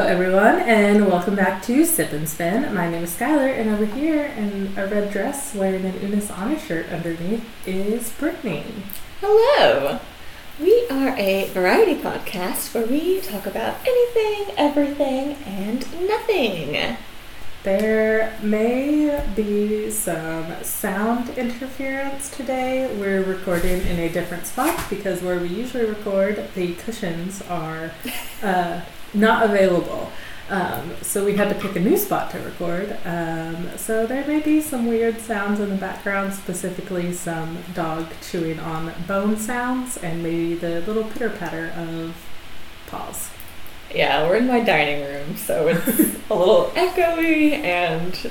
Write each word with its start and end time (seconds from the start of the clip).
Hello, 0.00 0.12
everyone, 0.12 0.60
and 0.60 1.08
welcome 1.08 1.36
back 1.36 1.62
to 1.64 1.84
Sip 1.84 2.10
and 2.12 2.26
Spin. 2.26 2.74
My 2.74 2.90
name 2.90 3.04
is 3.04 3.14
Skylar, 3.14 3.52
and 3.52 3.68
over 3.68 3.84
here 3.84 4.24
in 4.24 4.72
a 4.74 4.86
red 4.86 5.12
dress 5.12 5.54
wearing 5.54 5.84
an 5.84 6.00
Unus 6.00 6.30
Annus 6.30 6.64
shirt 6.64 6.88
underneath 6.88 7.44
is 7.68 8.08
Brittany. 8.12 8.64
Hello! 9.20 10.00
We 10.58 10.86
are 10.90 11.14
a 11.18 11.50
variety 11.50 11.96
podcast 11.96 12.72
where 12.72 12.86
we 12.86 13.20
talk 13.20 13.44
about 13.44 13.76
anything, 13.86 14.54
everything, 14.56 15.36
and 15.44 15.80
nothing. 16.08 16.96
There 17.62 18.38
may 18.42 19.22
be 19.36 19.90
some 19.90 20.64
sound 20.64 21.28
interference 21.36 22.30
today. 22.30 22.90
We're 22.98 23.22
recording 23.22 23.82
in 23.82 23.98
a 23.98 24.08
different 24.08 24.46
spot 24.46 24.82
because 24.88 25.20
where 25.20 25.38
we 25.38 25.48
usually 25.48 25.84
record, 25.84 26.48
the 26.54 26.72
cushions 26.76 27.42
are 27.42 27.92
uh, 28.42 28.80
not 29.14 29.44
available. 29.44 30.10
Um, 30.48 30.94
so 31.00 31.24
we 31.24 31.36
had 31.36 31.48
to 31.48 31.54
pick 31.54 31.76
a 31.76 31.80
new 31.80 31.96
spot 31.96 32.32
to 32.32 32.40
record. 32.40 32.96
Um, 33.04 33.70
so 33.76 34.04
there 34.04 34.26
may 34.26 34.40
be 34.40 34.60
some 34.60 34.86
weird 34.86 35.20
sounds 35.20 35.60
in 35.60 35.70
the 35.70 35.76
background, 35.76 36.34
specifically 36.34 37.12
some 37.12 37.58
dog 37.72 38.08
chewing 38.20 38.58
on 38.58 38.92
bone 39.06 39.36
sounds 39.36 39.96
and 39.96 40.24
maybe 40.24 40.54
the 40.54 40.80
little 40.80 41.04
pitter 41.04 41.30
patter 41.30 41.72
of 41.76 42.16
paws. 42.88 43.30
Yeah, 43.94 44.26
we're 44.28 44.36
in 44.36 44.46
my 44.46 44.60
dining 44.60 45.04
room, 45.04 45.36
so 45.36 45.68
it's 45.68 45.86
a 46.30 46.34
little 46.34 46.66
echoey, 46.74 47.52
and 47.54 48.30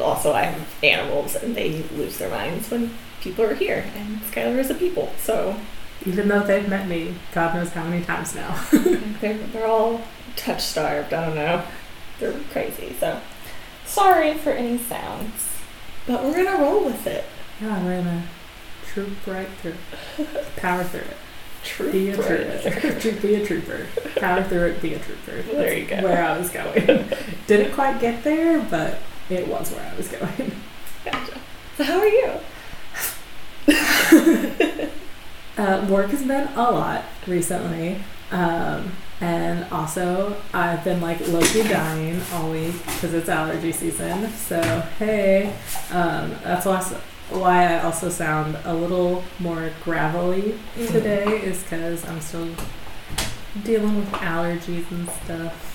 also 0.00 0.32
I 0.32 0.44
have 0.44 0.74
animals, 0.82 1.36
and 1.36 1.54
they 1.54 1.82
lose 1.94 2.18
their 2.18 2.30
minds 2.30 2.70
when 2.70 2.92
people 3.20 3.44
are 3.44 3.54
here, 3.54 3.84
and 3.96 4.20
Skylar 4.22 4.58
is 4.58 4.70
a 4.70 4.74
people, 4.74 5.12
so 5.18 5.56
Even 6.04 6.28
though 6.28 6.40
they've 6.40 6.68
met 6.68 6.88
me, 6.88 7.14
God 7.32 7.54
knows 7.54 7.72
how 7.72 7.84
many 7.84 8.04
times 8.04 8.34
now. 8.34 8.64
they're, 9.20 9.38
they're 9.38 9.66
all 9.66 10.02
touch 10.36 10.62
starved. 10.62 11.12
I 11.12 11.26
don't 11.26 11.34
know. 11.34 11.64
They're 12.18 12.32
crazy, 12.52 12.94
so 12.98 13.20
sorry 13.84 14.34
for 14.34 14.50
any 14.50 14.78
sounds. 14.78 15.52
But 16.06 16.24
we're 16.24 16.44
gonna 16.44 16.62
roll 16.62 16.84
with 16.84 17.06
it. 17.06 17.24
yeah, 17.60 17.82
we're 17.84 18.02
gonna 18.02 18.24
troop 18.86 19.26
right 19.26 19.48
through, 19.60 19.74
power 20.56 20.84
through 20.84 21.00
it. 21.00 21.16
True. 21.64 21.90
Be 21.90 22.10
a 22.10 22.16
trooper. 22.16 23.20
Be 23.22 23.34
a 23.34 23.44
trooper. 23.44 23.86
Power 24.20 24.44
through 24.44 24.66
it. 24.66 24.80
Be 24.82 24.94
a 24.94 24.98
trooper. 25.00 25.42
There 25.42 25.76
you 25.76 25.86
go. 25.86 25.96
Where 26.02 26.24
I 26.24 26.38
was 26.38 26.48
going. 26.48 27.08
Didn't 27.48 27.72
quite 27.74 28.00
get 28.00 28.22
there, 28.22 28.60
but 28.62 29.00
it 29.28 29.48
was 29.48 29.72
where 29.72 29.84
I 29.84 29.96
was 29.96 30.06
going. 30.06 30.52
Gotcha. 31.04 31.40
So 31.76 31.84
how 31.84 31.98
are 31.98 32.06
you? 32.06 32.32
Uh, 35.58 35.86
work 35.88 36.10
has 36.10 36.22
been 36.22 36.46
a 36.48 36.70
lot 36.70 37.02
recently. 37.26 37.98
Um, 38.30 38.92
and 39.20 39.64
also, 39.72 40.36
I've 40.52 40.84
been 40.84 41.00
like 41.00 41.26
low 41.28 41.40
key 41.40 41.62
dying 41.62 42.20
all 42.32 42.50
week 42.50 42.74
because 42.84 43.14
it's 43.14 43.28
allergy 43.28 43.72
season. 43.72 44.28
So, 44.30 44.60
hey, 44.98 45.54
um, 45.90 46.34
that's 46.42 46.66
why, 46.66 46.82
why 47.30 47.74
I 47.74 47.82
also 47.82 48.10
sound 48.10 48.58
a 48.64 48.74
little 48.74 49.24
more 49.38 49.70
gravelly 49.82 50.58
today, 50.74 51.40
is 51.42 51.62
because 51.62 52.06
I'm 52.06 52.20
still 52.20 52.48
dealing 53.64 53.96
with 53.96 54.10
allergies 54.12 54.90
and 54.90 55.08
stuff. 55.08 55.72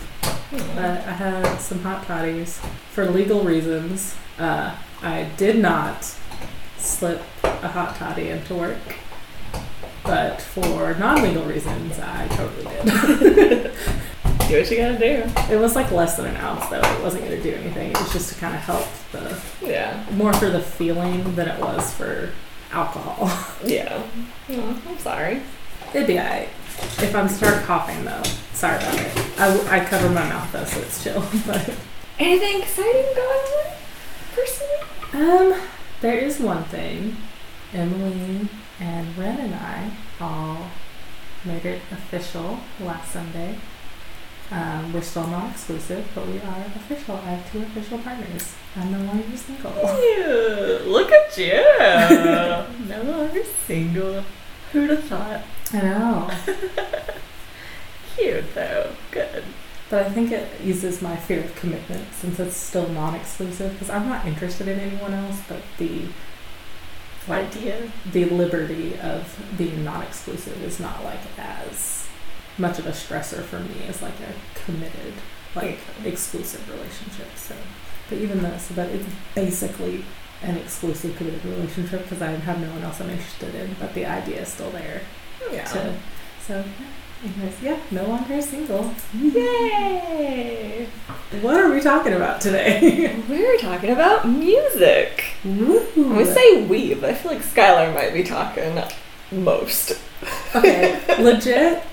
But 0.75 1.08
I 1.08 1.14
had 1.14 1.58
some 1.58 1.80
hot 1.80 2.06
toddies 2.06 2.59
for 2.92 3.09
legal 3.09 3.44
reasons. 3.44 4.16
Uh, 4.38 4.75
I 5.02 5.30
did 5.38 5.58
not 5.58 6.16
slip 6.78 7.22
a 7.44 7.68
hot 7.68 7.96
toddy 7.96 8.30
into 8.30 8.53
work, 8.53 8.78
but 10.03 10.41
for 10.41 10.94
non-legal 10.95 11.44
reasons, 11.45 12.00
I 12.00 12.28
totally 12.29 12.66
did. 12.66 13.72
Do 14.47 14.57
what 14.59 14.69
you 14.69 14.78
gotta 14.78 15.00
do. 15.00 15.53
it 15.53 15.57
was 15.59 15.75
like 15.75 15.91
less 15.91 16.17
than 16.17 16.25
an 16.25 16.35
ounce, 16.38 16.67
though. 16.67 16.81
It 16.81 17.01
wasn't 17.01 17.25
to 17.25 17.41
do 17.41 17.53
anything. 17.53 17.91
It 17.91 17.97
was 18.00 18.12
just 18.12 18.34
to 18.34 18.39
kind 18.39 18.53
of 18.53 18.59
help 18.62 18.85
the 19.13 19.39
Yeah. 19.66 20.03
more 20.13 20.34
for 20.34 20.50
the 20.50 20.59
feeling 20.59 21.35
than 21.35 21.47
it 21.47 21.59
was 21.59 21.94
for 21.94 22.31
alcohol. 22.72 23.29
Yeah. 23.66 24.03
Oh, 24.50 24.81
I'm 24.89 24.97
sorry. 25.00 25.41
It'd 25.94 26.07
be 26.07 26.18
alright. 26.19 26.50
If 27.00 27.16
I'm 27.16 27.29
start 27.29 27.63
coughing, 27.63 28.03
though, 28.03 28.23
sorry 28.53 28.78
about 28.78 29.00
it. 29.00 29.39
I, 29.39 29.78
I 29.81 29.85
cover 29.85 30.09
my 30.09 30.28
mouth 30.28 30.51
though, 30.51 30.66
so 30.66 30.79
it's 30.81 31.01
chill. 31.03 31.22
But 31.47 31.73
Anything 32.19 32.62
exciting 32.62 33.06
going 33.16 33.45
on 33.45 33.73
personally? 34.35 35.53
Um, 35.53 35.62
there 36.01 36.18
is 36.18 36.39
one 36.39 36.63
thing. 36.66 37.16
Emily 37.73 38.47
and 38.81 39.16
Ren 39.18 39.40
and 39.40 39.53
I 39.56 39.92
all 40.19 40.68
made 41.46 41.66
it 41.66 41.81
official 41.92 42.59
last 42.80 43.14
Sunday. 43.14 43.58
Um, 44.50 44.92
we're 44.92 45.02
still 45.02 45.28
not 45.28 45.52
exclusive, 45.52 46.06
but 46.14 46.28
we 46.28 46.40
are 46.40 46.66
official. 46.75 47.16
I 47.16 47.36
have 47.36 47.52
two 47.52 47.62
official 47.62 48.00
partners. 48.00 48.56
I'm 48.75 48.92
no 48.92 49.00
longer 49.00 49.38
single. 49.38 49.72
Ew, 49.72 50.80
look 50.88 51.12
at 51.12 51.38
you. 51.38 51.53
no 52.90 53.03
longer 53.03 53.44
single. 53.66 54.24
Who'd 54.72 54.90
have 54.90 55.03
thought? 55.03 55.44
I 55.74 55.81
know. 55.81 56.31
Cute 58.16 58.53
though. 58.56 58.92
Good. 59.12 59.44
But 59.90 60.06
I 60.06 60.09
think 60.09 60.31
it 60.31 60.50
eases 60.63 61.02
my 61.02 61.16
fear 61.16 61.44
of 61.44 61.56
commitment 61.56 62.13
since 62.13 62.40
it's 62.40 62.58
still 62.58 62.88
non-exclusive 62.90 63.74
because 63.74 63.90
I'm 63.90 64.08
not 64.08 64.25
interested 64.25 64.68
in 64.68 64.80
anyone 64.80 65.13
else. 65.13 65.40
But 65.48 65.62
the 65.78 66.08
Idea. 67.30 67.92
the 68.12 68.26
liberty 68.26 68.98
of 69.00 69.40
being 69.58 69.84
non-exclusive 69.84 70.62
is 70.64 70.80
not 70.80 71.04
like 71.04 71.20
as 71.38 72.08
much 72.58 72.80
of 72.80 72.88
a 72.88 72.92
stressor 72.92 73.44
for 73.44 73.59
me 73.59 73.86
as 73.88 74.02
like 74.02 74.20
a 74.20 74.59
committed 74.66 75.14
like 75.56 75.80
exclusive 76.04 76.68
relationship. 76.70 77.28
So, 77.36 77.56
but 78.10 78.18
even 78.18 78.42
though 78.42 78.58
so 78.58 78.74
that 78.76 78.90
it's 78.90 79.08
basically 79.36 80.04
an 80.42 80.58
exclusive 80.58 81.16
committed 81.18 81.44
relationship 81.46 82.04
because 82.04 82.22
I 82.22 82.31
have 82.31 82.60
no 82.60 82.72
one 82.72 82.81
else 82.81 83.00
I'm 83.00 83.10
interested 83.10 83.54
in, 83.56 83.76
but 83.80 83.94
the 83.94 84.06
idea 84.06 84.42
is 84.42 84.48
still 84.48 84.72
there. 84.72 85.02
Oh, 85.44 85.54
yeah. 85.54 85.66
To, 85.66 85.98
so, 86.46 86.58
yeah, 86.58 86.88
anyways, 87.24 87.62
yeah, 87.62 87.80
no 87.92 88.06
longer 88.06 88.42
single. 88.42 88.84
Mm-hmm. 89.16 89.38
Yay! 89.38 90.88
What 91.42 91.59
are 91.59 91.72
we 91.72 91.80
talking 91.82 92.14
about 92.14 92.42
today? 92.42 93.22
We're 93.30 93.58
talking 93.58 93.92
about 93.92 94.28
music. 94.28 95.26
Woo! 95.44 95.86
We 95.96 96.26
say 96.26 96.66
we, 96.66 96.94
but 96.94 97.12
I 97.12 97.14
feel 97.14 97.31
like 97.31 97.42
Skylar 97.42 97.94
might 97.94 98.14
be 98.14 98.24
talking 98.24 98.81
most. 99.31 100.00
Okay, 100.56 101.00
legit. 101.24 101.84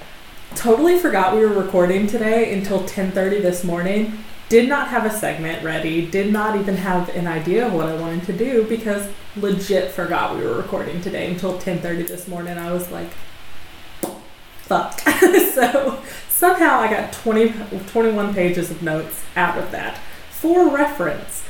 Totally 0.55 0.99
forgot 0.99 1.35
we 1.35 1.41
were 1.41 1.63
recording 1.63 2.07
today 2.07 2.53
until 2.57 2.83
10:30 2.85 3.43
this 3.43 3.65
morning. 3.65 4.25
Did 4.49 4.67
not 4.67 4.89
have 4.89 5.05
a 5.05 5.11
segment 5.11 5.63
ready. 5.63 6.07
Did 6.07 6.33
not 6.33 6.59
even 6.59 6.79
have 6.79 7.11
an 7.11 7.27
idea 7.27 7.67
of 7.67 7.75
what 7.75 7.87
I 7.87 7.95
wanted 7.95 8.25
to 8.25 8.33
do 8.33 8.65
because 8.65 9.09
legit 9.37 9.91
forgot 9.91 10.37
we 10.37 10.43
were 10.43 10.55
recording 10.55 11.03
today 11.03 11.31
until 11.31 11.59
10:30 11.59 12.09
this 12.09 12.27
morning. 12.27 12.57
I 12.57 12.73
was 12.73 12.91
like, 12.91 13.11
fuck. 14.69 15.01
so 15.55 16.03
somehow 16.29 16.79
I 16.79 16.91
got 16.91 17.13
20 17.13 17.55
21 17.89 18.35
pages 18.35 18.71
of 18.71 18.83
notes 18.83 19.25
out 19.35 19.59
of 19.59 19.71
that. 19.73 19.99
For 20.31 20.69
reference, 20.69 21.43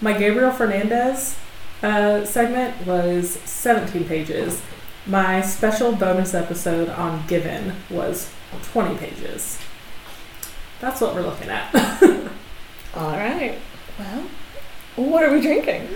my 0.00 0.12
Gabriel 0.16 0.52
Fernandez 0.52 1.36
uh, 1.82 2.24
segment 2.24 2.86
was 2.86 3.30
17 3.30 4.04
pages. 4.04 4.62
My 5.06 5.40
special 5.40 5.92
bonus 5.96 6.32
episode 6.32 6.88
on 6.90 7.26
Given 7.26 7.74
was 7.90 8.30
20 8.72 8.96
pages. 8.98 9.58
That's 10.80 11.00
what 11.00 11.14
we're 11.14 11.22
looking 11.22 11.48
at. 11.48 11.74
All 12.94 13.16
right. 13.16 13.58
Well, 13.98 14.26
what 14.96 15.24
are 15.24 15.32
we 15.32 15.40
drinking? 15.40 15.88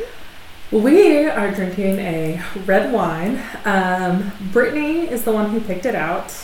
We 0.73 1.27
are 1.29 1.53
drinking 1.53 2.01
a 2.01 2.43
red 2.65 2.93
wine. 2.93 3.41
Um, 3.65 4.33
Brittany 4.53 5.09
is 5.09 5.23
the 5.23 5.31
one 5.31 5.51
who 5.51 5.61
picked 5.61 5.87
it 5.87 5.95
out. 5.95 6.35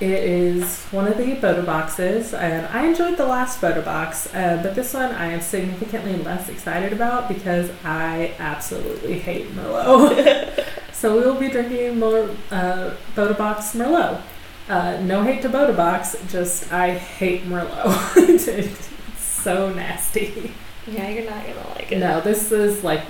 It 0.00 0.10
is 0.10 0.84
one 0.86 1.06
of 1.06 1.16
the 1.16 1.34
photo 1.36 1.64
boxes, 1.64 2.34
and 2.34 2.66
I 2.66 2.86
enjoyed 2.86 3.16
the 3.16 3.24
last 3.24 3.58
photo 3.58 3.80
box, 3.80 4.34
uh, 4.34 4.60
but 4.62 4.74
this 4.74 4.92
one 4.92 5.12
I 5.12 5.26
am 5.32 5.40
significantly 5.40 6.14
less 6.16 6.50
excited 6.50 6.92
about 6.92 7.28
because 7.28 7.70
I 7.82 8.34
absolutely 8.38 9.18
hate 9.18 9.50
Merlot. 9.52 10.62
so 10.92 11.16
we 11.16 11.24
will 11.24 11.40
be 11.40 11.48
drinking 11.48 11.98
more 11.98 12.28
uh, 12.50 12.94
Bota 13.14 13.34
Box 13.34 13.74
Merlot. 13.74 14.20
Uh, 14.68 15.00
no 15.00 15.22
hate 15.22 15.40
to 15.40 15.48
Bota 15.48 15.72
Box, 15.72 16.16
just 16.28 16.70
I 16.70 16.90
hate 16.90 17.44
Merlot. 17.44 18.16
it's 18.46 18.90
so 19.24 19.72
nasty. 19.72 20.52
Yeah, 20.86 21.08
you're 21.08 21.30
not 21.30 21.46
gonna 21.46 21.68
like 21.70 21.92
it. 21.92 21.98
No, 21.98 22.20
this 22.20 22.52
is 22.52 22.84
like 22.84 23.02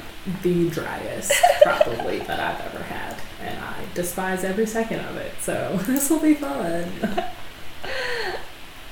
the 0.42 0.68
driest 0.70 1.32
probably 1.62 2.18
that 2.20 2.40
I've 2.40 2.74
ever 2.74 2.84
had, 2.84 3.16
and 3.40 3.58
I 3.58 3.84
despise 3.94 4.44
every 4.44 4.66
second 4.66 5.00
of 5.00 5.16
it. 5.16 5.32
So 5.40 5.78
this 5.86 6.10
will 6.10 6.20
be 6.20 6.34
fun. 6.34 6.92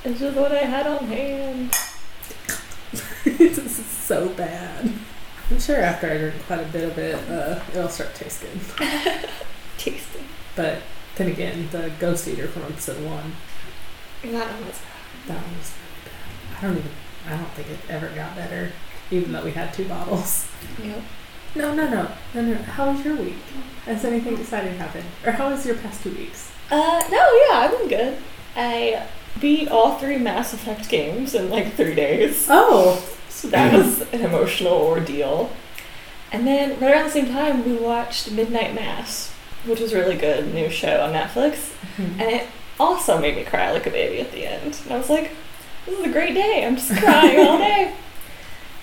It's 0.03 0.19
just 0.19 0.37
what 0.37 0.51
I 0.51 0.59
had 0.59 0.87
on 0.87 1.05
hand. 1.07 1.71
this 3.23 3.57
is 3.57 3.85
so 3.85 4.29
bad. 4.29 4.91
I'm 5.51 5.59
sure 5.59 5.77
after 5.77 6.09
I 6.09 6.17
drink 6.17 6.35
quite 6.45 6.61
a 6.61 6.71
bit 6.71 6.83
of 6.83 6.97
it, 6.97 7.29
uh, 7.29 7.59
it'll 7.71 7.89
start 7.89 8.15
tasting. 8.15 8.59
tasting. 9.77 10.25
But 10.55 10.81
then 11.15 11.27
again, 11.27 11.67
the 11.71 11.91
ghost 11.99 12.27
eater 12.27 12.47
from 12.47 12.63
episode 12.63 13.03
one. 13.05 13.33
That 14.23 14.51
one 14.53 14.65
was 14.67 14.79
That 15.27 15.43
was 15.43 15.73
really 15.73 16.05
bad. 16.05 16.57
I 16.57 16.61
don't 16.61 16.77
even. 16.77 16.91
I 17.27 17.37
don't 17.37 17.51
think 17.51 17.69
it 17.69 17.79
ever 17.89 18.09
got 18.09 18.35
better, 18.35 18.71
even 19.11 19.31
though 19.31 19.43
we 19.43 19.51
had 19.51 19.73
two 19.73 19.85
bottles. 19.87 20.47
Yep. 20.83 21.01
No, 21.55 21.73
no, 21.73 21.89
no, 21.89 22.11
no, 22.35 22.41
no. 22.41 22.55
How 22.55 22.91
was 22.91 23.03
your 23.03 23.15
week? 23.15 23.35
Has 23.85 24.05
anything 24.05 24.37
exciting 24.37 24.77
happened, 24.77 25.05
or 25.25 25.31
how 25.31 25.49
was 25.49 25.65
your 25.65 25.75
past 25.77 26.03
two 26.03 26.11
weeks? 26.11 26.51
Uh, 26.69 27.01
no, 27.09 27.17
yeah, 27.49 27.57
I've 27.57 27.71
been 27.79 27.87
good. 27.87 28.17
I 28.55 29.07
beat 29.41 29.67
all 29.69 29.97
three 29.97 30.17
Mass 30.17 30.53
Effect 30.53 30.89
games 30.89 31.33
in 31.33 31.49
like 31.49 31.73
three 31.73 31.95
days. 31.95 32.45
Oh, 32.49 33.03
So 33.29 33.47
that 33.49 33.73
was 33.73 34.01
an 34.13 34.21
emotional 34.21 34.73
ordeal. 34.73 35.51
And 36.31 36.45
then 36.45 36.79
right 36.79 36.91
around 36.91 37.05
the 37.05 37.11
same 37.11 37.27
time, 37.27 37.65
we 37.65 37.73
watched 37.73 38.29
Midnight 38.31 38.75
Mass, 38.75 39.31
which 39.65 39.79
was 39.79 39.93
really 39.95 40.15
good, 40.15 40.53
new 40.53 40.69
show 40.69 41.01
on 41.01 41.13
Netflix. 41.13 41.73
And 41.97 42.21
it 42.21 42.47
also 42.79 43.19
made 43.19 43.35
me 43.35 43.43
cry 43.43 43.71
like 43.71 43.87
a 43.87 43.91
baby 43.91 44.21
at 44.21 44.31
the 44.31 44.45
end. 44.45 44.79
And 44.83 44.93
I 44.93 44.97
was 44.97 45.09
like, 45.09 45.31
this 45.87 45.97
is 45.97 46.05
a 46.05 46.09
great 46.11 46.35
day. 46.35 46.63
I'm 46.65 46.75
just 46.75 46.91
crying 46.95 47.39
all 47.47 47.57
day. 47.57 47.95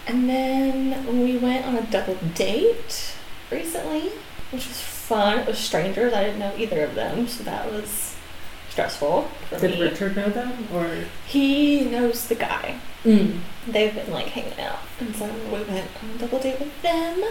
And 0.07 0.29
then 0.29 1.21
we 1.21 1.37
went 1.37 1.67
on 1.67 1.77
a 1.77 1.83
double 1.83 2.15
date 2.35 3.15
recently, 3.51 4.11
which 4.51 4.69
was 4.69 4.81
fun. 4.81 5.41
It 5.41 5.47
was 5.47 5.59
strangers. 5.59 6.13
I 6.13 6.25
didn't 6.25 6.39
know 6.39 6.55
either 6.57 6.85
of 6.85 6.95
them, 6.95 7.27
so 7.27 7.43
that 7.45 7.71
was 7.73 8.15
stressful 8.71 9.23
for 9.49 9.59
Did 9.59 9.73
me. 9.73 9.83
Richard 9.83 10.17
know 10.17 10.29
them, 10.29 10.69
or? 10.73 11.05
He 11.27 11.85
knows 11.85 12.29
the 12.29 12.35
guy. 12.37 12.79
Mm. 13.05 13.41
They've 13.67 13.95
been 13.95 14.11
like 14.13 14.27
hanging 14.29 14.61
out, 14.61 14.79
and 15.01 15.15
so 15.17 15.27
we 15.27 15.51
went 15.65 15.69
on 16.03 16.11
a 16.15 16.19
double 16.19 16.39
date 16.41 16.61
with 16.61 16.83
them. 16.83 17.23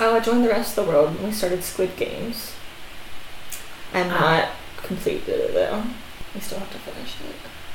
Oh, 0.00 0.16
I 0.16 0.20
joined 0.20 0.44
the 0.44 0.48
rest 0.50 0.76
of 0.78 0.84
the 0.86 0.92
world 0.92 1.08
and 1.10 1.24
we 1.24 1.32
started 1.32 1.64
Squid 1.64 1.96
Games. 1.96 2.52
I'm 3.92 4.10
Ah. 4.10 4.20
not 4.20 4.48
completed 4.84 5.28
it 5.40 5.54
though. 5.54 5.82
We 6.34 6.40
still 6.40 6.58
have 6.60 6.70
to 6.72 6.78
finish 6.78 7.14
it. 7.28 7.34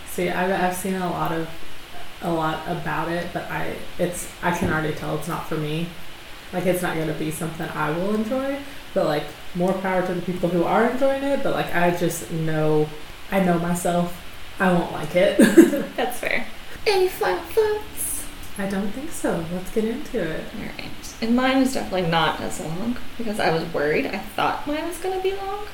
See, 0.10 0.30
I've 0.30 0.52
I've 0.52 0.76
seen 0.76 0.94
a 0.96 1.10
lot 1.10 1.32
of 1.32 1.50
a 2.24 2.32
lot 2.32 2.64
about 2.68 3.10
it, 3.10 3.28
but 3.34 3.50
I 3.50 3.76
it's 4.00 4.30
I 4.42 4.52
can 4.58 4.72
already 4.72 4.94
tell 4.94 5.18
it's 5.18 5.28
not 5.28 5.48
for 5.48 5.58
me. 5.58 5.88
Like 6.52 6.66
it's 6.66 6.82
not 6.82 6.96
gonna 6.98 7.14
be 7.14 7.32
something 7.32 7.68
I 7.70 7.92
will 7.92 8.16
enjoy. 8.16 8.60
But 8.94 9.06
like 9.06 9.24
more 9.56 9.74
power 9.74 10.06
to 10.06 10.14
the 10.14 10.22
people 10.22 10.50
who 10.50 10.64
are 10.64 10.90
enjoying 10.90 11.24
it. 11.24 11.44
But 11.44 11.54
like 11.54 11.74
I 11.76 11.96
just 11.96 12.32
know 12.32 12.88
I 13.32 13.40
know 13.44 13.60
myself. 13.60 14.20
I 14.60 14.72
won't 14.72 14.92
like 14.92 15.16
it. 15.16 15.38
That's 15.96 16.20
fair. 16.20 16.46
Any 16.86 17.08
final 17.08 17.44
thoughts? 17.44 18.26
I 18.58 18.68
don't 18.68 18.90
think 18.92 19.12
so. 19.12 19.44
Let's 19.52 19.72
get 19.72 19.86
into 19.86 20.22
it. 20.22 20.46
Alright. 20.56 21.16
And 21.22 21.36
mine 21.36 21.60
was 21.60 21.74
definitely 21.74 22.10
not 22.10 22.40
as 22.40 22.60
long 22.60 22.98
because 23.18 23.40
I 23.40 23.52
was 23.52 23.64
worried. 23.74 24.06
I 24.06 24.20
thought 24.20 24.68
mine 24.68 24.88
was 24.88 24.98
going 25.00 25.18
to 25.18 25.24
be 25.24 25.36
long 25.36 25.66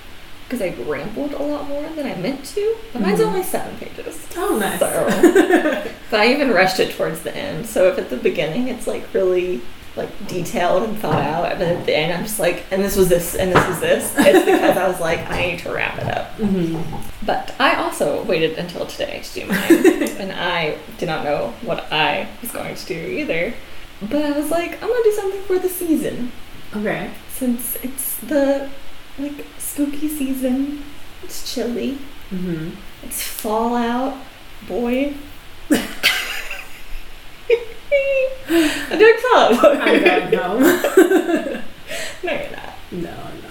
because 0.50 0.62
I 0.63 0.74
rambled 0.84 1.34
a 1.34 1.44
lot 1.44 1.68
more 1.69 1.88
than 1.90 2.07
I 2.07 2.16
meant 2.16 2.44
to. 2.56 2.75
But 2.92 3.04
mine's 3.04 3.19
Mhm. 3.19 3.28
only 3.28 3.44
seven 3.44 3.78
pages. 3.78 4.18
Oh, 4.36 4.57
nice. 4.57 4.80
So, 4.80 5.84
but 6.10 6.19
I 6.19 6.28
even 6.34 6.50
rushed 6.51 6.80
it 6.80 6.92
towards 6.96 7.19
the 7.19 7.36
end. 7.36 7.68
So 7.68 7.88
if 7.90 8.00
at 8.00 8.10
the 8.10 8.18
beginning 8.18 8.68
it's 8.68 8.88
like 8.88 9.04
really 9.13 9.62
like 9.96 10.10
detailed 10.28 10.84
and 10.84 10.98
thought 11.00 11.22
out, 11.22 11.44
but 11.60 11.68
at 11.68 11.86
the 11.86 11.96
end 11.96 12.13
I'm 12.13 12.24
just 12.24 12.40
like, 12.40 12.63
and 12.72 12.81
this 12.84 12.96
was 12.96 13.10
this, 13.10 13.36
and 13.36 13.51
this 13.54 13.68
was 13.68 13.80
this. 13.80 14.13
It's 14.18 14.46
because 14.46 14.75
I 14.78 14.88
was 14.88 15.00
like, 15.00 15.30
I 15.30 15.48
need 15.48 15.60
to 15.60 15.72
wrap 15.72 16.00
it 16.00 16.07
up. 16.07 16.31
hmm 16.34 16.81
But 17.25 17.54
I 17.60 17.75
also 17.75 18.24
waited 18.24 18.57
until 18.57 18.86
today 18.88 19.22
to 19.24 19.40
do 19.42 19.46
mine, 19.46 20.04
and 20.19 20.31
I 20.31 20.78
did 20.98 21.07
not 21.07 21.24
know 21.25 21.54
what 21.62 21.92
I 21.92 22.28
was 22.42 22.51
going 22.51 22.75
to 22.75 22.86
do 22.86 22.96
either. 22.96 23.54
But 24.01 24.24
I 24.24 24.31
was 24.31 24.50
like, 24.50 24.81
I'm 24.81 24.88
gonna 24.90 25.04
do 25.04 25.12
something 25.13 25.42
for 25.44 25.60
the 25.60 25.69
season 25.69 26.31
Okay. 26.75 27.10
since 27.34 27.75
it's 27.84 28.16
the 28.18 28.69
like 29.18 29.46
spooky 29.69 30.07
season. 30.07 30.83
It's 31.24 31.54
chilly. 31.54 31.98
hmm 32.30 32.69
It's 33.04 33.21
Fallout, 33.21 34.16
boy. 34.68 35.13
I'm 38.51 38.98
doing 38.98 39.18
Fall 39.19 39.38
Out 39.38 39.62
Boy. 39.62 39.80
I'm 39.81 40.31
going 40.31 40.33
home. 40.33 40.62
no, 42.24 42.31
you're 42.33 42.51
not. 42.51 42.74
no, 42.92 43.13
I'm 43.27 43.42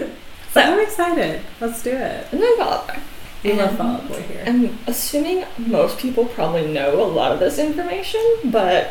not. 0.00 0.08
So, 0.52 0.60
I'm 0.60 0.80
excited. 0.80 1.40
Let's 1.62 1.82
do 1.82 1.92
it. 1.92 2.26
I'm 2.30 2.38
doing 2.38 2.58
Fall 2.58 2.72
Out 2.74 2.86
Boy. 2.88 2.98
We 3.44 3.50
And 3.52 3.76
Fall 3.78 3.86
Out 3.86 4.08
Boy 4.08 4.20
here. 4.22 4.44
I'm 4.46 4.78
assuming 4.86 5.44
most 5.56 5.98
people 5.98 6.26
probably 6.26 6.66
know 6.70 7.02
a 7.02 7.06
lot 7.06 7.32
of 7.32 7.38
this 7.40 7.58
information, 7.58 8.20
but 8.44 8.90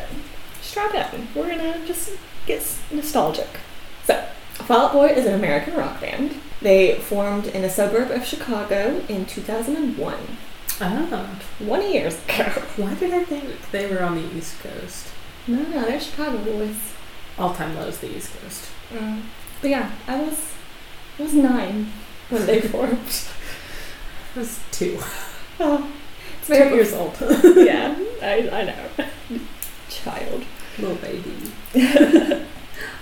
strap 0.61 0.95
in. 1.13 1.27
We're 1.35 1.49
gonna 1.49 1.85
just 1.85 2.11
get 2.47 2.65
nostalgic. 2.91 3.47
So, 4.05 4.25
Fall 4.67 4.87
Out 4.87 4.93
Boy 4.93 5.07
is 5.07 5.25
an 5.25 5.33
American 5.33 5.75
rock 5.75 5.99
band. 6.01 6.35
They 6.61 6.95
formed 6.95 7.47
in 7.47 7.63
a 7.63 7.69
suburb 7.69 8.11
of 8.11 8.25
Chicago 8.25 9.03
in 9.09 9.25
2001, 9.25 10.15
Oh. 10.83 11.39
20 11.63 11.93
years 11.93 12.15
ago. 12.25 12.43
Why 12.77 12.93
did 12.95 13.13
I 13.13 13.23
think 13.23 13.69
they 13.71 13.87
were 13.87 14.01
on 14.03 14.15
the 14.15 14.35
East 14.37 14.59
Coast? 14.61 15.07
No, 15.47 15.57
no, 15.63 15.81
they're 15.85 15.99
Chicago 15.99 16.37
boys. 16.39 16.75
All 17.37 17.53
time 17.53 17.75
low 17.75 17.87
is 17.87 17.99
the 17.99 18.15
East 18.15 18.31
Coast. 18.39 18.67
Mm. 18.93 19.21
But 19.61 19.69
yeah, 19.69 19.91
I 20.07 20.21
was 20.21 20.53
I 21.19 21.23
was 21.23 21.33
nine 21.33 21.91
when 22.29 22.45
they 22.45 22.61
formed. 22.73 22.97
I 24.35 24.39
was 24.39 24.59
two. 24.71 24.97
Oh, 25.59 25.91
it's 26.39 26.47
Two 26.47 26.53
very 26.53 26.75
years 26.75 26.93
old. 26.93 27.15
Yeah, 27.55 27.95
I, 28.21 28.49
I 28.51 28.63
know. 28.63 29.05
Child. 29.89 30.43
Little 30.79 30.95
baby. 30.95 31.33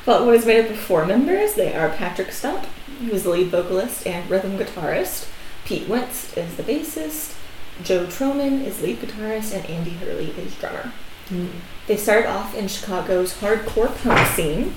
Well, 0.06 0.26
Boys 0.26 0.46
made 0.46 0.66
up 0.66 0.72
of 0.72 0.80
four 0.80 1.06
members. 1.06 1.54
They 1.54 1.74
are 1.76 1.90
Patrick 1.90 2.32
Stump, 2.32 2.66
who 3.00 3.12
is 3.12 3.24
the 3.24 3.30
lead 3.30 3.48
vocalist 3.48 4.08
and 4.08 4.30
rhythm 4.30 4.58
guitarist. 4.58 5.28
Pete 5.66 5.88
Wentz 5.88 6.36
is 6.36 6.56
the 6.56 6.64
bassist. 6.64 7.36
Joe 7.84 8.06
Trohman 8.06 8.66
is 8.66 8.82
lead 8.82 9.00
guitarist, 9.00 9.54
and 9.54 9.66
Andy 9.68 9.92
Hurley 9.92 10.32
is 10.32 10.56
drummer. 10.56 10.92
Mm. 11.30 11.50
They 11.88 11.98
started 11.98 12.28
off 12.28 12.56
in 12.56 12.68
Chicago's 12.68 13.36
hardcore 13.36 13.96
punk 14.04 14.28
scene. 14.30 14.74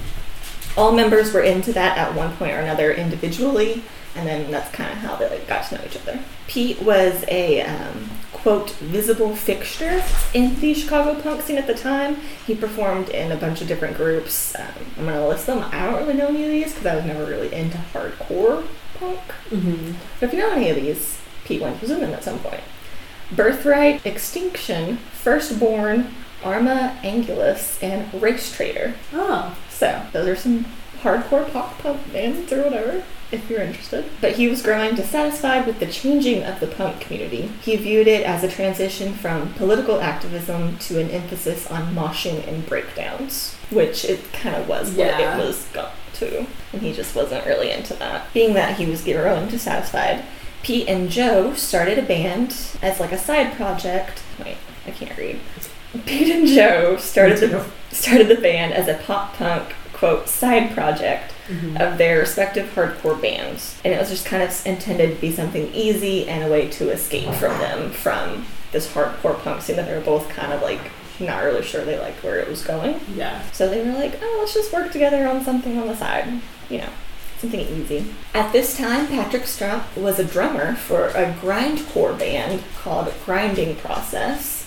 All 0.77 0.93
members 0.93 1.33
were 1.33 1.43
into 1.43 1.73
that 1.73 1.99
at 1.99 2.15
one 2.15 2.37
point 2.37 2.53
or 2.53 2.61
another 2.61 2.93
individually, 2.93 3.83
and 4.15 4.27
then 4.27 4.51
that's 4.51 4.71
kind 4.73 4.93
of 4.93 4.99
how 4.99 5.17
they 5.17 5.29
like, 5.29 5.47
got 5.47 5.67
to 5.69 5.77
know 5.77 5.85
each 5.85 5.97
other. 5.97 6.21
Pete 6.47 6.81
was 6.83 7.25
a 7.29 7.63
um, 7.63 8.11
quote 8.43 8.71
visible 8.71 9.37
fixture 9.37 10.03
in 10.35 10.59
the 10.61 10.75
Chicago 10.75 11.21
punk 11.21 11.43
scene 11.43 11.59
at 11.59 11.67
the 11.69 11.75
time. 11.75 12.17
He 12.47 12.57
performed 12.57 13.09
in 13.09 13.31
a 13.31 13.37
bunch 13.37 13.61
of 13.61 13.69
different 13.69 13.97
groups. 13.97 14.55
Um, 14.59 14.67
I'm 14.99 15.05
gonna 15.07 15.29
list 15.29 15.47
them. 15.47 15.65
I 15.71 15.87
don't 15.87 16.01
really 16.01 16.15
know 16.15 16.27
any 16.27 16.45
of 16.45 16.51
these 16.51 16.73
because 16.73 16.87
I 16.87 16.97
was 16.97 17.05
never 17.05 17.25
really 17.25 17.53
into 17.55 17.79
hardcore 17.93 18.67
punk. 18.99 19.21
Mm-hmm. 19.51 19.93
But 20.19 20.27
if 20.27 20.33
you 20.33 20.41
know 20.41 20.51
any 20.51 20.71
of 20.71 20.77
these, 20.77 21.21
Pete 21.45 21.63
Wentz 21.63 21.81
was 21.81 21.91
in 21.91 22.01
them 22.01 22.13
at 22.13 22.25
some 22.25 22.41
point. 22.41 22.63
Birthright, 23.31 24.05
Extinction, 24.05 24.97
Firstborn, 24.97 26.13
Arma 26.45 26.99
Angelus, 27.03 27.81
and 27.83 28.11
Racetraitor. 28.13 28.95
Oh. 29.13 29.57
So 29.71 30.05
those 30.13 30.29
are 30.29 30.37
some 30.37 30.67
hardcore 31.03 31.51
pop 31.53 31.79
punk 31.79 32.13
bands 32.13 32.53
or 32.53 32.63
whatever, 32.63 33.03
if 33.31 33.49
you're 33.49 33.63
interested. 33.63 34.05
But 34.21 34.33
he 34.33 34.49
was 34.49 34.63
growing 34.63 34.95
dissatisfied 34.95 35.67
with 35.67 35.81
the 35.81 35.87
changing 35.87 36.43
of 36.45 36.61
the 36.61 36.67
punk 36.67 37.01
community. 37.01 37.51
He 37.63 37.77
viewed 37.77 38.07
it 38.07 38.25
as 38.25 38.45
a 38.45 38.49
transition 38.49 39.15
from 39.15 39.55
political 39.55 40.01
activism 40.01 40.79
to 40.79 41.01
an 41.01 41.11
emphasis 41.11 41.67
on 41.71 41.95
moshing 41.95 42.47
and 42.47 42.67
breakdowns, 42.67 43.55
which 43.71 44.05
it 44.05 44.33
kind 44.33 44.55
of 44.57 44.69
was 44.69 44.91
what 44.91 45.07
Yeah. 45.19 45.35
it 45.37 45.39
was 45.45 45.67
got 45.73 45.93
to. 46.15 46.47
And 46.73 46.83
he 46.83 46.93
just 46.93 47.15
wasn't 47.15 47.47
really 47.47 47.71
into 47.71 47.95
that. 47.95 48.33
Being 48.35 48.55
that 48.55 48.77
he 48.77 48.87
was 48.87 49.03
growing 49.03 49.49
dissatisfied, 49.49 50.23
Pete 50.63 50.89
and 50.89 51.11
Joe 51.11 51.55
started 51.55 51.99
a 51.99 52.03
band 52.03 52.55
as 52.83 53.01
like 53.01 53.11
a 53.13 53.19
side 53.19 53.55
project. 53.57 54.23
Wait, 54.39 54.57
I 54.87 54.91
can't 54.93 55.17
read. 55.19 55.41
Pete 56.07 56.35
and 56.35 56.47
Joe 56.47 56.97
started 56.99 57.39
the 57.41 57.65
started 57.91 58.29
the 58.29 58.37
band 58.37 58.73
as 58.73 58.89
a 58.89 58.95
pop 58.95 59.35
punk 59.35 59.75
quote 60.03 60.29
side 60.29 60.75
project 60.75 61.33
Mhm. 61.49 61.81
of 61.81 61.97
their 61.97 62.19
respective 62.19 62.69
hardcore 62.75 63.21
bands 63.23 63.77
and 63.85 63.95
it 63.95 64.01
was 64.01 64.09
just 64.11 64.25
kind 64.27 64.43
of 64.43 64.51
intended 64.67 65.15
to 65.15 65.21
be 65.21 65.31
something 65.33 65.73
easy 65.73 66.29
and 66.29 66.43
a 66.43 66.49
way 66.49 66.67
to 66.71 66.91
escape 66.91 67.33
from 67.35 67.57
them 67.61 67.91
from 67.93 68.45
this 68.73 68.89
hardcore 68.89 69.41
punk 69.45 69.63
scene 69.63 69.77
that 69.77 69.87
they 69.87 69.95
were 69.95 70.01
both 70.01 70.29
kind 70.29 70.53
of 70.53 70.61
like 70.61 70.81
not 71.21 71.45
really 71.45 71.63
sure 71.63 71.85
they 71.85 71.97
liked 72.01 72.21
where 72.25 72.41
it 72.41 72.49
was 72.49 72.63
going 72.63 72.99
Yeah. 73.15 73.43
so 73.53 73.69
they 73.69 73.81
were 73.81 73.93
like 73.93 74.15
oh 74.21 74.37
let's 74.41 74.55
just 74.55 74.73
work 74.73 74.91
together 74.91 75.29
on 75.29 75.45
something 75.45 75.79
on 75.79 75.87
the 75.87 75.97
side 75.97 76.27
you 76.69 76.79
know 76.79 76.89
something 77.41 77.61
easy 77.61 78.05
at 78.35 78.53
this 78.53 78.77
time 78.77 79.07
patrick 79.07 79.47
stump 79.47 79.85
was 79.97 80.19
a 80.19 80.25
drummer 80.25 80.75
for 80.75 81.09
a 81.11 81.33
grindcore 81.41 82.19
band 82.19 82.61
called 82.83 83.13
grinding 83.25 83.77
process 83.77 84.67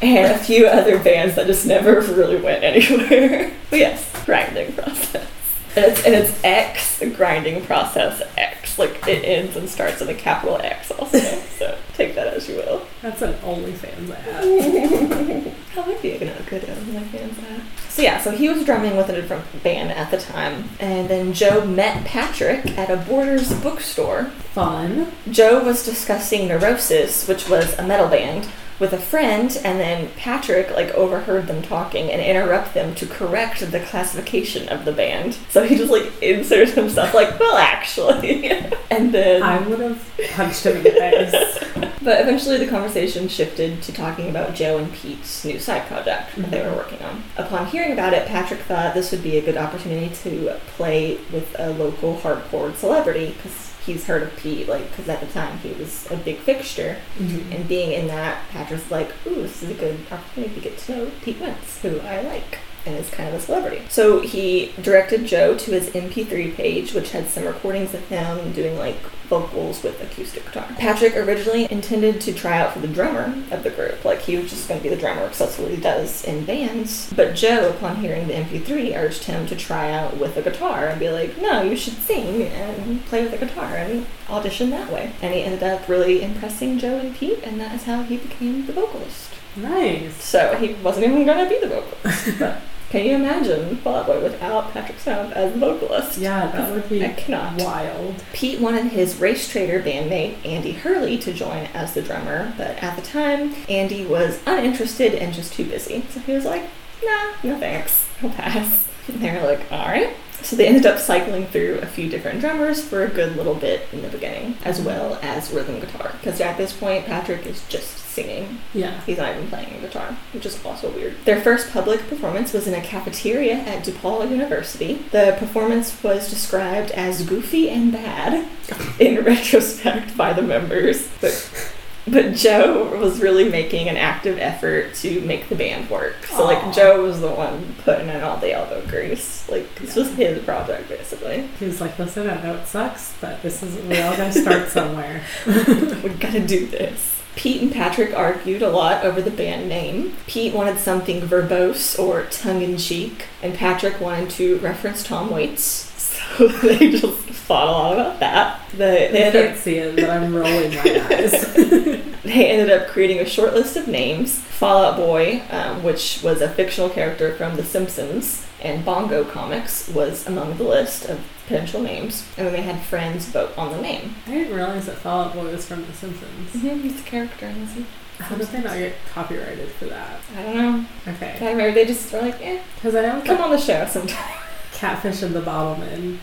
and 0.00 0.32
a 0.32 0.38
few 0.38 0.66
other 0.66 0.98
bands 0.98 1.34
that 1.36 1.46
just 1.46 1.66
never 1.66 2.00
really 2.00 2.40
went 2.40 2.62
anywhere. 2.64 3.52
But 3.70 3.78
yes, 3.80 4.24
grinding 4.24 4.72
process. 4.72 5.28
And 5.76 5.84
it's, 5.84 6.04
and 6.04 6.14
it's 6.14 6.42
X, 6.42 7.02
grinding 7.16 7.64
process 7.66 8.22
X. 8.36 8.78
Like 8.78 9.06
it 9.06 9.24
ends 9.24 9.56
and 9.56 9.68
starts 9.68 10.00
with 10.00 10.08
a 10.08 10.14
capital 10.14 10.58
X 10.58 10.90
also. 10.90 11.18
So 11.58 11.76
take 11.94 12.14
that 12.14 12.28
as 12.28 12.48
you 12.48 12.54
will. 12.54 12.86
That's 13.02 13.20
an 13.20 13.34
OnlyFans 13.34 14.10
ad. 14.10 15.54
That 15.74 15.86
would 15.86 16.00
be 16.00 16.12
a 16.12 16.18
good 16.18 16.62
OnlyFans 16.62 17.42
ad. 17.50 17.62
So 17.88 18.02
yeah, 18.02 18.20
so 18.20 18.30
he 18.30 18.48
was 18.48 18.64
drumming 18.64 18.96
with 18.96 19.08
a 19.08 19.12
different 19.12 19.62
band 19.64 19.90
at 19.90 20.10
the 20.12 20.18
time, 20.18 20.68
and 20.78 21.08
then 21.08 21.32
Joe 21.32 21.64
met 21.64 22.04
Patrick 22.04 22.78
at 22.78 22.90
a 22.90 22.96
Borders 22.96 23.52
bookstore. 23.60 24.26
Fun. 24.54 25.10
Joe 25.30 25.64
was 25.64 25.84
discussing 25.84 26.46
Neurosis, 26.46 27.26
which 27.26 27.48
was 27.48 27.76
a 27.76 27.86
metal 27.86 28.08
band, 28.08 28.48
with 28.78 28.92
a 28.92 28.98
friend, 28.98 29.60
and 29.64 29.80
then 29.80 30.10
Patrick 30.16 30.70
like 30.70 30.90
overheard 30.90 31.46
them 31.46 31.62
talking 31.62 32.10
and 32.10 32.20
interrupt 32.20 32.74
them 32.74 32.94
to 32.96 33.06
correct 33.06 33.70
the 33.70 33.80
classification 33.80 34.68
of 34.68 34.84
the 34.84 34.92
band. 34.92 35.34
So 35.50 35.64
he 35.64 35.76
just 35.76 35.90
like 35.90 36.10
inserted 36.22 36.74
himself 36.74 37.14
like, 37.14 37.38
well, 37.40 37.56
actually, 37.56 38.50
and 38.90 39.12
then 39.12 39.42
I 39.42 39.66
would 39.66 39.80
have 39.80 40.10
punched 40.32 40.64
him 40.64 40.76
in 40.78 40.82
the 40.84 40.90
face. 40.90 41.92
but 42.02 42.20
eventually 42.20 42.58
the 42.58 42.66
conversation 42.66 43.28
shifted 43.28 43.82
to 43.82 43.92
talking 43.92 44.30
about 44.30 44.54
Joe 44.54 44.78
and 44.78 44.92
Pete's 44.92 45.44
new 45.44 45.58
side 45.58 45.86
project 45.86 46.36
that 46.36 46.50
they 46.50 46.60
were 46.60 46.68
mm-hmm. 46.68 46.76
working 46.76 47.02
on. 47.02 47.22
Upon 47.36 47.66
hearing 47.66 47.92
about 47.92 48.12
it, 48.12 48.26
Patrick 48.26 48.60
thought 48.60 48.94
this 48.94 49.10
would 49.12 49.22
be 49.22 49.38
a 49.38 49.42
good 49.42 49.56
opportunity 49.56 50.14
to 50.22 50.58
play 50.68 51.18
with 51.32 51.54
a 51.58 51.70
local 51.70 52.16
hardcore 52.16 52.74
celebrity 52.76 53.32
because 53.32 53.67
he's 53.88 54.04
heard 54.06 54.22
of 54.22 54.36
Pete, 54.36 54.68
like, 54.68 54.88
because 54.90 55.08
at 55.08 55.20
the 55.20 55.26
time 55.26 55.58
he 55.58 55.72
was 55.72 56.06
a 56.10 56.16
big 56.16 56.38
fixture. 56.38 56.98
Mhm. 57.18 57.54
And 57.54 57.68
being 57.68 57.92
in 57.92 58.06
that, 58.08 58.48
Patrick's 58.50 58.90
like, 58.90 59.10
ooh, 59.26 59.42
this 59.42 59.62
is 59.62 59.70
a 59.70 59.74
good 59.74 59.98
opportunity 60.10 60.54
to 60.54 60.60
get 60.60 60.78
to 60.78 60.92
know 60.96 61.10
Pete 61.22 61.40
Wentz, 61.40 61.80
who 61.82 61.98
I 62.00 62.20
like. 62.22 62.58
And 62.88 62.96
is 62.96 63.10
kind 63.10 63.28
of 63.28 63.34
a 63.34 63.40
celebrity. 63.40 63.82
So 63.90 64.20
he 64.20 64.72
directed 64.80 65.26
Joe 65.26 65.56
to 65.58 65.70
his 65.72 65.90
MP3 65.90 66.54
page, 66.54 66.94
which 66.94 67.10
had 67.10 67.28
some 67.28 67.44
recordings 67.44 67.92
of 67.92 68.06
him 68.08 68.52
doing 68.52 68.78
like 68.78 68.96
vocals 69.28 69.82
with 69.82 70.02
acoustic 70.02 70.44
guitar. 70.46 70.66
Patrick 70.78 71.14
originally 71.14 71.70
intended 71.70 72.18
to 72.22 72.32
try 72.32 72.58
out 72.58 72.72
for 72.72 72.78
the 72.78 72.88
drummer 72.88 73.34
of 73.50 73.62
the 73.62 73.68
group. 73.68 74.04
Like 74.04 74.22
he 74.22 74.36
was 74.36 74.48
just 74.48 74.68
going 74.68 74.80
to 74.80 74.82
be 74.82 74.88
the 74.88 75.00
drummer 75.00 75.24
because 75.24 75.38
that's 75.38 75.58
what 75.58 75.70
he 75.70 75.76
does 75.76 76.24
in 76.24 76.46
bands. 76.46 77.12
But 77.14 77.34
Joe, 77.34 77.68
upon 77.68 77.96
hearing 77.96 78.26
the 78.26 78.34
MP3, 78.34 78.96
urged 78.96 79.24
him 79.24 79.46
to 79.48 79.56
try 79.56 79.92
out 79.92 80.16
with 80.16 80.36
a 80.38 80.42
guitar 80.42 80.86
and 80.86 80.98
be 80.98 81.10
like, 81.10 81.36
no, 81.40 81.62
you 81.62 81.76
should 81.76 81.98
sing 81.98 82.42
and 82.42 83.04
play 83.06 83.22
with 83.22 83.34
a 83.34 83.44
guitar 83.44 83.76
and 83.76 84.06
audition 84.30 84.70
that 84.70 84.90
way. 84.90 85.12
And 85.20 85.34
he 85.34 85.42
ended 85.42 85.62
up 85.62 85.88
really 85.88 86.22
impressing 86.22 86.78
Joe 86.78 86.98
and 86.98 87.14
Pete, 87.14 87.40
and 87.42 87.60
that 87.60 87.74
is 87.74 87.84
how 87.84 88.02
he 88.02 88.16
became 88.16 88.66
the 88.66 88.72
vocalist. 88.72 89.34
Nice. 89.56 90.22
So 90.22 90.56
he 90.56 90.74
wasn't 90.74 91.06
even 91.06 91.26
going 91.26 91.44
to 91.44 91.50
be 91.50 91.60
the 91.60 91.68
vocalist. 91.68 92.38
but 92.38 92.62
can 92.90 93.04
you 93.04 93.14
imagine 93.16 93.76
Fall 93.76 93.96
Out 93.96 94.06
Boy 94.06 94.22
without 94.22 94.72
Patrick 94.72 94.98
Stump 94.98 95.32
as 95.36 95.54
vocalist? 95.56 96.18
Yeah, 96.18 96.50
that 96.50 96.72
would 96.72 96.88
be 96.88 97.04
I 97.04 97.08
cannot. 97.12 97.60
wild. 97.60 98.22
Pete 98.32 98.60
wanted 98.60 98.86
his 98.86 99.16
Racetraitor 99.16 99.82
bandmate 99.82 100.36
Andy 100.44 100.72
Hurley 100.72 101.18
to 101.18 101.32
join 101.32 101.66
as 101.74 101.94
the 101.94 102.02
drummer, 102.02 102.52
but 102.56 102.82
at 102.82 102.96
the 102.96 103.02
time, 103.02 103.54
Andy 103.68 104.06
was 104.06 104.40
uninterested 104.46 105.14
and 105.14 105.34
just 105.34 105.52
too 105.52 105.64
busy. 105.64 106.04
So 106.10 106.20
he 106.20 106.32
was 106.32 106.44
like, 106.44 106.62
nah, 107.04 107.32
no 107.44 107.58
thanks, 107.58 108.08
I'll 108.22 108.30
pass. 108.30 108.87
And 109.08 109.20
they're 109.20 109.44
like, 109.44 109.70
alright. 109.72 110.14
So 110.42 110.56
they 110.56 110.68
ended 110.68 110.86
up 110.86 110.98
cycling 110.98 111.46
through 111.46 111.80
a 111.82 111.86
few 111.86 112.08
different 112.08 112.40
drummers 112.40 112.82
for 112.82 113.04
a 113.04 113.08
good 113.08 113.36
little 113.36 113.54
bit 113.54 113.82
in 113.92 114.02
the 114.02 114.08
beginning, 114.08 114.56
as 114.64 114.78
mm-hmm. 114.78 114.86
well 114.86 115.18
as 115.20 115.50
rhythm 115.50 115.80
guitar. 115.80 116.12
Because 116.12 116.40
at 116.40 116.56
this 116.56 116.72
point, 116.72 117.06
Patrick 117.06 117.44
is 117.44 117.66
just 117.68 117.98
singing. 117.98 118.58
Yeah. 118.72 119.00
He's 119.02 119.18
not 119.18 119.36
even 119.36 119.48
playing 119.48 119.80
guitar, 119.80 120.16
which 120.32 120.46
is 120.46 120.64
also 120.64 120.90
weird. 120.90 121.16
Their 121.24 121.40
first 121.40 121.72
public 121.72 122.00
performance 122.08 122.52
was 122.52 122.66
in 122.66 122.74
a 122.74 122.80
cafeteria 122.80 123.54
at 123.54 123.84
DePaul 123.84 124.30
University. 124.30 125.04
The 125.10 125.36
performance 125.38 126.02
was 126.02 126.30
described 126.30 126.90
as 126.92 127.24
goofy 127.24 127.68
and 127.70 127.92
bad 127.92 128.48
in 128.98 129.24
retrospect 129.24 130.16
by 130.16 130.32
the 130.32 130.42
members. 130.42 131.08
But 131.20 131.74
but 132.12 132.34
Joe 132.34 132.96
was 132.98 133.20
really 133.20 133.48
making 133.48 133.88
an 133.88 133.96
active 133.96 134.38
effort 134.38 134.94
to 134.96 135.20
make 135.22 135.48
the 135.48 135.54
band 135.54 135.90
work. 135.90 136.26
So 136.26 136.44
Aw. 136.44 136.46
like 136.46 136.74
Joe 136.74 137.02
was 137.02 137.20
the 137.20 137.30
one 137.30 137.74
putting 137.84 138.08
in 138.08 138.22
all 138.22 138.36
the 138.38 138.52
elbow 138.52 138.84
grease. 138.86 139.48
Like 139.48 139.74
this 139.76 139.96
was 139.96 140.12
his 140.14 140.42
project 140.44 140.88
basically. 140.88 141.48
He 141.58 141.66
was 141.66 141.80
like, 141.80 141.98
listen, 141.98 142.28
I 142.28 142.42
know 142.42 142.54
it 142.54 142.66
sucks, 142.66 143.14
but 143.20 143.42
this 143.42 143.62
is, 143.62 143.76
we 143.86 144.00
all 144.00 144.16
gotta 144.16 144.32
start 144.32 144.68
somewhere. 144.70 145.22
we 145.46 146.10
gotta 146.10 146.46
do 146.46 146.66
this. 146.66 147.18
Pete 147.36 147.62
and 147.62 147.72
Patrick 147.72 148.12
argued 148.14 148.62
a 148.62 148.70
lot 148.70 149.04
over 149.04 149.22
the 149.22 149.30
band 149.30 149.68
name. 149.68 150.16
Pete 150.26 150.52
wanted 150.52 150.78
something 150.78 151.20
verbose 151.20 151.96
or 151.96 152.24
tongue 152.26 152.62
in 152.62 152.76
cheek, 152.76 153.26
and 153.42 153.54
Patrick 153.54 154.00
wanted 154.00 154.28
to 154.30 154.58
reference 154.58 155.04
Tom 155.04 155.30
Waits. 155.30 155.87
So 156.36 156.48
they 156.62 156.90
just 156.90 157.06
fought 157.06 157.68
a 157.68 157.70
lot 157.70 157.92
about 157.94 158.20
that. 158.20 158.60
They, 158.72 159.08
They 159.12 159.30
can't 159.32 159.52
up, 159.52 159.56
see 159.56 159.76
it, 159.76 159.96
but 159.96 160.10
I'm 160.10 160.34
rolling 160.34 160.74
my 160.74 160.80
eyes. 161.10 161.54
they 162.22 162.50
ended 162.50 162.70
up 162.70 162.88
creating 162.88 163.18
a 163.20 163.24
short 163.26 163.54
list 163.54 163.76
of 163.76 163.88
names. 163.88 164.38
Fallout 164.38 164.96
Boy, 164.96 165.42
um, 165.50 165.82
which 165.82 166.20
was 166.22 166.42
a 166.42 166.48
fictional 166.48 166.90
character 166.90 167.34
from 167.36 167.56
The 167.56 167.64
Simpsons, 167.64 168.46
and 168.60 168.84
Bongo 168.84 169.24
Comics 169.24 169.88
was 169.88 170.26
among 170.26 170.56
the 170.58 170.64
list 170.64 171.06
of 171.08 171.20
potential 171.46 171.80
names. 171.80 172.26
And 172.36 172.46
then 172.46 172.52
they 172.52 172.62
had 172.62 172.82
friends 172.82 173.26
vote 173.26 173.56
on 173.56 173.70
the 173.72 173.80
name. 173.80 174.16
I 174.26 174.30
didn't 174.32 174.54
realize 174.54 174.86
that 174.86 174.96
Fallout 174.98 175.32
Boy 175.32 175.44
was 175.52 175.64
from 175.66 175.86
The 175.86 175.92
Simpsons. 175.92 176.50
Mm-hmm, 176.52 176.80
he's 176.82 177.00
a 177.00 177.04
character 177.04 177.46
in 177.46 177.60
The 177.60 177.66
Simpsons. 177.68 177.86
How 178.18 178.34
did 178.34 178.48
they 178.48 178.60
not 178.62 178.76
get 178.76 178.94
copyrighted 179.14 179.68
for 179.70 179.84
that? 179.86 180.20
I 180.36 180.42
don't 180.42 180.56
know. 180.56 180.84
Okay. 181.06 181.38
I 181.40 181.50
remember 181.52 181.72
they 181.72 181.86
just 181.86 182.12
were 182.12 182.20
like, 182.20 182.40
eh, 182.44 182.60
Because 182.74 182.96
I 182.96 183.02
know 183.02 183.22
come 183.24 183.40
on 183.40 183.50
the 183.50 183.58
show 183.58 183.86
sometime. 183.86 184.34
Catfish 184.78 185.22
and 185.22 185.34
the 185.34 185.40
Bottlemen, 185.42 186.18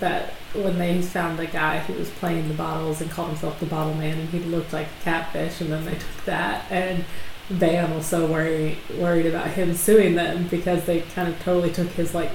that 0.00 0.30
when 0.54 0.78
they 0.78 1.00
found 1.02 1.38
the 1.38 1.46
guy 1.46 1.78
who 1.78 1.92
was 1.92 2.10
playing 2.10 2.48
the 2.48 2.54
bottles 2.54 3.00
and 3.00 3.10
called 3.10 3.28
himself 3.28 3.60
the 3.60 3.66
Bottle 3.66 3.94
Man, 3.94 4.18
and 4.18 4.28
he 4.30 4.40
looked 4.40 4.72
like 4.72 4.86
a 4.86 5.04
catfish, 5.04 5.60
and 5.60 5.70
then 5.70 5.84
they 5.84 5.92
took 5.92 6.24
that, 6.24 6.64
and 6.70 7.04
Van 7.48 7.94
was 7.94 8.06
so 8.06 8.26
worried 8.26 8.78
worried 8.98 9.26
about 9.26 9.48
him 9.48 9.74
suing 9.74 10.14
them 10.14 10.48
because 10.48 10.84
they 10.84 11.00
kind 11.00 11.28
of 11.28 11.38
totally 11.42 11.72
took 11.72 11.88
his 11.88 12.14
like 12.14 12.32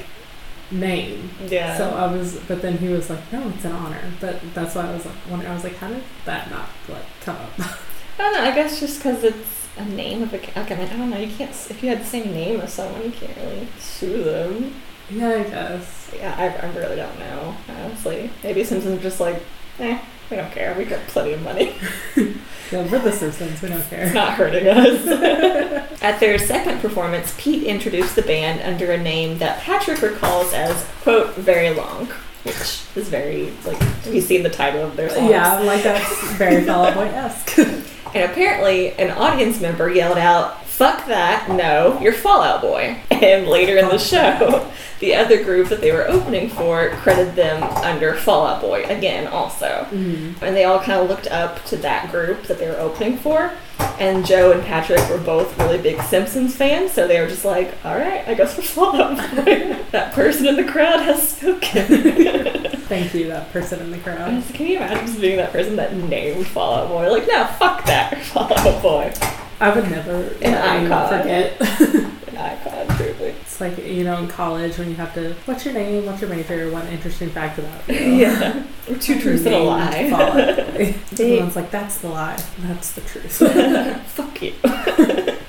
name. 0.70 1.30
Yeah. 1.48 1.78
So 1.78 1.90
I 1.90 2.12
was, 2.12 2.40
but 2.48 2.62
then 2.62 2.78
he 2.78 2.90
was 2.90 3.10
like, 3.10 3.32
"No, 3.34 3.50
it's 3.50 3.66
an 3.66 3.72
honor." 3.72 4.12
But 4.22 4.40
that's 4.54 4.76
why 4.76 4.90
I 4.90 4.94
was 4.94 5.06
like, 5.06 5.16
wondering, 5.30 5.52
I 5.52 5.56
was 5.56 5.64
like, 5.64 5.78
how 5.78 5.90
did 5.90 6.04
that 6.26 6.50
not 6.52 6.70
like 6.88 7.06
come 7.22 7.36
up? 7.36 7.52
I 7.60 8.24
don't 8.24 8.34
know. 8.34 8.44
I 8.44 8.56
guess 8.56 8.80
just 8.80 9.00
because 9.00 9.24
it's 9.24 9.68
a 9.78 9.86
name 9.86 10.24
of 10.24 10.34
a 10.34 10.40
ca- 10.40 10.60
like 10.60 10.72
I 10.72 10.76
mean 10.76 10.88
I 10.88 10.98
don't 10.98 11.10
know. 11.10 11.18
You 11.18 11.36
can't 11.36 11.52
if 11.52 11.84
you 11.84 11.90
had 11.90 12.02
the 12.02 12.06
same 12.06 12.32
name 12.32 12.62
as 12.62 12.74
someone, 12.74 13.04
you 13.04 13.12
can't 13.12 13.36
really 13.38 13.68
sue 13.80 14.24
them. 14.24 14.74
Yeah, 15.10 15.30
I 15.30 15.44
guess. 15.44 16.12
Yeah, 16.16 16.36
I, 16.38 16.68
I 16.68 16.72
really 16.74 16.96
don't 16.96 17.20
know. 17.20 17.56
Honestly, 17.70 18.30
maybe 18.44 18.64
Simpsons 18.64 19.00
are 19.00 19.04
just 19.04 19.20
like, 19.20 19.42
eh, 19.80 20.00
we 20.30 20.38
don't 20.38 20.52
care. 20.52 20.76
We 20.78 20.86
got 20.86 21.06
plenty 21.08 21.34
of 21.34 21.42
money. 21.42 21.76
Yeah, 22.72 22.86
we're 22.92 23.00
the 23.00 23.14
Simpsons. 23.14 23.62
We 23.62 23.70
don't 23.70 23.82
care. 23.90 24.04
It's 24.04 24.14
not 24.14 24.34
hurting 24.34 24.68
us. 24.68 25.08
At 26.02 26.20
their 26.20 26.38
second 26.38 26.82
performance, 26.82 27.34
Pete 27.38 27.64
introduced 27.64 28.18
the 28.18 28.22
band 28.22 28.62
under 28.62 28.92
a 28.92 28.98
name 28.98 29.38
that 29.38 29.62
Patrick 29.62 30.02
recalls 30.02 30.52
as 30.52 30.86
quote 31.02 31.34
very 31.36 31.70
long, 31.74 32.08
which 32.44 32.82
is 32.96 33.08
very 33.08 33.54
like. 33.66 33.78
Have 33.78 34.14
you 34.14 34.20
seen 34.20 34.44
the 34.44 34.50
title 34.50 34.82
of 34.84 34.98
their 34.98 35.10
songs? 35.10 35.30
Yeah, 35.30 35.60
like 35.60 35.84
that's 35.84 36.32
very 36.34 36.64
Fall 36.66 36.88
Out 36.88 36.96
Boy 36.96 37.06
esque. 37.06 37.58
And 37.58 38.30
apparently, 38.30 38.92
an 38.96 39.12
audience 39.12 39.62
member 39.62 39.90
yelled 39.90 40.18
out, 40.18 40.67
Fuck 40.78 41.08
that, 41.08 41.50
no, 41.50 42.00
you're 42.00 42.14
Fall 42.14 42.44
Out 42.44 42.62
Boy. 42.62 43.00
And 43.10 43.48
later 43.48 43.78
in 43.78 43.88
the 43.90 43.98
show, 43.98 44.72
the 45.00 45.16
other 45.16 45.44
group 45.44 45.70
that 45.70 45.82
they 45.82 45.92
were 45.92 46.08
opening 46.08 46.52
for 46.52 46.90
credited 46.98 47.36
them 47.36 47.64
under 47.64 48.14
Fall 48.14 48.46
Out 48.46 48.62
Boy 48.62 48.84
again, 48.84 49.26
also. 49.26 49.88
mm. 49.90 50.40
And 50.40 50.56
they 50.56 50.66
all 50.66 50.80
kind 50.80 51.02
of 51.02 51.10
looked 51.10 51.26
up 51.28 51.66
to 51.66 51.78
that 51.78 52.12
group 52.12 52.44
that 52.44 52.60
they 52.60 52.70
were 52.70 52.78
opening 52.78 53.18
for. 53.18 53.52
And 54.00 54.24
Joe 54.24 54.52
and 54.52 54.64
Patrick 54.64 55.00
were 55.10 55.18
both 55.18 55.58
really 55.58 55.80
big 55.80 56.00
Simpsons 56.04 56.56
fans, 56.56 56.92
so 56.92 57.08
they 57.08 57.20
were 57.22 57.28
just 57.28 57.44
like, 57.44 57.74
Alright, 57.84 58.28
I 58.28 58.36
guess 58.36 58.56
we're 58.56 58.64
Fall 58.64 59.02
Out 59.02 59.18
Boy. 59.18 59.84
that 59.92 60.14
person 60.14 60.46
in 60.46 60.58
the 60.58 60.64
crowd 60.64 61.00
has 61.02 61.30
spoken. 61.30 61.88
Thank 62.88 63.16
you, 63.16 63.28
that 63.30 63.52
person 63.52 63.80
in 63.80 63.90
the 63.90 63.98
crowd. 63.98 64.44
Can 64.54 64.68
you 64.68 64.78
imagine 64.78 65.08
just 65.08 65.20
being 65.20 65.38
that 65.38 65.52
person 65.52 65.76
that 65.78 65.96
named 65.96 66.46
Fall 66.46 66.76
Out 66.76 66.88
Boy? 66.90 67.10
Like, 67.10 67.28
no, 67.28 67.48
fuck 67.58 67.84
that, 67.86 68.22
Fall 68.26 68.54
Out 68.56 68.82
Boy. 68.84 69.12
I 69.60 69.74
would 69.74 69.90
never 69.90 70.36
An 70.42 70.54
icon. 70.92 71.20
forget. 71.22 71.60
An 72.30 72.38
icon, 72.38 72.98
truly. 72.98 73.30
It's 73.42 73.60
like 73.60 73.78
you 73.80 74.04
know 74.04 74.18
in 74.18 74.28
college 74.28 74.78
when 74.78 74.90
you 74.90 74.96
have 74.96 75.14
to. 75.16 75.34
What's 75.46 75.66
your 75.66 75.74
name? 75.74 76.06
What's 76.06 76.22
your 76.22 76.30
major? 76.30 76.70
One 76.72 76.86
interesting 76.88 77.30
fact 77.30 77.58
about 77.60 77.88
you. 77.90 77.96
Yeah. 78.18 78.64
Two 79.00 79.20
truths 79.20 79.46
and 79.46 79.56
a 79.56 79.60
lie. 79.60 80.10
Fall 80.10 80.22
Out 80.22 80.56
Boy. 80.58 80.96
They- 81.12 81.32
Everyone's 81.34 81.56
like, 81.56 81.72
that's 81.72 81.98
the 82.00 82.10
lie. 82.10 82.42
That's 82.60 82.92
the 82.94 83.02
truth. 83.02 83.34
Fuck 84.08 84.42
you. 84.42 84.54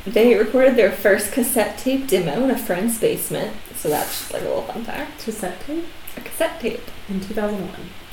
they 0.06 0.34
recorded 0.34 0.74
their 0.76 0.90
first 0.90 1.32
cassette 1.32 1.78
tape 1.78 2.06
demo 2.08 2.42
in 2.44 2.50
a 2.50 2.58
friend's 2.58 2.98
basement. 2.98 3.54
So 3.76 3.88
that's 3.90 4.08
just 4.18 4.32
like 4.32 4.42
a 4.42 4.46
little 4.46 4.62
fun 4.62 4.84
fact. 4.84 5.22
Cassette 5.22 5.60
tape 5.60 5.84
A 6.16 6.20
cassette 6.22 6.58
tape. 6.60 6.80
in 7.08 7.20
2001. 7.20 7.70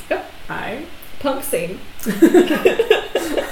Yep. 0.09 0.31
I 0.49 0.85
Punk 1.19 1.43
scene. 1.43 1.79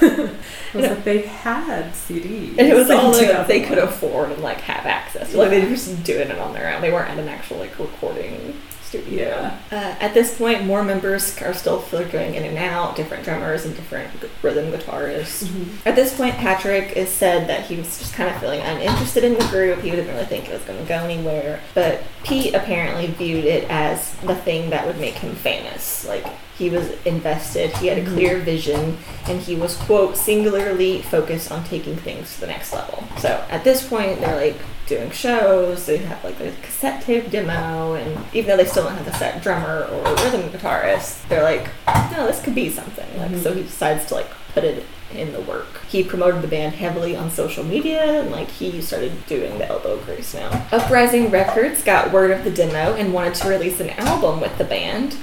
was 0.73 0.87
like, 0.87 1.03
they 1.03 1.21
had 1.23 1.91
CDs. 1.91 2.57
And 2.57 2.67
it 2.67 2.75
was 2.75 2.89
all 2.91 3.11
like, 3.11 3.47
they 3.47 3.61
could 3.61 3.77
afford 3.77 4.31
and 4.31 4.41
like 4.41 4.61
have 4.61 4.85
access 4.85 5.31
to. 5.31 5.37
Like 5.37 5.49
they 5.49 5.61
were 5.61 5.69
just 5.69 6.03
doing 6.03 6.29
it 6.29 6.39
on 6.39 6.53
their 6.53 6.73
own. 6.73 6.81
They 6.81 6.91
weren't 6.91 7.09
at 7.09 7.19
an 7.19 7.27
actual 7.27 7.57
like 7.57 7.77
recording 7.79 8.55
studio. 8.93 9.27
Yeah. 9.29 9.59
Uh, 9.71 9.95
at 9.99 10.13
this 10.13 10.37
point, 10.37 10.65
more 10.65 10.83
members 10.83 11.41
are 11.41 11.53
still 11.53 11.79
filtering 11.79 12.35
in 12.35 12.43
and 12.43 12.57
out, 12.57 12.95
different 12.95 13.23
drummers 13.23 13.65
and 13.65 13.75
different 13.75 14.11
rhythm 14.41 14.71
guitarists. 14.71 15.49
At 15.85 15.95
this 15.95 16.15
point, 16.15 16.35
Patrick 16.35 16.95
is 16.95 17.09
said 17.09 17.49
that 17.49 17.65
he 17.65 17.75
was 17.75 17.97
just 17.97 18.13
kind 18.13 18.29
of 18.29 18.39
feeling 18.39 18.61
uninterested 18.61 19.23
in 19.23 19.33
the 19.33 19.45
group. 19.45 19.81
He 19.81 19.89
didn't 19.89 20.07
really 20.07 20.25
think 20.25 20.47
it 20.47 20.53
was 20.53 20.61
going 20.63 20.79
to 20.79 20.87
go 20.87 20.95
anywhere. 20.95 21.59
But 21.73 22.03
Pete 22.23 22.53
apparently 22.53 23.07
viewed 23.07 23.45
it 23.45 23.69
as 23.69 24.13
the 24.17 24.35
thing 24.35 24.69
that 24.69 24.85
would 24.85 24.99
make 24.99 25.15
him 25.15 25.35
famous. 25.35 26.07
Like, 26.07 26.25
he 26.57 26.69
was 26.69 26.89
invested, 27.05 27.75
he 27.77 27.87
had 27.87 27.97
a 27.97 28.05
clear 28.05 28.37
vision, 28.39 28.97
and 29.27 29.41
he 29.41 29.55
was, 29.55 29.75
quote, 29.77 30.15
singularly 30.17 31.01
focused 31.01 31.51
on 31.51 31.63
taking 31.63 31.95
things 31.95 32.35
to 32.35 32.41
the 32.41 32.47
next 32.47 32.73
level. 32.73 33.03
So 33.17 33.43
at 33.49 33.63
this 33.63 33.87
point, 33.87 34.19
they're 34.19 34.35
like 34.35 34.57
doing 34.85 35.09
shows, 35.11 35.85
they 35.85 35.97
have 35.97 36.23
like 36.23 36.39
a 36.41 36.51
cassette 36.61 37.01
tape 37.03 37.31
demo, 37.31 37.93
and 37.95 38.23
even 38.33 38.49
though 38.49 38.57
they 38.57 38.69
still 38.69 38.83
don't 38.83 38.95
have 38.97 39.07
a 39.07 39.15
set 39.17 39.41
drummer 39.41 39.85
or 39.91 40.03
rhythm 40.23 40.41
guitarist, 40.49 41.27
they're 41.29 41.43
like, 41.43 41.69
no, 42.11 42.27
this 42.27 42.41
could 42.43 42.53
be 42.55 42.69
something. 42.69 43.07
Like, 43.17 43.31
Mhm. 43.31 43.41
so 43.43 43.53
he 43.53 43.63
decides 43.63 44.05
to 44.07 44.15
like 44.15 44.27
put 44.53 44.63
it 44.63 44.83
in 45.15 45.31
the 45.33 45.41
work. 45.41 45.81
He 45.89 46.03
promoted 46.03 46.41
the 46.41 46.47
band 46.47 46.75
heavily 46.75 47.15
on 47.15 47.29
social 47.31 47.63
media 47.63 48.21
and 48.21 48.31
like 48.31 48.49
he 48.49 48.81
started 48.81 49.25
doing 49.27 49.57
the 49.57 49.67
elbow 49.67 49.97
grease 50.05 50.33
now. 50.33 50.65
Uprising 50.71 51.29
Records 51.31 51.83
got 51.83 52.11
word 52.11 52.31
of 52.31 52.43
the 52.43 52.51
demo 52.51 52.95
and 52.95 53.13
wanted 53.13 53.35
to 53.35 53.49
release 53.49 53.79
an 53.79 53.89
album 53.91 54.39
with 54.41 54.57
the 54.57 54.63
band, 54.63 55.15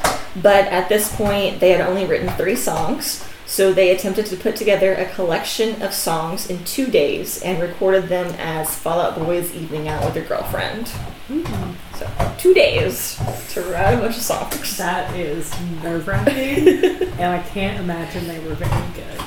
but 0.42 0.64
at 0.66 0.88
this 0.88 1.14
point 1.14 1.60
they 1.60 1.70
had 1.70 1.80
only 1.80 2.04
written 2.06 2.28
three 2.36 2.56
songs. 2.56 3.24
So 3.46 3.72
they 3.72 3.90
attempted 3.90 4.26
to 4.26 4.36
put 4.36 4.54
together 4.54 4.94
a 4.94 5.06
collection 5.12 5.82
of 5.82 5.92
songs 5.92 6.48
in 6.48 6.64
two 6.64 6.86
days 6.86 7.42
and 7.42 7.60
recorded 7.60 8.08
them 8.08 8.32
as 8.38 8.72
Fall 8.78 9.00
Out 9.00 9.16
Boy's 9.18 9.52
Evening 9.52 9.88
Out 9.88 10.04
with 10.04 10.14
Your 10.14 10.24
Girlfriend. 10.24 10.86
Mhm. 11.28 11.74
So 11.98 12.06
two 12.38 12.54
days 12.54 13.20
to 13.52 13.62
write 13.62 13.94
a 13.94 13.96
bunch 13.96 14.16
of 14.16 14.22
songs. 14.22 14.76
That 14.76 15.12
is 15.16 15.52
nerve 15.82 16.06
wracking, 16.06 16.68
and 17.18 17.24
I 17.34 17.42
can't 17.52 17.80
imagine 17.80 18.28
they 18.28 18.38
were 18.38 18.54
very 18.54 18.86
good. 18.94 19.20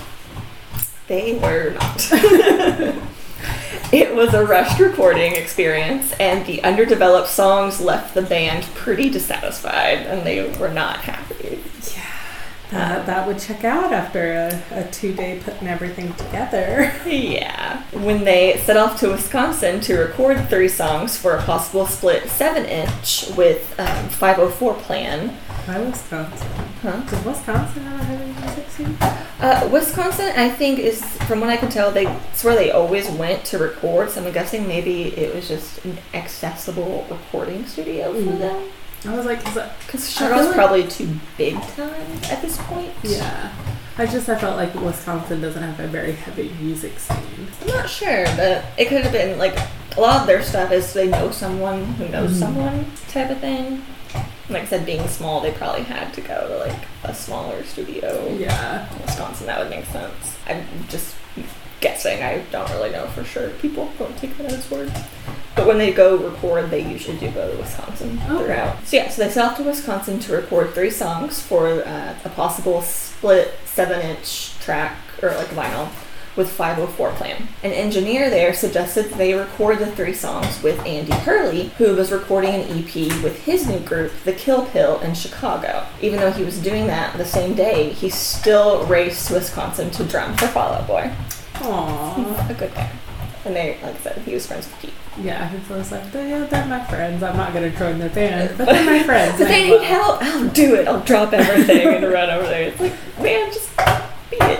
They 1.13 1.34
were 1.34 1.75
not. 1.75 2.10
it 3.93 4.15
was 4.15 4.34
a 4.34 4.43
rushed 4.43 4.79
recording 4.79 5.36
experience, 5.36 6.12
and 6.13 6.43
the 6.48 6.63
underdeveloped 6.63 7.27
songs 7.27 7.79
left 7.79 8.15
the 8.15 8.24
band 8.24 8.63
pretty 8.74 9.12
dissatisfied, 9.12 10.00
and 10.08 10.25
they 10.25 10.58
were 10.58 10.74
not 10.74 11.01
happy. 11.01 11.60
Uh, 12.72 13.05
that 13.05 13.27
would 13.27 13.38
check 13.38 13.63
out 13.63 13.93
after 13.93 14.34
a, 14.34 14.63
a 14.72 14.89
two 14.89 15.13
day 15.13 15.39
putting 15.46 15.67
everything 15.67 16.12
together. 16.15 16.91
Yeah. 17.05 17.84
When 17.91 18.24
they 18.24 18.58
set 18.58 18.77
off 18.77 19.00
to 19.01 19.10
Wisconsin 19.10 19.82
to 19.82 19.96
record 19.96 20.50
three 20.50 20.67
songs 20.67 21.15
for 21.15 21.36
a 21.36 21.43
possible 21.43 21.86
split 21.86 22.27
7 22.27 22.65
inch 22.65 23.25
with 23.38 23.79
um, 23.79 24.10
504 24.10 24.74
Plan, 24.74 25.38
Why 25.65 25.79
Wisconsin? 25.79 26.48
huh? 26.82 27.00
Does 27.10 27.24
Wisconsin 27.25 27.84
have 27.84 28.01
a 28.01 28.03
heavy 28.03 28.32
music 28.46 28.70
scene? 28.70 28.98
Uh, 29.39 29.70
Wisconsin, 29.72 30.34
I 30.36 30.50
think, 30.50 30.79
is 30.79 31.01
from 31.24 31.39
what 31.39 31.50
I 31.50 31.58
can 31.58 31.70
tell, 31.70 31.91
they 31.91 32.05
it's 32.05 32.43
where 32.43 32.55
they 32.55 32.72
always 32.72 33.10
went 33.10 33.46
to 33.46 33.58
record. 33.58 34.12
So 34.12 34.24
I'm 34.25 34.32
guessing 34.34 34.67
maybe 34.67 35.03
it 35.17 35.34
was 35.34 35.48
just 35.48 35.84
an 35.86 35.98
accessible 36.13 37.05
recording 37.10 37.65
studio 37.65 38.13
for 38.13 38.20
Mm. 38.20 38.39
them. 38.39 38.63
I 39.08 39.15
was 39.15 39.25
like, 39.25 39.43
'cause 39.43 39.60
Because 39.86 40.10
Chicago's 40.10 40.48
like- 40.48 40.55
probably 40.55 40.84
too 40.88 41.10
big 41.38 41.55
time 41.75 42.20
at 42.29 42.41
this 42.41 42.58
point. 42.58 42.91
yeah. 43.03 43.50
I 43.98 44.05
just 44.05 44.27
I 44.27 44.36
felt 44.36 44.58
like 44.58 44.74
Wisconsin 44.75 45.39
doesn't 45.39 45.62
have 45.62 45.79
a 45.79 45.88
very 45.88 46.13
heavy 46.13 46.51
music 46.60 47.00
scene. 47.00 47.48
I'm 47.62 47.67
not 47.67 47.89
sure, 47.89 48.25
but 48.36 48.63
it 48.77 48.86
could 48.89 49.01
have 49.03 49.12
been 49.12 49.38
like 49.38 49.55
a 49.96 50.01
lot 50.01 50.22
of 50.22 50.27
their 50.27 50.41
stuff 50.41 50.72
is 50.72 50.91
they 50.93 51.08
know 51.10 51.29
someone 51.32 51.86
who 51.86 52.08
knows 52.10 52.32
Mhm. 52.32 52.39
someone 52.39 52.86
type 53.12 53.29
of 53.29 53.39
thing. 53.39 53.84
Like 54.50 54.64
I 54.64 54.66
said, 54.66 54.86
being 54.86 55.08
small, 55.08 55.40
they 55.42 55.52
probably 55.52 55.84
had 55.84 56.14
to 56.16 56.22
go 56.22 56.48
to 56.48 56.58
like 56.70 56.80
a 57.04 57.14
smaller 57.14 57.64
studio. 57.64 58.28
Yeah. 58.38 58.94
in 58.94 59.02
Wisconsin, 59.02 59.48
that 59.48 59.60
would 59.60 59.70
make 59.70 59.86
sense. 59.86 60.38
I'm 60.48 60.66
just 60.90 61.16
guessing. 61.80 62.22
I 62.24 62.40
don't 62.52 62.70
really 62.72 62.92
know 62.92 63.08
for 63.08 63.24
sure. 63.24 63.50
People 63.52 63.92
don't 63.98 64.18
take 64.18 64.38
that 64.38 64.52
as 64.52 64.70
word. 64.70 64.92
But 65.56 65.68
when 65.68 65.77
they 65.77 65.94
go 65.94 66.18
record, 66.18 66.70
they 66.72 66.86
usually 66.90 67.18
do 67.18 67.29
go 67.32 67.51
to 67.51 67.58
Wisconsin 67.58 68.20
Okay. 68.25 68.44
throughout. 68.46 68.86
So 68.88 68.98
yeah, 68.98 69.10
so 69.10 69.24
they 69.24 69.29
set 69.29 69.46
off 69.46 69.58
to 69.58 69.64
Wisconsin 69.64 70.20
to 70.20 70.34
record 70.34 70.74
three 70.74 70.90
songs 70.90 71.42
for 71.42 71.68
uh, 71.86 72.16
a 72.25 72.29
possible 72.29 72.82
split 72.82 73.53
seven-inch 73.66 74.58
track 74.60 74.98
or 75.22 75.29
like 75.36 75.48
vinyl 75.50 75.90
with 76.35 76.51
504 76.51 77.11
Plan. 77.11 77.48
An 77.63 77.72
engineer 77.72 78.29
there 78.29 78.53
suggested 78.53 79.05
that 79.05 79.17
they 79.17 79.33
record 79.33 79.79
the 79.79 79.87
three 79.87 80.13
songs 80.13 80.61
with 80.63 80.79
Andy 80.85 81.11
Hurley, 81.11 81.69
who 81.77 81.96
was 81.96 82.11
recording 82.11 82.53
an 82.53 82.79
EP 82.79 82.96
with 83.24 83.43
his 83.43 83.67
new 83.67 83.79
group, 83.79 84.11
The 84.24 84.33
Kill 84.33 84.65
Pill, 84.67 85.00
in 85.01 85.13
Chicago. 85.13 85.85
Even 86.01 86.19
though 86.19 86.31
he 86.31 86.43
was 86.43 86.59
doing 86.59 86.87
that 86.87 87.17
the 87.17 87.25
same 87.25 87.53
day, 87.53 87.89
he 87.89 88.09
still 88.09 88.85
raced 88.87 89.27
to 89.27 89.35
Wisconsin 89.35 89.91
to 89.91 90.03
drum 90.03 90.35
for 90.37 90.48
Fall 90.48 90.74
Out 90.74 90.87
Boy. 90.87 91.11
Aww. 91.55 92.50
A 92.50 92.53
good 92.53 92.74
guy. 92.74 92.91
And 93.46 93.55
they, 93.55 93.77
like 93.83 93.96
I 93.96 93.98
said, 94.00 94.17
he 94.19 94.33
was 94.33 94.48
friends 94.48 94.67
with 94.67 94.79
Pete. 94.79 94.93
Yeah, 95.22 95.51
so 95.67 95.75
I 95.75 95.77
was 95.77 95.91
like, 95.91 96.13
yeah, 96.13 96.46
they're 96.46 96.65
my 96.65 96.83
friends. 96.85 97.22
I'm 97.22 97.37
not 97.37 97.53
gonna 97.53 97.69
join 97.69 98.00
their 98.00 98.09
band, 98.09 98.57
but 98.57 98.65
they're 98.65 98.85
my 98.85 99.03
friends. 99.03 99.37
But 99.37 99.48
they 99.48 99.69
need 99.69 99.81
help. 99.81 100.24
I'll 100.24 100.50
do 100.50 100.75
it. 100.75 100.87
I'll 100.87 101.01
drop 101.01 101.33
everything 101.33 101.87
and 101.87 102.11
run 102.11 102.29
over 102.29 102.48
there. 102.48 102.63
It's 102.63 102.79
like, 102.79 102.93
man, 103.19 103.51
just 103.51 103.69
be 104.31 104.37
it. 104.37 104.59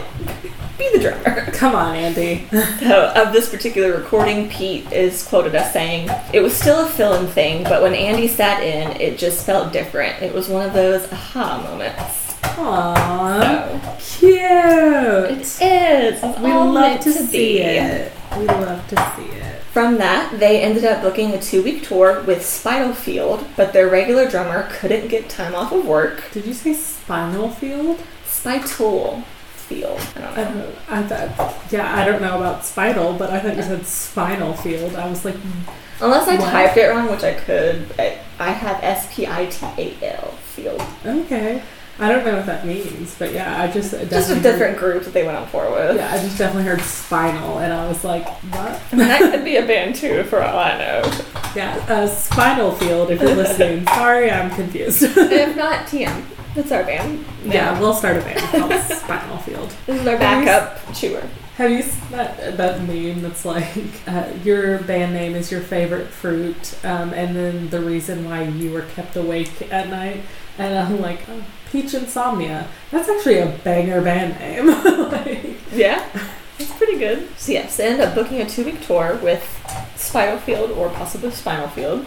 Be 0.78 0.90
the 0.92 1.00
drummer. 1.00 1.52
Come 1.52 1.76
on, 1.76 1.96
Andy. 1.96 2.48
So, 2.52 2.58
oh, 2.84 3.22
of 3.22 3.32
this 3.32 3.50
particular 3.50 3.96
recording, 3.96 4.50
Pete 4.50 4.92
is 4.92 5.26
quoted 5.26 5.56
as 5.56 5.72
saying, 5.72 6.10
It 6.34 6.42
was 6.42 6.54
still 6.54 6.86
a 6.86 6.90
film 6.90 7.28
thing, 7.28 7.64
but 7.64 7.82
when 7.82 7.94
Andy 7.94 8.28
sat 8.28 8.64
in, 8.64 9.00
it 9.00 9.18
just 9.18 9.46
felt 9.46 9.72
different. 9.72 10.22
It 10.22 10.34
was 10.34 10.50
one 10.50 10.66
of 10.66 10.74
those 10.74 11.12
aha 11.12 11.62
moments. 11.64 12.34
Aww. 12.42 14.00
So, 14.00 14.20
Cute. 14.20 14.36
it 14.36 15.42
is. 15.42 15.60
It's 15.62 16.40
We 16.40 16.52
love 16.52 17.00
to, 17.02 17.14
to 17.14 17.28
see 17.28 17.60
it. 17.60 18.12
We 18.38 18.46
love 18.46 18.88
to 18.90 19.14
see 19.16 19.38
it. 19.38 19.62
From 19.72 19.98
that, 19.98 20.40
they 20.40 20.62
ended 20.62 20.86
up 20.86 21.02
booking 21.02 21.32
a 21.32 21.42
two 21.42 21.64
week 21.64 21.84
tour 21.84 22.22
with 22.24 22.46
Spinal 22.46 22.94
Field, 22.94 23.46
but 23.56 23.74
their 23.74 23.90
regular 23.90 24.30
drummer 24.30 24.70
couldn't 24.72 25.08
get 25.08 25.30
time 25.30 25.56
off 25.56 25.72
of 25.72 25.86
work. 25.86 26.32
Did 26.32 26.46
you 26.46 26.54
say 26.54 26.74
spinal 26.74 27.50
field? 27.50 28.00
Spitool 28.26 29.24
Field. 29.64 30.00
I 30.16 30.20
don't 30.22 30.36
know. 30.58 30.66
don't. 30.66 30.76
I 30.90 31.04
thought. 31.04 31.56
Yeah, 31.72 31.96
I 31.96 32.06
don't 32.06 32.22
know 32.22 32.38
about 32.38 32.66
spinal, 32.66 33.14
but 33.14 33.30
I 33.32 33.40
thought 33.40 33.56
you 33.56 33.64
said 33.64 33.86
spinal 33.86 34.54
field. 34.54 34.96
I 34.96 35.10
was 35.10 35.24
like, 35.26 35.36
Unless 36.02 36.28
I 36.28 36.36
What? 36.36 36.52
typed 36.52 36.78
it 36.78 36.88
wrong, 36.90 37.10
which 37.10 37.24
I 37.24 37.34
could, 37.34 37.86
I, 37.98 38.18
I 38.40 38.52
have 38.52 38.84
S 38.84 39.14
P 39.16 39.26
I 39.26 39.46
T 39.46 39.66
A 39.78 40.16
L 40.18 40.32
Field. 40.32 40.82
okay. 41.06 41.62
I 42.00 42.12
don't 42.12 42.26
know 42.26 42.36
what 42.38 42.48
that 42.48 42.66
means, 42.66 43.16
but 43.20 43.32
yeah, 43.34 43.62
I 43.62 43.68
just 43.72 43.92
Just 44.10 44.32
a 44.32 44.40
different 44.40 44.80
group 44.80 45.04
that 45.04 45.14
they 45.14 45.24
went 45.24 45.38
on 45.38 45.48
for 45.48 45.70
with. 45.72 45.96
Yeah, 45.98 46.12
I 46.12 46.18
just 46.18 46.40
definitely 46.40 46.68
heard 46.68 46.82
spinal, 46.82 47.60
and 47.60 47.72
I 47.72 47.88
was 47.88 48.04
like, 48.04 48.28
what? 48.52 48.82
Mean, 48.92 49.08
that 49.08 49.22
could 49.32 49.44
be 49.46 49.58
a 49.58 49.66
band 49.66 49.96
too, 49.96 50.24
for 50.24 50.42
all 50.42 50.58
I 50.58 50.78
know. 50.80 51.22
Yeah, 51.56 51.76
uh, 51.88 52.08
spinal 52.08 52.72
field. 52.74 53.12
If 53.12 53.22
you're 53.22 53.36
listening, 53.36 53.86
sorry, 53.94 54.32
I'm 54.32 54.50
confused. 54.56 55.04
if 55.04 55.56
not, 55.56 55.86
TM. 55.86 56.24
That's 56.56 56.72
our 56.72 56.84
band. 56.84 57.26
yeah, 57.44 57.80
we'll 57.80 57.94
start 57.94 58.18
a 58.18 58.22
band 58.22 58.40
called 58.40 58.82
Spinal 58.84 59.38
Field. 59.40 59.74
This 59.88 60.02
is 60.02 60.08
our 60.08 60.18
Have 60.18 60.40
you 60.40 60.46
backup 60.46 60.94
chewer. 60.96 61.24
Have 61.56 61.70
you 61.72 61.84
seen 61.84 62.12
that 62.12 62.58
that 62.58 62.82
meme 62.88 63.22
that's 63.22 63.46
like 63.46 63.68
uh, 64.08 64.28
your 64.44 64.80
band 64.80 65.14
name 65.14 65.36
is 65.36 65.52
your 65.52 65.62
favorite 65.62 66.08
fruit, 66.08 66.76
um, 66.84 67.14
and 67.14 67.36
then 67.36 67.70
the 67.70 67.80
reason 67.80 68.26
why 68.26 68.44
you 68.44 68.72
were 68.72 68.82
kept 68.82 69.16
awake 69.16 69.62
at 69.72 69.88
night, 69.90 70.22
and 70.58 70.78
I'm 70.78 71.00
like, 71.02 71.20
oh, 71.30 71.44
Peach 71.72 71.94
Insomnia. 71.94 72.68
That's 72.92 73.10
actually 73.10 73.40
a 73.40 73.48
banger 73.64 74.02
band 74.02 74.40
name. 74.40 74.68
like, 75.12 75.58
Yeah, 75.72 76.08
that's 76.58 76.72
pretty 76.74 76.98
good. 76.98 77.28
So 77.38 77.52
yes, 77.52 77.78
they 77.78 77.86
ended 77.88 78.02
up 78.08 78.16
booking 78.16 78.42
a 78.42 78.50
two-week 78.50 78.82
tour 78.82 79.16
with 79.22 79.44
Spinal 79.96 80.40
Field 80.40 80.72
or 80.72 80.90
possibly 80.90 81.32
Spinal 81.32 81.68
Field. 81.70 82.06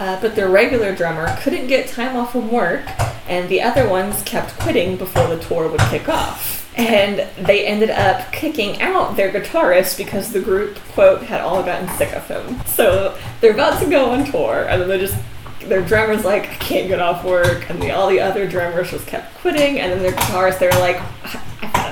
Uh, 0.00 0.18
but 0.22 0.34
their 0.34 0.48
regular 0.48 0.94
drummer 0.94 1.36
couldn't 1.42 1.66
get 1.66 1.86
time 1.86 2.16
off 2.16 2.32
from 2.32 2.50
work, 2.50 2.80
and 3.28 3.50
the 3.50 3.60
other 3.60 3.86
ones 3.86 4.22
kept 4.22 4.58
quitting 4.58 4.96
before 4.96 5.26
the 5.26 5.38
tour 5.40 5.68
would 5.68 5.80
kick 5.90 6.08
off. 6.08 6.74
And 6.74 7.28
they 7.36 7.66
ended 7.66 7.90
up 7.90 8.32
kicking 8.32 8.80
out 8.80 9.14
their 9.14 9.30
guitarist 9.30 9.98
because 9.98 10.32
the 10.32 10.40
group, 10.40 10.78
quote, 10.92 11.24
had 11.24 11.42
all 11.42 11.62
gotten 11.62 11.86
sick 11.98 12.14
of 12.14 12.26
him. 12.26 12.58
So 12.64 13.14
they're 13.42 13.52
about 13.52 13.78
to 13.82 13.90
go 13.90 14.12
on 14.12 14.24
tour, 14.24 14.66
and 14.70 14.80
then 14.80 14.88
they 14.88 14.98
just 14.98 15.18
their 15.66 15.82
drummer's 15.82 16.24
like, 16.24 16.48
I 16.48 16.54
can't 16.54 16.88
get 16.88 17.00
off 17.00 17.22
work, 17.22 17.68
and 17.68 17.82
the, 17.82 17.90
all 17.90 18.08
the 18.08 18.20
other 18.20 18.48
drummers 18.48 18.92
just 18.92 19.06
kept 19.06 19.34
quitting, 19.34 19.80
and 19.80 19.92
then 19.92 20.00
their 20.00 20.12
guitarist, 20.12 20.60
they 20.60 20.68
were 20.68 20.80
like, 20.80 20.96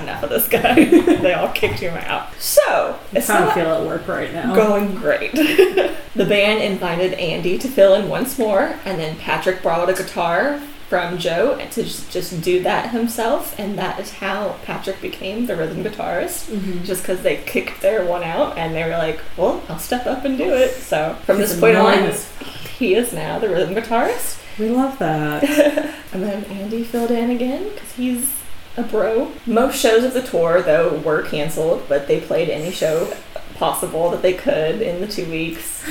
enough 0.09 0.23
of 0.23 0.31
this 0.31 0.49
guy. 0.49 0.75
they 0.85 1.35
all 1.35 1.49
kicked 1.53 1.81
him 1.81 1.97
out. 1.97 2.35
So, 2.35 2.99
it's 3.12 3.18
it's 3.18 3.27
how 3.29 3.38
I 3.42 3.44
not 3.47 3.55
feel 3.55 3.66
at 3.66 3.87
work 3.87 4.07
right 4.09 4.33
now. 4.33 4.55
going 4.55 4.94
great. 4.94 5.33
the 5.33 6.25
band 6.25 6.62
invited 6.62 7.14
Andy 7.14 7.59
to 7.59 7.68
fill 7.68 7.94
in 7.94 8.09
once 8.09 8.38
more, 8.38 8.77
and 8.85 8.99
then 8.99 9.16
Patrick 9.16 9.62
borrowed 9.62 9.88
a 9.88 9.94
guitar 9.94 10.61
from 10.88 11.18
Joe 11.18 11.59
to 11.73 11.83
just, 11.83 12.11
just 12.11 12.40
do 12.40 12.62
that 12.62 12.90
himself, 12.92 13.59
and 13.59 13.79
that 13.79 14.01
is 14.01 14.11
how 14.14 14.57
Patrick 14.64 15.03
became 15.03 15.44
the 15.44 15.55
rhythm 15.55 15.85
guitarist 15.85 16.47
Mhm. 16.51 16.83
just 16.83 17.03
because 17.03 17.21
they 17.21 17.37
kicked 17.44 17.83
their 17.83 18.07
one 18.07 18.23
out 18.23 18.57
and 18.57 18.75
they 18.75 18.83
were 18.85 18.97
like, 18.97 19.21
well, 19.37 19.62
I'll 19.68 19.79
step 19.79 20.07
up 20.07 20.25
and 20.25 20.38
do 20.38 20.55
it. 20.55 20.73
So 20.73 21.14
from 21.27 21.38
this 21.38 21.61
point 21.61 21.77
on, 21.77 22.11
he 22.79 22.94
is 22.94 23.12
now 23.12 23.38
the 23.38 23.51
rhythm 23.51 23.75
guitarist. 23.75 24.38
We 24.59 24.71
love 24.71 24.99
that. 24.99 25.44
and 26.14 26.23
then 26.23 26.44
Andy 26.47 26.85
filled 26.85 27.11
in 27.11 27.31
again 27.31 27.64
because 27.68 27.92
he's 27.92 28.38
a 28.79 28.83
bro. 28.85 29.33
Most 29.47 29.79
shows 29.79 30.05
of 30.05 30.14
the 30.14 30.23
tour, 30.23 30.62
though, 30.62 30.99
were 30.99 31.23
canceled, 31.23 31.85
but 31.88 32.07
they 32.07 32.21
played 32.21 32.49
any 32.49 32.71
show 32.71 33.12
possible 33.55 34.11
that 34.11 34.23
they 34.23 34.33
could 34.35 34.81
in 34.81 35.01
the 35.01 35.07
two 35.09 35.29
weeks. 35.31 35.85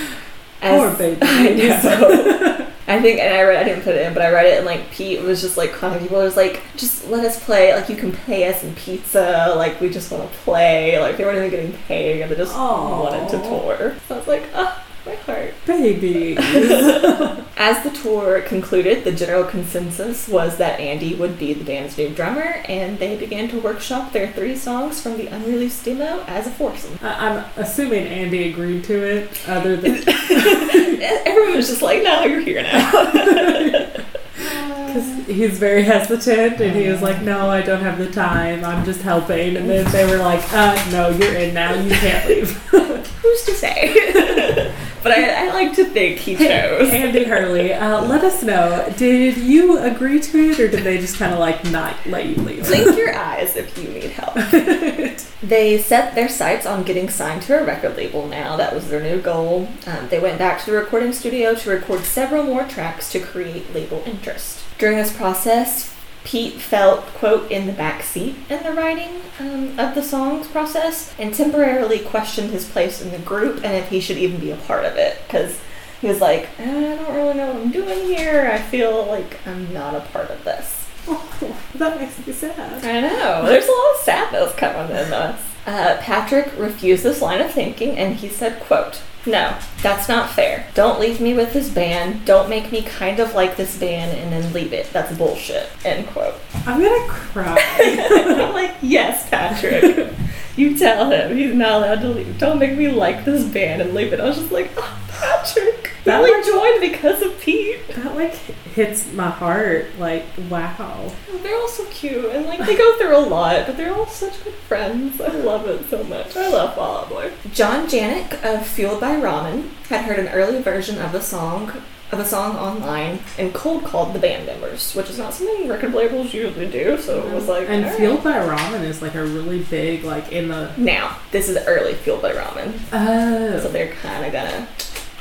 Poor 0.61 0.93
baby. 0.95 1.19
I 1.23 1.49
know. 1.53 2.63
I 2.89 3.01
think, 3.01 3.19
and 3.19 3.33
I 3.33 3.41
read, 3.43 3.57
I 3.57 3.63
didn't 3.65 3.83
put 3.83 3.95
it 3.95 4.07
in, 4.07 4.13
but 4.13 4.23
I 4.23 4.31
read 4.31 4.45
it, 4.45 4.57
and 4.57 4.65
like 4.65 4.89
Pete 4.91 5.21
was 5.21 5.41
just 5.41 5.57
like 5.57 5.73
calling 5.73 5.99
people. 5.99 6.19
was 6.19 6.37
like, 6.37 6.61
just 6.77 7.09
let 7.09 7.25
us 7.25 7.43
play. 7.43 7.75
Like 7.75 7.89
you 7.89 7.97
can 7.97 8.13
pay 8.13 8.47
us 8.47 8.63
in 8.63 8.73
pizza. 8.75 9.53
Like 9.57 9.81
we 9.81 9.89
just 9.89 10.09
want 10.09 10.31
to 10.31 10.37
play. 10.39 10.97
Like 10.97 11.17
they 11.17 11.25
weren't 11.25 11.37
even 11.37 11.49
getting 11.49 11.73
paid. 11.73 12.27
They 12.29 12.35
just 12.35 12.55
Aw. 12.55 13.03
wanted 13.03 13.29
to 13.29 13.39
tour. 13.39 13.95
So 14.07 14.15
I 14.15 14.17
was 14.17 14.27
like, 14.27 14.43
oh, 14.53 14.86
my 15.07 15.15
heart. 15.15 15.53
Baby. 15.65 16.37
As 17.59 17.83
the 17.83 17.89
tour 17.89 18.41
concluded, 18.41 19.03
the 19.03 19.11
general 19.11 19.43
consensus 19.43 20.27
was 20.27 20.57
that 20.57 20.79
Andy 20.79 21.15
would 21.15 21.39
be 21.39 21.53
the 21.53 21.63
band's 21.63 21.97
new 21.97 22.09
drummer, 22.09 22.61
and 22.67 22.99
they 22.99 23.15
began 23.17 23.47
to 23.49 23.59
workshop 23.59 24.11
their 24.13 24.31
three 24.31 24.55
songs 24.55 25.01
from 25.01 25.17
the 25.17 25.27
unreleased 25.27 25.83
demo 25.85 26.23
as 26.27 26.45
a 26.47 26.51
foursome. 26.51 26.99
I- 27.01 27.29
I'm 27.29 27.45
assuming 27.55 28.05
Andy 28.07 28.49
agreed 28.51 28.83
to 28.85 28.93
it, 29.03 29.49
other 29.49 29.75
than 29.75 30.03
Everyone 30.07 31.55
was 31.55 31.67
just 31.67 31.81
like, 31.81 32.03
"No, 32.03 32.23
you're 32.25 32.41
here 32.41 32.61
now." 32.63 32.91
because 34.37 35.25
he's 35.27 35.57
very 35.59 35.83
hesitant, 35.83 36.59
and 36.61 36.75
he 36.75 36.87
was 36.89 37.01
like, 37.01 37.21
"No, 37.21 37.49
I 37.49 37.61
don't 37.61 37.81
have 37.81 37.97
the 37.97 38.09
time. 38.11 38.63
I'm 38.63 38.85
just 38.85 39.01
helping." 39.01 39.57
And 39.57 39.69
then 39.69 39.91
they 39.91 40.05
were 40.05 40.17
like, 40.17 40.41
"Uh, 40.53 40.75
no, 40.91 41.09
you're 41.09 41.33
in 41.33 41.53
now. 41.53 41.73
You 41.73 41.91
can't 41.95 42.27
leave." 42.27 42.51
Who's 42.71 43.43
to 43.43 43.53
say? 43.53 44.73
But 45.03 45.11
I, 45.11 45.47
I 45.47 45.53
like 45.53 45.73
to 45.75 45.85
think 45.85 46.19
he 46.19 46.35
chose. 46.35 46.89
Andy 46.89 47.23
Hurley, 47.23 47.73
uh, 47.73 48.01
let 48.03 48.23
us 48.23 48.43
know. 48.43 48.91
Did 48.97 49.37
you 49.37 49.77
agree 49.79 50.19
to 50.19 50.37
it, 50.37 50.59
or 50.59 50.67
did 50.67 50.83
they 50.83 50.97
just 50.97 51.17
kind 51.17 51.33
of 51.33 51.39
like 51.39 51.63
not 51.71 51.95
let 52.05 52.25
you 52.25 52.35
leave? 52.35 52.65
Blink 52.65 52.97
your 52.97 53.15
eyes 53.15 53.55
if 53.55 53.77
you 53.77 53.89
need 53.89 54.11
help. 54.11 54.37
They 55.41 55.77
set 55.77 56.15
their 56.15 56.29
sights 56.29 56.65
on 56.65 56.83
getting 56.83 57.09
signed 57.09 57.43
to 57.43 57.61
a 57.61 57.63
record 57.63 57.95
label 57.95 58.27
now. 58.27 58.57
That 58.57 58.73
was 58.73 58.89
their 58.89 59.01
new 59.01 59.21
goal. 59.21 59.69
Um, 59.85 60.09
they 60.09 60.19
went 60.19 60.39
back 60.39 60.59
to 60.61 60.71
the 60.71 60.77
recording 60.77 61.13
studio 61.13 61.53
to 61.53 61.69
record 61.69 62.05
several 62.05 62.43
more 62.43 62.63
tracks 62.63 63.11
to 63.11 63.19
create 63.19 63.71
label 63.73 64.01
interest. 64.07 64.63
During 64.79 64.97
this 64.97 65.15
process, 65.15 65.95
Pete 66.27 66.55
felt, 66.55 67.05
quote, 67.13 67.49
in 67.49 67.67
the 67.67 67.71
back 67.71 68.03
seat 68.03 68.35
in 68.49 68.61
the 68.61 68.73
writing 68.73 69.21
um, 69.39 69.79
of 69.79 69.95
the 69.95 70.03
song's 70.03 70.45
process 70.45 71.15
and 71.17 71.33
temporarily 71.33 71.99
questioned 71.99 72.49
his 72.49 72.69
place 72.69 73.01
in 73.01 73.11
the 73.11 73.17
group 73.19 73.63
and 73.63 73.73
if 73.73 73.87
he 73.87 74.01
should 74.01 74.17
even 74.17 74.37
be 74.37 74.51
a 74.51 74.57
part 74.57 74.83
of 74.83 74.97
it. 74.97 75.21
Because 75.25 75.57
he 76.01 76.07
was 76.09 76.19
like, 76.19 76.49
I 76.59 76.65
don't 76.65 77.15
really 77.15 77.33
know 77.33 77.53
what 77.53 77.61
I'm 77.61 77.71
doing 77.71 78.07
here. 78.07 78.49
I 78.51 78.57
feel 78.57 79.05
like 79.05 79.39
I'm 79.47 79.73
not 79.73 79.95
a 79.95 80.01
part 80.01 80.29
of 80.29 80.43
this. 80.43 80.89
Oh, 81.07 81.57
that 81.75 81.97
makes 81.97 82.27
me 82.27 82.33
sad. 82.33 82.83
I 82.83 82.99
know. 82.99 83.45
There's 83.45 83.69
a 83.69 83.71
lot 83.71 83.95
of 83.95 84.01
sadness 84.01 84.53
coming 84.55 84.97
in 84.97 85.13
us. 85.13 85.41
Uh, 85.65 85.97
Patrick 86.01 86.51
refused 86.57 87.03
this 87.03 87.21
line 87.21 87.39
of 87.39 87.51
thinking 87.51 87.97
and 87.97 88.17
he 88.17 88.27
said, 88.27 88.59
quote, 88.59 89.01
No, 89.27 89.57
that's 89.81 90.07
not 90.07 90.29
fair. 90.29 90.65
Don't 90.73 91.01
leave 91.01 91.19
me 91.19 91.33
with 91.33 91.51
this 91.51 91.69
band. 91.69 92.23
Don't 92.25 92.49
make 92.49 92.71
me 92.71 92.81
kind 92.81 93.19
of 93.19 93.35
like 93.35 93.57
this 93.57 93.77
band 93.77 94.17
and 94.17 94.31
then 94.31 94.53
leave 94.53 94.71
it. 94.71 94.89
That's 94.93 95.15
bullshit. 95.17 95.69
End 95.83 96.07
quote. 96.07 96.35
I'm 96.65 96.81
gonna 96.81 97.07
cry. 97.09 97.57
I'm 97.79 98.53
like, 98.53 98.75
yes, 98.81 99.29
Patrick. 99.29 100.13
You 100.57 100.77
tell 100.77 101.09
him 101.11 101.37
he's 101.37 101.53
not 101.53 101.71
allowed 101.73 102.01
to 102.01 102.09
leave. 102.09 102.37
Don't 102.39 102.59
make 102.59 102.77
me 102.77 102.89
like 102.89 103.23
this 103.25 103.45
band 103.45 103.81
and 103.81 103.93
leave 103.93 104.11
it. 104.11 104.19
I 104.19 104.25
was 104.25 104.37
just 104.37 104.51
like, 104.51 104.71
oh, 104.75 104.99
Patrick. 105.07 105.91
He 106.03 106.09
That 106.09 106.19
only 106.19 106.31
was- 106.31 106.45
joined 106.47 106.81
because 106.81 107.21
of 107.21 107.39
Pete. 107.39 107.87
that 107.89 108.15
like 108.15 108.33
hits 108.33 109.11
my 109.13 109.29
heart. 109.29 109.85
Like, 109.99 110.25
wow. 110.49 111.11
They're 111.43 111.55
all 111.55 111.67
so 111.67 111.85
cute 111.91 112.25
and 112.31 112.45
like 112.47 112.59
they 112.65 112.75
go 112.75 112.97
through 112.97 113.15
a 113.17 113.19
lot, 113.19 113.67
but 113.67 113.77
they're 113.77 113.93
all 113.93 114.07
such 114.07 114.43
good 114.43 114.53
friends. 114.53 115.21
I 115.21 115.27
love 115.29 115.67
it 115.67 115.87
so 115.89 116.03
much. 116.05 116.35
I 116.35 116.49
love 116.49 116.75
Fall 116.75 116.97
Out 116.99 117.09
Boy. 117.09 117.31
John 117.53 117.87
Janick 117.87 118.33
of 118.43 118.65
Fueled 118.65 118.99
by 118.99 119.11
Ramen 119.15 119.69
had 119.89 120.05
heard 120.05 120.19
an 120.19 120.29
early 120.29 120.61
version 120.61 120.97
of 120.99 121.11
the 121.11 121.21
song 121.21 121.71
of 122.11 122.19
a 122.19 122.25
song 122.25 122.55
online 122.55 123.19
and 123.37 123.53
cold 123.53 123.83
called 123.83 124.13
the 124.13 124.19
band 124.19 124.45
members, 124.45 124.93
which 124.93 125.09
is 125.09 125.17
not 125.17 125.33
something 125.33 125.67
record 125.67 125.93
labels 125.93 126.33
usually 126.33 126.69
do. 126.69 126.97
So 126.99 127.25
it 127.25 127.33
was 127.33 127.43
mm-hmm. 127.43 127.51
like 127.51 127.69
and 127.69 127.83
right. 127.83 127.95
Fueled 127.95 128.23
by 128.23 128.33
Ramen 128.33 128.83
is 128.83 129.01
like 129.01 129.15
a 129.15 129.25
really 129.25 129.63
big 129.63 130.03
like 130.03 130.31
in 130.31 130.47
the 130.47 130.71
Now 130.77 131.17
this 131.31 131.49
is 131.49 131.57
early 131.67 131.93
Fueled 131.95 132.21
by 132.21 132.33
Ramen, 132.33 132.73
Oh, 132.93 133.59
so 133.59 133.69
they're 133.69 133.93
kind 133.95 134.25
of 134.25 134.31
gonna 134.31 134.67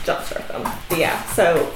jumpstart 0.07 0.47
them. 0.49 0.67
Yeah, 0.99 1.23
so 1.33 1.67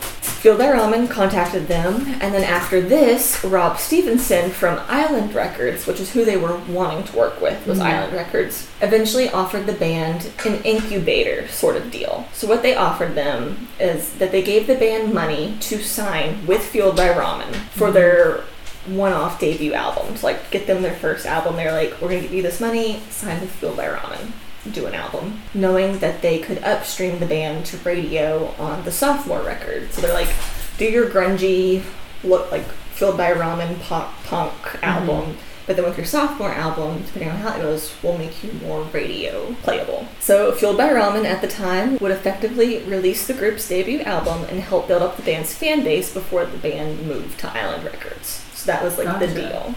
Fueled 0.40 0.58
by 0.58 0.68
Ramen 0.68 1.10
contacted 1.10 1.68
them, 1.68 2.06
and 2.22 2.32
then 2.32 2.44
after 2.44 2.80
this, 2.80 3.44
Rob 3.44 3.78
Stevenson 3.78 4.50
from 4.50 4.80
Island 4.88 5.34
Records, 5.34 5.86
which 5.86 6.00
is 6.00 6.12
who 6.12 6.24
they 6.24 6.38
were 6.38 6.56
wanting 6.68 7.04
to 7.04 7.16
work 7.16 7.42
with, 7.42 7.66
was 7.66 7.78
Mhm. 7.78 7.84
Island 7.84 8.12
Records, 8.14 8.66
eventually 8.80 9.28
offered 9.28 9.66
the 9.66 9.74
band 9.74 10.30
an 10.46 10.62
incubator 10.62 11.46
sort 11.48 11.76
of 11.76 11.90
deal. 11.90 12.26
So 12.32 12.46
what 12.46 12.62
they 12.62 12.74
offered 12.74 13.14
them 13.14 13.68
is 13.78 14.12
that 14.18 14.32
they 14.32 14.40
gave 14.40 14.66
the 14.66 14.76
band 14.76 15.12
money 15.12 15.56
to 15.60 15.82
sign 15.82 16.46
with 16.46 16.62
Fueled 16.62 16.96
by 16.96 17.08
Ramen 17.10 17.54
for 17.76 17.90
their 17.90 18.40
one-off 18.86 19.38
debut 19.38 19.74
album. 19.74 20.14
To 20.14 20.24
like 20.24 20.50
get 20.50 20.66
them 20.66 20.80
their 20.80 20.94
first 20.94 21.26
album, 21.26 21.56
they're 21.56 21.72
like, 21.72 22.00
"We're 22.00 22.08
gonna 22.08 22.22
give 22.22 22.32
you 22.32 22.42
this 22.42 22.60
money, 22.60 23.02
sign 23.10 23.40
with 23.40 23.50
Fueled 23.50 23.76
by 23.76 23.84
Ramen." 23.84 24.32
Do 24.70 24.86
an 24.86 24.94
album, 24.94 25.40
knowing 25.54 26.00
that 26.00 26.20
they 26.20 26.38
could 26.38 26.62
upstream 26.62 27.18
the 27.18 27.26
band 27.26 27.66
to 27.66 27.78
radio 27.78 28.54
on 28.58 28.84
the 28.84 28.92
sophomore 28.92 29.42
record. 29.42 29.92
So 29.92 30.02
they're 30.02 30.12
like, 30.12 30.32
do 30.76 30.84
your 30.84 31.08
grungy, 31.08 31.82
look 32.22 32.50
like 32.50 32.66
Fueled 32.94 33.16
by 33.16 33.32
Ramen 33.32 33.80
pop 33.80 34.12
punk 34.24 34.52
mm-hmm. 34.52 34.84
album. 34.84 35.36
But 35.66 35.76
then 35.76 35.84
with 35.84 35.96
your 35.96 36.06
sophomore 36.06 36.52
album, 36.52 37.02
depending 37.06 37.30
on 37.30 37.36
how 37.36 37.56
it 37.56 37.62
goes, 37.62 37.94
will 38.02 38.18
make 38.18 38.42
you 38.42 38.52
more 38.54 38.82
radio 38.84 39.54
playable. 39.62 40.08
So 40.18 40.52
Fueled 40.52 40.76
by 40.76 40.88
Ramen 40.88 41.24
at 41.24 41.40
the 41.40 41.48
time 41.48 41.96
would 41.98 42.10
effectively 42.10 42.82
release 42.82 43.26
the 43.26 43.34
group's 43.34 43.68
debut 43.68 44.00
album 44.00 44.44
and 44.50 44.60
help 44.60 44.88
build 44.88 45.02
up 45.02 45.16
the 45.16 45.22
band's 45.22 45.54
fan 45.54 45.84
base 45.84 46.12
before 46.12 46.44
the 46.44 46.58
band 46.58 47.06
moved 47.06 47.38
to 47.40 47.48
Island 47.48 47.84
Records. 47.84 48.44
So 48.52 48.66
that 48.66 48.82
was 48.82 48.98
like 48.98 49.18
the 49.20 49.28
deal. 49.28 49.74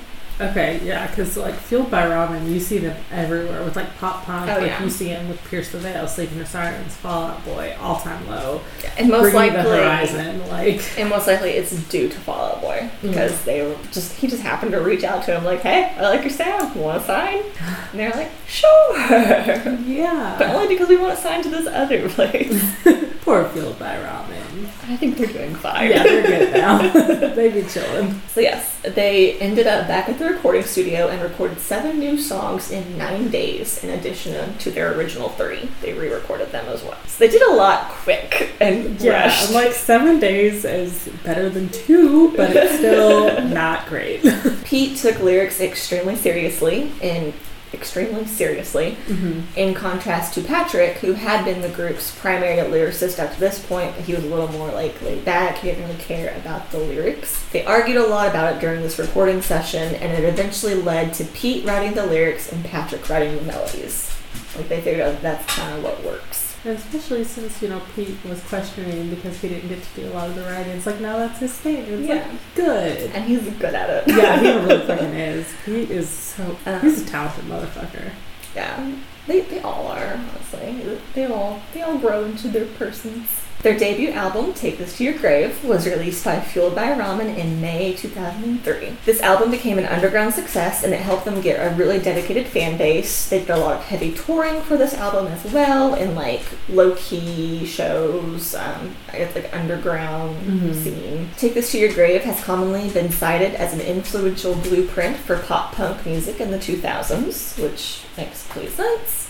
Okay 0.50 0.80
yeah 0.84 1.08
because 1.08 1.36
like 1.38 1.56
Fueled 1.56 1.90
by 1.92 2.04
Ramen 2.06 2.50
you 2.50 2.60
see 2.60 2.78
them 2.80 2.96
everywhere 3.12 3.64
with 3.64 3.76
like 3.76 3.96
pop 3.98 4.24
punk 4.26 4.50
Oh, 4.50 4.58
like 4.58 4.68
yeah. 4.68 4.84
you 4.84 4.90
see 4.90 5.08
them 5.10 5.28
with 5.30 5.44
Pierce 5.46 5.72
the 5.72 5.78
Veil 5.80 6.08
Sleeping 6.08 6.38
the 6.40 6.46
Sirens 6.46 6.96
Fall 6.96 7.24
Out 7.28 7.46
Boy 7.46 7.76
All 7.80 8.00
Time 8.00 8.28
Low 8.28 8.62
And 8.98 9.10
most 9.10 9.34
likely 9.34 9.58
the 9.58 9.64
Horizon 9.64 10.48
like 10.50 10.82
And 11.00 11.10
most 11.10 11.28
likely 11.28 11.52
it's 11.52 11.72
due 11.90 12.10
to 12.10 12.20
Fall 12.20 12.56
Out 12.56 12.62
Boy 12.62 12.90
because 13.02 13.32
Mm. 13.34 13.44
they 13.46 13.62
were 13.62 13.76
just 13.92 14.14
he 14.18 14.28
just 14.28 14.42
happened 14.44 14.72
to 14.72 14.80
reach 14.82 15.04
out 15.04 15.24
to 15.26 15.36
him 15.38 15.44
like, 15.46 15.62
hey, 15.62 15.94
I 15.98 16.02
like 16.02 16.22
your 16.22 16.30
sound, 16.30 16.76
want 16.76 17.02
to 17.02 17.08
sign? 17.08 17.42
And 17.92 18.00
they're 18.00 18.12
like, 18.12 18.32
sure, 18.48 18.98
yeah, 19.86 20.36
but 20.38 20.50
only 20.50 20.68
because 20.68 20.90
we 20.90 20.98
want 20.98 21.16
to 21.16 21.22
sign 21.22 21.42
to 21.44 21.50
this 21.50 21.68
other 21.68 22.10
place. 22.18 22.64
poor 23.24 23.46
Fueled 23.50 23.80
by 23.80 23.96
Ramen 23.96 24.33
I 24.88 24.98
think 24.98 25.18
they're 25.18 25.28
doing 25.28 25.56
fine. 25.56 25.90
yeah 25.90 26.04
they're 26.04 26.24
good 26.24 26.54
now 26.54 26.78
they 27.36 27.50
be 27.50 27.68
chilling 27.68 28.22
So 28.34 28.40
yes, 28.42 28.80
they 28.82 29.34
ended 29.40 29.68
up 29.68 29.88
back 29.88 30.10
at 30.10 30.20
the 30.20 30.26
recording 30.26 30.64
studio 30.64 31.08
and 31.08 31.22
recorded 31.22 31.60
seven 31.60 32.00
new 32.00 32.18
songs 32.18 32.72
in 32.72 32.98
nine 32.98 33.30
days, 33.30 33.84
in 33.84 33.90
addition 33.92 34.58
to 34.58 34.72
their 34.72 34.94
original 34.98 35.30
three. 35.30 35.70
They 35.82 35.94
re-recorded 35.94 36.52
them 36.52 36.66
as 36.68 36.84
well. 36.84 36.98
So 37.08 37.26
they 37.26 37.32
did 37.32 37.42
a 37.42 37.54
lot 37.54 37.90
quick 37.90 38.52
and 38.60 39.00
yeah 39.02 39.24
rushed. 39.26 39.52
Like 39.52 39.74
seven 39.74 40.20
days 40.20 40.66
is 40.66 41.10
better 41.24 41.50
than 41.50 41.70
two 41.70 42.36
but 42.36 42.56
it's 42.56 42.76
still 42.78 43.42
not 43.48 43.88
great 43.88 44.24
Pete 44.64 44.98
took 44.98 45.20
lyrics 45.20 45.60
extremely 45.62 46.16
seriously 46.16 46.92
and 47.02 47.34
extremely 47.74 48.26
seriously 48.26 48.96
hmm 49.08 49.42
in 49.56 49.74
contrast 49.74 50.34
to 50.34 50.42
Patrick, 50.42 50.98
who 50.98 51.14
had 51.14 51.46
been 51.46 51.62
the 51.62 51.70
group's 51.70 52.18
primary 52.20 52.58
lyricist 52.58 53.20
up 53.20 53.34
to 53.34 53.40
this 53.40 53.64
point, 53.66 53.96
but 53.96 54.06
he 54.06 54.14
was 54.14 54.24
a 54.24 54.28
little 54.28 54.48
more 54.48 54.72
like 54.72 55.00
laid 55.02 55.24
back. 55.26 55.58
He 55.58 55.68
didn't 55.70 55.86
really 55.86 56.00
care 56.00 56.36
about 56.38 56.72
the 56.72 56.80
lyrics. 56.80 57.44
They 57.52 57.64
argued 57.66 57.98
a 57.98 58.08
lot 58.08 58.28
about 58.28 58.56
it 58.56 58.60
during 58.60 58.82
this 58.82 58.98
recording 59.00 59.42
session, 59.42 59.96
and 59.96 60.12
it 60.12 60.28
eventually 60.28 60.76
led 60.76 61.14
to 61.16 61.26
Pete 61.26 61.66
writing 61.66 61.94
the 61.94 62.06
lyrics 62.06 62.52
and 62.52 62.64
Patrick 62.66 63.08
writing 63.10 63.36
the 63.36 63.44
melodies. 63.44 64.12
Like 64.56 64.70
they 64.70 64.82
figured 64.82 65.08
out 65.08 65.22
that's 65.22 65.46
kind 65.56 65.78
of 65.78 65.84
what 65.84 66.04
works. 66.04 66.53
Especially 66.66 67.24
since, 67.26 67.62
you 67.62 67.68
know, 67.68 67.82
Pete 67.96 68.16
was 68.28 68.42
questioning 68.44 69.10
because 69.10 69.40
he 69.42 69.50
didn't 69.50 69.68
get 69.70 69.84
to 69.84 70.02
do 70.02 70.08
a 70.08 70.14
lot 70.14 70.30
of 70.30 70.36
the 70.36 70.44
writing. 70.44 70.74
It's 70.78 70.86
like, 70.86 71.02
now 71.02 71.18
that's 71.18 71.40
his 71.40 71.54
thing. 71.54 71.84
It's 71.84 72.08
Yeah. 72.08 72.16
like, 72.16 72.56
good. 72.56 73.12
And 73.14 73.26
he's 73.26 73.42
good 73.42 73.74
at 73.76 73.90
it. 73.90 74.04
Yeah, 74.16 74.40
he 74.40 74.48
really 74.50 74.80
fucking 74.88 75.14
is. 75.14 75.52
He 75.66 75.82
is 75.84 76.08
so, 76.10 76.58
Uh, 76.66 76.80
he's 76.80 77.02
a 77.02 77.06
talented 77.06 77.46
motherfucker. 77.46 78.12
yeah. 78.56 78.96
They, 79.28 79.42
they 79.42 79.60
all 79.62 79.88
are, 79.88 80.14
honestly. 80.20 80.98
They 81.14 81.26
all 81.26 81.62
they 81.74 81.82
all 81.82 81.98
grow 81.98 82.26
into 82.26 82.48
their 82.50 82.66
persons. 82.66 83.28
Their 83.64 83.78
debut 83.80 84.10
album, 84.10 84.54
Take 84.54 84.78
This 84.78 84.98
to 84.98 85.06
Your 85.06 85.14
Grave, 85.14 85.64
was 85.64 85.86
released 85.88 86.26
by 86.26 86.42
Fueled 86.42 86.76
by 86.76 86.88
Ramen 86.90 87.38
in 87.38 87.62
May 87.62 87.94
2003. 87.94 88.98
This 89.06 89.22
album 89.22 89.52
became 89.52 89.78
an 89.78 89.86
underground 89.86 90.34
success 90.34 90.84
and 90.84 90.94
it 90.94 91.00
helped 91.00 91.24
them 91.24 91.40
get 91.40 91.56
a 91.66 91.74
really 91.76 91.98
dedicated 91.98 92.46
fan 92.48 92.78
base. 92.78 93.30
They 93.30 93.40
did 93.40 93.50
a 93.52 93.56
lot 93.58 93.78
of 93.78 93.84
heavy 93.86 94.12
touring 94.12 94.62
for 94.64 94.76
this 94.76 94.94
album 94.94 95.28
as 95.28 95.46
well, 95.54 95.96
in 95.96 96.14
like 96.14 96.42
low 96.68 96.94
key 96.96 97.66
shows, 97.66 98.54
um, 98.54 98.98
I 99.14 99.20
guess 99.20 99.34
like 99.34 99.50
underground 99.56 100.36
Mhm. 100.46 100.84
scene. 100.84 101.30
Take 101.38 101.54
This 101.54 101.72
to 101.72 101.78
Your 101.80 101.94
Grave 101.94 102.24
has 102.24 102.42
commonly 102.44 102.90
been 102.90 103.14
cited 103.14 103.56
as 103.56 103.72
an 103.72 103.80
influential 103.80 104.56
blueprint 104.56 105.16
for 105.16 105.38
pop 105.38 105.74
punk 105.74 106.06
music 106.06 106.42
in 106.42 106.52
the 106.52 106.60
2000s, 106.60 107.54
which 107.58 108.02
makes 108.18 108.44
complete 108.44 108.76
sense. 108.76 109.23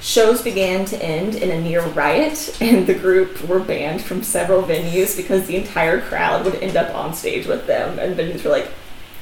Shows 0.00 0.42
began 0.42 0.84
to 0.86 1.02
end 1.02 1.34
in 1.34 1.50
a 1.50 1.60
near 1.60 1.82
riot, 1.82 2.56
and 2.60 2.86
the 2.86 2.94
group 2.94 3.42
were 3.42 3.60
banned 3.60 4.02
from 4.02 4.22
several 4.22 4.62
venues 4.62 5.16
because 5.16 5.46
the 5.46 5.56
entire 5.56 6.00
crowd 6.00 6.44
would 6.44 6.56
end 6.56 6.76
up 6.76 6.94
on 6.94 7.14
stage 7.14 7.46
with 7.46 7.66
them, 7.66 7.98
and 7.98 8.16
venues 8.16 8.44
were 8.44 8.50
like, 8.50 8.70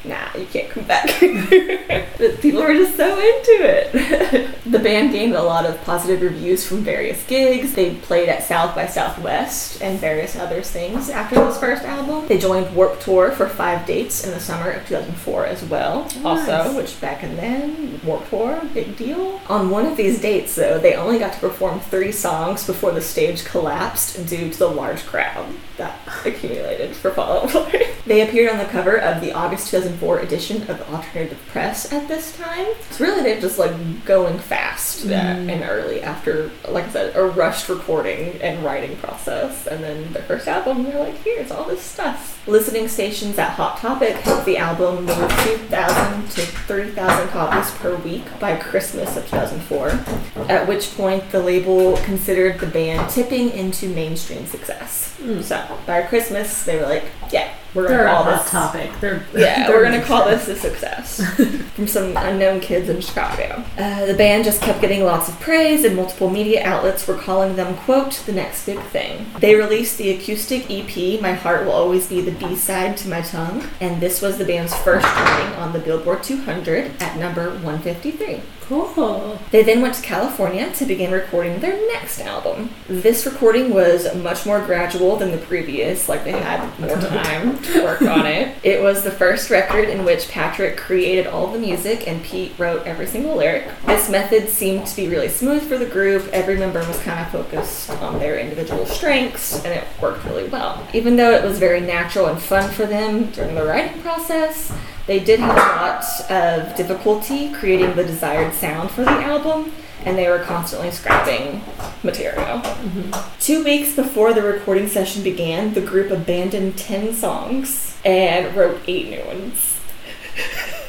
nah, 0.06 0.28
you 0.36 0.46
can't 0.46 0.70
come 0.70 0.84
back. 0.84 1.06
but 2.18 2.40
people 2.40 2.62
were 2.62 2.74
just 2.74 2.96
so 2.96 3.12
into 3.12 3.56
it. 3.62 4.54
the 4.66 4.78
band 4.78 5.12
gained 5.12 5.34
a 5.34 5.42
lot 5.42 5.66
of 5.66 5.82
positive 5.84 6.22
reviews 6.22 6.66
from 6.66 6.82
various 6.82 7.24
gigs. 7.26 7.74
They 7.74 7.94
played 7.94 8.28
at 8.28 8.42
South 8.42 8.74
by 8.74 8.86
Southwest 8.86 9.82
and 9.82 9.98
various 9.98 10.36
other 10.36 10.62
things 10.62 11.10
after 11.10 11.36
this 11.36 11.58
first 11.58 11.84
album. 11.84 12.26
They 12.28 12.38
joined 12.38 12.74
Warped 12.74 13.02
Tour 13.02 13.32
for 13.32 13.48
five 13.48 13.86
dates 13.86 14.24
in 14.24 14.30
the 14.30 14.40
summer 14.40 14.70
of 14.70 14.86
2004 14.88 15.46
as 15.46 15.64
well. 15.64 16.02
Nice. 16.02 16.24
Also, 16.24 16.76
which 16.76 17.00
back 17.00 17.22
in 17.22 17.36
then, 17.36 18.00
Warped 18.04 18.30
Tour, 18.30 18.62
big 18.74 18.96
deal. 18.96 19.40
On 19.48 19.70
one 19.70 19.86
of 19.86 19.96
these 19.96 20.20
dates, 20.20 20.54
though, 20.54 20.78
they 20.78 20.94
only 20.94 21.18
got 21.18 21.32
to 21.34 21.40
perform 21.40 21.80
three 21.80 22.12
songs 22.12 22.66
before 22.66 22.92
the 22.92 23.00
stage 23.00 23.44
collapsed 23.44 24.26
due 24.26 24.50
to 24.50 24.58
the 24.58 24.68
large 24.68 25.04
crowd 25.06 25.46
that 25.76 25.98
accumulated 26.24 26.96
for 26.96 27.10
Fall 27.10 27.42
Out 27.44 27.52
Boy. 27.52 27.88
They 28.06 28.26
appeared 28.26 28.50
on 28.50 28.58
the 28.58 28.64
cover 28.64 28.96
of 28.96 29.20
the 29.20 29.32
August 29.32 29.70
2004 29.70 29.95
edition 30.20 30.62
of 30.70 30.80
Alternative 30.92 31.38
Press 31.48 31.92
at 31.92 32.06
this 32.08 32.36
time. 32.36 32.66
It's 32.88 33.00
really 33.00 33.22
they're 33.22 33.40
just 33.40 33.58
like 33.58 34.04
going 34.04 34.38
fast 34.38 35.06
Mm. 35.06 35.50
and 35.50 35.62
early 35.64 36.02
after, 36.02 36.50
like 36.68 36.84
I 36.86 36.90
said, 36.90 37.16
a 37.16 37.24
rushed 37.24 37.68
recording 37.68 38.40
and 38.40 38.64
writing 38.64 38.96
process. 38.96 39.66
And 39.66 39.82
then 39.82 40.12
their 40.12 40.22
first 40.22 40.46
album, 40.48 40.84
they're 40.84 40.98
like, 40.98 41.16
here's 41.22 41.50
all 41.50 41.64
this 41.64 41.82
stuff. 41.82 42.42
Listening 42.46 42.88
stations 42.88 43.38
at 43.38 43.50
Hot 43.50 43.78
Topic 43.78 44.14
helped 44.16 44.44
the 44.46 44.56
album 44.58 45.04
move 45.06 45.16
2,000 45.44 46.28
to 46.30 46.40
3,000 46.42 47.28
copies 47.28 47.70
per 47.76 47.96
week 47.96 48.24
by 48.38 48.56
Christmas 48.56 49.16
of 49.16 49.24
2004, 49.28 50.44
at 50.48 50.66
which 50.68 50.94
point 50.96 51.30
the 51.30 51.40
label 51.40 51.96
considered 51.98 52.58
the 52.60 52.66
band 52.66 53.10
tipping 53.10 53.50
into 53.50 53.88
mainstream 53.88 54.46
success. 54.46 55.16
Mm. 55.20 55.42
So 55.42 55.78
by 55.86 56.02
Christmas, 56.02 56.64
they 56.64 56.76
were 56.76 56.86
like, 56.86 57.04
yeah, 57.32 57.52
we're 57.76 57.86
They're 57.88 57.98
gonna 58.04 58.10
a 58.10 58.14
call 58.14 58.24
hot 58.24 58.42
this. 58.42 58.50
topic. 58.50 58.90
They're 59.00 59.22
Yeah, 59.36 59.68
they're 59.68 59.76
we're 59.76 59.84
gonna 59.84 60.02
call 60.02 60.26
this 60.26 60.48
a 60.48 60.56
success 60.56 61.20
from 61.74 61.86
some 61.86 62.16
unknown 62.16 62.60
kids 62.60 62.88
in 62.88 63.00
Chicago. 63.00 63.62
Uh, 63.78 64.06
the 64.06 64.14
band 64.14 64.44
just 64.44 64.62
kept 64.62 64.80
getting 64.80 65.04
lots 65.04 65.28
of 65.28 65.38
praise, 65.40 65.84
and 65.84 65.94
multiple 65.94 66.30
media 66.30 66.64
outlets 66.64 67.06
were 67.06 67.16
calling 67.16 67.54
them, 67.56 67.76
quote, 67.76 68.12
the 68.26 68.32
next 68.32 68.66
big 68.66 68.80
thing. 68.80 69.26
They 69.38 69.54
released 69.54 69.98
the 69.98 70.10
acoustic 70.10 70.70
EP, 70.70 71.20
My 71.20 71.34
Heart 71.34 71.66
Will 71.66 71.72
Always 71.72 72.06
Be 72.08 72.20
the 72.20 72.32
B 72.32 72.56
side 72.56 72.96
to 72.98 73.08
My 73.08 73.20
Tongue, 73.20 73.64
and 73.80 74.00
this 74.00 74.22
was 74.22 74.38
the 74.38 74.44
band's 74.44 74.74
first 74.74 75.04
ranking 75.06 75.54
on 75.58 75.72
the 75.72 75.78
Billboard 75.78 76.22
200 76.22 77.02
at 77.02 77.16
number 77.18 77.50
153. 77.50 78.40
Cool. 78.68 79.38
They 79.52 79.62
then 79.62 79.80
went 79.80 79.94
to 79.94 80.02
California 80.02 80.72
to 80.72 80.86
begin 80.86 81.12
recording 81.12 81.60
their 81.60 81.76
next 81.92 82.20
album. 82.20 82.70
This 82.88 83.24
recording 83.24 83.72
was 83.72 84.12
much 84.16 84.44
more 84.44 84.60
gradual 84.60 85.16
than 85.16 85.30
the 85.30 85.38
previous, 85.38 86.08
like 86.08 86.24
they 86.24 86.32
had 86.32 86.78
more 86.80 86.96
time 87.00 87.62
to 87.62 87.84
work 87.84 88.02
on 88.02 88.26
it. 88.26 88.56
It 88.64 88.82
was 88.82 89.04
the 89.04 89.10
first 89.12 89.50
record 89.50 89.88
in 89.88 90.04
which 90.04 90.28
Patrick 90.28 90.76
created 90.76 91.28
all 91.28 91.46
the 91.46 91.58
music 91.58 92.08
and 92.08 92.22
Pete 92.24 92.58
wrote 92.58 92.84
every 92.86 93.06
single 93.06 93.36
lyric. 93.36 93.68
This 93.86 94.10
method 94.10 94.48
seemed 94.48 94.86
to 94.88 94.96
be 94.96 95.06
really 95.06 95.28
smooth 95.28 95.62
for 95.68 95.78
the 95.78 95.86
group. 95.86 96.28
Every 96.32 96.56
member 96.58 96.80
was 96.80 97.00
kind 97.02 97.20
of 97.20 97.30
focused 97.30 97.90
on 97.90 98.18
their 98.18 98.38
individual 98.38 98.84
strengths, 98.86 99.64
and 99.64 99.72
it 99.72 99.84
worked 100.02 100.24
really 100.24 100.48
well. 100.48 100.86
Even 100.92 101.14
though 101.16 101.30
it 101.30 101.44
was 101.44 101.58
very 101.58 101.80
natural 101.80 102.26
and 102.26 102.40
fun 102.40 102.70
for 102.72 102.84
them 102.86 103.30
during 103.30 103.54
the 103.54 103.64
writing 103.64 104.02
process, 104.02 104.72
they 105.06 105.20
did 105.20 105.40
have 105.40 105.56
a 105.56 105.60
lot 105.60 106.30
of 106.30 106.76
difficulty 106.76 107.52
creating 107.52 107.94
the 107.94 108.04
desired 108.04 108.52
sound 108.54 108.90
for 108.90 109.02
the 109.04 109.10
album, 109.10 109.72
and 110.04 110.18
they 110.18 110.28
were 110.28 110.40
constantly 110.40 110.90
scrapping 110.90 111.62
material. 112.02 112.60
Mm-hmm. 112.60 113.38
Two 113.40 113.64
weeks 113.64 113.94
before 113.94 114.34
the 114.34 114.42
recording 114.42 114.88
session 114.88 115.22
began, 115.22 115.74
the 115.74 115.80
group 115.80 116.10
abandoned 116.10 116.76
10 116.76 117.14
songs 117.14 117.96
and 118.04 118.54
wrote 118.56 118.80
eight 118.86 119.10
new 119.10 119.24
ones. 119.24 119.75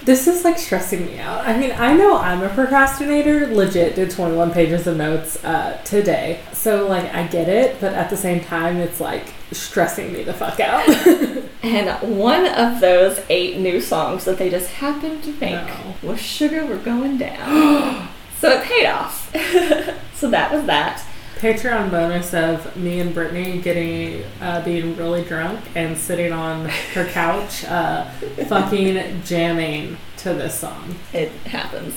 This 0.04 0.26
is 0.28 0.46
like 0.46 0.58
stressing 0.58 1.06
me 1.06 1.20
out. 1.20 1.46
I 1.46 1.58
mean, 1.58 1.74
I 1.74 1.94
know 1.94 2.18
I'm 2.18 2.42
a 2.42 2.48
procrastinator. 2.48 3.48
Legit 3.48 3.94
did 3.96 4.10
21 4.10 4.52
pages 4.52 4.88
of 4.88 4.96
notes 4.96 5.44
uh, 5.44 5.82
today. 5.84 6.40
So, 6.54 6.88
like, 6.88 7.14
I 7.14 7.28
get 7.28 7.50
it, 7.50 7.82
but 7.82 7.92
at 7.94 8.10
the 8.10 8.16
same 8.16 8.40
time, 8.42 8.78
it's 8.78 9.02
like 9.02 9.34
stressing 9.52 10.14
me 10.14 10.24
the 10.24 10.34
fuck 10.34 10.60
out. 10.62 10.88
And 11.64 12.18
one 12.18 12.46
of 12.46 12.80
those 12.80 13.20
eight 13.30 13.58
new 13.58 13.82
songs 13.82 14.24
that 14.26 14.38
they 14.38 14.50
just 14.50 14.70
happened 14.70 15.24
to 15.24 15.32
make 15.34 15.68
No. 15.68 15.96
was 16.04 16.22
Sugar 16.22 16.66
We're 16.66 16.78
Going 16.78 17.18
Down. 17.18 18.08
so 18.40 18.52
it 18.52 18.64
paid 18.64 18.86
off. 18.86 19.30
so 20.16 20.30
that 20.30 20.52
was 20.54 20.66
that. 20.68 21.04
Patreon 21.38 21.92
bonus 21.92 22.34
of 22.34 22.76
me 22.76 23.00
and 23.00 23.14
Brittany 23.14 23.60
getting 23.60 24.24
uh, 24.42 24.64
being 24.66 24.98
really 24.98 25.24
drunk 25.24 25.60
and 25.76 25.96
sitting 25.96 26.34
on 26.34 26.68
her 26.94 27.06
couch, 27.12 27.64
uh, 27.66 28.06
fucking 28.48 29.22
jamming 29.24 29.98
to 30.18 30.34
this 30.34 30.60
song. 30.60 30.96
It 31.14 31.32
happens 31.46 31.94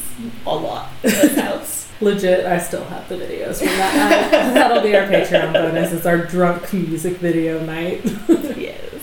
a 0.46 0.54
lot 0.54 0.90
this 1.02 1.36
house. 1.38 1.90
Legit, 2.02 2.46
I 2.46 2.58
still 2.58 2.84
have 2.84 3.08
the 3.08 3.16
videos 3.16 3.58
from 3.58 3.68
that 3.68 4.30
night. 4.30 4.54
That'll 4.54 4.82
be 4.82 4.96
our 4.96 5.06
Patreon 5.06 5.52
bonus. 5.52 5.92
It's 5.92 6.06
our 6.06 6.18
drunk 6.18 6.72
music 6.72 7.16
video 7.16 7.62
night. 7.64 8.00
yes. 8.56 8.94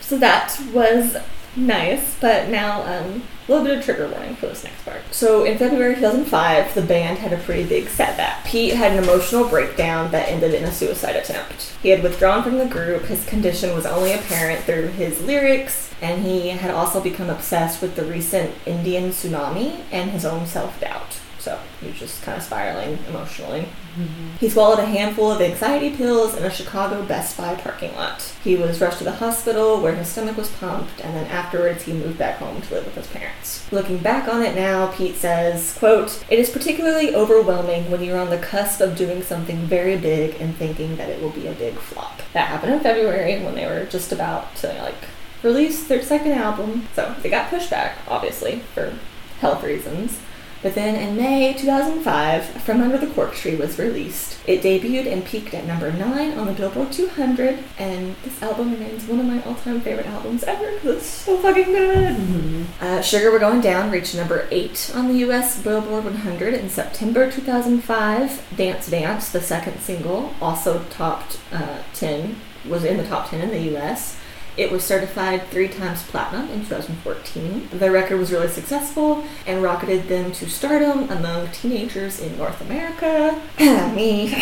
So 0.00 0.18
that 0.18 0.58
was 0.72 1.16
nice, 1.56 2.16
but 2.20 2.48
now 2.48 2.82
um, 2.82 3.22
a 3.46 3.52
little 3.52 3.64
bit 3.64 3.78
of 3.78 3.84
trigger 3.84 4.08
warning 4.08 4.36
for 4.36 4.46
this 4.46 4.64
next 4.64 4.84
part. 4.84 5.02
So 5.10 5.44
in 5.44 5.58
February 5.58 5.94
2005, 5.94 6.74
the 6.74 6.82
band 6.82 7.18
had 7.18 7.32
a 7.32 7.38
pretty 7.38 7.64
big 7.64 7.88
setback. 7.88 8.44
Pete 8.44 8.74
had 8.74 8.92
an 8.92 9.04
emotional 9.04 9.48
breakdown 9.48 10.10
that 10.12 10.28
ended 10.28 10.54
in 10.54 10.64
a 10.64 10.72
suicide 10.72 11.16
attempt. 11.16 11.74
He 11.82 11.90
had 11.90 12.02
withdrawn 12.02 12.42
from 12.42 12.58
the 12.58 12.66
group. 12.66 13.04
His 13.04 13.24
condition 13.24 13.74
was 13.74 13.86
only 13.86 14.12
apparent 14.12 14.64
through 14.64 14.88
his 14.88 15.22
lyrics, 15.22 15.90
and 16.02 16.24
he 16.24 16.48
had 16.48 16.70
also 16.70 17.00
become 17.00 17.30
obsessed 17.30 17.80
with 17.80 17.96
the 17.96 18.04
recent 18.04 18.54
Indian 18.66 19.10
tsunami 19.10 19.80
and 19.90 20.10
his 20.10 20.24
own 20.24 20.46
self-doubt. 20.46 21.20
So 21.46 21.60
he 21.80 21.86
was 21.86 21.96
just 21.96 22.22
kind 22.22 22.36
of 22.36 22.42
spiraling 22.42 22.98
emotionally. 23.08 23.68
Mm-hmm. 23.96 24.36
He 24.40 24.48
swallowed 24.48 24.80
a 24.80 24.84
handful 24.84 25.30
of 25.30 25.40
anxiety 25.40 25.90
pills 25.90 26.36
in 26.36 26.42
a 26.42 26.50
Chicago 26.50 27.04
Best 27.04 27.36
Buy 27.36 27.54
parking 27.54 27.94
lot. 27.94 28.20
He 28.42 28.56
was 28.56 28.80
rushed 28.80 28.98
to 28.98 29.04
the 29.04 29.12
hospital 29.12 29.80
where 29.80 29.94
his 29.94 30.08
stomach 30.08 30.36
was 30.36 30.50
pumped, 30.50 31.00
and 31.04 31.14
then 31.14 31.28
afterwards 31.28 31.84
he 31.84 31.92
moved 31.92 32.18
back 32.18 32.38
home 32.38 32.62
to 32.62 32.74
live 32.74 32.84
with 32.84 32.96
his 32.96 33.06
parents. 33.06 33.70
Looking 33.70 33.98
back 33.98 34.26
on 34.26 34.42
it 34.42 34.56
now, 34.56 34.90
Pete 34.90 35.14
says, 35.14 35.76
quote, 35.78 36.24
It 36.28 36.40
is 36.40 36.50
particularly 36.50 37.14
overwhelming 37.14 37.92
when 37.92 38.02
you're 38.02 38.18
on 38.18 38.30
the 38.30 38.38
cusp 38.38 38.80
of 38.80 38.96
doing 38.96 39.22
something 39.22 39.58
very 39.58 39.96
big 39.96 40.40
and 40.40 40.56
thinking 40.56 40.96
that 40.96 41.10
it 41.10 41.22
will 41.22 41.30
be 41.30 41.46
a 41.46 41.52
big 41.52 41.74
flop. 41.74 42.22
That 42.32 42.48
happened 42.48 42.72
in 42.72 42.80
February 42.80 43.40
when 43.44 43.54
they 43.54 43.66
were 43.66 43.84
just 43.84 44.10
about 44.10 44.56
to 44.56 44.82
like 44.82 45.04
release 45.44 45.86
their 45.86 46.02
second 46.02 46.32
album. 46.32 46.88
So 46.96 47.14
they 47.22 47.30
got 47.30 47.50
pushed 47.50 47.70
back, 47.70 47.98
obviously, 48.08 48.62
for 48.74 48.98
health 49.38 49.62
reasons. 49.62 50.18
But 50.66 50.74
then 50.74 50.96
in 50.96 51.16
May 51.16 51.52
2005, 51.54 52.44
From 52.64 52.82
Under 52.82 52.98
the 52.98 53.06
Cork 53.06 53.36
Tree 53.36 53.54
was 53.54 53.78
released. 53.78 54.36
It 54.48 54.62
debuted 54.62 55.06
and 55.06 55.24
peaked 55.24 55.54
at 55.54 55.64
number 55.64 55.92
9 55.92 56.36
on 56.36 56.48
the 56.48 56.52
Billboard 56.54 56.90
200, 56.90 57.60
and 57.78 58.16
this 58.24 58.42
album 58.42 58.72
remains 58.72 59.04
one 59.04 59.20
of 59.20 59.26
my 59.26 59.40
all 59.44 59.54
time 59.54 59.80
favorite 59.80 60.06
albums 60.08 60.42
ever 60.42 60.72
because 60.72 60.96
it's 60.96 61.06
so 61.06 61.38
fucking 61.38 61.66
good. 61.66 62.16
Mhm. 62.16 62.64
Uh, 62.80 63.00
Sugar 63.00 63.30
We're 63.30 63.38
Going 63.38 63.60
Down 63.60 63.92
reached 63.92 64.16
number 64.16 64.48
8 64.50 64.90
on 64.92 65.06
the 65.06 65.18
US 65.18 65.56
Billboard 65.62 66.02
100 66.02 66.52
in 66.52 66.68
September 66.68 67.30
2005. 67.30 68.42
Dance 68.56 68.88
Dance, 68.88 69.28
the 69.28 69.40
second 69.40 69.80
single, 69.82 70.34
also 70.42 70.82
topped 70.90 71.38
uh, 71.52 71.78
10, 71.94 72.34
was 72.68 72.82
in 72.82 72.96
the 72.96 73.04
top 73.06 73.30
10 73.30 73.40
in 73.40 73.50
the 73.50 73.76
US. 73.78 74.16
It 74.56 74.72
was 74.72 74.82
certified 74.82 75.48
three 75.48 75.68
times 75.68 76.02
platinum 76.04 76.48
in 76.50 76.60
2014. 76.60 77.68
The 77.78 77.90
record 77.90 78.18
was 78.18 78.32
really 78.32 78.48
successful 78.48 79.24
and 79.46 79.62
rocketed 79.62 80.08
them 80.08 80.32
to 80.32 80.48
stardom 80.48 81.10
among 81.10 81.50
teenagers 81.50 82.20
in 82.20 82.38
North 82.38 82.60
America. 82.62 83.40
Me. 83.94 84.32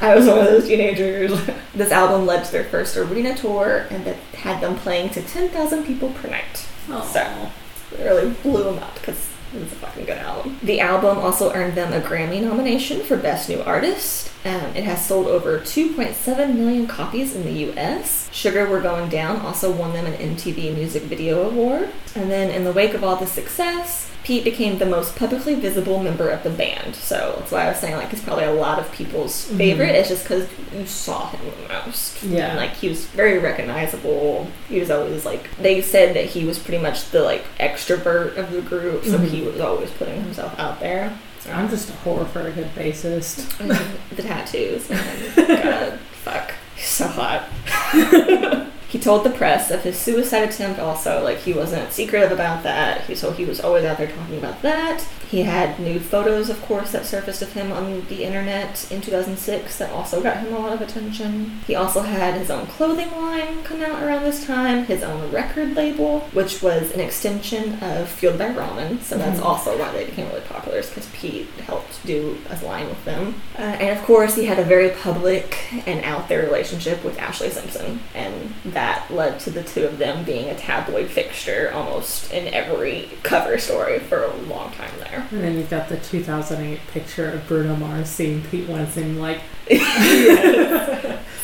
I 0.00 0.14
was 0.14 0.26
one 0.26 0.38
of 0.38 0.44
those 0.44 0.66
teenagers. 0.66 1.32
This 1.74 1.90
album 1.92 2.26
led 2.26 2.44
to 2.46 2.52
their 2.52 2.64
first 2.64 2.96
arena 2.96 3.36
tour 3.36 3.86
and 3.90 4.04
that 4.06 4.16
had 4.34 4.62
them 4.62 4.76
playing 4.76 5.10
to 5.10 5.22
10,000 5.22 5.84
people 5.84 6.10
per 6.10 6.28
night. 6.30 6.66
Aw. 6.90 7.02
So, 7.02 7.50
it 7.92 8.04
really 8.04 8.30
blew 8.42 8.64
them 8.64 8.78
up 8.78 8.94
because 8.94 9.28
It's 9.54 9.72
a 9.72 9.76
fucking 9.76 10.04
good 10.04 10.18
album. 10.18 10.58
The 10.62 10.80
album 10.80 11.18
also 11.18 11.52
earned 11.52 11.74
them 11.74 11.92
a 11.92 12.06
Grammy 12.06 12.42
nomination 12.42 13.00
for 13.00 13.16
Best 13.16 13.48
New 13.48 13.60
Artist. 13.62 14.30
Um, 14.44 14.76
it 14.76 14.84
has 14.84 15.04
sold 15.04 15.26
over 15.26 15.58
2.7 15.58 16.54
million 16.54 16.86
copies 16.86 17.34
in 17.34 17.44
the 17.44 17.70
US. 17.70 18.28
Sugar 18.30 18.68
We're 18.68 18.82
Going 18.82 19.08
Down 19.08 19.40
also 19.40 19.72
won 19.72 19.94
them 19.94 20.06
an 20.06 20.14
MTV 20.14 20.74
Music 20.74 21.04
Video 21.04 21.48
Award. 21.48 21.88
And 22.14 22.30
then, 22.30 22.50
in 22.50 22.64
the 22.64 22.72
wake 22.72 22.94
of 22.94 23.02
all 23.02 23.16
the 23.16 23.26
success, 23.26 24.07
Pete 24.24 24.44
became 24.44 24.78
the 24.78 24.84
most 24.86 25.16
publicly 25.16 25.54
visible 25.54 26.02
member 26.02 26.28
of 26.28 26.42
the 26.42 26.50
band. 26.50 26.94
So 26.96 27.36
that's 27.38 27.50
why 27.50 27.64
I 27.64 27.68
was 27.70 27.78
saying 27.78 27.96
like 27.96 28.10
he's 28.10 28.20
probably 28.22 28.44
a 28.44 28.52
lot 28.52 28.78
of 28.78 28.90
people's 28.92 29.44
favorite. 29.46 29.94
It's 29.94 30.08
just 30.10 30.24
because 30.24 30.46
you 30.74 30.84
saw 30.86 31.30
him 31.30 31.40
the 31.62 31.68
most. 31.72 32.22
Yeah. 32.22 32.48
And, 32.50 32.58
like 32.58 32.74
he 32.74 32.88
was 32.88 33.06
very 33.06 33.38
recognizable. 33.38 34.46
He 34.68 34.80
was 34.80 34.90
always 34.90 35.24
like 35.24 35.48
they 35.56 35.80
said 35.80 36.14
that 36.16 36.26
he 36.26 36.44
was 36.44 36.58
pretty 36.58 36.82
much 36.82 37.10
the 37.10 37.22
like 37.22 37.44
extrovert 37.58 38.36
of 38.36 38.50
the 38.50 38.60
group, 38.62 39.04
so 39.04 39.18
Mhm. 39.18 39.28
he 39.28 39.42
was 39.42 39.60
always 39.60 39.90
putting 39.92 40.22
himself 40.22 40.58
out 40.58 40.78
there. 40.80 41.16
So, 41.40 41.52
I'm 41.52 41.68
just 41.70 41.88
a 41.88 41.92
whore 41.92 42.28
for 42.28 42.46
a 42.48 42.50
good 42.50 42.74
bassist. 42.74 43.46
The 44.16 44.22
tattoos. 44.22 44.88
God, 45.36 45.98
fuck, 46.24 46.52
he's 46.76 46.86
so 46.88 47.06
hot. 47.06 47.44
he 48.88 48.98
told 48.98 49.22
the 49.22 49.30
press 49.30 49.70
of 49.70 49.82
his 49.82 49.98
suicide 49.98 50.48
attempt. 50.48 50.80
Also, 50.80 51.22
like 51.22 51.38
he 51.38 51.52
wasn't 51.52 51.92
secretive 51.92 52.32
about 52.32 52.62
that. 52.62 53.02
He, 53.02 53.14
so 53.14 53.32
he 53.32 53.44
was 53.44 53.60
always 53.60 53.84
out 53.84 53.98
there 53.98 54.10
talking 54.10 54.38
about 54.38 54.62
that. 54.62 55.06
He 55.30 55.42
had 55.42 55.78
nude 55.78 56.02
photos, 56.02 56.48
of 56.48 56.62
course, 56.62 56.92
that 56.92 57.04
surfaced 57.04 57.42
of 57.42 57.52
him 57.52 57.70
on 57.70 58.06
the 58.08 58.24
internet 58.24 58.90
in 58.90 59.02
2006 59.02 59.76
that 59.78 59.90
also 59.92 60.22
got 60.22 60.38
him 60.38 60.54
a 60.54 60.58
lot 60.58 60.72
of 60.72 60.80
attention. 60.80 61.60
He 61.66 61.74
also 61.74 62.00
had 62.00 62.34
his 62.34 62.50
own 62.50 62.66
clothing 62.66 63.10
line 63.12 63.62
come 63.62 63.82
out 63.82 64.02
around 64.02 64.22
this 64.24 64.46
time, 64.46 64.86
his 64.86 65.02
own 65.02 65.30
record 65.30 65.74
label, 65.76 66.20
which 66.32 66.62
was 66.62 66.92
an 66.92 67.00
extension 67.00 67.78
of 67.82 68.08
Fueled 68.08 68.38
by 68.38 68.46
Ramen. 68.48 69.02
So 69.02 69.18
that's 69.18 69.38
Mhm. 69.38 69.44
also 69.44 69.76
why 69.78 69.92
they 69.92 70.04
became 70.06 70.28
really 70.28 70.40
popular, 70.40 70.78
is 70.78 70.86
because 70.88 71.06
Pete 71.12 71.48
helped 71.66 72.04
do 72.06 72.38
a 72.50 72.64
line 72.64 72.88
with 72.88 73.04
them. 73.04 73.42
Uh, 73.58 73.62
and 73.62 73.98
of 73.98 74.02
course, 74.04 74.34
he 74.34 74.46
had 74.46 74.58
a 74.58 74.64
very 74.64 74.88
public 74.88 75.56
and 75.86 76.02
out 76.04 76.28
there 76.28 76.40
relationship 76.42 77.04
with 77.04 77.18
Ashlee 77.18 77.50
Simpson, 77.52 78.00
and 78.14 78.54
that 78.64 79.04
led 79.10 79.40
to 79.40 79.50
the 79.50 79.62
two 79.62 79.84
of 79.84 79.98
them 79.98 80.24
being 80.24 80.48
a 80.48 80.54
tabloid 80.54 81.08
fixture 81.10 81.70
almost 81.74 82.32
in 82.32 82.48
every 82.54 83.10
cover 83.22 83.58
story 83.58 83.98
for 83.98 84.24
a 84.24 84.34
long 84.48 84.72
time 84.72 84.92
there. 85.00 85.17
And 85.30 85.42
then 85.42 85.56
you've 85.58 85.70
got 85.70 85.88
the 85.88 85.96
2008 85.98 86.80
picture 86.88 87.30
of 87.30 87.46
Bruno 87.46 87.76
Mars 87.76 88.08
seeing 88.08 88.42
Pete 88.42 88.68
Wensing 88.68 89.18
like, 89.20 89.40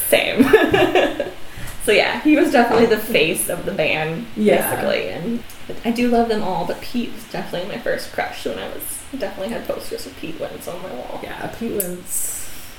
Same. 0.08 0.42
so 1.84 1.92
yeah, 1.92 2.20
he 2.22 2.36
was 2.36 2.52
definitely 2.52 2.86
the 2.86 2.98
face 2.98 3.48
of 3.48 3.64
the 3.64 3.72
band, 3.72 4.26
Yeah. 4.36 4.70
basically. 4.74 5.08
And 5.08 5.42
I 5.84 5.90
do 5.90 6.08
love 6.08 6.28
them 6.28 6.42
all, 6.42 6.66
but 6.66 6.80
Pete 6.80 7.12
was 7.12 7.24
definitely 7.30 7.68
my 7.68 7.78
first 7.80 8.12
crush 8.12 8.44
when 8.46 8.58
I 8.58 8.68
was 8.68 8.82
definitely 9.18 9.52
had 9.52 9.66
posters 9.66 10.06
of 10.06 10.16
Pete 10.18 10.38
Wentz 10.40 10.66
on 10.68 10.82
my 10.82 10.92
wall. 10.92 11.20
yeah, 11.22 11.46
Pete 11.58 11.72
Wentz. 11.80 12.32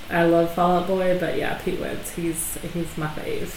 I 0.10 0.24
love 0.26 0.54
Fall 0.54 0.80
Out 0.80 0.88
Boy, 0.88 1.18
but 1.20 1.38
yeah, 1.38 1.58
Pete 1.64 1.80
Wentz, 1.80 2.12
he's 2.14 2.58
he's 2.74 2.96
my 2.98 3.08
fave. 3.08 3.54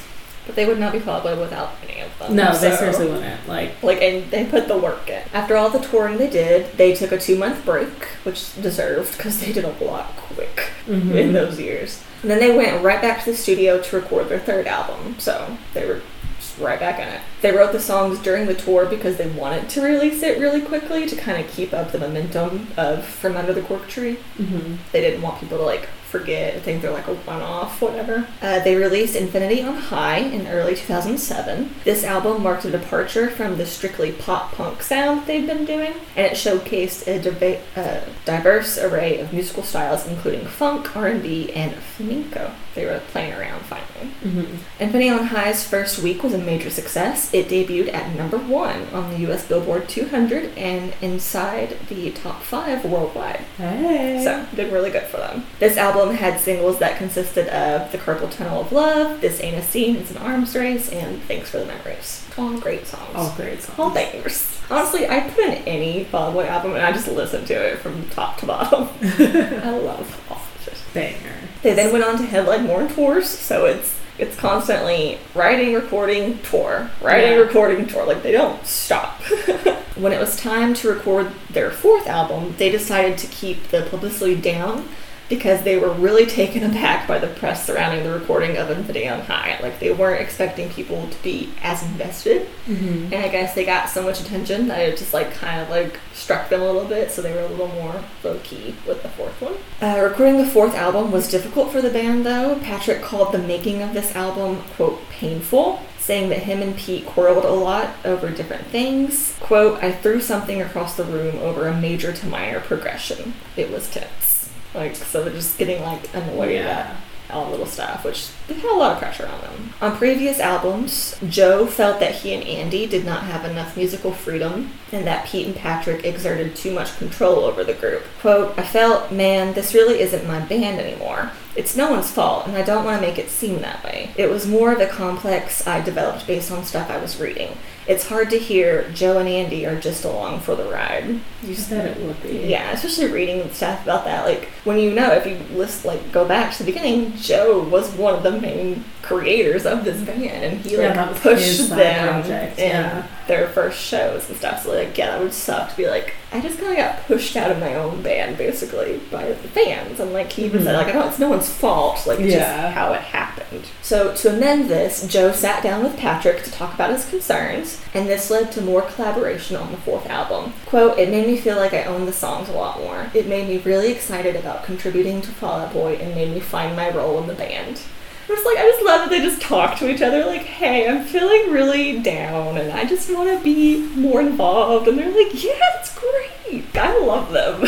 But 0.49 0.57
they 0.57 0.65
would 0.65 0.79
not 0.81 0.95
be 0.95 0.99
Boy 0.99 1.39
without 1.39 1.73
any 1.87 2.01
of 2.01 2.19
them. 2.19 2.35
No, 2.35 2.57
they 2.57 2.75
seriously 2.75 3.07
wouldn't. 3.07 3.47
Like, 3.47 3.83
Like, 3.83 4.01
and 4.01 4.31
they 4.31 4.47
put 4.47 4.67
the 4.67 4.79
work 4.79 5.07
in. 5.11 5.23
After 5.35 5.57
all 5.57 5.69
the 5.69 5.79
touring 5.79 6.17
they 6.17 6.31
did, 6.31 6.73
they 6.79 6.95
took 6.95 7.13
a 7.13 7.19
two 7.19 7.37
month 7.37 7.67
break, 7.67 8.05
which 8.25 8.55
deserved 8.61 9.15
because 9.19 9.41
they 9.41 9.53
did 9.53 9.65
a 9.65 9.85
lot 9.85 10.07
quick 10.17 10.73
mhm. 10.87 11.15
in 11.15 11.35
those 11.35 11.61
years. 11.61 12.03
And 12.23 12.31
then 12.31 12.39
they 12.39 12.57
went 12.57 12.83
right 12.83 13.03
back 13.03 13.25
to 13.25 13.31
the 13.31 13.37
studio 13.37 13.81
to 13.83 13.97
record 13.97 14.31
their 14.31 14.39
third 14.39 14.67
album, 14.67 15.17
so 15.19 15.59
they 15.75 15.87
were 15.87 16.01
just 16.39 16.59
right 16.59 16.81
back 16.81 16.99
in 16.99 17.09
it. 17.09 17.21
They 17.43 17.53
wrote 17.53 17.73
the 17.73 17.81
songs 17.81 18.19
during 18.21 18.47
the 18.47 18.55
tour 18.55 18.87
because 18.87 19.19
they 19.19 19.29
wanted 19.29 19.69
to 19.69 19.83
release 19.83 20.23
it 20.23 20.41
really 20.41 20.63
quickly 20.63 21.07
to 21.07 21.15
kind 21.15 21.45
of 21.45 21.51
keep 21.53 21.75
up 21.75 21.93
the 21.93 21.99
momentum 21.99 22.69
of 22.79 23.05
From 23.05 23.37
Under 23.37 23.53
the 23.53 23.63
Cork 23.63 23.87
Tree. 23.87 24.15
hmm 24.39 24.77
They 24.93 25.03
didn't 25.03 25.21
want 25.21 25.41
people 25.41 25.59
to 25.59 25.65
like 25.65 25.91
forget 26.09 26.57
I 26.57 26.61
think 26.61 26.83
they're 26.83 26.91
like 26.91 27.07
a 27.09 27.15
one 27.15 27.43
off, 27.43 27.81
whatever. 27.83 28.27
Uh, 28.43 28.61
they 28.61 28.75
released 28.77 29.15
Infinity 29.17 29.63
on 29.63 29.75
High 29.77 30.19
in 30.19 30.47
early 30.47 30.75
2007. 30.75 31.71
This 31.85 32.05
album 32.05 32.43
marked 32.43 32.65
a 32.65 32.71
departure 32.71 33.29
from 33.31 33.57
the 33.59 33.67
strictly 33.67 34.13
pop 34.13 34.53
punk 34.53 34.83
sound 34.83 35.27
they've 35.27 35.47
been 35.47 35.65
doing, 35.65 35.93
and 36.17 36.27
it 36.27 36.33
showcased 36.33 37.07
a 37.07 37.19
deba- 37.21 37.61
uh, 37.77 38.01
diverse 38.25 38.79
array 38.79 39.21
of 39.21 39.33
musical 39.33 39.63
styles, 39.63 40.07
including 40.07 40.47
funk, 40.47 40.97
R&B, 40.97 41.53
and 41.53 41.75
flamenco. 41.75 42.53
They 42.75 42.85
were 42.87 43.01
playing 43.11 43.33
around 43.35 43.63
finally. 43.63 44.13
hmm 44.23 44.57
Infinity 44.79 45.11
on 45.11 45.25
High's 45.27 45.67
first 45.67 45.99
week 45.99 46.23
was 46.23 46.33
a 46.33 46.39
major 46.39 46.71
success. 46.71 47.33
It 47.35 47.49
debuted 47.49 47.93
at 47.93 48.15
number 48.15 48.39
one 48.39 48.87
on 48.93 49.11
the 49.11 49.31
US 49.31 49.45
Billboard 49.47 49.89
200 49.89 50.57
and 50.57 50.95
inside 51.03 51.77
the 51.89 52.13
top 52.13 52.43
five 52.43 52.85
worldwide. 52.85 53.41
Hey. 53.57 54.23
So, 54.23 54.47
did 54.55 54.73
really 54.73 54.91
good 54.91 55.05
for 55.09 55.17
them. 55.17 55.45
This 55.59 55.77
album 55.77 55.98
had 56.07 56.41
singles 56.41 56.79
that 56.79 56.97
consisted 56.99 57.49
of 57.49 57.91
The 57.93 57.99
Carpal 57.99 58.31
Tunnel 58.31 58.61
of 58.63 58.73
Love, 58.73 59.21
This 59.21 59.43
Ain't 59.43 59.57
a 59.57 59.63
Scene, 59.63 59.97
It's 59.97 60.11
an 60.11 60.17
Arms 60.19 60.55
Race, 60.55 60.89
and 60.91 61.21
Thanks 61.25 61.51
for 61.51 61.59
the 61.59 61.67
Memories. 61.67 62.25
All 62.39 62.57
great 62.59 62.87
songs. 62.87 63.15
all 63.15 63.31
great 63.37 63.61
songs. 63.63 63.79
All 63.79 63.91
bangers. 63.91 64.59
Honestly, 64.71 65.07
I 65.09 65.21
put 65.21 65.45
in 65.45 65.55
any 65.67 66.05
Fall 66.05 66.33
Boy 66.33 66.47
album 66.47 66.73
and 66.75 66.83
I 66.83 66.93
just 66.93 67.09
listen 67.09 67.45
to 67.47 67.55
it 67.55 67.79
from 67.79 68.09
top 68.11 68.39
to 68.39 68.47
bottom. 68.47 68.89
I 69.03 69.71
love 69.71 70.25
all 70.31 70.37
of 70.37 70.69
it. 70.69 70.75
Banger. 70.95 71.35
They 71.63 71.75
then 71.75 71.93
went 71.93 72.05
on 72.05 72.17
to 72.19 72.25
headline 72.25 72.67
more 72.67 72.87
tours, 72.89 73.29
so 73.29 73.67
it's 73.67 73.99
it's 74.19 74.37
constantly 74.37 75.19
writing, 75.35 75.75
recording, 75.75 76.39
tour, 76.41 76.91
writing, 77.01 77.33
Yeah. 77.33 77.39
recording, 77.39 77.87
tour. 77.87 78.05
Like 78.07 78.23
they 78.23 78.33
don't 78.33 78.65
stop. 78.67 79.21
when 79.97 80.13
it 80.13 80.21
was 80.21 80.37
time 80.37 80.75
to 80.75 80.89
record 80.91 81.33
their 81.51 81.71
fourth 81.71 82.07
album, 82.07 82.55
they 82.59 82.71
decided 82.71 83.17
to 83.19 83.27
keep 83.29 83.69
the 83.69 83.83
publicity 83.83 84.35
down 84.35 84.89
because 85.29 85.63
they 85.63 85.77
were 85.79 85.93
really 85.93 86.25
taken 86.27 86.63
aback 86.65 87.07
by 87.07 87.19
the 87.19 87.27
press 87.27 87.67
surrounding 87.67 88.03
the 88.05 88.13
recording 88.13 88.57
of 88.57 88.71
Infinity 88.71 89.09
on 89.09 89.21
High. 89.21 89.59
Like 89.63 89.79
they 89.79 89.93
weren't 89.93 90.23
expecting 90.23 90.71
people 90.71 91.09
to 91.09 91.23
be 91.23 91.53
as 91.63 91.83
invested. 91.83 92.47
hmm 92.67 93.05
And 93.13 93.15
I 93.17 93.29
guess 93.29 93.55
they 93.55 93.65
got 93.65 93.89
so 93.91 94.03
much 94.03 94.21
attention 94.21 94.69
that 94.69 94.81
it 94.81 94.97
just 94.97 95.13
like 95.15 95.33
kind 95.35 95.61
of 95.61 95.69
like 95.69 95.99
struck 96.15 96.49
them 96.49 96.61
a 96.63 96.65
little 96.67 96.85
bit, 96.87 97.11
so 97.11 97.23
they 97.23 97.33
were 97.33 97.41
a 97.41 97.49
little 97.49 97.69
more 97.69 98.03
low 98.25 98.39
key 98.43 98.75
with 98.87 99.03
the 99.03 99.09
fourth 99.11 99.41
one. 99.41 99.55
Uh, 99.81 100.01
recording 100.03 100.39
the 100.39 100.47
fourth 100.47 100.75
album 100.75 101.11
was 101.13 101.31
difficult 101.31 101.71
for 101.71 101.81
the 101.83 101.91
band 101.91 102.25
though. 102.25 102.59
Patrick 102.61 103.03
called 103.03 103.33
the 103.33 103.39
making 103.39 103.83
of 103.83 103.93
this 103.95 104.15
album, 104.17 104.63
quote, 104.77 105.01
painful, 105.11 105.83
saying 105.99 106.31
that 106.31 106.45
him 106.45 106.63
and 106.63 106.75
Pete 106.77 107.05
quarreled 107.07 107.45
a 107.45 107.51
lot 107.51 107.91
over 108.05 108.31
different 108.31 108.67
things. 108.69 109.37
Quote, 109.41 109.83
I 109.83 109.93
threw 109.93 110.21
something 110.21 110.63
across 110.63 110.97
the 110.97 111.05
room 111.05 111.37
over 111.39 111.69
a 111.69 111.79
major 111.79 112.13
to 112.13 112.27
minor 112.27 112.61
progression. 112.61 113.35
It 113.57 113.71
was 113.71 113.91
tense. 113.91 114.38
Like, 114.75 114.95
so 114.97 115.25
they're 115.25 115.33
just 115.33 115.59
getting 115.59 115.83
like 115.83 116.15
annoyed 116.15 116.57
at 116.57 116.65
Yeah. 116.65 116.97
all 117.31 117.51
little 117.51 117.67
stuff, 117.67 118.05
which 118.05 118.29
they 118.47 118.55
had 118.55 118.71
a 118.71 118.75
lot 118.75 118.93
of 118.93 118.99
pressure 118.99 119.27
on 119.27 119.41
them. 119.41 119.73
On 119.83 119.97
previous 119.97 120.39
albums, 120.41 121.17
Joe 121.29 121.67
felt 121.67 122.01
that 122.01 122.17
he 122.17 122.33
and 122.35 122.43
Andy 122.45 122.87
did 122.87 123.05
not 123.05 123.25
have 123.25 123.45
enough 123.45 123.77
musical 123.77 124.13
freedom 124.13 124.71
and 124.93 125.07
that 125.07 125.27
Pete 125.27 125.47
and 125.47 125.55
Patrick 125.57 126.05
exerted 126.05 126.57
too 126.57 126.73
much 126.73 126.97
control 126.99 127.45
over 127.45 127.63
the 127.65 127.75
group. 127.75 128.05
Quote, 128.21 128.55
I 128.59 128.63
felt, 128.63 129.13
man, 129.13 129.53
this 129.55 129.75
really 129.75 130.01
isn't 130.01 130.27
my 130.27 130.39
band 130.41 130.81
anymore. 130.81 131.33
It's 131.55 131.77
no 131.77 131.91
one's 131.91 132.11
fault, 132.11 132.47
and 132.47 132.57
I 132.57 132.63
don't 132.63 132.85
want 132.85 133.01
to 133.01 133.07
make 133.07 133.19
it 133.19 133.31
seem 133.31 133.61
that 133.63 133.83
way. 133.85 134.11
It 134.17 134.31
was 134.31 134.47
more 134.47 134.73
of 134.73 134.81
a 134.81 134.87
complex 134.87 135.67
I 135.67 135.81
developed 135.81 136.27
based 136.27 136.51
on 136.53 136.65
stuff 136.65 136.89
I 136.91 136.99
was 136.99 137.19
reading. 137.21 137.57
It's 137.89 138.07
hard 138.07 138.29
to 138.31 138.39
hear 138.39 138.89
Joe 138.93 139.19
and 139.19 139.27
Andy 139.29 139.65
are 139.67 139.81
just 139.81 140.05
along 140.05 140.41
for 140.41 140.55
the 140.55 140.65
ride. 140.71 141.21
You 141.43 141.55
said 141.55 141.97
it 141.97 142.03
would 142.05 142.23
be. 142.23 142.47
yeah, 142.47 142.71
especially 142.73 143.11
reading 143.11 143.51
stuff 143.51 143.83
about 143.83 144.05
that. 144.05 144.27
Like 144.27 144.45
when 144.65 144.79
you 144.79 144.93
know, 144.93 145.11
if 145.13 145.27
you 145.27 145.39
list 145.57 145.87
like 145.87 146.13
go 146.13 146.29
back 146.29 146.53
to 146.53 146.59
the 146.63 146.71
beginning, 146.71 147.17
Joe 147.17 147.63
was 147.63 147.91
one 147.95 148.15
of 148.15 148.23
the 148.23 148.39
main 148.39 148.85
creators 149.01 149.65
of 149.65 149.85
this 149.87 150.03
band, 150.03 150.23
and 150.23 150.61
he 150.61 150.77
Yeah, 150.77 150.95
like 150.95 151.11
was 151.13 151.21
pushed 151.21 151.69
them 151.71 152.21
project, 152.23 152.59
yeah. 152.59 153.07
Their 153.29 153.49
first 153.49 153.79
shows 153.81 154.29
and 154.29 154.37
stuff. 154.39 154.65
So 154.65 154.73
like, 154.73 154.97
yeah, 154.99 155.11
that 155.13 155.21
would 155.23 155.33
suck 155.33 155.71
to 155.71 155.77
be 155.77 155.87
like, 155.89 156.15
I 156.33 156.41
just 156.41 156.59
kind 156.59 156.73
of 156.73 156.77
got 156.79 157.07
pushed 157.07 157.37
out 157.37 157.51
of 157.51 157.59
my 157.61 157.75
own 157.75 158.03
band 158.03 158.37
basically 158.37 159.01
by 159.11 159.29
the 159.29 159.35
fans, 159.37 160.01
and 160.01 160.13
like 160.13 160.33
he 160.33 160.45
even 160.47 160.65
said 160.65 160.75
Mhm. 160.75 160.79
like, 160.79 160.95
I 160.95 160.99
know 160.99 161.09
it's 161.09 161.19
no 161.19 161.29
one's 161.31 161.49
fault, 161.49 162.07
like 162.07 162.19
it's 162.21 162.35
Yeah. 162.35 162.63
just 162.63 162.75
how 162.75 162.93
it 162.93 163.01
happened. 163.01 163.65
So 163.83 164.13
to 164.15 164.29
amend 164.31 164.69
this, 164.69 165.07
Joe 165.07 165.33
sat 165.33 165.63
down 165.63 165.83
with 165.83 165.97
Patrick 165.97 166.43
to 166.45 166.51
talk 166.51 166.75
about 166.75 166.91
his 166.91 167.07
concerns, 167.09 167.79
and 167.95 168.09
this 168.09 168.31
led 168.31 168.53
to 168.53 168.61
more 168.61 168.83
collaboration 168.83 169.57
on 169.57 169.71
the 169.71 169.79
fourth 169.79 170.09
album. 170.11 170.53
Quote, 170.67 170.99
it 170.99 171.09
made 171.09 171.27
me 171.27 171.37
feel 171.39 171.57
like 171.57 171.73
I 171.73 171.85
owned 171.85 172.07
the 172.09 172.13
songs 172.13 172.49
a 172.49 172.53
lot 172.53 172.81
more. 172.81 173.11
It 173.15 173.27
made 173.27 173.49
me 173.49 173.59
really 173.65 173.91
excited 173.91 174.37
about 174.37 174.65
contributing 174.65 175.23
to 175.23 175.29
Fall 175.31 175.61
Out 175.61 175.73
Boy 175.73 175.95
and 176.01 176.15
made 176.15 176.33
me 176.35 176.41
find 176.41 176.77
my 176.77 176.91
role 176.91 177.19
in 177.19 177.27
the 177.27 177.35
band. 177.35 177.81
I 178.29 178.33
was 178.35 178.45
like, 178.45 178.59
I 178.59 178.69
just 178.69 178.85
love 178.85 179.01
that 179.01 179.11
they 179.11 179.21
just 179.21 179.41
talk 179.41 179.79
to 179.79 179.89
each 179.89 180.03
other 180.03 180.25
like, 180.27 180.43
hey, 180.43 180.87
I'm 180.87 181.03
feeling 181.03 181.51
really 181.51 182.01
down 182.01 182.59
and 182.59 182.71
I 182.73 182.85
just 182.85 183.13
want 183.13 183.31
to 183.31 183.43
be 183.43 183.87
more 183.97 184.21
involved. 184.21 184.87
And 184.87 184.99
they're 184.99 185.11
like, 185.11 185.43
yeah, 185.43 185.59
that's 185.59 185.99
great. 185.99 186.77
I 186.77 186.99
love 186.99 187.33
them. 187.33 187.65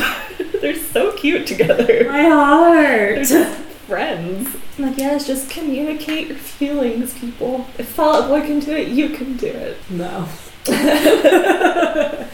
they're 0.60 0.76
so 0.76 1.12
cute 1.12 1.46
together. 1.46 2.04
My 2.10 2.24
heart. 2.24 3.14
They're 3.14 3.24
just 3.24 3.58
friends. 3.86 4.54
I'm 4.76 4.84
like, 4.84 4.98
yes, 4.98 5.26
just 5.26 5.50
communicate 5.50 6.28
your 6.28 6.36
feelings, 6.36 7.18
people. 7.18 7.66
If 7.78 7.88
Fall 7.88 8.22
Out 8.22 8.28
Boy 8.28 8.42
can 8.42 8.60
do 8.60 8.72
it, 8.72 8.88
you 8.88 9.10
can 9.10 9.36
do 9.36 9.48
it. 9.48 9.78
No. 9.90 10.28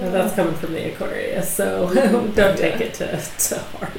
But 0.00 0.12
that's 0.12 0.34
coming 0.36 0.54
from 0.54 0.74
the 0.74 0.92
Aquarius, 0.92 1.52
so 1.52 1.92
don't 2.34 2.56
take 2.56 2.80
it 2.80 2.94
to, 2.94 3.20
to 3.48 3.58
heart. 3.58 3.90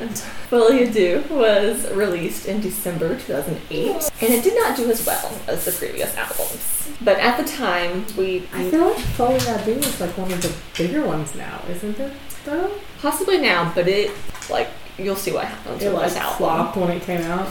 Folie 0.49 0.85
à 0.85 0.93
Deux 0.93 1.21
was 1.29 1.91
released 1.91 2.45
in 2.45 2.61
December 2.61 3.17
2008, 3.19 4.09
and 4.21 4.33
it 4.33 4.43
did 4.43 4.55
not 4.55 4.77
do 4.77 4.89
as 4.89 5.05
well 5.05 5.37
as 5.47 5.65
the 5.65 5.71
previous 5.71 6.15
albums. 6.15 6.89
But 7.01 7.19
at 7.19 7.37
the 7.37 7.43
time, 7.51 8.05
we 8.17 8.47
I 8.53 8.69
feel 8.69 8.87
like 8.87 8.97
Folie 9.17 9.39
à 9.39 9.65
Deux 9.65 9.77
is 9.79 9.99
like 9.99 10.17
one 10.17 10.31
of 10.31 10.41
the 10.41 10.53
bigger 10.77 11.05
ones 11.05 11.35
now, 11.35 11.61
isn't 11.69 11.99
it? 11.99 12.13
Though 12.45 12.71
possibly 13.01 13.37
now, 13.37 13.71
but 13.75 13.87
it 13.89 14.11
like 14.49 14.69
you'll 14.97 15.17
see 15.17 15.33
what 15.33 15.45
happens 15.45 15.83
it 15.83 15.87
with 15.87 15.95
like 15.95 16.09
this 16.09 16.17
album. 16.17 16.37
flopped 16.37 16.77
when 16.77 16.91
it 16.91 17.01
came 17.01 17.21
out. 17.21 17.49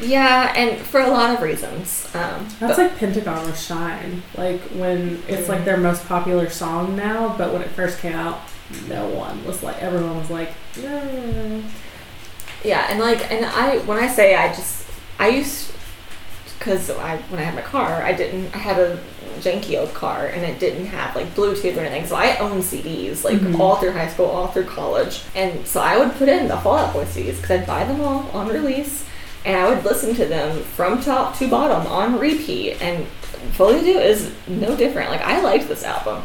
Yeah, 0.00 0.52
and 0.56 0.78
for 0.78 1.00
a 1.00 1.08
lot 1.08 1.34
of 1.34 1.42
reasons. 1.42 2.08
Um, 2.14 2.46
That's 2.60 2.78
like 2.78 2.96
Pentagon 2.98 3.46
with 3.46 3.58
Shine. 3.58 4.22
Like 4.36 4.60
when 4.70 5.22
it's 5.28 5.48
like 5.48 5.64
their 5.64 5.76
most 5.78 6.06
popular 6.06 6.50
song 6.50 6.96
now, 6.96 7.34
but 7.38 7.52
when 7.52 7.62
it 7.62 7.68
first 7.70 7.98
came 8.00 8.12
out, 8.14 8.40
no 8.88 9.08
one 9.08 9.44
was 9.44 9.62
like 9.62 9.82
everyone 9.82 10.18
was 10.18 10.30
like, 10.30 10.52
yeah. 10.80 11.60
Yeah, 12.64 12.86
and 12.90 12.98
like, 13.00 13.30
and 13.30 13.44
I 13.46 13.78
when 13.80 13.98
I 13.98 14.08
say 14.08 14.34
I 14.34 14.48
just 14.48 14.86
I 15.18 15.28
used 15.28 15.72
because 16.58 16.90
I 16.90 17.16
when 17.28 17.38
I 17.40 17.44
had 17.44 17.54
my 17.54 17.62
car 17.62 18.02
I 18.02 18.12
didn't 18.12 18.54
I 18.54 18.58
had 18.58 18.78
a 18.78 18.98
janky 19.40 19.78
old 19.78 19.92
car 19.94 20.26
and 20.26 20.42
it 20.42 20.58
didn't 20.58 20.86
have 20.86 21.14
like 21.14 21.34
Bluetooth 21.34 21.76
or 21.76 21.80
anything, 21.80 22.06
so 22.06 22.16
I 22.16 22.36
owned 22.38 22.62
CDs 22.64 23.24
like 23.24 23.36
Mhm. 23.38 23.58
all 23.60 23.76
through 23.76 23.92
high 23.92 24.08
school, 24.08 24.26
all 24.26 24.48
through 24.48 24.64
college, 24.64 25.22
and 25.34 25.66
so 25.66 25.80
I 25.80 25.96
would 25.98 26.12
put 26.16 26.28
in 26.28 26.48
the 26.48 26.56
Fall 26.56 26.76
Out 26.78 26.92
Boy 26.92 27.04
CDs 27.04 27.36
because 27.36 27.50
I'd 27.60 27.66
buy 27.66 27.84
them 27.84 28.00
all 28.00 28.28
on 28.32 28.48
release. 28.48 29.04
And 29.46 29.56
I 29.56 29.68
would 29.68 29.84
listen 29.84 30.14
to 30.16 30.26
them 30.26 30.60
from 30.62 31.00
top 31.00 31.38
to 31.38 31.48
bottom 31.48 31.86
on 31.90 32.18
repeat. 32.18 32.82
And 32.82 33.06
Folie 33.52 33.78
à 33.80 33.84
Deux 33.84 33.98
is 34.00 34.32
no 34.48 34.76
different. 34.76 35.10
Like 35.10 35.22
I 35.22 35.40
liked 35.40 35.68
this 35.68 35.84
album. 35.84 36.22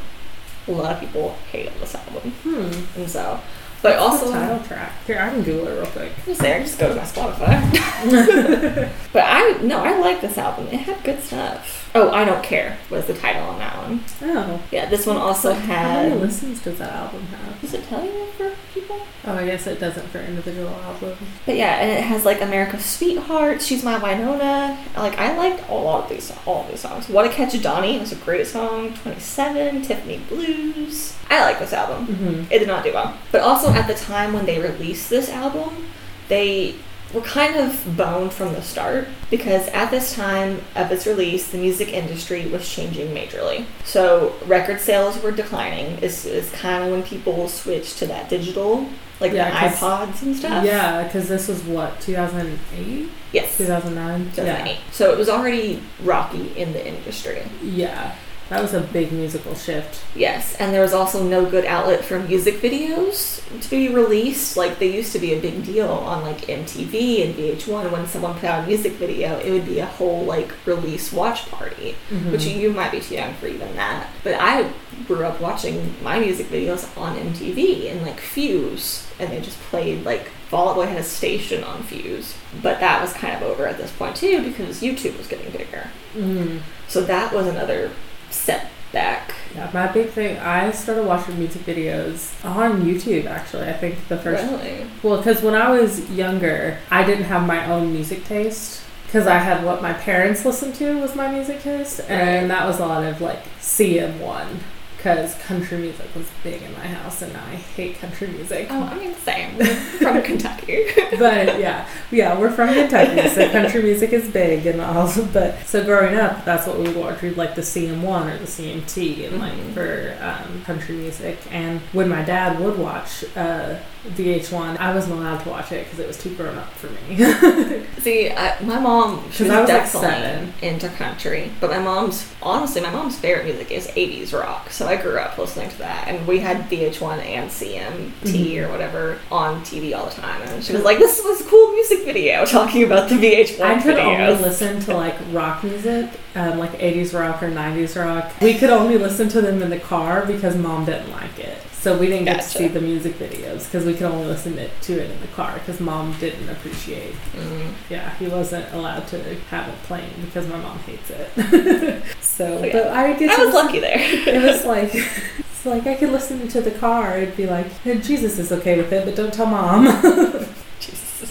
A 0.67 0.71
lot 0.71 0.93
of 0.93 0.99
people 0.99 1.37
hated 1.51 1.73
this 1.79 1.95
album, 1.95 2.31
Hmm. 2.43 2.99
and 2.99 3.09
so. 3.09 3.39
But 3.81 3.99
What's 3.99 4.21
also, 4.21 4.25
the 4.27 4.39
title 4.39 4.59
track. 4.63 4.91
Here, 5.07 5.17
I 5.19 5.29
can 5.29 5.41
Google 5.41 5.67
it 5.69 5.73
real 5.77 5.85
quick. 5.87 6.11
just 6.25 6.39
there, 6.39 6.59
just 6.59 6.77
go 6.77 6.89
to 6.89 6.95
my 6.95 7.01
Spotify. 7.01 8.91
but 9.13 9.23
I 9.25 9.57
no, 9.63 9.79
I 9.83 9.97
like 9.97 10.21
this 10.21 10.37
album. 10.37 10.67
It 10.67 10.81
had 10.81 11.03
good 11.03 11.21
stuff. 11.23 11.80
Oh, 11.93 12.09
I 12.11 12.23
don't 12.23 12.43
care 12.43 12.77
was 12.89 13.05
the 13.05 13.13
title 13.13 13.43
on 13.43 13.59
that 13.59 13.77
one. 13.77 14.03
Oh. 14.21 14.61
Yeah, 14.71 14.89
this 14.89 15.05
one 15.05 15.17
also 15.17 15.53
had. 15.53 15.85
How 15.85 16.09
many 16.09 16.21
listens 16.21 16.61
does 16.61 16.77
that 16.79 16.91
album 16.93 17.25
have? 17.27 17.59
Does 17.59 17.73
it 17.73 17.83
tell 17.85 18.05
you 18.05 18.25
for 18.37 18.53
people? 18.73 19.01
Oh, 19.25 19.33
I 19.33 19.45
guess 19.45 19.67
it 19.67 19.79
doesn't 19.79 20.07
for 20.07 20.19
individual 20.19 20.69
albums. 20.69 21.17
But 21.45 21.57
yeah, 21.57 21.79
and 21.79 21.91
it 21.91 22.03
has 22.03 22.23
like 22.23 22.41
America's 22.41 22.85
Sweetheart, 22.85 23.61
She's 23.61 23.83
My 23.83 23.97
Winona. 23.97 24.83
Like 24.95 25.17
I 25.17 25.35
liked 25.35 25.69
a 25.69 25.73
lot 25.73 26.05
of 26.05 26.09
these, 26.09 26.31
all 26.45 26.63
of 26.63 26.71
these 26.71 26.79
songs. 26.79 27.09
What 27.09 27.25
a 27.25 27.29
Catch 27.29 27.55
a 27.55 27.61
Donnie 27.61 27.99
was 27.99 28.13
a 28.13 28.15
great 28.15 28.47
song. 28.47 28.93
Twenty 28.93 29.19
Seven, 29.19 29.81
Tiffany 29.81 30.19
Blews. 30.29 31.17
I 31.29 31.41
like 31.41 31.59
this 31.59 31.73
album. 31.73 32.07
Mm-hmm. 32.07 32.51
It 32.51 32.59
did 32.59 32.67
not 32.67 32.83
do 32.83 32.93
well. 32.93 33.17
But 33.31 33.41
also 33.41 33.69
at 33.71 33.87
the 33.87 33.95
time 33.95 34.33
when 34.33 34.45
they 34.45 34.59
released 34.59 35.09
this 35.09 35.29
album, 35.29 35.87
they 36.29 36.75
were 37.13 37.21
kind 37.21 37.55
of 37.57 37.97
boned 37.97 38.31
from 38.33 38.53
the 38.53 38.61
start 38.61 39.07
because 39.29 39.67
at 39.69 39.91
this 39.91 40.15
time 40.15 40.61
of 40.75 40.91
its 40.91 41.05
release, 41.05 41.49
the 41.51 41.57
music 41.57 41.89
industry 41.93 42.47
was 42.47 42.67
changing 42.67 43.13
majorly. 43.13 43.65
So 43.83 44.35
record 44.45 44.79
sales 44.79 45.21
were 45.21 45.31
declining. 45.31 45.97
Is 45.99 46.25
is 46.25 46.49
kind 46.51 46.83
of 46.83 46.91
when 46.91 47.03
people 47.03 47.47
switched 47.47 47.97
to 47.99 48.05
that 48.07 48.29
digital, 48.29 48.87
like 49.19 49.33
Yeah, 49.33 49.49
the 49.69 49.75
iPods 49.75 50.21
and 50.21 50.35
stuff. 50.35 50.65
Yeah, 50.65 51.03
because 51.03 51.27
this 51.27 51.47
was 51.47 51.61
what 51.63 51.99
2008, 52.01 53.09
Yes. 53.33 53.57
2009. 53.57 54.25
2008. 54.35 54.77
So 54.91 55.11
it 55.11 55.17
was 55.17 55.29
already 55.29 55.81
rocky 56.03 56.51
in 56.57 56.73
the 56.73 56.85
industry. 56.85 57.43
Yeah, 57.63 57.87
yeah, 57.87 58.15
that 58.51 58.61
was 58.61 58.73
a 58.73 58.81
big 58.81 59.13
musical 59.13 59.55
shift. 59.55 60.03
Yes, 60.13 60.55
and 60.59 60.73
there 60.73 60.81
was 60.81 60.91
also 60.93 61.23
no 61.23 61.45
good 61.49 61.63
outlet 61.63 62.03
for 62.03 62.19
music 62.19 62.55
videos 62.55 63.39
to 63.61 63.69
be 63.69 63.87
released. 63.87 64.57
Like 64.57 64.77
they 64.77 64.93
used 64.93 65.13
to 65.13 65.19
be 65.19 65.33
a 65.33 65.39
big 65.39 65.65
deal 65.65 65.87
on 65.87 66.21
like 66.23 66.41
MTV 66.41 67.23
and 67.25 67.33
VH1 67.35 67.89
when 67.93 68.05
someone 68.07 68.33
put 68.33 68.43
out 68.43 68.65
a 68.65 68.67
music 68.67 68.91
video, 68.93 69.39
it 69.39 69.51
would 69.51 69.65
be 69.65 69.79
a 69.79 69.85
whole 69.85 70.25
like 70.25 70.51
release 70.65 71.13
watch 71.13 71.49
party. 71.49 71.95
Mhm. 72.11 72.31
Which 72.33 72.43
you 72.45 72.71
might 72.73 72.91
be 72.91 72.99
too 72.99 73.15
young 73.15 73.33
for 73.35 73.47
even 73.47 73.73
that. 73.77 74.07
But 74.21 74.35
I 74.37 74.69
grew 75.07 75.23
up 75.23 75.39
watching 75.39 75.95
my 76.03 76.19
music 76.19 76.47
videos 76.49 76.85
on 76.97 77.17
MTV 77.17 77.89
and 77.89 78.01
like 78.01 78.19
Fuse, 78.19 79.07
and 79.17 79.31
they 79.31 79.39
just 79.39 79.61
played 79.69 80.03
like 80.03 80.25
Fall 80.49 80.67
Out 80.67 80.75
Boy 80.75 80.87
had 80.87 80.97
a 80.97 81.03
station 81.03 81.63
on 81.63 81.83
Fuse. 81.83 82.35
But 82.61 82.81
that 82.81 83.01
was 83.01 83.13
kind 83.13 83.33
of 83.33 83.43
over 83.49 83.65
at 83.65 83.77
this 83.77 83.91
point 83.91 84.17
too 84.17 84.41
because 84.43 84.81
YouTube 84.81 85.17
was 85.17 85.27
getting 85.27 85.49
bigger. 85.51 85.87
Mhm. 86.17 86.59
So 86.89 86.99
that 87.03 87.33
was 87.33 87.47
another 87.47 87.91
setback. 88.31 89.33
Yeah, 89.55 89.69
my 89.73 89.87
big 89.87 90.09
thing. 90.09 90.37
I 90.39 90.71
started 90.71 91.05
watching 91.05 91.37
music 91.37 91.63
videos 91.63 92.33
on 92.45 92.81
YouTube. 92.83 93.25
Actually, 93.25 93.67
I 93.69 93.73
think 93.73 94.07
the 94.07 94.17
first 94.17 94.43
Really? 94.43 94.85
Well, 95.03 95.17
because 95.17 95.41
when 95.41 95.55
I 95.55 95.69
was 95.71 96.09
younger, 96.09 96.77
I 96.89 97.03
didn't 97.03 97.25
have 97.25 97.45
my 97.45 97.65
own 97.71 97.91
music 97.93 98.25
taste. 98.25 98.81
Because 99.05 99.27
I 99.27 99.39
had 99.39 99.65
what 99.65 99.81
my 99.81 99.91
parents 99.91 100.45
listened 100.45 100.73
to 100.75 100.97
was 101.01 101.15
my 101.15 101.29
music 101.29 101.61
taste, 101.61 101.99
and 102.07 102.49
that 102.49 102.65
was 102.65 102.79
a 102.79 102.85
lot 102.85 103.03
of 103.03 103.19
like 103.19 103.43
CM1. 103.59 104.47
Because 104.95 105.35
country 105.35 105.79
music 105.79 106.07
was 106.15 106.27
big 106.43 106.61
in 106.61 106.71
my 106.73 106.87
house, 106.87 107.21
and 107.21 107.35
I 107.35 107.55
hate 107.55 107.99
country 107.99 108.27
music. 108.27 108.67
Oh, 108.69 108.83
I 108.83 108.97
mean, 108.97 109.13
same. 109.15 109.57
From 109.97 110.21
Kentucky. 110.23 110.85
But 111.21 111.59
yeah, 111.59 111.87
yeah, 112.09 112.37
we're 112.39 112.49
from 112.51 112.69
Kentucky, 112.73 113.29
so 113.29 113.47
country 113.51 113.83
music 113.83 114.11
is 114.11 114.27
big 114.29 114.65
and 114.65 114.81
all. 114.81 115.11
But 115.31 115.59
so 115.67 115.83
growing 115.83 116.15
up, 116.15 116.43
that's 116.45 116.65
what 116.65 116.77
we 116.79 116.85
would 116.85 116.95
watch. 116.95 117.21
We'd 117.21 117.37
like 117.37 117.53
the 117.53 117.61
CM1 117.61 118.33
or 118.33 118.37
the 118.39 118.47
CMT, 118.47 119.25
and 119.27 119.39
like 119.39 119.53
Mhm. 119.53 119.73
for 119.73 120.17
um, 120.23 120.63
country 120.63 120.95
music. 120.95 121.37
And 121.51 121.79
when 121.93 122.09
my 122.09 122.23
dad 122.23 122.59
would 122.59 122.77
watch 122.79 123.23
uh, 123.35 123.75
VH1, 124.15 124.77
I 124.79 124.95
wasn't 124.95 125.19
allowed 125.19 125.43
to 125.43 125.49
watch 125.49 125.71
it 125.71 125.83
because 125.85 125.99
it 125.99 126.07
was 126.07 126.17
too 126.17 126.33
grown 126.35 126.57
up 126.57 126.71
for 126.73 126.87
me. 126.87 127.83
See, 127.99 128.31
I, 128.31 128.59
my 128.63 128.79
mom, 128.79 129.29
she 129.31 129.43
was, 129.43 129.51
I 129.51 129.61
was, 129.61 129.69
like, 129.69 129.77
definitely 129.83 130.09
seven. 130.09 130.53
into 130.63 130.89
country, 130.89 131.51
but 131.59 131.69
my 131.69 131.77
mom's, 131.79 132.27
honestly, 132.41 132.81
my 132.81 132.89
mom's 132.89 133.19
favorite 133.19 133.45
music 133.45 133.69
is 133.71 133.87
80s 133.89 134.33
rock. 134.33 134.71
So 134.71 134.87
I 134.87 134.95
grew 134.99 135.17
up 135.19 135.37
listening 135.37 135.69
to 135.69 135.77
that, 135.79 136.07
and 136.07 136.25
we 136.25 136.39
had 136.39 136.67
VH1 136.67 137.19
and 137.19 137.51
CMT 137.51 138.55
Mhm. 138.55 138.65
or 138.65 138.71
whatever 138.71 139.19
on 139.31 139.61
TV 139.63 139.93
all 139.93 140.05
the 140.07 140.15
time. 140.19 140.41
And 140.41 140.63
she 140.63 140.73
was 140.73 140.83
like, 140.83 140.97
this 140.97 141.10
was 141.19 141.41
a 141.41 141.43
cool 141.45 141.71
music 141.73 142.05
video 142.05 142.45
talking 142.57 142.83
about 142.83 143.09
the 143.09 143.15
VH1 143.15 143.59
I 143.61 143.81
could 143.81 143.95
videos. 143.95 144.29
only 144.29 144.43
listen 144.43 144.79
to 144.81 144.93
like 144.95 145.15
rock 145.31 145.63
music, 145.63 146.09
um, 146.35 146.57
like 146.59 146.71
80s 146.79 147.13
rock 147.17 147.41
or 147.43 147.49
90s 147.49 147.99
rock. 148.01 148.31
We 148.41 148.53
could 148.57 148.69
only 148.69 148.97
listen 148.97 149.27
to 149.29 149.41
them 149.41 149.61
in 149.61 149.69
the 149.69 149.79
car 149.79 150.25
because 150.25 150.55
mom 150.55 150.85
didn't 150.85 151.11
like 151.11 151.37
it. 151.39 151.57
So 151.73 151.97
we 151.97 152.05
didn't 152.07 152.25
get 152.25 152.43
to 152.43 152.47
see 152.47 152.67
the 152.67 152.79
music 152.79 153.15
videos 153.17 153.65
because 153.65 153.85
we 153.85 153.93
could 153.93 154.03
only 154.03 154.27
listen 154.27 154.55
it, 154.59 154.69
to 154.83 154.93
it 155.03 155.09
in 155.09 155.19
the 155.19 155.27
car 155.29 155.53
because 155.55 155.79
mom 155.79 156.15
didn't 156.19 156.47
appreciate. 156.47 157.15
Mm. 157.35 157.73
Yeah, 157.89 158.13
he 158.17 158.27
wasn't 158.27 158.71
allowed 158.73 159.07
to 159.07 159.17
have 159.49 159.67
it 159.67 159.75
playing 159.83 160.13
because 160.25 160.47
my 160.47 160.57
mom 160.59 160.77
hates 160.79 161.09
it. 161.09 162.03
so, 162.21 162.59
Oh, 162.59 162.63
yeah. 162.63 162.71
but 162.73 162.87
I 162.89 163.13
get 163.13 163.31
I 163.31 163.45
was 163.45 163.53
lucky 163.55 163.79
there. 163.79 163.97
It 164.27 164.43
was 164.43 164.63
like. 164.65 164.91
It's 164.93 165.65
like 165.65 165.85
I 165.87 165.95
could 165.95 166.09
listen 166.11 166.47
to 166.49 166.61
the 166.61 166.71
car. 166.71 167.17
It'd 167.17 167.35
be 167.37 167.45
like, 167.47 167.67
Jesus 167.83 168.37
is 168.39 168.51
okay 168.51 168.77
with 168.77 168.91
it, 168.93 169.05
but 169.05 169.15
don't 169.15 169.33
tell 169.33 169.45
mom. 169.47 169.85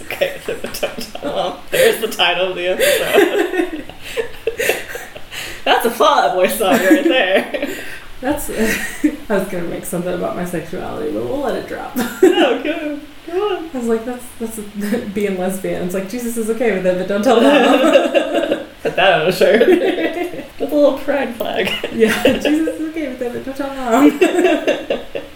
Okay 0.10 0.34
with 0.34 0.48
it, 0.48 0.62
but 0.62 0.80
don't 0.80 1.02
tell 1.02 1.34
mom. 1.34 1.60
There's 1.70 2.00
the 2.00 2.08
title 2.08 2.50
of 2.50 2.56
the 2.56 2.68
episode. 2.68 3.84
That's 5.64 5.86
a 5.86 5.90
Fall 5.90 6.18
Out 6.18 6.34
Boy 6.34 6.48
song 6.48 6.72
right 6.72 7.04
there. 7.04 7.84
That's. 8.20 8.50
I 9.30 9.38
was 9.38 9.48
gonna 9.48 9.68
make 9.68 9.84
something 9.84 10.12
about 10.12 10.36
my 10.36 10.44
sexuality, 10.44 11.12
but 11.12 11.24
we'll 11.24 11.40
let 11.40 11.56
it 11.56 11.68
drop. 11.68 11.92
oh, 11.96 12.60
go. 12.62 13.00
Go 13.26 13.56
on. 13.56 13.70
I 13.70 13.78
was 13.78 13.86
like, 13.86 14.04
that's 14.04 14.24
that's 14.38 14.58
being 15.14 15.38
lesbian. 15.38 15.82
It's 15.84 15.94
like 15.94 16.08
Jesus 16.08 16.36
is 16.36 16.50
okay 16.50 16.76
with 16.76 16.86
it, 16.86 16.98
but 16.98 17.08
don't 17.08 17.22
tell 17.22 17.40
mom. 17.40 18.66
Put 18.82 18.96
that 18.96 19.20
on 19.20 19.28
a 19.28 19.32
shirt. 19.32 19.68
With 19.68 20.72
a 20.72 20.74
little 20.74 20.98
pride 20.98 21.34
flag. 21.36 21.68
yeah, 21.92 22.22
Jesus 22.22 22.80
is 22.80 22.90
okay 22.90 23.08
with 23.08 23.22
it, 23.22 23.32
but 23.32 23.44
don't 23.44 23.56
tell 23.56 23.74
mom. 23.74 25.26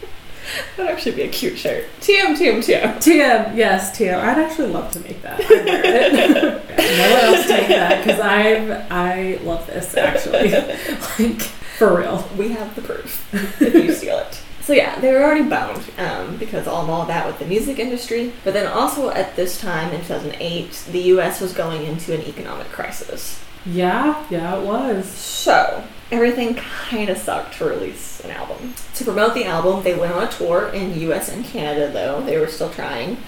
That 0.77 0.87
would 0.87 0.93
actually 0.93 1.17
be 1.17 1.23
a 1.23 1.29
cute 1.29 1.57
shirt. 1.59 1.85
TM, 2.01 2.37
TM, 2.37 2.59
TM. 2.59 2.97
TM, 2.97 3.57
yes, 3.57 3.97
TM. 3.97 4.19
I'd 4.19 4.39
actually 4.39 4.69
love 4.69 4.91
to 4.93 5.01
make 5.01 5.23
that. 5.23 5.41
I'd 5.41 5.49
wear 5.49 5.85
it. 5.85 6.69
no 6.99 7.15
one 7.15 7.35
else 7.35 7.47
take 7.47 7.69
that 7.69 8.05
because 8.05 8.21
I 8.21 8.87
I 8.91 9.39
love 9.43 9.67
this 9.67 9.97
actually, 9.97 10.51
like 11.19 11.43
for 11.43 11.99
real. 11.99 12.29
We 12.37 12.49
have 12.51 12.75
the 12.75 12.83
proof 12.83 13.33
if 13.61 13.75
you 13.75 13.93
steal 13.93 14.19
it. 14.19 14.41
So 14.63 14.73
yeah, 14.73 14.99
they 14.99 15.13
were 15.13 15.23
already 15.23 15.47
bound 15.49 15.83
um, 15.99 16.39
because 16.39 16.67
all 16.67 16.85
of 16.85 16.91
all 16.91 17.05
that 17.07 17.27
with 17.27 17.39
the 17.39 17.45
music 17.45 17.79
industry. 17.79 18.33
But 18.45 18.55
then 18.55 18.67
also 18.67 19.11
at 19.11 19.37
this 19.37 19.61
time 19.61 19.93
in 19.93 20.01
2008, 20.01 20.85
the 20.91 21.01
U.S. 21.01 21.41
was 21.41 21.53
going 21.53 21.85
into 21.85 22.15
an 22.15 22.23
economic 22.23 22.69
crisis. 22.69 23.45
Yeah, 23.67 24.25
yeah, 24.31 24.57
it 24.57 24.65
was. 24.65 25.07
So 25.07 25.85
everything 26.11 26.55
kind 26.55 27.09
of 27.09 27.19
sucked 27.19 27.59
to 27.59 27.65
release 27.65 28.21
an 28.21 28.31
album. 28.31 28.75
To 28.95 29.05
promote 29.05 29.35
the 29.35 29.45
album, 29.45 29.83
they 29.83 29.95
went 29.95 30.13
on 30.13 30.25
a 30.25 30.31
tour 30.31 30.69
in 30.69 30.99
U.S. 31.01 31.29
and 31.29 31.45
Canada. 31.45 31.91
Though 31.93 32.23
they 32.23 32.39
were 32.39 32.49
still 32.49 32.71
trying. 32.71 33.19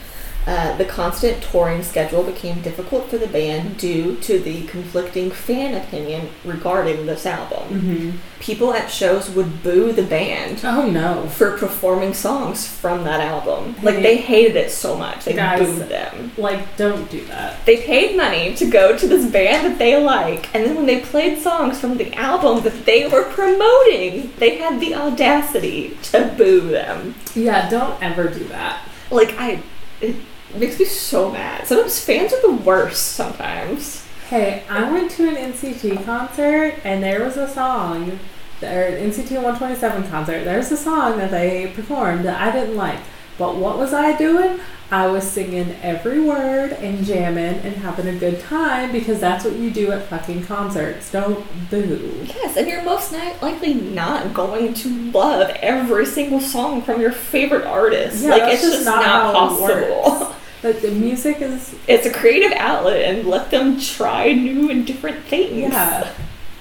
Uh, 0.46 0.76
the 0.76 0.84
constant 0.84 1.42
touring 1.42 1.82
schedule 1.82 2.22
became 2.22 2.62
difficult 2.62 3.10
for 3.10 3.18
the 3.18 3.26
band 3.26 3.76
due 3.78 4.14
to 4.18 4.38
the 4.38 4.62
conflicting 4.68 5.28
fan 5.28 5.74
opinion 5.74 6.28
regarding 6.44 7.04
this 7.04 7.26
album. 7.26 7.68
Mm-hmm. 7.80 8.10
People 8.38 8.72
at 8.72 8.88
shows 8.88 9.28
would 9.30 9.64
boo 9.64 9.92
the 9.92 10.04
band 10.04 10.60
Oh 10.62 10.88
no. 10.88 11.26
for 11.28 11.58
performing 11.58 12.14
songs 12.14 12.64
from 12.68 13.02
that 13.02 13.20
album. 13.20 13.74
Like 13.82 13.96
they 14.02 14.18
hated 14.18 14.54
it 14.54 14.70
so 14.70 14.96
much, 14.96 15.24
they 15.24 15.32
Guys. 15.32 15.58
booed 15.66 15.88
them. 15.88 16.30
Like, 16.36 16.76
don't 16.76 17.10
do 17.10 17.24
that. 17.26 17.66
They 17.66 17.78
paid 17.82 18.16
money 18.16 18.54
to 18.54 18.70
go 18.70 18.96
to 18.96 19.08
this 19.08 19.28
band 19.28 19.66
that 19.66 19.78
they 19.80 20.00
like, 20.00 20.54
and 20.54 20.64
then 20.64 20.76
when 20.76 20.86
they 20.86 21.00
played 21.00 21.38
songs 21.38 21.80
from 21.80 21.96
the 21.96 22.14
album 22.14 22.62
that 22.62 22.84
they 22.86 23.08
were 23.08 23.24
promoting, 23.24 24.32
they 24.38 24.58
had 24.58 24.78
the 24.80 24.94
audacity 24.94 25.98
to 26.04 26.32
boo 26.38 26.60
them. 26.60 27.16
Yeah, 27.34 27.68
don't 27.68 28.00
ever 28.00 28.28
do 28.28 28.44
that. 28.44 28.86
Like 29.10 29.34
I, 29.38 29.62
it 30.00 30.14
makes 30.58 30.78
me 30.78 30.84
so 30.84 31.30
mad. 31.30 31.66
Sometimes 31.66 32.00
fans 32.00 32.32
are 32.32 32.42
the 32.42 32.52
worst. 32.52 33.12
Sometimes. 33.12 34.06
Hey, 34.28 34.64
I 34.68 34.90
went 34.90 35.10
to 35.12 35.28
an 35.28 35.36
NCT 35.36 36.04
concert 36.04 36.74
and 36.82 37.02
there 37.02 37.22
was 37.22 37.36
a 37.36 37.48
song, 37.48 38.18
or 38.62 38.66
an 38.66 39.10
NCT 39.10 39.32
127 39.32 40.08
concert. 40.10 40.44
There's 40.44 40.72
a 40.72 40.76
song 40.76 41.18
that 41.18 41.30
they 41.30 41.72
performed 41.74 42.24
that 42.24 42.40
I 42.40 42.50
didn't 42.50 42.76
like. 42.76 42.98
But 43.38 43.56
what 43.56 43.78
was 43.78 43.92
I 43.92 44.16
doing? 44.16 44.60
I 44.90 45.08
was 45.08 45.28
singing 45.28 45.74
every 45.82 46.20
word 46.20 46.72
and 46.72 47.04
jamming 47.04 47.60
and 47.60 47.74
having 47.76 48.06
a 48.06 48.16
good 48.16 48.40
time 48.40 48.92
because 48.92 49.18
that's 49.20 49.44
what 49.44 49.56
you 49.56 49.70
do 49.70 49.90
at 49.90 50.06
fucking 50.06 50.44
concerts. 50.44 51.10
Don't 51.10 51.44
boo. 51.70 52.24
Yes, 52.24 52.56
and 52.56 52.68
you're 52.68 52.84
most 52.84 53.12
likely 53.12 53.74
not 53.74 54.32
going 54.32 54.74
to 54.74 54.88
love 55.10 55.50
every 55.60 56.06
single 56.06 56.40
song 56.40 56.82
from 56.82 57.00
your 57.00 57.10
favorite 57.10 57.66
artist. 57.66 58.22
Yeah, 58.22 58.30
like 58.30 58.42
that's 58.42 58.54
it's 58.54 58.62
just 58.62 58.74
just 58.76 58.86
not 58.86 59.04
not, 59.04 59.34
how 59.34 59.66
it 59.66 59.78
possible. 59.88 60.34
But 60.62 60.82
the 60.82 60.90
music 60.90 61.40
is, 61.40 61.74
It's 61.86 62.06
a 62.06 62.12
creative 62.12 62.52
outlet, 62.52 63.02
and 63.14 63.28
let 63.28 63.50
them 63.50 63.78
try 63.80 64.32
new 64.32 64.70
and 64.70 64.86
different 64.86 65.24
things. 65.26 65.56
yeah, 65.72 66.12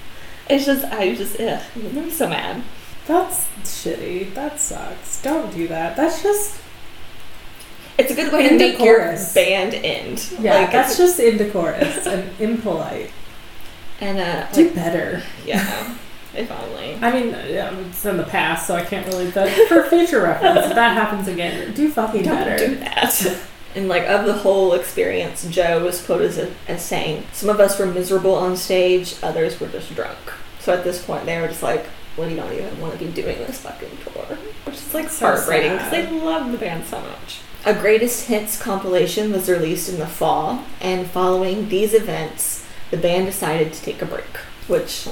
It's 0.48 0.64
just, 0.66 0.84
I 0.84 1.14
just, 1.14 1.40
ugh, 1.40 1.60
me 1.92 2.10
so 2.10 2.28
mad. 2.28 2.62
that's 3.06 3.46
shitty. 3.64 4.32
That 4.34 4.60
sucks. 4.60 5.20
Don't 5.22 5.52
do 5.52 5.66
that. 5.68 5.96
That's 5.96 6.22
just, 6.22 6.60
It's 7.98 8.12
a 8.12 8.14
good 8.14 8.32
way 8.32 8.48
to 8.50 8.56
make 8.58 8.78
your 8.78 9.16
band 9.34 9.74
end. 9.74 10.28
yeah, 10.38 10.54
Like, 10.60 10.72
that's 10.72 10.96
just 10.98 11.18
indecorous 11.18 12.06
and 12.06 12.30
impolite. 12.38 13.10
and 14.00 14.18
uh, 14.20 14.46
Do 14.52 14.66
like, 14.66 14.74
better. 14.74 15.22
yeah, 15.44 15.96
if 16.34 16.50
only. 16.52 16.94
I 17.02 17.10
mean, 17.12 17.30
yeah, 17.48 17.74
it's 17.80 18.04
in 18.04 18.18
the 18.18 18.22
past, 18.24 18.66
so 18.68 18.76
I 18.76 18.84
can't 18.84 19.06
really. 19.08 19.30
But 19.32 19.48
for 19.68 19.82
future 19.88 20.22
reference, 20.22 20.66
if 20.66 20.74
that 20.74 20.92
happens 20.96 21.26
again, 21.28 21.72
do 21.74 21.90
fucking 21.90 22.22
Don't 22.24 22.36
better. 22.36 22.66
do 22.66 22.74
that. 22.76 23.38
And 23.76 23.88
like 23.88 24.04
of 24.04 24.24
the 24.24 24.32
whole 24.32 24.72
experience, 24.72 25.46
Joe 25.48 25.84
was 25.84 26.02
quoted 26.02 26.36
as, 26.38 26.50
as 26.66 26.82
saying, 26.82 27.24
"Some 27.32 27.50
of 27.50 27.60
us 27.60 27.78
were 27.78 27.86
miserable 27.86 28.34
on 28.34 28.56
stage, 28.56 29.14
others 29.22 29.60
were 29.60 29.68
just 29.68 29.94
drunk." 29.94 30.16
So 30.60 30.72
at 30.72 30.82
this 30.82 31.02
point, 31.02 31.26
they 31.26 31.38
were 31.38 31.48
just 31.48 31.62
like, 31.62 31.84
"Well, 32.16 32.28
you 32.28 32.36
don't 32.36 32.52
even 32.52 32.80
want 32.80 32.98
to 32.98 33.04
be 33.04 33.12
doing 33.12 33.36
this 33.46 33.58
fucking 33.58 33.98
tour," 34.02 34.38
which 34.64 34.76
is 34.76 34.94
like 34.94 35.10
So 35.10 35.26
heartbreaking 35.26 35.72
because 35.72 35.90
they 35.90 36.10
love 36.10 36.50
the 36.52 36.58
band 36.58 36.84
so 36.86 37.00
much. 37.00 37.40
A 37.66 37.74
greatest 37.74 38.26
hits 38.28 38.56
compilation 38.60 39.30
was 39.30 39.48
released 39.48 39.90
in 39.90 39.98
the 39.98 40.06
fall, 40.06 40.64
and 40.80 41.10
following 41.10 41.68
these 41.68 41.92
events, 41.92 42.64
the 42.90 42.96
band 42.96 43.26
decided 43.26 43.74
to 43.74 43.82
take 43.82 44.00
a 44.00 44.06
break, 44.06 44.38
which 44.68 45.06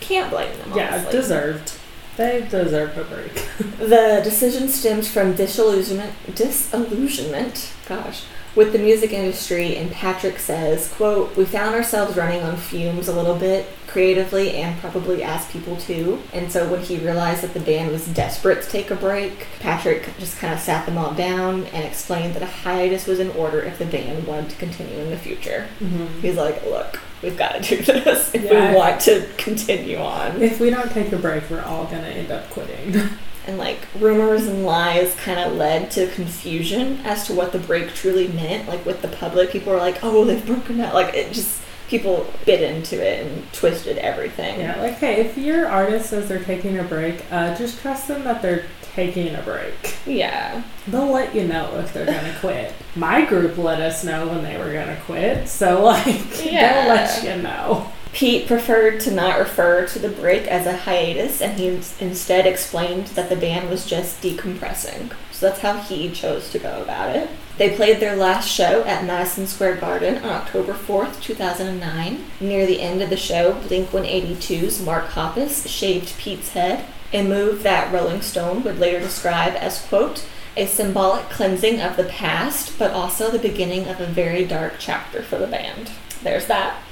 can't 0.00 0.28
blame 0.30 0.58
them. 0.58 0.72
Yeah, 0.76 0.94
honestly. 0.94 1.12
deserved. 1.12 1.72
They 2.20 2.46
deserve 2.50 2.98
a 2.98 3.04
break. 3.04 3.32
The 3.78 4.20
decision 4.22 4.68
stems 4.68 5.10
from 5.10 5.34
disillusionment, 5.36 6.12
disillusionment, 6.34 7.72
gosh, 7.88 8.24
with 8.56 8.72
the 8.72 8.78
music 8.78 9.12
industry, 9.12 9.76
and 9.76 9.90
Patrick 9.90 10.38
says, 10.38 10.92
quote, 10.94 11.36
We 11.36 11.44
found 11.44 11.74
ourselves 11.74 12.16
running 12.16 12.42
on 12.42 12.56
fumes 12.56 13.08
a 13.08 13.14
little 13.14 13.36
bit, 13.36 13.66
creatively 13.86 14.52
and 14.52 14.78
probably 14.80 15.22
as 15.22 15.46
people 15.50 15.76
too. 15.76 16.20
And 16.32 16.50
so 16.50 16.68
when 16.70 16.80
he 16.80 16.96
realized 16.98 17.42
that 17.42 17.54
the 17.54 17.60
band 17.60 17.90
was 17.90 18.06
desperate 18.08 18.62
to 18.62 18.68
take 18.68 18.90
a 18.90 18.94
break, 18.96 19.46
Patrick 19.60 20.08
just 20.18 20.38
kind 20.38 20.52
of 20.54 20.60
sat 20.60 20.86
them 20.86 20.96
all 20.98 21.12
down 21.12 21.64
and 21.66 21.84
explained 21.84 22.34
that 22.34 22.42
a 22.42 22.46
hiatus 22.46 23.06
was 23.06 23.18
in 23.20 23.30
order 23.30 23.60
if 23.62 23.78
the 23.78 23.86
band 23.86 24.26
wanted 24.26 24.50
to 24.50 24.56
continue 24.56 24.98
in 24.98 25.10
the 25.10 25.16
future. 25.16 25.66
Mm-hmm. 25.80 26.20
He's 26.20 26.36
like, 26.36 26.64
Look, 26.66 27.00
we've 27.22 27.36
got 27.36 27.62
to 27.62 27.76
do 27.76 27.82
this 27.84 28.34
if 28.34 28.44
Yeah. 28.44 28.70
we 28.72 28.76
want 28.76 29.00
to 29.02 29.26
continue 29.38 29.98
on. 29.98 30.40
If 30.42 30.60
we 30.60 30.70
don't 30.70 30.90
take 30.90 31.12
a 31.12 31.16
break, 31.18 31.48
we're 31.50 31.62
all 31.62 31.84
gonna 31.84 32.08
end 32.08 32.30
up 32.30 32.48
quitting. 32.50 32.94
and 33.50 33.58
like 33.58 33.78
rumors 33.98 34.46
and 34.46 34.64
lies 34.64 35.14
kind 35.16 35.38
of 35.40 35.52
led 35.56 35.90
to 35.90 36.06
confusion 36.12 36.98
as 37.04 37.26
to 37.26 37.34
what 37.34 37.52
the 37.52 37.58
break 37.58 37.92
truly 37.94 38.28
meant 38.28 38.66
like 38.68 38.84
with 38.86 39.02
the 39.02 39.08
public 39.08 39.50
people 39.50 39.72
were 39.72 39.78
like 39.78 39.98
oh 40.02 40.24
they've 40.24 40.46
broken 40.46 40.80
up 40.80 40.94
like 40.94 41.12
it 41.14 41.32
just 41.32 41.60
people 41.88 42.32
bit 42.46 42.62
into 42.62 42.94
it 43.04 43.26
and 43.26 43.52
twisted 43.52 43.98
everything 43.98 44.60
yeah, 44.60 44.80
like 44.80 44.94
hey, 44.94 45.20
if 45.22 45.36
your 45.36 45.66
artist 45.68 46.10
says 46.10 46.28
they're 46.28 46.42
taking 46.44 46.78
a 46.78 46.84
break, 46.84 47.24
uh, 47.32 47.52
just 47.56 47.80
trust 47.80 48.06
them 48.06 48.22
that 48.22 48.40
they're 48.40 48.64
taking 48.94 49.34
a 49.34 49.42
break. 49.42 49.96
yeah 50.06 50.62
They'll 50.86 51.10
let 51.10 51.34
you 51.34 51.48
know 51.48 51.78
if 51.80 51.92
they're 51.92 52.06
gonna 52.06 52.36
quit. 52.40 52.72
My 52.94 53.24
group 53.24 53.58
let 53.58 53.80
us 53.80 54.04
know 54.04 54.28
when 54.28 54.44
they 54.44 54.56
were 54.56 54.72
gonna 54.72 54.98
quit, 55.04 55.48
so 55.48 55.82
like 55.82 56.06
Yeah. 56.44 56.84
they'll 56.84 56.94
let 56.94 57.24
you 57.24 57.42
know. 57.42 57.90
Pete 58.12 58.46
preferred 58.46 59.00
to 59.00 59.10
not 59.10 59.38
refer 59.38 59.86
to 59.86 59.98
the 59.98 60.08
break 60.08 60.46
as 60.46 60.66
a 60.66 60.76
hiatus 60.78 61.40
and 61.40 61.58
he 61.58 61.68
instead 62.00 62.46
explained 62.46 63.06
that 63.08 63.28
the 63.28 63.36
band 63.36 63.68
was 63.70 63.86
just 63.86 64.20
decompressing 64.22 65.12
so 65.30 65.46
that's 65.46 65.60
how 65.60 65.76
he 65.78 66.10
chose 66.10 66.50
to 66.50 66.58
go 66.58 66.82
about 66.82 67.14
it 67.14 67.28
they 67.60 67.76
played 67.76 68.00
their 68.00 68.16
last 68.16 68.48
show 68.48 68.84
at 68.84 69.04
Madison 69.04 69.46
Square 69.46 69.76
Garden 69.76 70.16
on 70.24 70.30
October 70.30 70.72
4th, 70.72 71.20
2009. 71.20 72.24
Near 72.40 72.64
the 72.64 72.80
end 72.80 73.02
of 73.02 73.10
the 73.10 73.18
show, 73.18 73.52
Blink 73.52 73.90
182's 73.90 74.80
Mark 74.80 75.08
Hoppus 75.08 75.68
shaved 75.68 76.16
Pete's 76.16 76.52
head, 76.52 76.86
a 77.12 77.22
move 77.22 77.62
that 77.62 77.92
Rolling 77.92 78.22
Stone 78.22 78.62
would 78.62 78.78
later 78.78 79.00
describe 79.00 79.52
as, 79.56 79.82
quote, 79.82 80.24
a 80.56 80.64
symbolic 80.64 81.28
cleansing 81.28 81.82
of 81.82 81.98
the 81.98 82.04
past, 82.04 82.78
but 82.78 82.92
also 82.92 83.30
the 83.30 83.38
beginning 83.38 83.88
of 83.88 84.00
a 84.00 84.06
very 84.06 84.46
dark 84.46 84.76
chapter 84.78 85.20
for 85.20 85.36
the 85.36 85.46
band. 85.46 85.90
There's 86.22 86.46
that. 86.46 86.82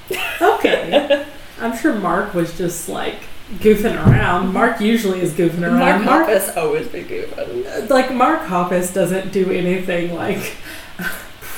Okay. 0.40 1.26
I'm 1.60 1.76
sure 1.76 1.94
Mark 1.94 2.34
was 2.34 2.56
just 2.56 2.88
like 2.88 3.16
goofing 3.56 3.94
around. 4.06 4.52
Mark 4.52 4.80
usually 4.80 5.20
is 5.20 5.32
goofing 5.32 5.62
around. 5.62 6.04
Mark, 6.04 6.28
Hoppus 6.28 6.56
always 6.56 6.86
been 6.88 7.06
goofing. 7.06 7.88
like 7.90 8.12
Mark 8.12 8.42
Hoppus 8.42 8.92
doesn't 8.92 9.32
do 9.32 9.50
anything 9.50 10.14
like 10.14 10.56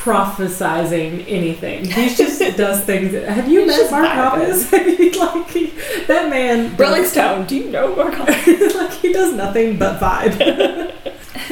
prophesizing 0.02 1.24
anything. 1.28 1.84
He 1.84 2.14
just 2.14 2.38
does 2.56 2.82
things. 2.84 3.12
Have 3.12 3.48
you 3.48 3.66
met 3.66 3.90
Mark. 3.90 4.06
Hoppus? 4.06 4.70
Like 5.20 5.50
he, 5.50 5.66
that 6.06 6.30
man. 6.30 6.74
Rolling 6.78 7.04
Stone, 7.04 7.46
do 7.46 7.56
you 7.56 7.70
know 7.70 7.94
Mark 7.94 8.14
Hoppus? 8.14 8.74
like 8.74 8.92
he 8.92 9.12
does 9.12 9.34
nothing 9.34 9.76
but 9.78 10.00
vibe. 10.00 10.92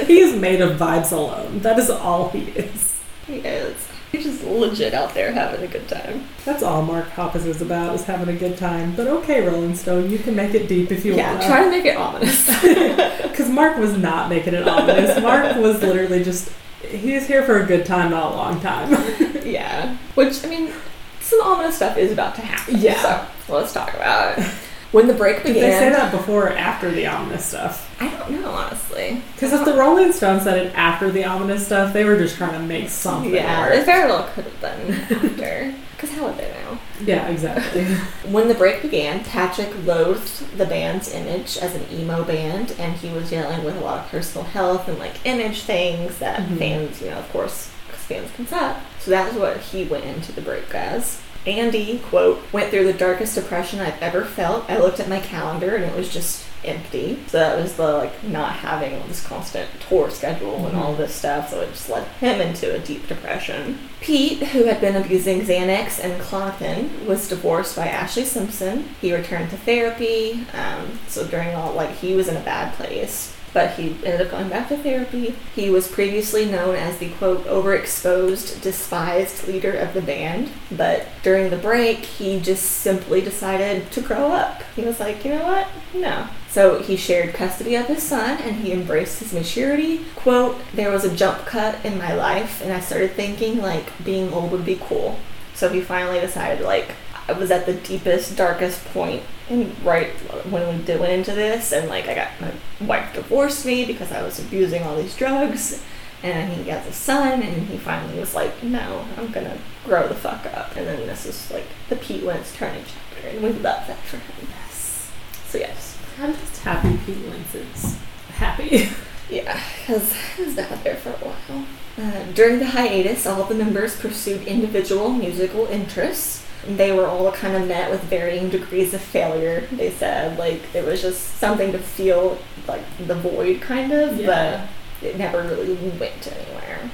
he 0.07 0.21
is 0.21 0.35
made 0.35 0.63
of 0.63 0.79
vibes 0.79 1.13
alone. 1.13 1.59
That 1.61 1.79
is 1.79 1.91
all 1.91 2.31
he 2.31 2.45
is. 2.53 2.99
he 3.27 3.35
is. 3.41 3.88
He's 4.19 4.27
just 4.27 4.45
legit 4.45 4.95
out 4.95 5.15
there 5.15 5.31
having 5.31 5.63
a 5.63 5.69
good 5.69 5.87
time. 5.87 6.25
That's 6.45 6.65
all 6.65 6.83
Mark 6.83 7.09
Hoppus 7.11 7.47
is 7.47 7.63
about 7.63 7.95
is 7.95 8.05
having 8.05 8.35
a 8.35 8.37
good 8.37 8.59
time. 8.59 8.97
But 8.97 9.07
okay, 9.07 9.47
Rolling 9.47 9.77
Stone, 9.77 10.11
you 10.11 10.19
can 10.19 10.35
make 10.35 10.55
it 10.55 10.67
deep 10.69 10.91
if 10.91 11.05
you 11.05 11.15
Yeah, 11.15 11.31
want. 11.31 11.43
Yeah, 11.43 11.49
try 11.49 11.65
to 11.65 11.71
make 11.71 11.85
it 11.85 11.97
ominous. 11.97 12.49
Because 13.29 13.49
Mark 13.49 13.79
was 13.79 13.97
not 13.97 14.29
making 14.29 14.55
it 14.55 14.67
ominous. 14.67 15.23
Mark 15.23 15.57
was 15.59 15.81
literally 15.81 16.25
just. 16.25 16.51
He's 16.83 17.29
here 17.29 17.45
for 17.45 17.61
a 17.63 17.67
good 17.67 17.87
time, 17.87 18.11
not 18.11 18.33
a 18.33 18.37
long 18.37 18.61
time. 18.61 18.91
Yeah. 19.45 19.97
Which, 20.15 20.45
I 20.45 20.49
mean, 20.49 20.73
some 21.21 21.41
ominous 21.41 21.77
stuff 21.77 21.97
is 21.97 22.13
about 22.13 22.35
to 22.35 22.43
happen. 22.43 22.77
Yeah. 22.79 23.29
So 23.47 23.55
let's 23.55 23.73
talk 23.73 23.95
about 23.95 24.37
it. 24.39 24.45
When 24.93 25.07
the 25.07 25.13
break 25.15 25.39
began. 25.43 25.55
Did 25.55 25.63
they 25.65 25.79
say 25.79 25.91
that 25.91 26.11
before 26.13 26.47
or 26.47 26.53
after 26.53 26.91
the 26.91 27.07
ominous 27.07 27.45
stuff? 27.45 27.95
I 28.01 28.09
don't 28.09 28.31
know, 28.41 28.51
honestly. 28.51 29.23
Because 29.35 29.53
if 29.53 29.65
the 29.67 29.75
Rolling 29.75 30.13
Stones 30.13 30.45
said 30.45 30.57
it 30.67 30.73
after 30.75 31.11
the 31.11 31.25
ominous 31.25 31.67
stuff, 31.67 31.93
they 31.93 32.05
were 32.05 32.17
just 32.17 32.37
trying 32.37 32.53
to 32.53 32.59
make 32.67 32.89
something 32.89 33.35
Yeah, 33.35 33.67
work. 33.69 33.75
it 33.75 33.85
very 33.85 34.09
well 34.09 34.27
could 34.35 34.45
have 34.45 34.61
been 34.61 34.95
after. 34.95 35.75
Because 35.99 36.13
how 36.17 36.27
would 36.29 36.37
they 36.39 36.49
know? 36.49 36.79
Yeah, 37.05 37.27
exactly. 37.27 37.85
When 38.31 38.47
the 38.47 38.55
break 38.55 38.83
began, 38.83 39.25
Patrick 39.25 39.69
loathed 39.85 40.57
the 40.57 40.65
band's 40.65 41.13
image 41.13 41.59
as 41.59 41.75
an 41.75 41.85
emo 41.93 42.23
band, 42.23 42.71
and 42.79 42.95
he 42.97 43.09
was 43.11 43.29
dealing 43.31 43.65
with 43.65 43.77
a 43.77 43.81
lot 43.81 44.05
of 44.05 44.11
personal 44.13 44.45
health 44.47 44.87
and 44.87 44.97
like 45.01 45.15
image 45.27 45.63
things 45.63 46.19
that 46.19 46.39
Mhm. 46.43 46.59
fans, 46.59 47.01
you 47.03 47.11
know, 47.11 47.17
of 47.19 47.29
course, 47.33 47.69
because 47.89 48.05
fans 48.05 48.31
can 48.37 48.47
suck. 48.47 48.77
So 49.01 49.11
that 49.11 49.27
was 49.33 49.41
what 49.41 49.57
he 49.57 49.87
went 49.87 50.05
into 50.05 50.31
the 50.31 50.41
break 50.41 50.73
as. 50.73 51.19
Andy, 51.49 51.99
quote, 51.99 52.43
went 52.53 52.71
through 52.71 52.85
the 52.85 52.93
darkest 52.93 53.35
depression 53.35 53.81
I've 53.81 54.01
ever 54.03 54.25
felt. 54.25 54.69
I 54.69 54.79
looked 54.79 55.01
at 55.01 55.09
my 55.09 55.21
calendar 55.21 55.75
and 55.75 55.85
it 55.85 55.97
was 55.97 56.13
just 56.13 56.45
empty. 56.65 57.19
So 57.29 57.39
that 57.39 57.57
was 57.57 57.75
the 57.75 57.91
like 57.93 58.25
not 58.25 58.53
having 58.53 59.01
this 59.09 59.25
constant 59.25 59.69
tour 59.89 60.11
schedule 60.11 60.67
and 60.67 60.77
all 60.77 60.95
this 60.95 61.15
stuff. 61.15 61.51
So 61.51 61.61
it 61.61 61.71
just 61.71 61.89
led 61.89 62.07
him 62.21 62.41
into 62.41 62.75
a 62.75 62.79
deep 62.79 63.07
depression. 63.07 63.79
Pete, 64.01 64.43
who 64.49 64.65
had 64.65 64.81
been 64.81 64.97
abusing 64.97 65.41
Xanax 65.41 66.03
and 66.03 66.21
Klonopin, 66.21 67.07
was 67.07 67.29
divorced 67.29 67.77
by 67.77 67.87
Ashlee 67.87 68.25
Simpson. 68.25 68.89
He 69.01 69.15
returned 69.15 69.51
to 69.51 69.57
therapy. 69.57 70.47
Um, 70.53 70.99
so 71.09 71.27
during 71.27 71.55
all 71.55 71.73
like 71.73 71.95
he 71.97 72.15
was 72.15 72.29
in 72.29 72.37
a 72.37 72.41
bad 72.41 72.75
place. 72.75 73.35
But 73.53 73.73
he 73.73 73.91
ended 74.05 74.21
up 74.21 74.31
going 74.31 74.49
back 74.49 74.69
to 74.69 74.77
therapy. 74.77 75.35
He 75.55 75.71
was 75.71 75.91
previously 75.91 76.45
known 76.45 76.75
as 76.75 76.99
the 76.99 77.11
quote 77.11 77.45
overexposed, 77.47 78.63
despised 78.63 79.49
leader 79.49 79.73
of 79.73 79.95
the 79.95 80.03
band, 80.03 80.51
but 80.71 81.07
during 81.23 81.51
the 81.51 81.57
break, 81.57 81.99
he 81.99 82.41
just 82.41 82.65
simply 82.65 83.21
decided 83.21 83.91
to 83.93 84.01
grow 84.01 84.33
up. 84.33 84.63
He 84.77 84.83
was 84.83 85.01
like, 85.01 85.25
you 85.25 85.33
know 85.33 85.45
what? 85.45 85.69
No. 85.95 86.29
So 86.49 86.81
he 86.81 86.97
shared 86.97 87.35
custody 87.35 87.77
of 87.77 87.87
his 87.87 88.03
son 88.03 88.39
and 88.39 88.57
he 88.57 88.73
embraced 88.73 89.21
his 89.21 89.33
maturity. 89.33 90.05
Quote, 90.17 90.57
there 90.73 90.91
was 90.91 91.05
a 91.05 91.15
jump 91.15 91.47
cut 91.47 91.85
in 91.85 91.99
my 91.99 92.15
life 92.15 92.63
and 92.63 92.73
I 92.73 92.81
started 92.81 93.13
thinking 93.13 93.59
like 93.59 93.87
being 94.05 94.33
old 94.33 94.51
would 94.53 94.65
be 94.65 94.81
cool. 94.81 95.19
So 95.55 95.69
he 95.69 95.81
finally 95.81 96.21
decided 96.21 96.65
like 96.65 96.93
I 97.29 97.33
was 97.33 97.51
at 97.51 97.67
the 97.67 97.75
deepest, 97.75 98.37
darkest 98.37 98.85
point 98.87 99.23
and 99.51 99.75
right 99.85 100.11
when 100.51 100.79
we 100.79 100.85
did, 100.85 101.01
went 101.01 101.13
into 101.13 101.33
this 101.33 101.73
and 101.73 101.89
like 101.89 102.09
I 102.09 102.15
got 102.15 102.29
my 102.41 102.53
wife 102.87 103.15
divorced 103.15 103.65
me 103.65 103.85
because 103.85 104.13
I 104.13 104.23
was 104.23 104.39
abusing 104.39 104.83
all 104.83 104.97
these 104.97 105.17
drugs 105.17 105.83
and 106.23 106.53
he 106.53 106.71
has 106.71 106.87
a 106.87 106.93
son 106.93 107.43
and 107.43 107.69
he 107.69 107.79
finally 107.79 108.19
was 108.19 108.35
like, 108.35 108.63
No, 108.63 109.05
I'm 109.17 109.31
gonna 109.31 109.59
grow 109.85 110.09
the 110.09 110.15
fuck 110.15 110.47
up 110.47 110.77
and 110.77 110.87
then 110.87 111.07
this 111.07 111.27
is 111.27 111.51
like 111.51 111.67
the 111.89 111.97
Pete 111.97 112.25
Wentz 112.25 112.55
turning 112.57 112.85
chapter 112.85 113.29
and 113.29 113.43
we 113.43 113.51
love 113.51 113.87
that 113.87 114.01
for 114.01 114.17
him. 114.17 114.49
Yes. 114.49 115.11
So 115.49 115.59
yes. 115.59 115.99
I'm 116.21 116.33
just 116.35 116.63
happy 116.63 116.99
Pete 117.07 117.25
Wentz 117.27 117.55
is 117.55 117.99
happy. 118.31 118.89
Yeah, 119.31 119.61
because 119.81 120.15
he 120.37 120.45
was 120.45 120.59
out 120.59 120.83
there 120.85 120.97
for 120.97 121.11
a 121.11 121.13
while. 121.13 121.67
Uh, 121.99 122.25
during 122.33 122.61
the 122.61 122.67
hiatus, 122.67 123.27
all 123.27 123.45
the 123.45 123.55
members 123.55 124.01
pursued 124.01 124.47
individual 124.47 125.11
musical 125.11 125.67
interests. 125.67 126.47
They 126.67 126.93
were 126.93 127.07
all 127.07 127.31
kind 127.33 127.57
of 127.57 127.67
met 127.69 127.91
with 127.91 128.03
varying 128.05 128.49
degrees 128.51 128.93
of 128.95 129.01
failure. 129.01 129.67
They 129.73 129.91
said 129.91 130.39
like 130.39 130.61
it 130.75 130.85
was 130.85 131.01
just 131.01 131.39
something 131.39 131.73
to 131.73 131.79
feel 131.79 132.39
like 132.67 132.83
the 133.07 133.15
void, 133.15 133.61
kind 133.61 133.93
of, 133.93 134.19
Yeah. 134.19 134.67
but 135.01 135.07
it 135.09 135.17
never 135.17 135.43
really 135.43 135.75
went 135.75 136.27
anywhere. 136.27 136.91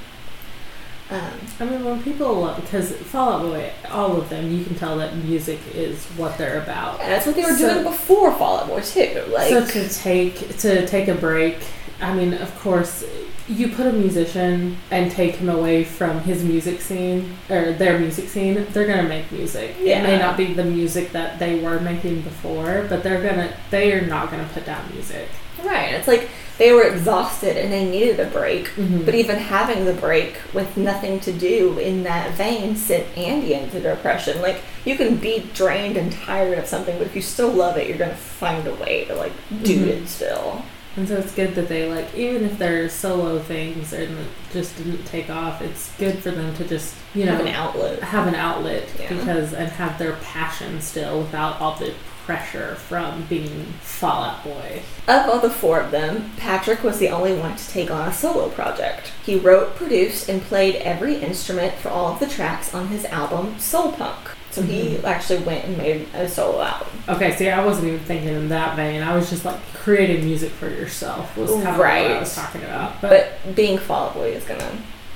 Um, 1.11 1.31
I 1.59 1.65
mean, 1.65 1.85
when 1.85 2.01
people 2.01 2.33
love, 2.33 2.59
because 2.61 2.91
Fall 2.93 3.33
Out 3.33 3.41
Boy, 3.43 3.71
all 3.91 4.17
of 4.17 4.29
them, 4.29 4.51
you 4.51 4.63
can 4.65 4.73
tell 4.75 4.97
that 4.97 5.15
music 5.15 5.59
is 5.75 6.03
what 6.17 6.35
they're 6.37 6.59
about. 6.63 6.99
and 6.99 7.11
that's 7.11 7.27
what 7.27 7.35
they 7.35 7.43
were 7.43 7.53
So- 7.55 7.69
doing 7.73 7.83
before 7.83 8.31
Fall 8.33 8.57
Out 8.59 8.67
Boy 8.67 8.81
too. 8.81 9.23
Like 9.29 9.49
so 9.49 9.65
to 9.65 9.89
take 9.89 10.57
to 10.59 10.85
take 10.87 11.07
a 11.07 11.13
break, 11.13 11.57
I 12.01 12.13
mean, 12.13 12.33
of 12.33 12.53
course, 12.59 13.05
you 13.47 13.67
put 13.69 13.85
a 13.87 13.91
musician 13.93 14.77
and 14.91 15.11
take 15.11 15.35
him 15.35 15.49
away 15.49 15.83
from 15.83 16.19
his 16.21 16.43
music 16.43 16.81
scene 16.81 17.37
or 17.49 17.73
their 17.73 17.99
music 17.99 18.27
scene, 18.27 18.65
they're 18.71 18.87
gonna 18.87 19.07
make 19.07 19.31
music. 19.31 19.75
It 19.79 20.01
may 20.03 20.17
not 20.17 20.35
be 20.35 20.53
the 20.53 20.63
music 20.65 21.11
that 21.11 21.37
they 21.39 21.59
were 21.59 21.79
making 21.79 22.21
before, 22.21 22.85
but 22.89 23.03
they're 23.03 23.21
gonna 23.21 23.53
they 23.69 23.93
are 23.93 24.01
not 24.01 24.31
gonna 24.31 24.49
put 24.53 24.65
down 24.65 24.83
music. 24.93 25.27
right, 25.63 25.93
it's 25.95 26.07
like 26.07 26.29
they 26.59 26.71
were 26.73 26.83
exhausted 26.83 27.57
and 27.57 27.71
they 27.73 27.85
needed 27.85 28.19
a 28.19 28.25
break. 28.25 28.67
Mhm. 28.75 29.03
But 29.05 29.15
even 29.15 29.37
having 29.37 29.85
the 29.85 29.93
break 29.93 30.35
with 30.53 30.77
nothing 30.77 31.19
to 31.21 31.31
do 31.31 31.77
in 31.79 32.03
that 32.03 32.31
vein 32.35 32.75
sent 32.75 33.05
Andy 33.17 33.53
into 33.53 33.79
depression. 33.79 34.41
Like 34.41 34.61
you 34.85 34.95
can 34.95 35.15
be 35.17 35.49
drained 35.53 35.97
and 35.97 36.11
tired 36.11 36.57
of 36.59 36.67
something, 36.67 36.97
but 36.97 37.07
if 37.07 37.15
you 37.15 37.21
still 37.21 37.49
love 37.49 37.77
it, 37.77 37.87
you're 37.87 37.97
gonna 37.97 38.15
find 38.15 38.67
a 38.67 38.73
way 38.75 39.05
to 39.05 39.15
like 39.15 39.31
do 39.63 39.85
Mhm. 39.85 39.87
it 39.87 40.07
still. 40.09 40.63
And 40.97 41.07
so 41.07 41.17
it's 41.17 41.33
good 41.35 41.55
that 41.55 41.67
they 41.67 41.89
like, 41.89 42.13
even 42.15 42.45
if 42.45 42.57
they're 42.57 42.87
solo 42.89 43.39
things 43.39 43.91
and 43.91 44.15
just 44.53 44.77
didn't 44.77 45.03
take 45.05 45.29
off, 45.29 45.61
it's 45.61 45.93
good 45.97 46.19
for 46.19 46.31
them 46.31 46.55
to 46.55 46.63
just 46.67 46.95
you 47.13 47.25
know 47.25 47.31
Have 47.33 47.41
an 47.41 47.47
outlet. 47.49 47.99
have 48.03 48.27
an 48.27 48.35
outlet 48.35 48.87
Yeah. 48.99 49.09
because 49.09 49.53
and 49.53 49.69
have 49.73 49.97
their 49.99 50.13
passion 50.13 50.79
still 50.81 51.19
without 51.19 51.59
all 51.59 51.75
the 51.75 51.93
pressure 52.25 52.73
from 52.75 53.23
being 53.29 53.65
Fall 53.81 54.23
Out 54.23 54.43
Boy. 54.43 54.81
Of 55.07 55.29
all 55.29 55.39
the 55.39 55.49
four 55.49 55.79
of 55.81 55.91
them, 55.91 56.31
Patrick 56.37 56.81
was 56.83 56.97
the 56.97 57.09
only 57.09 57.37
one 57.37 57.55
to 57.55 57.67
take 57.69 57.91
on 57.91 58.07
a 58.07 58.13
solo 58.13 58.49
project. 58.49 59.11
He 59.23 59.37
wrote, 59.37 59.75
produced, 59.75 60.27
and 60.27 60.41
played 60.41 60.77
every 60.77 61.17
instrument 61.17 61.75
for 61.75 61.89
all 61.89 62.13
of 62.13 62.19
the 62.19 62.25
tracks 62.25 62.73
on 62.73 62.87
his 62.87 63.05
album 63.05 63.59
Soul 63.59 63.91
Punk. 63.91 64.29
So 64.55 64.61
he 64.61 64.97
actually 65.03 65.39
went 65.43 65.65
and 65.65 65.77
made 65.77 66.07
a 66.13 66.29
solo 66.29 66.61
album. 66.61 66.87
Okay, 67.09 67.35
see, 67.35 67.49
I 67.49 67.63
wasn't 67.65 67.87
even 67.89 67.99
thinking 67.99 68.29
in 68.29 68.47
that 68.49 68.75
vein. 68.77 69.01
I 69.01 69.13
was 69.15 69.29
just 69.29 69.43
like 69.43 69.59
creating 69.73 70.23
music 70.25 70.51
for 70.51 70.69
yourself 70.69 71.35
was 71.37 71.51
kind 71.51 71.67
of 71.67 71.77
what 71.77 71.83
Right. 71.83 72.11
I 72.11 72.19
was 72.19 72.33
talking 72.33 72.63
about. 72.63 73.01
But, 73.01 73.33
But 73.45 73.55
being 73.55 73.77
Fall 73.77 74.07
Out 74.07 74.13
Boy 74.13 74.29
is 74.31 74.45
gonna 74.45 74.71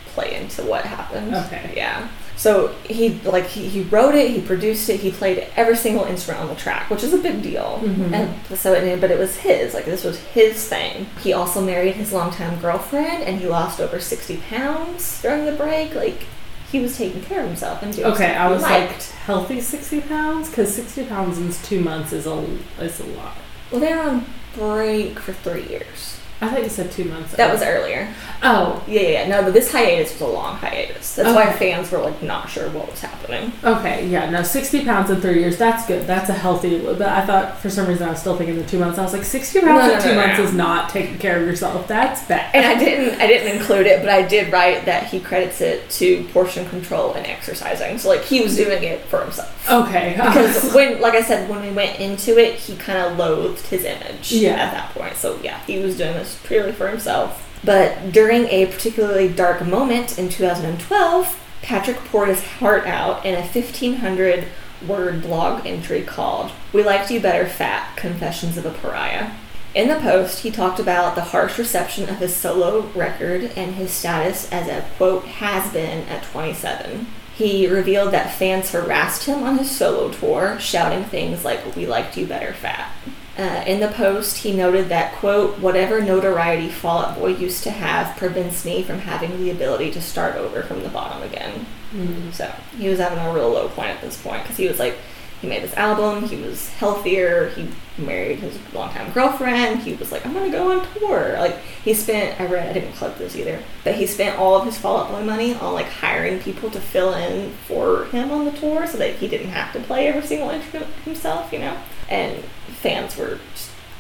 play 0.07 0.35
into 0.35 0.63
what 0.63 0.83
happened. 0.83 1.33
Okay. 1.33 1.71
Yeah. 1.75 2.09
So 2.35 2.69
he 2.85 3.19
like 3.25 3.45
he, 3.47 3.67
he 3.67 3.81
wrote 3.83 4.13
it, 4.15 4.31
he 4.31 4.41
produced 4.41 4.89
it, 4.89 4.99
he 4.99 5.11
played 5.11 5.47
every 5.55 5.75
single 5.75 6.05
instrument 6.05 6.43
on 6.43 6.49
the 6.49 6.55
track, 6.55 6.89
which 6.89 7.03
is 7.03 7.13
a 7.13 7.17
big 7.17 7.41
deal. 7.41 7.79
Mhm. 7.83 8.13
And 8.13 8.57
so, 8.59 8.73
it, 8.73 8.99
but 9.01 9.09
it 9.11 9.19
was 9.19 9.37
his 9.37 9.73
like 9.73 9.85
this 9.85 10.03
was 10.03 10.19
his 10.19 10.67
thing. 10.67 11.07
He 11.21 11.31
also 11.33 11.61
married 11.61 11.95
his 11.95 12.11
longtime 12.13 12.59
girlfriend, 12.59 13.23
and 13.23 13.39
he 13.39 13.47
lost 13.47 13.79
over 13.79 13.99
sixty 13.99 14.37
pounds 14.49 15.21
during 15.21 15.45
the 15.45 15.51
break. 15.53 15.95
Like 15.95 16.23
he 16.71 16.79
was 16.79 16.97
taking 16.97 17.21
care 17.21 17.41
of 17.41 17.47
himself 17.47 17.81
and 17.81 17.93
doing. 17.93 18.07
okay, 18.11 18.35
I 18.35 18.49
was 18.49 18.61
like 18.61 19.01
healthy 19.01 19.61
sixty 19.61 20.01
pounds 20.01 20.49
because 20.49 20.73
sixty 20.73 21.05
pounds 21.05 21.37
in 21.37 21.51
two 21.67 21.81
months 21.81 22.13
is 22.13 22.25
a 22.27 22.45
is 22.79 22.99
a 22.99 23.05
lot. 23.07 23.37
well, 23.71 23.81
they're 23.81 24.01
on 24.01 24.25
break 24.55 25.19
for 25.19 25.33
three 25.33 25.67
years. 25.67 26.18
I 26.41 26.47
thought 26.49 26.63
you 26.63 26.69
said 26.69 26.89
two 26.91 27.03
months. 27.05 27.33
That 27.35 27.51
was 27.51 27.61
earlier. 27.61 28.13
Oh, 28.41 28.81
Yeah, 28.87 29.01
yeah, 29.01 29.09
yeah. 29.09 29.27
No, 29.27 29.43
but 29.43 29.53
this 29.53 29.71
hiatus 29.71 30.13
was 30.13 30.21
a 30.21 30.27
long 30.27 30.55
hiatus. 30.55 31.15
That's 31.15 31.35
why 31.35 31.51
fans 31.51 31.91
were 31.91 31.97
like 31.99 32.23
not 32.23 32.49
sure 32.49 32.69
what 32.69 32.89
was 32.89 33.01
happening. 33.01 33.51
okay, 33.63 34.07
yeah, 34.07 34.29
no, 34.29 34.41
sixty 34.43 34.85
pounds 34.85 35.09
in 35.09 35.19
three 35.19 35.39
years. 35.39 35.57
That's 35.57 35.85
good. 35.85 36.07
That's 36.07 36.29
a 36.29 36.33
healthy. 36.33 36.79
But 36.79 37.01
I 37.01 37.25
thought 37.25 37.57
for 37.59 37.69
some 37.69 37.87
reason 37.87 38.07
I 38.07 38.11
was 38.11 38.21
still 38.21 38.37
thinking 38.37 38.55
the 38.57 38.63
two 38.65 38.79
months. 38.79 38.97
I 38.97 39.03
was 39.03 39.11
like 39.13 39.25
sixty 39.25 39.59
pounds 39.59 39.85
No, 39.87 39.91
in 39.91 39.97
no, 39.99 40.03
two 40.03 40.15
no, 40.15 40.27
months 40.27 40.39
is 40.39 40.53
not 40.53 40.89
taking 40.89 41.17
care 41.17 41.39
of 41.41 41.45
yourself. 41.45 41.87
That's 41.89 42.23
bad. 42.25 42.55
And 42.55 42.65
I 42.65 42.77
didn't 42.79 43.19
I 43.19 43.27
didn't 43.27 43.57
include 43.57 43.85
it, 43.87 43.99
but 43.99 44.09
I 44.09 44.21
did 44.25 44.51
write 44.51 44.85
that 44.85 45.07
he 45.07 45.19
credits 45.19 45.59
it 45.59 45.89
to 45.91 46.23
portion 46.31 46.67
control 46.69 47.13
and 47.15 47.25
exercising. 47.27 47.97
So 47.97 48.07
like 48.07 48.23
he 48.23 48.41
was 48.41 48.55
doing 48.55 48.81
it 48.83 49.01
for 49.01 49.21
himself. 49.21 49.58
Okay, 49.69 50.13
Because 50.17 50.73
when 50.73 50.99
like 51.01 51.13
I 51.13 51.21
said, 51.21 51.49
when 51.49 51.61
we 51.61 51.71
went 51.71 51.99
into 51.99 52.37
it, 52.37 52.55
he 52.55 52.75
kind 52.75 52.97
of 52.99 53.17
loathed 53.17 53.67
his 53.67 53.83
image 53.85 54.31
Yeah. 54.31 54.51
at 54.51 54.71
that 54.71 54.89
point. 54.93 55.15
So 55.15 55.39
yeah, 55.43 55.59
he 55.65 55.79
was 55.79 55.97
doing 55.97 56.13
this 56.13 56.39
purely 56.45 56.71
for 56.71 56.87
himself. 56.87 57.45
But 57.63 58.11
during 58.11 58.45
a 58.47 58.67
particularly 58.67 59.27
dark 59.27 59.65
moment 59.65 60.17
in 60.17 60.29
2012, 60.29 61.39
Patrick 61.61 61.97
poured 62.05 62.29
his 62.29 62.43
heart 62.43 62.87
out 62.87 63.25
in 63.25 63.35
a 63.35 63.41
1500 63.41 64.47
word 64.87 65.21
blog 65.21 65.65
entry 65.65 66.01
called 66.01 66.51
We 66.71 66.83
Liked 66.83 67.11
You 67.11 67.19
Better 67.19 67.45
Fat 67.45 67.97
Confessions 67.97 68.57
of 68.57 68.65
a 68.65 68.71
Pariah. 68.71 69.31
In 69.75 69.87
the 69.89 69.95
post, 69.97 70.39
he 70.39 70.49
talked 70.51 70.79
about 70.79 71.15
the 71.15 71.21
harsh 71.21 71.59
reception 71.59 72.09
of 72.09 72.17
his 72.17 72.35
solo 72.35 72.81
record 72.95 73.51
and 73.55 73.75
his 73.75 73.91
status 73.91 74.49
as 74.51 74.67
a 74.67 74.87
quote 74.97 75.25
has 75.25 75.71
been 75.71 76.07
at 76.07 76.23
27. 76.23 77.05
He 77.39 77.67
revealed 77.67 78.11
that 78.11 78.33
fans 78.33 78.69
harassed 78.69 79.23
him 79.23 79.43
on 79.43 79.59
his 79.59 79.71
solo 79.71 80.11
tour, 80.11 80.59
shouting 80.59 81.05
things 81.05 81.45
like, 81.45 81.73
We 81.73 81.87
liked 81.87 82.17
you 82.17 82.25
better 82.25 82.51
fat. 82.51 82.91
Uh, 83.37 83.63
in 83.65 83.79
the 83.79 83.87
post, 83.87 84.39
he 84.39 84.51
noted 84.53 84.89
that, 84.89 85.13
quote, 85.13 85.57
whatever 85.57 86.01
notoriety 86.01 86.67
Fall 86.67 87.05
Out 87.05 87.17
Boy 87.17 87.27
used 87.27 87.63
to 87.63 87.71
have 87.71 88.17
prevents 88.17 88.65
me 88.65 88.83
from 88.83 88.99
having 88.99 89.39
the 89.39 89.51
ability 89.51 89.89
to 89.91 90.01
start 90.01 90.35
over 90.35 90.63
from 90.63 90.83
the 90.83 90.89
bottom 90.89 91.23
again. 91.23 91.65
Mm. 91.93 92.33
So 92.33 92.53
he 92.77 92.89
was 92.89 92.99
having 92.99 93.19
a 93.19 93.33
real 93.33 93.49
low 93.49 93.69
point 93.69 93.91
at 93.91 94.01
this 94.01 94.21
point 94.21 94.43
because 94.43 94.57
he 94.57 94.67
was 94.67 94.77
like, 94.77 94.97
he 95.41 95.47
made 95.47 95.63
this 95.63 95.73
album, 95.75 96.27
he 96.27 96.35
was 96.35 96.69
healthier, 96.73 97.49
he 97.49 97.69
married 97.97 98.39
his 98.39 98.57
longtime 98.73 99.11
girlfriend, 99.13 99.81
he 99.81 99.93
was 99.93 100.11
like, 100.11 100.25
I'm 100.25 100.33
gonna 100.33 100.51
go 100.51 100.71
on 100.71 100.87
tour. 100.93 101.35
Like, 101.37 101.57
he 101.83 101.93
spent, 101.93 102.39
I 102.39 102.45
read, 102.45 102.69
I 102.69 102.73
didn't 102.73 102.93
clip 102.93 103.17
this 103.17 103.35
either, 103.35 103.61
but 103.83 103.95
he 103.95 104.05
spent 104.05 104.37
all 104.37 104.55
of 104.55 104.65
his 104.65 104.77
Fall 104.77 104.97
Out 104.97 105.11
Boy 105.11 105.23
money 105.23 105.53
on 105.55 105.73
like 105.73 105.87
hiring 105.87 106.39
people 106.39 106.69
to 106.71 106.79
fill 106.79 107.13
in 107.13 107.51
for 107.67 108.05
him 108.05 108.31
on 108.31 108.45
the 108.45 108.51
tour 108.51 108.85
so 108.87 108.97
that 108.97 109.15
he 109.15 109.27
didn't 109.27 109.49
have 109.49 109.73
to 109.73 109.79
play 109.79 110.07
every 110.07 110.25
single 110.25 110.49
instrument 110.49 110.91
himself, 111.05 111.53
you 111.53 111.59
know? 111.59 111.77
And 112.09 112.43
fans 112.43 113.15
were 113.17 113.39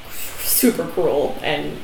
super 0.09 0.85
cruel 0.85 1.37
and 1.41 1.77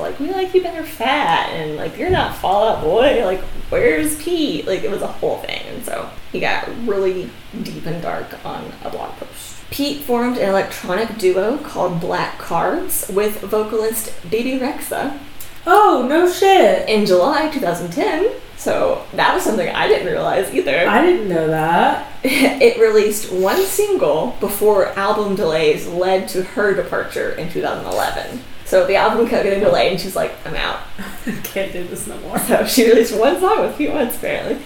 like, 0.00 0.18
we 0.20 0.30
like 0.30 0.54
you 0.54 0.62
better 0.62 0.82
fat 0.82 1.50
and 1.50 1.76
like 1.76 1.96
you're 1.98 2.10
not 2.10 2.36
Fall 2.36 2.68
Out 2.68 2.82
Boy. 2.82 3.24
Like 3.24 3.40
where's 3.70 4.20
Pete? 4.22 4.66
Like 4.66 4.82
it 4.82 4.90
was 4.90 5.02
a 5.02 5.06
whole 5.06 5.38
thing, 5.38 5.62
and 5.68 5.84
so 5.84 6.10
he 6.32 6.40
got 6.40 6.68
really 6.86 7.30
deep 7.62 7.86
and 7.86 8.02
dark 8.02 8.44
on 8.44 8.72
a 8.84 8.90
blog 8.90 9.12
post. 9.16 9.54
Pete 9.70 10.02
formed 10.02 10.38
an 10.38 10.48
electronic 10.48 11.18
duo 11.18 11.58
called 11.58 12.00
Black 12.00 12.38
Cards 12.38 13.10
with 13.12 13.40
vocalist 13.40 14.14
Bebe 14.30 14.60
Rexha 14.60 15.18
Oh 15.66 16.06
no 16.08 16.30
shit! 16.30 16.88
in 16.88 17.06
July 17.06 17.50
2010. 17.50 18.30
So 18.56 19.04
that 19.14 19.34
was 19.34 19.42
something 19.42 19.68
I 19.68 19.88
didn't 19.88 20.06
realize 20.06 20.54
either. 20.54 20.88
I 20.88 21.04
didn't 21.04 21.28
know 21.28 21.48
that. 21.48 22.10
it 22.22 22.80
released 22.80 23.32
one 23.32 23.62
single 23.64 24.36
before 24.38 24.86
album 24.98 25.34
delays 25.34 25.88
led 25.88 26.28
to 26.30 26.42
her 26.42 26.72
departure 26.72 27.32
in 27.32 27.50
2011. 27.50 28.42
So 28.66 28.86
the 28.86 28.96
album 28.96 29.28
kept 29.28 29.44
getting 29.44 29.60
delayed, 29.60 29.92
and 29.92 30.00
she's 30.00 30.16
like, 30.16 30.34
"I'm 30.44 30.54
out." 30.54 30.80
Can't 31.44 31.72
do 31.72 31.84
this 31.84 32.06
no 32.06 32.18
more. 32.18 32.38
So 32.40 32.66
she 32.66 32.88
released 32.88 33.16
one 33.16 33.40
song 33.40 33.60
with 33.62 33.78
Pete 33.78 33.92
Wentz, 33.92 34.16
apparently. 34.16 34.60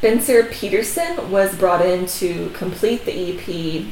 Spencer 0.00 0.44
Peterson 0.44 1.30
was 1.30 1.54
brought 1.56 1.84
in 1.84 2.06
to 2.06 2.48
complete 2.54 3.04
the 3.04 3.34
EP 3.34 3.46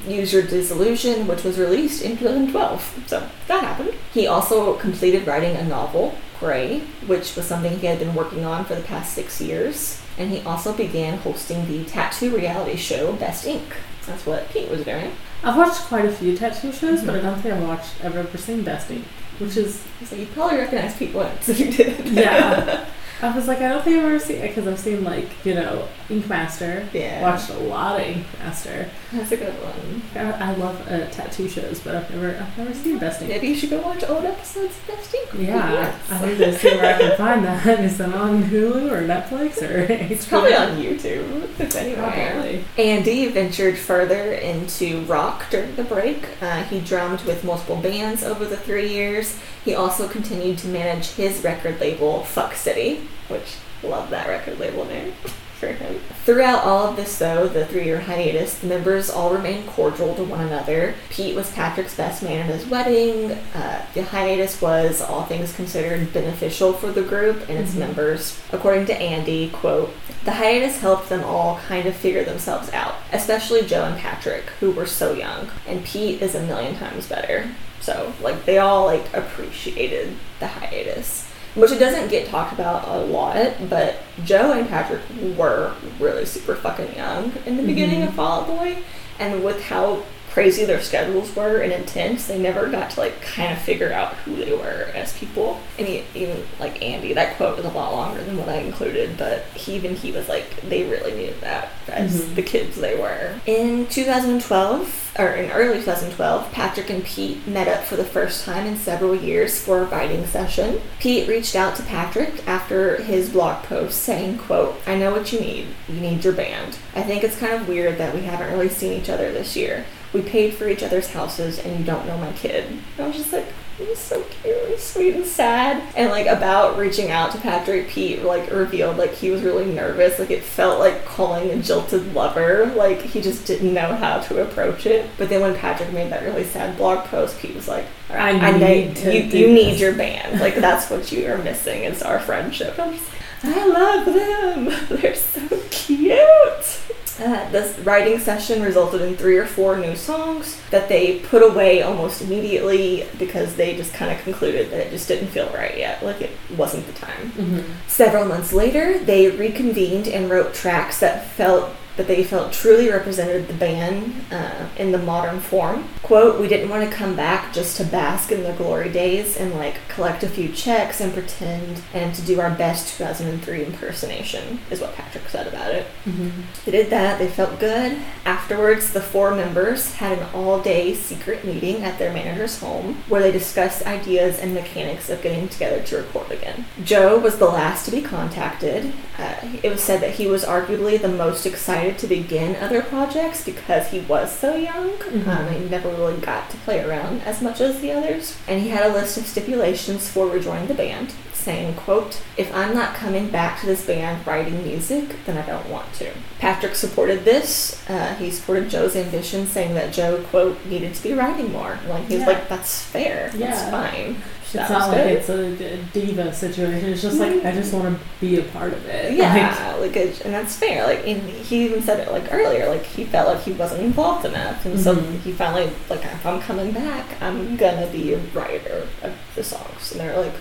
Use 0.06 0.32
Your 0.32 0.42
Disillusion, 0.42 1.26
which 1.26 1.44
was 1.44 1.58
released 1.58 2.02
in 2.02 2.16
2012. 2.16 3.04
So 3.06 3.28
that 3.46 3.62
happened. 3.62 3.92
He 4.14 4.26
also 4.26 4.74
completed 4.76 5.26
writing 5.26 5.54
a 5.56 5.64
novel, 5.64 6.14
Gray, 6.40 6.80
which 7.06 7.36
was 7.36 7.46
something 7.46 7.78
he 7.78 7.86
had 7.86 7.98
been 7.98 8.14
working 8.14 8.44
on 8.46 8.64
for 8.64 8.74
the 8.74 8.80
past 8.80 9.12
six 9.12 9.38
years. 9.38 10.00
And 10.16 10.30
he 10.30 10.40
also 10.40 10.72
began 10.72 11.18
hosting 11.18 11.66
the 11.66 11.84
tattoo 11.84 12.34
reality 12.34 12.76
show 12.76 13.12
Best 13.12 13.46
Ink. 13.46 13.76
That's 14.06 14.24
what 14.24 14.48
Pete 14.48 14.70
was 14.70 14.84
doing. 14.84 15.12
I've 15.42 15.56
watched 15.56 15.80
quite 15.82 16.04
a 16.04 16.12
few 16.12 16.36
tattoo 16.36 16.72
shows, 16.72 17.02
but 17.04 17.14
I 17.14 17.20
don't 17.20 17.40
think 17.40 17.54
I've 17.54 17.62
watched 17.62 18.04
I've 18.04 18.16
ever 18.16 18.38
seen 18.38 18.62
Best 18.62 18.90
which 19.38 19.56
is 19.56 19.82
So 20.04 20.16
you 20.16 20.26
probably 20.26 20.58
recognize 20.58 20.96
Pete 20.96 21.14
Wentz 21.14 21.48
if 21.48 21.60
you 21.60 21.70
did. 21.70 22.06
yeah. 22.08 22.86
I 23.20 23.34
was 23.34 23.48
like, 23.48 23.58
I 23.58 23.68
don't 23.68 23.82
think 23.82 23.96
I've 23.98 24.04
ever 24.04 24.18
seen 24.20 24.36
it 24.36 24.48
because 24.48 24.68
I've 24.68 24.78
seen 24.78 25.02
like 25.02 25.28
you 25.44 25.54
know 25.54 25.88
Ink 26.08 26.28
Master. 26.28 26.88
Yeah. 26.92 27.22
Watched 27.22 27.50
a 27.50 27.58
lot 27.58 28.00
of 28.00 28.06
Ink 28.06 28.26
Master. 28.38 28.88
That's 29.12 29.32
a 29.32 29.36
good 29.38 29.54
one. 29.54 30.02
I, 30.14 30.50
I 30.50 30.54
love 30.56 30.86
uh, 30.86 31.06
tattoo 31.10 31.48
shows, 31.48 31.80
but 31.80 31.96
I've 31.96 32.10
never 32.10 32.36
I've 32.36 32.58
never 32.58 32.74
seen 32.74 32.98
Best 32.98 33.22
Ink. 33.22 33.30
Maybe 33.30 33.48
you 33.48 33.54
should 33.54 33.70
go 33.70 33.80
watch 33.80 34.04
old 34.04 34.24
episodes 34.24 34.76
of 34.76 34.86
Best 34.86 35.16
Yeah, 35.34 35.72
Yes. 35.72 36.10
I 36.10 36.26
need 36.26 36.38
to 36.38 36.58
see 36.58 36.68
where 36.76 36.94
I 36.94 36.98
can 36.98 37.16
find 37.16 37.44
that. 37.44 37.66
Is 37.80 38.00
it 38.00 38.14
on 38.14 38.44
Hulu 38.44 38.92
or 38.92 39.02
Netflix 39.06 39.62
or 39.62 39.90
It's 39.92 40.26
probably 40.26 40.54
on 40.54 40.76
YouTube. 40.76 41.48
It's 41.58 41.74
anywhere. 41.74 42.32
Probably. 42.32 42.64
Andy 42.76 43.28
ventured 43.28 43.78
further 43.78 44.32
into 44.32 45.02
rock 45.04 45.48
during 45.50 45.74
the 45.76 45.84
break. 45.84 46.26
Uh, 46.42 46.64
he 46.64 46.80
drummed 46.80 47.22
with 47.22 47.44
multiple 47.44 47.76
bands 47.76 48.22
over 48.22 48.44
the 48.44 48.56
three 48.58 48.88
years. 48.88 49.38
He 49.64 49.74
also 49.74 50.06
continued 50.06 50.58
to 50.58 50.68
manage 50.68 51.12
his 51.12 51.42
record 51.42 51.80
label, 51.80 52.24
Fuck 52.24 52.54
City, 52.54 53.08
which 53.28 53.56
love 53.82 54.10
that 54.10 54.28
record 54.28 54.58
label 54.58 54.84
name 54.84 55.12
for 55.58 55.68
him. 55.68 56.00
Throughout 56.24 56.64
all 56.64 56.86
of 56.88 56.96
this, 56.96 57.18
though, 57.18 57.48
the 57.48 57.66
three-year 57.66 58.00
hiatus, 58.00 58.58
the 58.58 58.66
members 58.66 59.10
all 59.10 59.30
remained 59.30 59.66
cordial 59.68 60.14
to 60.14 60.24
one 60.24 60.40
another. 60.40 60.94
Pete 61.10 61.34
was 61.34 61.50
Patrick's 61.52 61.96
best 61.96 62.22
man 62.22 62.48
at 62.48 62.54
his 62.54 62.66
wedding. 62.66 63.32
Uh, 63.54 63.84
the 63.94 64.02
hiatus 64.04 64.60
was, 64.62 65.00
all 65.00 65.24
things 65.24 65.54
considered, 65.54 66.12
beneficial 66.12 66.72
for 66.72 66.92
the 66.92 67.02
group 67.02 67.48
and 67.48 67.58
its 67.58 67.72
Mhm. 67.72 67.78
members. 67.78 68.38
According 68.52 68.86
to 68.86 68.94
Andy, 68.96 69.48
quote, 69.48 69.92
the 70.24 70.32
hiatus 70.32 70.78
helped 70.80 71.08
them 71.08 71.24
all 71.24 71.60
kind 71.68 71.86
of 71.86 71.96
figure 71.96 72.24
themselves 72.24 72.70
out, 72.72 72.96
especially 73.12 73.62
Joe 73.62 73.84
and 73.84 73.98
Patrick, 73.98 74.44
who 74.60 74.70
were 74.70 74.86
so 74.86 75.12
young. 75.12 75.50
And 75.66 75.84
Pete 75.84 76.22
is 76.22 76.34
a 76.34 76.40
million 76.42 76.76
times 76.78 77.06
better. 77.06 77.48
So, 77.80 78.12
like, 78.20 78.44
they 78.44 78.58
all, 78.58 78.84
like, 78.86 79.06
appreciated 79.14 80.16
the 80.40 80.48
hiatus. 80.48 81.27
Which 81.54 81.72
it 81.72 81.78
doesn't 81.78 82.08
get 82.08 82.28
talked 82.28 82.52
about 82.52 82.86
a 82.86 82.98
lot, 82.98 83.68
but 83.68 83.96
Joe 84.24 84.52
and 84.52 84.68
Patrick 84.68 85.00
were 85.36 85.72
really 85.98 86.24
super 86.24 86.54
fucking 86.54 86.94
young 86.94 87.32
in 87.46 87.56
the 87.56 87.62
beginning 87.62 88.00
Mhm. 88.02 88.08
of 88.08 88.14
Fall 88.14 88.40
Out 88.42 88.46
Boy. 88.46 88.78
And 89.18 89.42
with 89.42 89.64
how 89.64 90.02
crazy 90.30 90.64
their 90.64 90.80
schedules 90.80 91.34
were 91.34 91.60
and 91.60 91.72
intense, 91.72 92.26
they 92.26 92.38
never 92.38 92.68
got 92.68 92.90
to 92.90 93.00
like 93.00 93.20
kind 93.22 93.52
of 93.52 93.58
figure 93.60 93.92
out 93.92 94.14
who 94.18 94.36
they 94.36 94.52
were 94.52 94.88
as 94.94 95.16
people. 95.18 95.60
And 95.78 95.86
he, 95.86 96.04
even 96.14 96.44
like 96.60 96.82
Andy, 96.82 97.12
that 97.14 97.36
quote 97.36 97.56
was 97.56 97.64
a 97.66 97.70
lot 97.70 97.92
longer 97.92 98.22
than 98.22 98.36
what 98.36 98.48
I 98.48 98.56
included, 98.56 99.16
but 99.18 99.44
he 99.54 99.74
even 99.76 99.94
he 99.96 100.12
was 100.12 100.28
like 100.28 100.60
they 100.62 100.84
really 100.84 101.12
needed 101.14 101.40
that 101.40 101.70
as 101.88 102.20
Mhm. 102.20 102.34
the 102.34 102.42
kids 102.42 102.76
they 102.76 102.94
were. 102.96 103.34
In 103.46 103.86
2012, 103.86 105.12
or 105.18 105.28
in 105.28 105.50
early 105.50 105.80
2012, 105.82 106.52
Patrick 106.52 106.90
and 106.90 107.04
Pete 107.04 107.46
met 107.46 107.66
up 107.68 107.84
for 107.84 107.96
the 107.96 108.04
first 108.04 108.44
time 108.44 108.66
in 108.66 108.76
several 108.76 109.14
years 109.14 109.58
for 109.58 109.80
a 109.80 109.84
writing 109.84 110.26
session. 110.26 110.80
Pete 111.00 111.28
reached 111.28 111.56
out 111.56 111.74
to 111.76 111.82
Patrick 111.82 112.46
after 112.46 113.02
his 113.02 113.28
blog 113.30 113.62
post 113.64 114.00
saying, 114.02 114.38
quote, 114.38 114.76
I 114.86 114.96
know 114.96 115.10
what 115.12 115.32
you 115.32 115.40
need. 115.40 115.66
You 115.88 116.00
need 116.00 116.22
your 116.24 116.32
band. 116.34 116.78
I 116.94 117.02
think 117.02 117.24
it's 117.24 117.36
kind 117.36 117.52
of 117.54 117.66
weird 117.68 117.98
that 117.98 118.14
we 118.14 118.22
haven't 118.22 118.52
really 118.52 118.68
seen 118.68 118.92
each 118.92 119.08
other 119.08 119.32
this 119.32 119.56
year. 119.56 119.84
We 120.12 120.22
paid 120.22 120.54
for 120.54 120.68
each 120.68 120.82
other's 120.82 121.10
houses 121.10 121.58
and 121.58 121.78
you 121.78 121.84
don't 121.84 122.06
know 122.06 122.18
my 122.18 122.32
kid. 122.32 122.70
And 122.70 122.82
I 122.98 123.06
was 123.08 123.16
just 123.16 123.32
like, 123.32 123.46
it 123.80 123.88
was 123.88 123.98
so 123.98 124.22
cute, 124.24 124.56
and 124.56 124.78
sweet 124.80 125.14
and 125.14 125.24
sad. 125.24 125.82
And 125.94 126.10
like 126.10 126.26
about 126.26 126.76
reaching 126.76 127.12
out 127.12 127.30
to 127.32 127.38
Patrick, 127.38 127.88
Pete 127.88 128.24
like 128.24 128.50
revealed 128.50 128.96
like 128.96 129.14
he 129.14 129.30
was 129.30 129.42
really 129.42 129.66
nervous. 129.66 130.18
Like 130.18 130.32
it 130.32 130.42
felt 130.42 130.80
like 130.80 131.04
calling 131.04 131.50
a 131.50 131.62
jilted 131.62 132.12
lover. 132.12 132.66
Like 132.74 133.00
he 133.02 133.20
just 133.20 133.46
didn't 133.46 133.72
know 133.72 133.94
how 133.94 134.18
to 134.18 134.42
approach 134.42 134.86
it. 134.86 135.08
But 135.16 135.28
then 135.28 135.42
when 135.42 135.54
Patrick 135.54 135.92
made 135.92 136.10
that 136.10 136.24
really 136.24 136.44
sad 136.44 136.76
blog 136.76 137.04
post, 137.06 137.38
Pete 137.38 137.54
was 137.54 137.68
like, 137.68 137.86
"All 138.10 138.16
right, 138.16 138.34
I 138.34 138.48
I, 138.48 138.58
need 138.58 138.96
to 138.96 139.14
you, 139.14 139.46
you 139.46 139.52
need 139.52 139.74
this." 139.74 139.80
your 139.80 139.92
band. 139.94 140.40
Like 140.40 140.56
that's 140.56 140.90
what 140.90 141.12
you 141.12 141.30
are 141.30 141.38
missing. 141.38 141.84
It's 141.84 142.02
our 142.02 142.18
friendship. 142.18 142.76
I'm 142.80 142.94
just 142.94 143.08
like, 143.12 143.56
I 143.56 143.66
love 143.66 144.06
them. 144.06 144.86
They're 145.00 145.14
so 145.14 145.48
cute. 145.70 146.80
Uh, 147.20 147.50
this 147.50 147.78
writing 147.80 148.18
session 148.18 148.62
resulted 148.62 149.00
in 149.02 149.16
three 149.16 149.36
or 149.36 149.46
four 149.46 149.76
new 149.76 149.96
songs 149.96 150.60
that 150.70 150.88
they 150.88 151.18
put 151.20 151.42
away 151.42 151.82
almost 151.82 152.22
immediately 152.22 153.06
because 153.18 153.56
they 153.56 153.76
just 153.76 153.92
kind 153.92 154.10
of 154.12 154.22
concluded 154.22 154.70
that 154.70 154.86
it 154.86 154.90
just 154.90 155.08
didn't 155.08 155.28
feel 155.28 155.48
right 155.50 155.76
yet. 155.76 156.02
Like 156.04 156.20
it 156.20 156.30
wasn't 156.56 156.86
the 156.86 156.92
time. 156.92 157.32
Mhm. 157.36 157.64
Several 157.88 158.24
months 158.24 158.52
later, 158.52 158.98
they 159.00 159.28
reconvened 159.30 160.06
and 160.06 160.30
wrote 160.30 160.54
tracks 160.54 161.00
that 161.00 161.26
felt 161.32 161.70
that 161.98 162.06
they 162.06 162.22
felt 162.24 162.52
truly 162.52 162.88
represented 162.88 163.48
the 163.48 163.54
band 163.54 164.14
uh, 164.32 164.68
in 164.78 164.92
the 164.92 164.98
modern 164.98 165.40
form. 165.40 165.86
Quote, 166.02 166.40
we 166.40 166.46
didn't 166.48 166.70
want 166.70 166.88
to 166.88 166.96
come 166.96 167.14
back 167.16 167.52
just 167.52 167.76
to 167.76 167.84
bask 167.84 168.30
in 168.32 168.44
the 168.44 168.52
glory 168.52 168.88
days 168.88 169.36
and 169.36 169.52
like 169.54 169.76
collect 169.88 170.22
a 170.22 170.28
few 170.28 170.48
checks 170.48 171.00
and 171.00 171.12
pretend 171.12 171.82
and 171.92 172.14
to 172.14 172.22
do 172.22 172.40
our 172.40 172.50
best 172.52 172.96
2003 172.96 173.64
impersonation, 173.64 174.60
is 174.70 174.80
what 174.80 174.94
Patrick 174.94 175.28
said 175.28 175.48
about 175.48 175.72
it. 175.74 175.86
Mhm. 176.08 176.30
They 176.64 176.70
did 176.72 176.90
that, 176.90 177.18
they 177.18 177.26
felt 177.28 177.58
good. 177.58 177.96
Afterwards, 178.24 178.92
the 178.92 179.00
four 179.00 179.32
members 179.32 179.94
had 179.94 180.18
an 180.18 180.26
all 180.32 180.60
day 180.60 180.94
secret 180.94 181.44
meeting 181.44 181.82
at 181.82 181.98
their 181.98 182.12
manager's 182.12 182.60
home 182.60 183.02
where 183.08 183.20
they 183.20 183.32
discussed 183.32 183.84
ideas 183.86 184.38
and 184.38 184.54
mechanics 184.54 185.10
of 185.10 185.20
getting 185.20 185.48
together 185.48 185.82
to 185.82 185.96
record 185.96 186.30
again. 186.30 186.64
Joe 186.84 187.18
was 187.18 187.38
the 187.38 187.46
last 187.46 187.84
to 187.86 187.90
be 187.90 188.00
contacted. 188.02 188.92
Uh, 189.18 189.34
it 189.64 189.70
was 189.70 189.82
said 189.82 190.00
that 190.00 190.12
he 190.12 190.28
was 190.28 190.44
arguably 190.44 191.00
the 191.00 191.08
most 191.08 191.44
excited 191.44 191.87
to 191.96 192.06
begin 192.06 192.56
other 192.56 192.82
projects 192.82 193.44
because 193.44 193.88
he 193.88 194.00
was 194.00 194.30
so 194.36 194.54
young. 194.56 194.90
Mhm. 194.90 195.26
Um, 195.26 195.48
he 195.52 195.68
never 195.68 195.88
really 195.90 196.16
got 196.20 196.50
to 196.50 196.56
play 196.58 196.82
around 196.84 197.22
as 197.24 197.40
much 197.40 197.60
as 197.60 197.80
the 197.80 197.92
others. 197.92 198.36
And 198.46 198.60
he 198.62 198.68
had 198.68 198.84
a 198.84 198.92
list 198.92 199.16
of 199.16 199.26
stipulations 199.26 200.08
for 200.08 200.26
rejoining 200.26 200.66
the 200.66 200.74
band 200.74 201.12
saying, 201.32 201.72
quote, 201.76 202.20
if 202.36 202.54
I'm 202.54 202.74
not 202.74 202.94
coming 202.94 203.28
back 203.28 203.60
to 203.60 203.66
this 203.66 203.86
band 203.86 204.26
writing 204.26 204.62
music, 204.66 205.24
then 205.24 205.38
I 205.38 205.46
don't 205.46 205.68
want 205.70 205.92
to. 205.94 206.10
Patrick 206.40 206.74
supported 206.74 207.24
this. 207.24 207.88
Uh, 207.88 208.14
he 208.16 208.30
supported 208.30 208.68
Joe's 208.68 208.96
ambition, 208.96 209.46
saying 209.46 209.74
that 209.74 209.92
Joe, 209.92 210.18
quote, 210.30 210.58
needed 210.66 210.94
to 210.94 211.02
be 211.02 211.14
writing 211.14 211.50
more. 211.52 211.78
Like, 211.88 212.06
he 212.08 212.14
was 212.16 212.22
Yeah. 212.22 212.26
like, 212.26 212.48
that's 212.48 212.82
fair. 212.82 213.30
That's 213.34 213.62
fine. 213.70 214.20
It's 214.54 214.70
not 214.70 214.88
like 214.90 214.98
it's 215.00 215.28
a, 215.28 215.74
a 215.74 215.76
diva 215.92 216.32
situation. 216.32 216.88
It's 216.90 217.02
just 217.02 217.18
like 217.20 217.44
I 217.44 217.52
just 217.52 217.72
want 217.74 217.98
to 217.98 218.04
be 218.20 218.38
a 218.38 218.42
part 218.44 218.72
of 218.72 218.86
it. 218.86 219.12
Yeah, 219.14 219.76
like, 219.78 219.94
it- 219.96 220.20
and 220.24 220.32
that's 220.32 220.56
fair. 220.56 220.84
Like, 220.86 221.04
he 221.04 221.64
even 221.66 221.82
said 221.82 222.00
it 222.00 222.10
like 222.10 222.32
earlier. 222.32 222.68
Like, 222.68 222.84
he 222.84 223.04
felt 223.04 223.28
like 223.28 223.42
he 223.44 223.52
wasn't 223.52 223.82
involved 223.82 224.24
enough, 224.24 224.64
and 224.64 224.80
so 224.80 224.94
Mhm. 224.96 225.20
he 225.20 225.32
finally 225.32 225.70
like, 225.90 226.02
if 226.04 226.24
I'm 226.24 226.40
coming 226.40 226.72
back, 226.72 227.04
I'm 227.20 227.56
gonna 227.56 227.86
be 227.88 228.14
a 228.14 228.18
writer 228.34 228.86
of 229.02 229.12
the 229.34 229.44
songs. 229.44 229.92
And 229.92 230.00
they're 230.00 230.16
like, 230.18 230.32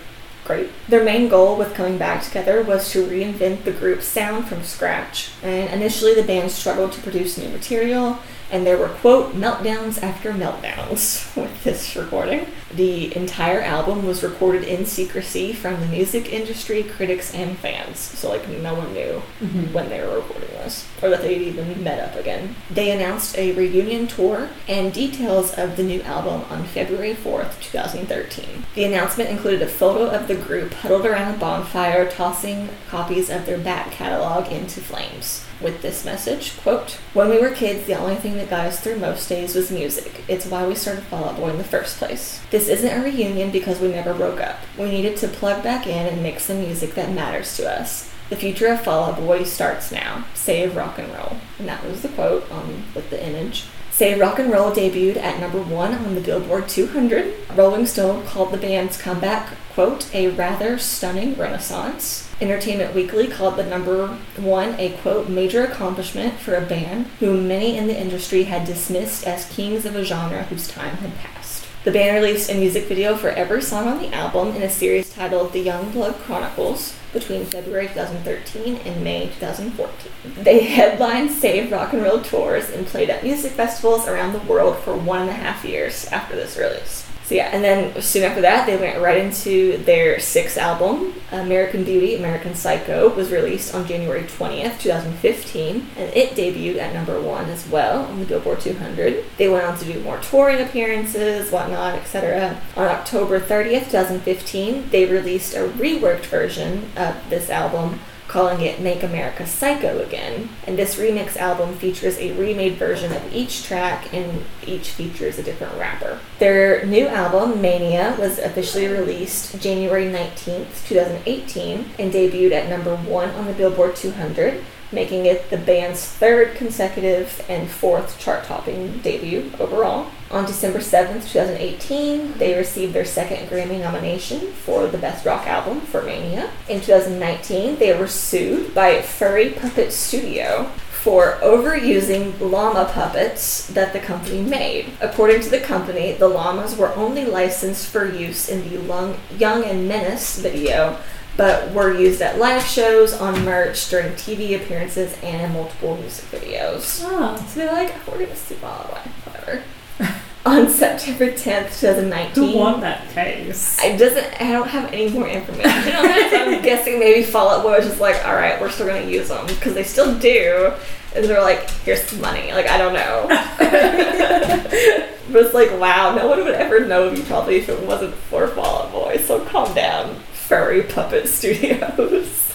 great. 0.46 0.70
Their 0.88 1.04
main 1.04 1.28
goal 1.28 1.58
with 1.58 1.74
coming 1.74 1.98
back 1.98 2.24
together 2.24 2.62
was 2.64 2.90
to 2.92 3.06
reinvent 3.06 3.66
the 3.66 3.72
group's 3.74 4.06
sound 4.08 4.48
from 4.48 4.64
scratch. 4.64 5.32
And 5.44 5.70
initially, 5.74 6.14
the 6.16 6.24
band 6.24 6.52
struggled 6.52 6.94
to 6.94 7.02
produce 7.02 7.38
new 7.38 7.50
material. 7.50 8.20
And 8.50 8.66
there 8.66 8.78
were, 8.78 8.88
quote, 8.88 9.34
meltdowns 9.36 10.02
after 10.02 10.32
meltdowns 10.32 11.36
with 11.42 11.66
this 11.66 11.98
recording. 11.98 12.48
The 12.74 13.16
entire 13.16 13.62
album 13.62 14.06
was 14.06 14.24
recorded 14.24 14.64
in 14.64 14.86
secrecy 14.86 15.54
from 15.54 15.80
the 15.80 15.86
music 15.88 16.32
industry, 16.34 16.84
critics, 16.84 17.34
and 17.34 17.58
fans. 17.58 17.98
So, 18.00 18.30
like, 18.30 18.48
no 18.50 18.74
one 18.74 18.94
knew 18.94 19.22
Mhm. 19.42 19.72
when 19.72 19.90
they 19.90 20.02
were 20.02 20.16
recording 20.16 20.50
this, 20.64 20.84
or 21.02 21.10
that 21.10 21.22
they'd 21.22 21.42
even 21.42 21.82
met 21.84 22.00
up 22.00 22.20
again. 22.20 22.56
They 22.70 22.92
announced 22.92 23.38
a 23.38 23.54
reunion 23.54 24.08
tour 24.08 24.50
and 24.68 24.92
details 24.92 25.54
of 25.54 25.78
the 25.78 25.84
new 25.84 26.02
album 26.02 26.44
on 26.50 26.66
February 26.66 27.14
4th, 27.14 27.60
2013. 27.62 28.66
The 28.76 28.84
announcement 28.84 29.30
included 29.30 29.62
a 29.62 29.68
photo 29.68 30.08
of 30.08 30.28
the 30.28 30.36
group 30.36 30.74
huddled 30.74 31.06
around 31.06 31.36
a 31.36 31.38
bonfire, 31.38 32.06
tossing 32.10 32.70
copies 32.90 33.30
of 33.30 33.46
their 33.46 33.58
back 33.58 33.92
catalog 33.92 34.52
into 34.52 34.82
flames. 34.82 35.44
With 35.60 35.82
this 35.82 36.06
message, 36.06 36.54
quote, 36.62 36.98
When 37.14 37.30
we 37.30 37.40
were 37.40 37.50
kids, 37.50 37.88
the 37.88 37.96
only 37.96 38.16
thing 38.16 38.38
that 38.38 38.50
got 38.50 38.68
us 38.68 38.80
through 38.80 38.98
most 38.98 39.28
days 39.28 39.56
was 39.56 39.72
music. 39.72 40.24
It's 40.28 40.46
why 40.46 40.68
we 40.68 40.76
started 40.76 41.04
Fall 41.06 41.26
Out 41.26 41.38
Boy 41.38 41.50
in 41.50 41.58
the 41.58 41.64
first 41.64 41.98
place. 41.98 42.40
This 42.52 42.57
isn't 42.66 42.98
a 42.98 43.04
reunion 43.04 43.52
because 43.52 43.80
we 43.80 43.90
never 43.90 44.14
broke 44.14 44.42
up. 44.42 44.58
We 44.78 44.90
needed 44.90 45.18
to 45.18 45.28
plug 45.28 45.64
back 45.64 45.86
in 45.86 46.08
and 46.08 46.24
make 46.24 46.40
some 46.40 46.60
music 46.60 46.96
that 46.96 47.12
matters 47.12 47.56
to 47.58 47.72
us. 47.72 48.12
The 48.30 48.36
future 48.36 48.68
of 48.68 48.82
Fall 48.82 49.06
Out 49.06 49.18
Boy 49.18 49.44
starts 49.44 49.92
now. 49.92 50.26
Save 50.34 50.76
rock 50.76 50.98
and 50.98 51.14
roll. 51.14 51.38
And 51.60 51.68
that 51.68 51.86
was 51.86 52.02
the 52.02 52.10
quote 52.10 52.52
on 52.52 52.84
with 52.96 53.10
the 53.10 53.24
image. 53.24 53.66
Save 53.98 54.20
Rock 54.20 54.38
and 54.38 54.52
Roll 54.52 54.72
debuted 54.72 55.18
at 55.18 55.40
number 55.40 55.60
one 55.60 55.92
on 55.92 56.14
the 56.14 56.22
Billboard 56.22 56.70
200. 56.70 57.34
Rolling 57.56 57.88
Stone 57.88 58.28
called 58.28 58.52
the 58.52 58.58
band's 58.58 58.96
comeback, 58.96 59.58
quote, 59.74 60.14
a 60.14 60.28
rather 60.28 60.78
stunning 60.78 61.34
renaissance. 61.34 62.32
Entertainment 62.40 62.94
Weekly 62.94 63.28
called 63.28 63.56
the 63.56 63.66
number 63.66 64.10
one 64.36 64.76
a, 64.78 64.92
quote, 64.98 65.30
major 65.30 65.64
accomplishment 65.64 66.36
for 66.36 66.54
a 66.54 66.62
band 66.62 67.08
whom 67.20 67.48
many 67.48 67.76
in 67.76 67.88
the 67.88 68.00
industry 68.00 68.44
had 68.44 68.68
dismissed 68.68 69.26
as 69.26 69.52
kings 69.52 69.84
of 69.84 69.96
a 69.96 70.04
genre 70.04 70.44
whose 70.44 70.68
time 70.68 70.98
had 70.98 71.18
passed. 71.18 71.37
The 71.84 71.92
band 71.92 72.16
released 72.16 72.50
a 72.50 72.56
music 72.56 72.86
video 72.86 73.16
for 73.16 73.30
every 73.30 73.62
song 73.62 73.88
on 73.88 74.00
the 74.00 74.14
album 74.14 74.56
in 74.56 74.62
a 74.62 74.70
series 74.70 75.14
titled 75.14 75.54
The 75.54 75.60
Young 75.60 75.92
Blood 75.92 76.16
Chronicles 76.16 76.96
between 77.14 77.46
February 77.46 77.88
2013 77.88 78.78
and 78.78 79.04
May 79.04 79.28
2014. 79.40 80.44
They 80.44 80.64
headlined 80.64 81.32
Save 81.32 81.72
Rock 81.72 81.94
and 81.94 82.04
Roll 82.04 82.22
tours 82.22 82.70
and 82.72 82.86
played 82.86 83.10
at 83.10 83.24
music 83.24 83.54
festivals 83.54 84.08
around 84.08 84.34
the 84.34 84.52
world 84.52 84.80
for 84.80 84.98
one 84.98 85.22
and 85.22 85.30
a 85.30 85.34
half 85.34 85.64
years 85.64 86.06
after 86.08 86.36
this 86.36 86.58
release. 86.58 87.07
So 87.28 87.36
yeah, 87.36 87.50
and 87.52 87.62
then 87.62 88.02
soon 88.02 88.24
after 88.24 88.40
that, 88.40 88.66
they 88.66 88.78
went 88.78 89.02
right 89.02 89.18
into 89.18 89.80
their 89.80 90.18
sixth 90.18 90.58
album, 90.58 91.14
American 91.30 91.84
Beauty, 91.84 92.16
American 92.16 92.56
Psycho, 92.56 93.14
was 93.14 93.32
released 93.32 93.76
on 93.76 93.86
January 93.86 94.24
20th, 94.24 94.80
2015, 94.80 95.88
and 95.98 96.14
it 96.16 96.36
debuted 96.38 96.78
at 96.78 96.94
number 96.94 97.20
one 97.20 97.50
as 97.50 97.68
well 97.68 98.06
on 98.06 98.22
the 98.22 98.26
Billboard 98.26 98.62
200. 98.62 99.26
They 99.36 99.50
went 99.50 99.66
on 99.66 99.78
to 99.78 99.84
do 99.84 100.00
more 100.04 100.20
touring 100.20 100.66
appearances, 100.66 101.52
whatnot, 101.52 101.96
etc. 101.96 102.62
On 102.78 102.86
October 102.86 103.42
30th, 103.42 103.92
2015, 103.92 104.88
they 104.92 105.04
released 105.04 105.54
a 105.54 105.68
reworked 105.68 106.28
version 106.28 106.90
of 106.96 107.30
this 107.30 107.50
album 107.50 108.00
calling 108.38 108.62
it 108.62 108.80
Make 108.80 109.02
America 109.02 109.48
Psycho 109.48 109.98
Again. 109.98 110.48
And 110.68 110.78
this 110.78 111.00
remix 111.00 111.36
album 111.38 111.74
features 111.74 112.20
a 112.20 112.34
remade 112.34 112.74
version 112.74 113.12
of 113.12 113.34
each 113.34 113.64
track, 113.64 114.14
and 114.14 114.44
each 114.64 114.92
features 114.92 115.40
a 115.40 115.44
different 115.44 115.76
rapper. 115.80 116.20
Their 116.38 116.86
new 116.86 117.08
album, 117.08 117.60
Mania, 117.62 118.16
was 118.20 118.38
officially 118.38 118.86
released 118.86 119.60
January 119.60 120.06
19th, 120.06 120.88
2018, 120.88 121.90
and 121.98 122.14
debuted 122.14 122.52
at 122.52 122.70
number 122.70 122.96
one 122.96 123.30
on 123.32 123.48
the 123.48 123.54
Billboard 123.54 123.96
200 123.96 124.64
making 124.92 125.26
it 125.26 125.50
the 125.50 125.58
band's 125.58 126.06
third 126.06 126.56
consecutive 126.56 127.46
and 127.50 127.70
fourth 127.70 128.20
chart 128.20 128.44
topping 128.46 129.00
debut 129.00 129.52
overall. 129.60 130.08
On 130.32 130.46
December 130.46 130.80
7th, 130.80 131.32
2018, 131.32 132.38
they 132.38 132.58
received 132.58 132.94
their 132.94 133.06
second 133.06 133.50
Grammy 133.50 133.80
nomination 133.80 134.52
for 134.52 134.88
the 134.88 134.98
Best 134.98 135.26
Rock 135.26 135.48
Album 135.48 135.82
for 135.82 136.04
Mania. 136.04 136.52
In 136.68 136.82
2019, 136.82 137.78
they 137.78 137.98
were 137.98 138.08
sued 138.08 138.74
by 138.74 139.02
Furry 139.02 139.52
Puppet 139.52 139.94
Studio 139.94 140.72
for 141.08 141.38
overusing 141.42 142.38
llama 142.42 142.84
puppets 142.92 143.68
that 143.68 143.94
the 143.94 144.00
company 144.00 144.42
made. 144.42 144.92
According 145.00 145.40
to 145.42 145.50
the 145.50 145.62
company, 145.62 146.12
the 146.12 146.28
llamas 146.28 146.76
were 146.76 146.94
only 146.96 147.24
licensed 147.24 147.88
for 147.88 148.12
use 148.12 148.50
in 148.50 148.68
the 148.68 149.16
Young 149.38 149.64
and 149.64 149.88
Menace 149.88 150.38
video 150.38 150.98
but 151.38 151.72
were 151.72 151.96
used 151.96 152.22
at 152.22 152.40
live 152.40 152.64
shows, 152.64 153.14
on 153.14 153.46
merch, 153.46 153.90
during 153.90 154.12
TV 154.14 154.60
appearances, 154.60 155.16
and 155.22 155.44
in 155.44 155.54
multiple 155.54 155.96
music 155.98 156.26
videos. 156.32 157.04
Oh. 157.06 157.38
So 157.48 157.60
they're 157.60 157.72
like, 157.72 157.94
oh, 157.96 158.12
we're 158.12 158.26
gonna 158.26 158.36
sue 158.36 158.58
all 158.64 158.84
the 158.88 158.94
way, 158.94 159.02
whatever. 159.24 159.64
on 160.46 160.70
September 160.70 161.28
10th, 161.32 161.80
2019. 161.80 162.44
Who 162.52 162.58
won 162.58 162.82
that 162.82 163.08
case? 163.10 163.80
I 163.80 163.96
doesn't. 163.96 164.42
I 164.42 164.52
don't 164.52 164.68
have 164.68 164.92
any 164.92 165.10
more 165.10 165.28
information 165.28 165.96
on 165.96 166.06
it. 166.06 166.32
so 166.32 166.38
I'm 166.38 166.62
guessing 166.64 167.00
maybe 167.00 167.24
Fall 167.24 167.50
Out 167.50 167.64
Boy 167.64 167.78
was 167.78 167.86
just 167.86 168.00
like, 168.00 168.26
all 168.26 168.36
right, 168.36 168.60
we're 168.60 168.72
still 168.72 168.88
gonna 168.88 169.06
use 169.06 169.30
them 169.30 169.46
because 169.46 169.74
they 169.74 169.84
still 169.84 170.18
do. 170.18 170.74
And 171.16 171.26
they're 171.26 171.42
like, 171.42 171.70
here's 171.70 172.04
some 172.04 172.22
money. 172.22 172.52
Like 172.52 172.68
I 172.68 172.78
don't 172.78 172.94
know. 172.94 173.28
but 175.32 175.46
it's 175.46 175.54
like, 175.54 175.72
wow, 175.80 176.16
no 176.16 176.28
one 176.28 176.44
would 176.44 176.54
ever 176.54 176.86
know 176.86 177.08
of 177.08 177.18
you 177.18 177.24
probably 177.26 177.58
if 177.58 177.70
it 177.70 177.82
wasn't 177.84 178.14
for 178.16 178.48
Fall 178.48 178.84
Out 178.84 178.92
Boy. 178.92 179.18
So 179.18 179.44
calm 179.46 179.74
down. 179.76 180.16
Furry 180.48 180.82
Puppet 180.82 181.28
Studios. 181.28 182.54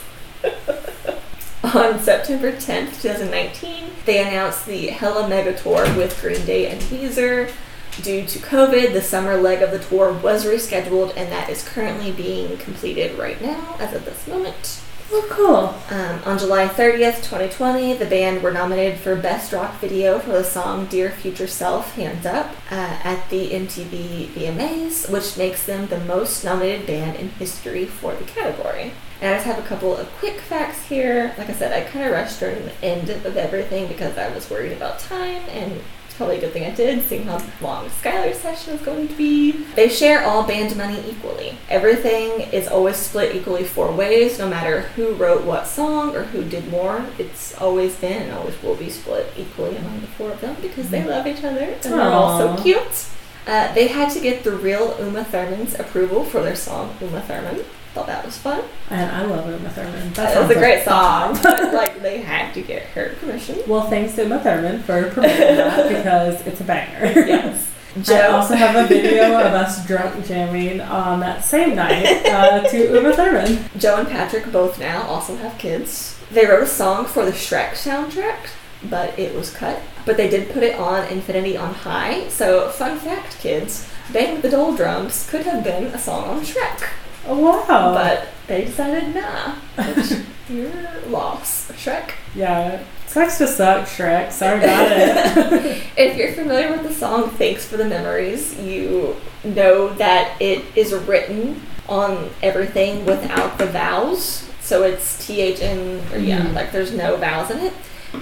On 1.63 2.01
September 2.01 2.51
10th, 2.51 3.03
2019, 3.03 3.85
they 4.07 4.27
announced 4.27 4.65
the 4.65 4.87
Hella 4.87 5.29
Mega 5.29 5.55
Tour 5.55 5.83
with 5.95 6.19
Green 6.23 6.43
Day 6.47 6.69
and 6.69 6.81
Weezer. 6.83 7.53
Due 8.01 8.25
to 8.25 8.39
COVID, 8.39 8.95
the 8.95 9.03
summer 9.03 9.37
leg 9.37 9.61
of 9.61 9.73
the 9.73 9.79
tour 9.79 10.11
was 10.11 10.47
rescheduled, 10.47 11.15
and 11.19 11.31
that 11.31 11.51
is 11.51 11.69
currently 11.69 12.11
being 12.11 12.57
completed 12.57 13.19
right 13.19 13.41
now 13.43 13.77
as 13.79 13.93
of 13.93 14.07
this 14.07 14.27
moment. 14.27 14.82
Oh, 15.15 15.27
cool. 15.29 15.95
Um, 15.95 16.23
on 16.25 16.39
July 16.39 16.67
30th, 16.67 17.17
2020, 17.17 17.93
the 17.99 18.07
band 18.07 18.43
were 18.43 18.51
nominated 18.51 18.99
for 18.99 19.15
Best 19.15 19.53
Rock 19.53 19.79
Video 19.79 20.19
for 20.19 20.31
the 20.31 20.43
song 20.43 20.87
Dear 20.87 21.11
Future 21.11 21.47
Self, 21.47 21.95
Hands 21.97 22.25
Up, 22.25 22.47
uh, 22.71 22.99
at 23.05 23.29
the 23.29 23.51
MTV 23.51 24.29
VMAs, 24.29 25.11
which 25.11 25.37
makes 25.37 25.67
them 25.67 25.87
the 25.89 26.01
most 26.01 26.43
nominated 26.47 26.87
band 26.87 27.19
in 27.19 27.29
history 27.29 27.85
for 27.85 28.15
the 28.15 28.25
category. 28.25 28.93
And 29.21 29.35
I 29.35 29.35
just 29.35 29.45
have 29.45 29.59
a 29.59 29.69
couple 29.69 29.95
of 29.95 30.11
quick 30.13 30.41
facts 30.41 30.87
here. 30.87 31.35
Like 31.37 31.51
I 31.51 31.53
said, 31.53 31.75
I 31.75 31.87
kind 31.91 32.07
of 32.07 32.13
rushed 32.13 32.41
during 32.41 32.65
the 32.65 32.83
end 32.83 33.11
of 33.11 33.37
everything 33.37 33.89
because 33.89 34.17
I 34.17 34.35
was 34.35 34.49
worried 34.49 34.73
about 34.73 34.99
time 34.99 35.43
and 35.51 35.79
probably 36.23 36.39
a 36.39 36.41
good 36.41 36.53
thing 36.53 36.65
I 36.65 36.71
did, 36.71 37.03
seeing 37.03 37.25
how 37.25 37.43
long 37.61 37.89
Skylar's 37.89 38.39
session 38.39 38.75
is 38.75 38.81
going 38.83 39.09
to 39.09 39.15
be. 39.15 39.65
They 39.75 39.89
share 39.89 40.25
all 40.25 40.47
band 40.47 40.77
money 40.77 41.03
equally. 41.11 41.59
Everything 41.69 42.43
is 42.53 42.69
always 42.69 42.95
split 42.95 43.35
equally 43.35 43.65
four 43.65 43.91
ways, 43.91 44.39
no 44.39 44.49
matter 44.49 44.83
who 44.95 45.15
wrote 45.15 45.45
what 45.45 45.67
song 45.67 46.15
or 46.15 46.23
who 46.23 46.45
did 46.45 46.69
more. 46.71 47.05
It's 47.19 47.61
always 47.61 47.97
been 47.97 48.23
and 48.23 48.33
always 48.33 48.63
will 48.63 48.77
be 48.77 48.89
split 48.89 49.33
equally 49.37 49.75
among 49.75 50.01
the 50.01 50.07
four 50.07 50.31
of 50.31 50.41
them 50.41 50.57
because 50.63 50.91
they 50.91 51.03
love 51.03 51.27
each 51.27 51.43
other 51.43 51.65
and 51.65 51.83
they're 51.83 52.01
all 52.01 52.39
so 52.39 52.63
cute. 52.63 53.09
Uh, 53.45 53.75
they 53.75 53.89
had 53.89 54.09
to 54.13 54.21
get 54.21 54.45
the 54.45 54.53
real 54.53 54.97
Uma 55.01 55.25
Thurman's 55.25 55.75
approval 55.77 56.23
for 56.23 56.41
their 56.41 56.55
song 56.55 56.97
Uma 57.01 57.21
Thurman. 57.23 57.65
Thought 57.95 58.07
that 58.07 58.25
was 58.25 58.39
fun. 58.39 58.65
And 58.89 59.11
I 59.11 59.25
love 59.27 59.47
Uma 59.47 59.69
Thurman. 59.69 60.13
That 60.15 60.41
was 60.41 60.51
a 60.51 60.59
great 60.59 60.83
song. 60.83 61.39
but, 61.43 61.75
like 61.75 62.01
they 62.01 62.23
had 62.23 62.55
to 62.55 62.63
get 62.63 62.85
her 62.85 63.15
permission. 63.21 63.59
Well, 63.67 63.89
thanks 63.91 64.15
to 64.15 64.23
Uma 64.23 64.41
Thurman 64.41 64.83
for 64.83 65.03
that 65.21 65.89
because 65.89 66.47
it's 66.47 66.61
a 66.61 66.65
banger. 66.65 67.05
Yes. 67.27 67.71
Joe. 68.03 68.15
I 68.15 68.27
also 68.29 68.55
have 68.55 68.75
a 68.75 68.89
video 68.89 69.39
of 69.39 69.53
us 69.53 69.87
drunk 69.87 70.25
jamming 70.25 70.81
on 70.81 71.21
that 71.21 71.45
same 71.45 71.77
night 71.77 72.25
uh, 72.25 72.67
to 72.67 72.95
Uma 72.95 73.13
Thurman. 73.13 73.63
Joe 73.77 73.97
and 73.97 74.09
Patrick 74.09 74.51
both 74.51 74.79
now 74.79 75.03
also 75.03 75.37
have 75.37 75.59
kids. 75.59 76.19
They 76.31 76.47
wrote 76.47 76.63
a 76.63 76.67
song 76.67 77.05
for 77.05 77.27
the 77.27 77.33
Shrek 77.33 77.73
soundtrack, 77.73 78.49
but 78.89 79.19
it 79.19 79.35
was 79.35 79.55
cut. 79.55 79.83
But 80.07 80.17
they 80.17 80.31
did 80.31 80.51
put 80.51 80.63
it 80.63 80.79
on 80.79 81.07
Infinity 81.09 81.59
on 81.59 81.75
High. 81.75 82.31
So, 82.31 82.71
fun 82.71 82.99
fact, 82.99 83.39
kids, 83.41 83.91
Bang 84.11 84.41
the 84.41 84.49
Doldrums 84.49 85.29
could 85.29 85.43
have 85.43 85.63
been 85.63 85.85
a 85.85 85.99
song 85.99 86.25
on 86.29 86.41
Shrek. 86.41 86.89
Oh, 87.27 87.39
wow. 87.39 87.93
But 87.95 88.29
they 88.47 88.65
decided, 88.65 89.15
nah, 89.15 89.57
it's 89.79 90.23
your 90.49 90.71
loss, 91.09 91.71
Shrek. 91.73 92.13
Yeah. 92.35 92.83
Sucks 93.07 93.39
to 93.39 93.47
suck, 93.47 93.87
Shrek. 93.87 94.33
Sorry 94.33 94.59
about 94.59 94.91
it. 94.91 95.83
if 95.97 96.17
you're 96.17 96.33
familiar 96.33 96.71
with 96.71 96.83
the 96.83 96.95
song 96.95 97.31
Thanks 97.31 97.67
for 97.67 97.77
the 97.77 97.85
Memories, 97.85 98.59
you 98.59 99.17
know 99.45 99.91
that 99.95 100.41
it 100.41 100.65
is 100.75 100.95
written 100.95 101.61
on 101.89 102.31
everything 102.43 103.05
without 103.05 103.59
the 103.59 103.67
vowels. 103.67 104.49
So 104.61 104.85
it's 104.85 105.27
T 105.27 105.41
H 105.41 105.61
N, 105.61 106.01
or 106.13 106.19
yeah, 106.19 106.41
mm. 106.41 106.55
like 106.55 106.73
there's 106.73 106.93
no 106.93 107.17
vowels 107.17 107.51
in 107.51 107.59
it. 107.59 107.75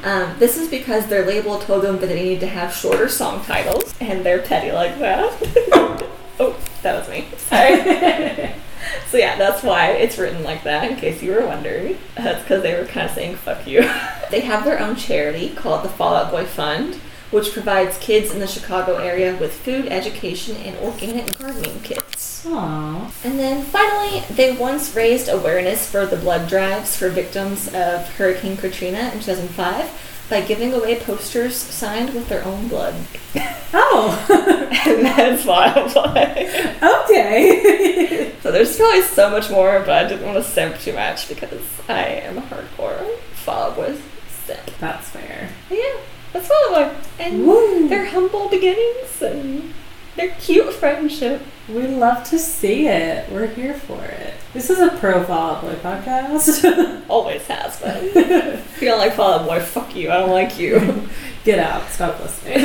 Um, 0.03 0.37
this 0.39 0.57
is 0.57 0.69
because 0.69 1.07
their 1.07 1.25
label 1.25 1.59
told 1.59 1.85
them 1.85 1.99
that 1.99 2.07
they 2.07 2.23
need 2.23 2.41
to 2.41 2.47
have 2.47 2.73
shorter 2.73 3.09
song 3.09 3.45
titles, 3.45 3.95
and 4.01 4.25
they're 4.25 4.43
petty 4.43 4.73
like 4.73 4.99
that. 4.99 5.33
oh, 6.41 6.57
that 6.83 6.99
was 6.99 7.09
me. 7.09 7.29
Sorry. 7.37 8.55
So 9.09 9.17
yeah, 9.17 9.37
that's 9.37 9.63
why 9.63 9.91
it's 9.93 10.19
written 10.19 10.43
like 10.43 10.65
that. 10.65 10.91
In 10.91 10.97
case 10.97 11.23
you 11.23 11.33
were 11.33 11.47
wondering, 11.47 11.99
that's 12.17 12.43
because 12.43 12.63
they 12.63 12.79
were 12.79 12.87
kind 12.87 13.09
of 13.09 13.15
saying 13.15 13.37
"fuck 13.37 13.67
you." 13.67 13.81
they 14.31 14.41
have 14.41 14.65
their 14.65 14.81
own 14.81 14.97
charity 14.97 15.51
called 15.51 15.85
the 15.85 15.89
Fall 15.89 16.15
Out 16.15 16.31
Boy 16.31 16.45
Fund, 16.45 16.95
which 17.31 17.53
provides 17.53 17.99
kids 17.99 18.33
in 18.33 18.41
the 18.41 18.47
Chicago 18.47 18.97
area 18.97 19.37
with 19.37 19.53
food, 19.53 19.87
education, 19.87 20.57
and 20.57 20.77
organic 20.79 21.39
gardening 21.39 21.81
kits. 21.83 22.45
Aww. 22.47 23.11
And 23.25 23.39
then 23.39 23.65
finally, 23.65 24.25
they 24.31 24.57
once 24.57 24.95
raised 24.97 25.29
awareness 25.29 25.91
for 25.91 26.07
the 26.07 26.17
blood 26.17 26.49
drives 26.49 26.97
for 26.97 27.09
victims 27.09 27.69
of 27.69 28.09
Hurricane 28.17 28.57
Katrina 28.57 29.11
in 29.13 29.21
2005 29.21 30.10
by 30.31 30.41
giving 30.41 30.73
away 30.73 30.99
posters 31.01 31.57
signed 31.57 32.15
with 32.15 32.29
their 32.29 32.45
own 32.45 32.69
blood. 32.69 32.95
Oh, 33.75 34.27
and 34.87 35.05
that's 35.05 35.45
wildlife. 35.45 36.83
Okay. 36.83 38.33
so 38.41 38.51
there's 38.53 38.77
probably 38.77 39.03
so 39.03 39.29
much 39.29 39.51
more, 39.51 39.81
but 39.81 39.91
I 39.91 40.09
didn't 40.09 40.25
want 40.25 40.43
to 40.43 40.49
simp 40.49 40.79
too 40.79 40.95
much 40.95 41.29
because 41.29 41.61
I 41.89 42.05
am 42.05 42.39
a 42.39 42.43
hardcore 42.43 43.19
Out 43.49 43.77
Boy 43.77 43.97
simp. 44.47 44.71
That's 44.79 45.09
fair. 45.09 45.51
Yeah, 45.69 45.97
that's 46.33 46.49
Boy, 46.49 46.95
and 47.19 47.47
Woo. 47.47 47.89
their 47.89 48.07
humble 48.07 48.49
beginnings 48.49 49.21
and 49.21 49.75
their 50.21 50.37
cute 50.39 50.73
friendship. 50.75 51.43
We 51.69 51.87
love 51.87 52.29
to 52.29 52.39
see 52.39 52.87
it. 52.89 53.31
We're 53.31 53.47
here 53.47 53.75
for 53.75 54.05
it. 54.05 54.35
This 54.53 54.69
is 54.69 54.79
a 54.79 54.91
pro 54.99 55.25
Fall 55.25 55.57
Out 55.57 55.63
Boy 55.63 55.75
podcast. 55.77 57.05
Always 57.09 57.47
has 57.47 57.81
been. 57.81 58.11
if 58.15 58.83
you 58.83 58.89
don't 58.89 58.99
like 58.99 59.15
Fall 59.15 59.41
Out 59.41 59.47
Boy, 59.47 59.61
fuck 59.61 59.97
you. 59.97 60.11
I 60.11 60.19
don't 60.19 60.31
like 60.31 60.59
you. 60.59 61.09
Get 61.45 61.59
out. 61.59 61.89
Stop 61.89 62.21
listening. 62.21 62.61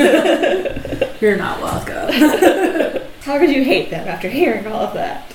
You're 1.21 1.37
not 1.37 1.61
welcome. 1.61 3.01
How 3.21 3.39
could 3.39 3.51
you 3.51 3.63
hate 3.63 3.89
them 3.89 4.07
after 4.07 4.27
hearing 4.27 4.67
all 4.67 4.81
of 4.81 4.93
that? 4.95 5.33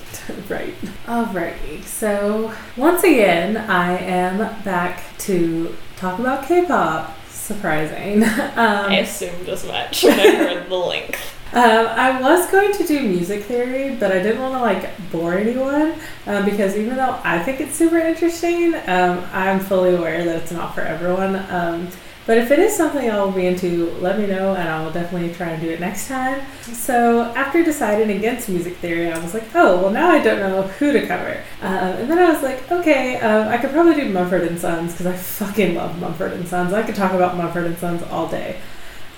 right. 0.49 0.75
Alrighty. 1.07 1.83
So, 1.85 2.53
once 2.77 3.03
again, 3.03 3.57
I 3.57 3.97
am 3.97 4.39
back 4.63 5.03
to 5.21 5.75
talk 5.97 6.19
about 6.19 6.47
K 6.47 6.67
pop. 6.67 7.17
Surprising. 7.29 8.23
Um, 8.23 8.31
I 8.57 8.99
assumed 8.99 9.49
as 9.49 9.67
much 9.67 10.05
when 10.05 10.21
I 10.21 10.35
heard 10.37 10.69
the 10.69 10.77
link. 10.77 11.19
Um, 11.53 11.87
I 11.89 12.21
was 12.21 12.49
going 12.51 12.73
to 12.73 12.87
do 12.87 13.01
music 13.01 13.43
theory, 13.43 13.97
but 13.97 14.13
I 14.13 14.23
didn't 14.23 14.41
want 14.41 14.55
to 14.55 14.61
like 14.61 15.11
bore 15.11 15.35
anyone 15.35 15.95
um, 16.27 16.45
because 16.45 16.77
even 16.77 16.97
though 16.97 17.19
I 17.25 17.43
think 17.43 17.61
it's 17.61 17.75
super 17.75 17.99
interesting, 17.99 18.75
um, 18.87 19.27
I'm 19.33 19.59
fully 19.59 19.97
aware 19.97 20.25
that 20.25 20.37
it's 20.43 20.53
not 20.53 20.77
for 20.77 20.83
everyone. 20.83 21.37
Um, 21.51 21.89
but 22.25 22.39
if 22.39 22.53
it 22.53 22.61
is 22.61 22.77
something 22.77 23.11
I'll 23.11 23.33
be 23.33 23.47
into, 23.47 23.91
let 24.01 24.17
me 24.17 24.29
know 24.29 24.55
and 24.55 24.69
I'll 24.69 24.93
definitely 24.93 25.35
try 25.35 25.49
and 25.49 25.61
do 25.61 25.69
it 25.71 25.81
next 25.81 26.07
time. 26.07 26.41
So 26.63 27.23
after 27.35 27.65
deciding 27.65 28.17
against 28.17 28.49
music 28.49 28.77
theory, 28.77 29.11
I 29.11 29.19
was 29.19 29.35
like, 29.35 29.45
oh, 29.57 29.83
well, 29.83 29.91
now 29.91 30.11
I 30.11 30.23
don't 30.23 30.39
know 30.39 30.63
who 30.63 30.93
to 30.93 31.05
cover. 31.05 31.43
Um, 31.63 31.73
and 31.73 32.09
then 32.09 32.19
I 32.21 32.33
was 32.33 32.45
like, 32.45 32.71
okay, 32.71 33.19
um, 33.19 33.49
I 33.49 33.59
could 33.59 33.71
probably 33.71 33.97
do 33.97 34.09
Mumford 34.13 34.43
and 34.43 34.61
Sons 34.61 34.93
because 34.93 35.07
I 35.07 35.17
fucking 35.17 35.75
love 35.75 35.99
Mumford 35.99 36.35
and 36.35 36.47
Sons. 36.47 36.73
I 36.73 36.85
could 36.85 36.95
talk 36.95 37.13
about 37.13 37.37
Mumford 37.37 37.67
and 37.67 37.77
Sons 37.79 38.05
all 38.05 38.29
day. 38.29 38.61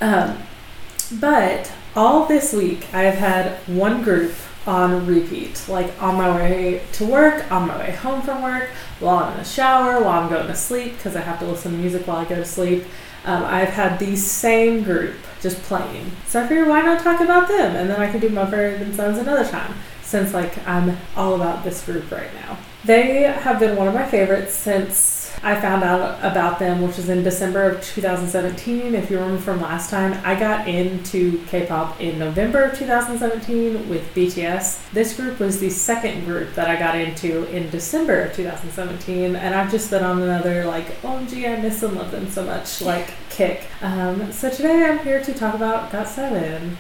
but 0.01 1.71
all 1.95 2.27
this 2.27 2.53
week 2.53 2.87
I 2.93 3.03
have 3.03 3.15
had 3.15 3.59
one 3.69 4.03
group 4.03 4.35
on 4.67 5.07
repeat, 5.07 5.65
like 5.69 5.91
on 6.01 6.17
my 6.17 6.35
way 6.35 6.83
to 6.93 7.05
work, 7.05 7.51
on 7.51 7.69
my 7.69 7.79
way 7.79 7.91
home 7.93 8.23
from 8.23 8.43
work, 8.43 8.71
while 9.01 9.19
I'm 9.19 9.33
in 9.33 9.39
the 9.39 9.45
shower, 9.45 10.01
while 10.03 10.21
I'm 10.23 10.31
going 10.31 10.47
to 10.47 10.55
sleep, 10.55 10.97
because 10.97 11.17
I 11.17 11.21
have 11.21 11.41
to 11.41 11.47
listen 11.47 11.73
to 11.73 11.79
music 11.79 12.07
while 12.07 12.19
I 12.19 12.25
go 12.25 12.37
to 12.37 12.45
sleep. 12.45 12.85
Um, 13.25 13.45
I've 13.45 13.71
had 13.71 13.99
the 13.99 14.17
same 14.17 14.83
group 14.83 15.17
just 15.41 15.61
playing. 15.63 16.11
So 16.27 16.43
I 16.43 16.47
figured 16.47 16.69
why 16.69 16.83
not 16.83 17.03
talk 17.03 17.21
about 17.21 17.49
them? 17.49 17.77
And 17.77 17.91
then 17.91 18.01
I 18.01 18.11
can 18.11 18.21
do 18.21 18.29
Mumford 18.29 18.81
and 18.81 18.95
Sons 18.95 19.19
another 19.19 19.49
time, 19.49 19.75
since 20.03 20.33
like 20.33 20.67
I'm 20.67 20.97
all 21.17 21.35
about 21.35 21.65
this 21.65 21.85
group 21.85 22.11
right 22.11 22.33
now. 22.35 22.59
They 22.85 23.23
have 23.23 23.61
been 23.61 23.77
one 23.77 23.89
of 23.89 23.95
my 23.95 24.07
favorites 24.07 24.55
since 24.55 25.12
I 25.45 25.61
found 25.61 25.83
out 25.83 26.19
about 26.23 26.61
them, 26.61 26.83
which 26.83 26.97
was 26.99 27.09
in 27.09 27.25
December 27.25 27.65
of 27.69 27.83
2017. 27.83 28.95
If 28.95 29.11
you 29.11 29.19
remember 29.19 29.43
from 29.43 29.61
last 29.61 29.91
time, 29.91 30.21
I 30.25 30.39
got 30.39 30.69
into 30.69 31.45
K 31.47 31.67
pop 31.67 32.01
in 32.01 32.19
November 32.19 32.63
of 32.63 32.79
2017 32.79 33.89
with 33.89 34.03
BTS. 34.15 34.91
This 34.93 35.17
group 35.17 35.41
was 35.41 35.59
the 35.59 35.69
second 35.69 36.27
group 36.27 36.55
that 36.55 36.69
I 36.71 36.77
got 36.77 36.95
into 36.97 37.45
in 37.55 37.69
December 37.71 38.23
of 38.23 38.37
2017, 38.37 39.35
and 39.35 39.53
I've 39.55 39.71
just 39.71 39.91
been 39.91 40.05
on 40.05 40.23
another, 40.23 40.65
like, 40.65 41.01
OMG, 41.03 41.49
I 41.59 41.61
miss 41.61 41.83
and 41.83 41.95
love 41.97 42.13
them 42.13 42.31
so 42.31 42.45
much, 42.45 42.81
like, 42.81 43.11
kick. 43.31 43.65
Um, 43.81 44.31
so 44.31 44.49
today 44.49 44.85
I'm 44.85 44.99
here 45.01 45.23
to 45.25 45.35
talk 45.35 45.55
about 45.55 45.91
GOT7. 45.91 46.77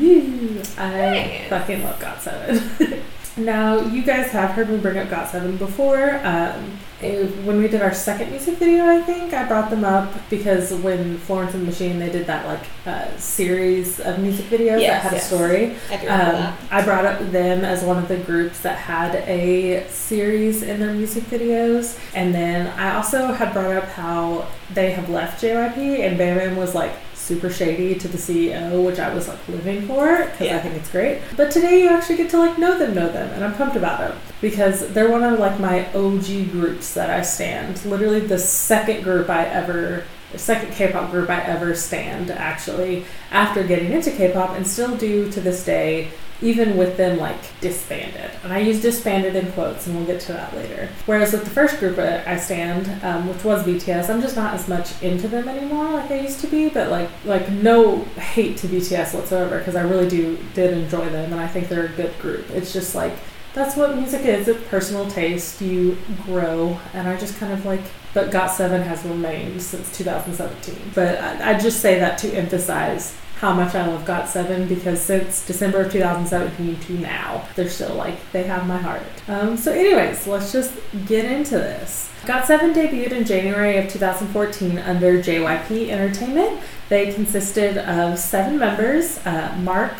Woo! 0.00 0.62
I 0.78 0.90
Nice. 0.90 1.48
fucking 1.50 1.82
love 1.82 1.98
GOT7. 1.98 3.02
Now, 3.36 3.80
you 3.80 4.02
guys 4.02 4.30
have 4.30 4.50
heard 4.50 4.70
me 4.70 4.76
bring 4.78 4.96
up 4.96 5.08
GOT7 5.08 5.58
before. 5.58 6.20
Um, 6.22 6.78
it- 7.02 7.30
when 7.44 7.58
we 7.60 7.66
did 7.66 7.82
our 7.82 7.92
second 7.92 8.30
music 8.30 8.58
video, 8.58 8.86
I 8.86 9.00
think 9.02 9.34
I 9.34 9.44
brought 9.44 9.70
them 9.70 9.84
up 9.84 10.12
because 10.30 10.72
when 10.72 11.18
Florence 11.18 11.52
and 11.52 11.62
the 11.62 11.66
Machine 11.66 11.98
they 11.98 12.10
did 12.10 12.26
that 12.28 12.46
like 12.46 12.60
uh, 12.86 13.08
series 13.18 13.98
of 13.98 14.20
music 14.20 14.46
videos 14.46 14.80
Yes, 14.80 15.02
that 15.02 15.02
had 15.02 15.12
yes. 15.14 15.24
a 15.24 15.34
story. 15.34 15.76
I 15.90 16.06
Um. 16.06 16.54
I 16.70 16.82
brought 16.82 17.04
up 17.04 17.32
them 17.32 17.64
as 17.64 17.82
one 17.82 17.98
of 17.98 18.06
the 18.06 18.18
groups 18.18 18.60
that 18.60 18.76
had 18.78 19.16
a 19.28 19.84
series 19.90 20.62
in 20.62 20.78
their 20.78 20.92
music 20.94 21.24
videos, 21.24 21.98
and 22.14 22.32
then 22.32 22.68
I 22.78 22.94
also 22.94 23.32
had 23.32 23.52
brought 23.52 23.74
up 23.76 23.88
how 23.88 24.46
they 24.72 24.92
have 24.92 25.10
left 25.10 25.42
JYP, 25.42 26.06
and 26.06 26.16
Bam 26.16 26.38
Bam 26.38 26.56
was 26.56 26.74
like 26.74 26.92
super 27.24 27.48
shady 27.48 27.94
to 27.94 28.06
the 28.06 28.18
CEO, 28.18 28.84
which 28.84 28.98
I 28.98 29.12
was 29.14 29.28
like 29.28 29.48
living 29.48 29.86
for 29.86 30.26
because 30.26 30.48
I 30.48 30.58
think 30.58 30.74
it's 30.74 30.90
great. 30.90 31.22
But 31.36 31.50
today 31.50 31.82
you 31.82 31.88
actually 31.88 32.18
get 32.18 32.30
to 32.30 32.38
like 32.38 32.58
know 32.58 32.78
them, 32.78 32.94
know 32.94 33.10
them, 33.10 33.30
and 33.32 33.42
I'm 33.42 33.54
pumped 33.54 33.76
about 33.76 34.10
it 34.10 34.16
because 34.40 34.92
they're 34.92 35.10
one 35.10 35.22
of 35.22 35.38
like 35.38 35.58
my 35.58 35.86
OG 35.94 36.50
groups 36.50 36.92
that 36.94 37.08
I 37.08 37.22
stand. 37.22 37.84
Literally 37.86 38.20
the 38.20 38.38
second 38.38 39.02
group 39.02 39.30
I 39.30 39.46
ever 39.46 40.04
the 40.32 40.38
second 40.38 40.72
K-pop 40.72 41.12
group 41.12 41.30
I 41.30 41.40
ever 41.42 41.76
stand 41.76 42.32
actually 42.32 43.04
after 43.30 43.62
getting 43.62 43.92
into 43.92 44.10
K-pop 44.10 44.50
and 44.50 44.66
still 44.66 44.96
do 44.96 45.30
to 45.30 45.40
this 45.40 45.64
day 45.64 46.10
even 46.44 46.76
with 46.76 46.96
them 46.98 47.18
like 47.18 47.40
disbanded. 47.60 48.30
And 48.42 48.52
I 48.52 48.58
use 48.58 48.82
disbanded 48.82 49.34
in 49.34 49.50
quotes 49.52 49.86
and 49.86 49.96
we'll 49.96 50.04
get 50.04 50.20
to 50.22 50.34
that 50.34 50.54
later. 50.54 50.90
Whereas 51.06 51.32
with 51.32 51.44
the 51.44 51.50
first 51.50 51.78
group 51.78 51.98
I 51.98 52.36
stand 52.36 53.02
um, 53.02 53.28
which 53.28 53.42
was 53.42 53.64
BTS 53.64 54.10
I'm 54.10 54.20
just 54.20 54.36
not 54.36 54.54
as 54.54 54.68
much 54.68 55.02
into 55.02 55.26
them 55.26 55.48
anymore 55.48 55.90
like 55.90 56.10
I 56.10 56.20
used 56.20 56.40
to 56.40 56.46
be 56.46 56.68
but 56.68 56.90
like 56.90 57.08
like 57.24 57.50
no 57.50 58.02
hate 58.04 58.58
to 58.58 58.66
BTS 58.66 59.14
whatsoever 59.14 59.58
because 59.58 59.74
I 59.74 59.82
really 59.82 60.08
do 60.08 60.38
did 60.52 60.76
enjoy 60.76 61.08
them 61.08 61.32
and 61.32 61.40
I 61.40 61.48
think 61.48 61.68
they're 61.68 61.86
a 61.86 61.96
good 61.96 62.16
group. 62.18 62.50
It's 62.50 62.72
just 62.72 62.94
like 62.94 63.14
that's 63.54 63.76
what 63.76 63.96
music 63.96 64.26
is. 64.26 64.48
It's 64.48 64.62
personal 64.68 65.08
taste. 65.08 65.62
You 65.62 65.96
grow. 66.24 66.78
And 66.92 67.08
i 67.08 67.16
just 67.16 67.38
kind 67.38 67.52
of 67.52 67.64
like 67.64 67.82
but 68.12 68.30
got7 68.30 68.82
has 68.84 69.02
remained 69.04 69.60
since 69.60 69.96
2017 69.96 70.92
but 70.94 71.18
I, 71.18 71.54
I 71.54 71.58
just 71.58 71.80
say 71.80 71.98
that 71.98 72.16
to 72.18 72.28
emphasize 72.32 73.16
how 73.44 73.52
much 73.52 73.74
i 73.74 73.86
love 73.86 74.02
got7 74.06 74.66
because 74.66 74.98
since 74.98 75.44
december 75.44 75.82
of 75.82 75.92
2017 75.92 76.80
to 76.80 76.92
now 76.94 77.46
they're 77.54 77.68
still 77.68 77.94
like 77.94 78.16
they 78.32 78.44
have 78.44 78.66
my 78.66 78.78
heart 78.78 79.02
um, 79.28 79.54
so 79.54 79.70
anyways 79.70 80.26
let's 80.26 80.50
just 80.50 80.72
get 81.04 81.30
into 81.30 81.50
this 81.50 82.10
got7 82.22 82.72
debuted 82.72 83.12
in 83.12 83.22
january 83.26 83.76
of 83.76 83.86
2014 83.92 84.78
under 84.78 85.22
jyp 85.22 85.90
entertainment 85.90 86.58
they 86.88 87.12
consisted 87.12 87.76
of 87.76 88.18
seven 88.18 88.58
members 88.58 89.18
uh, 89.26 89.54
mark 89.60 89.92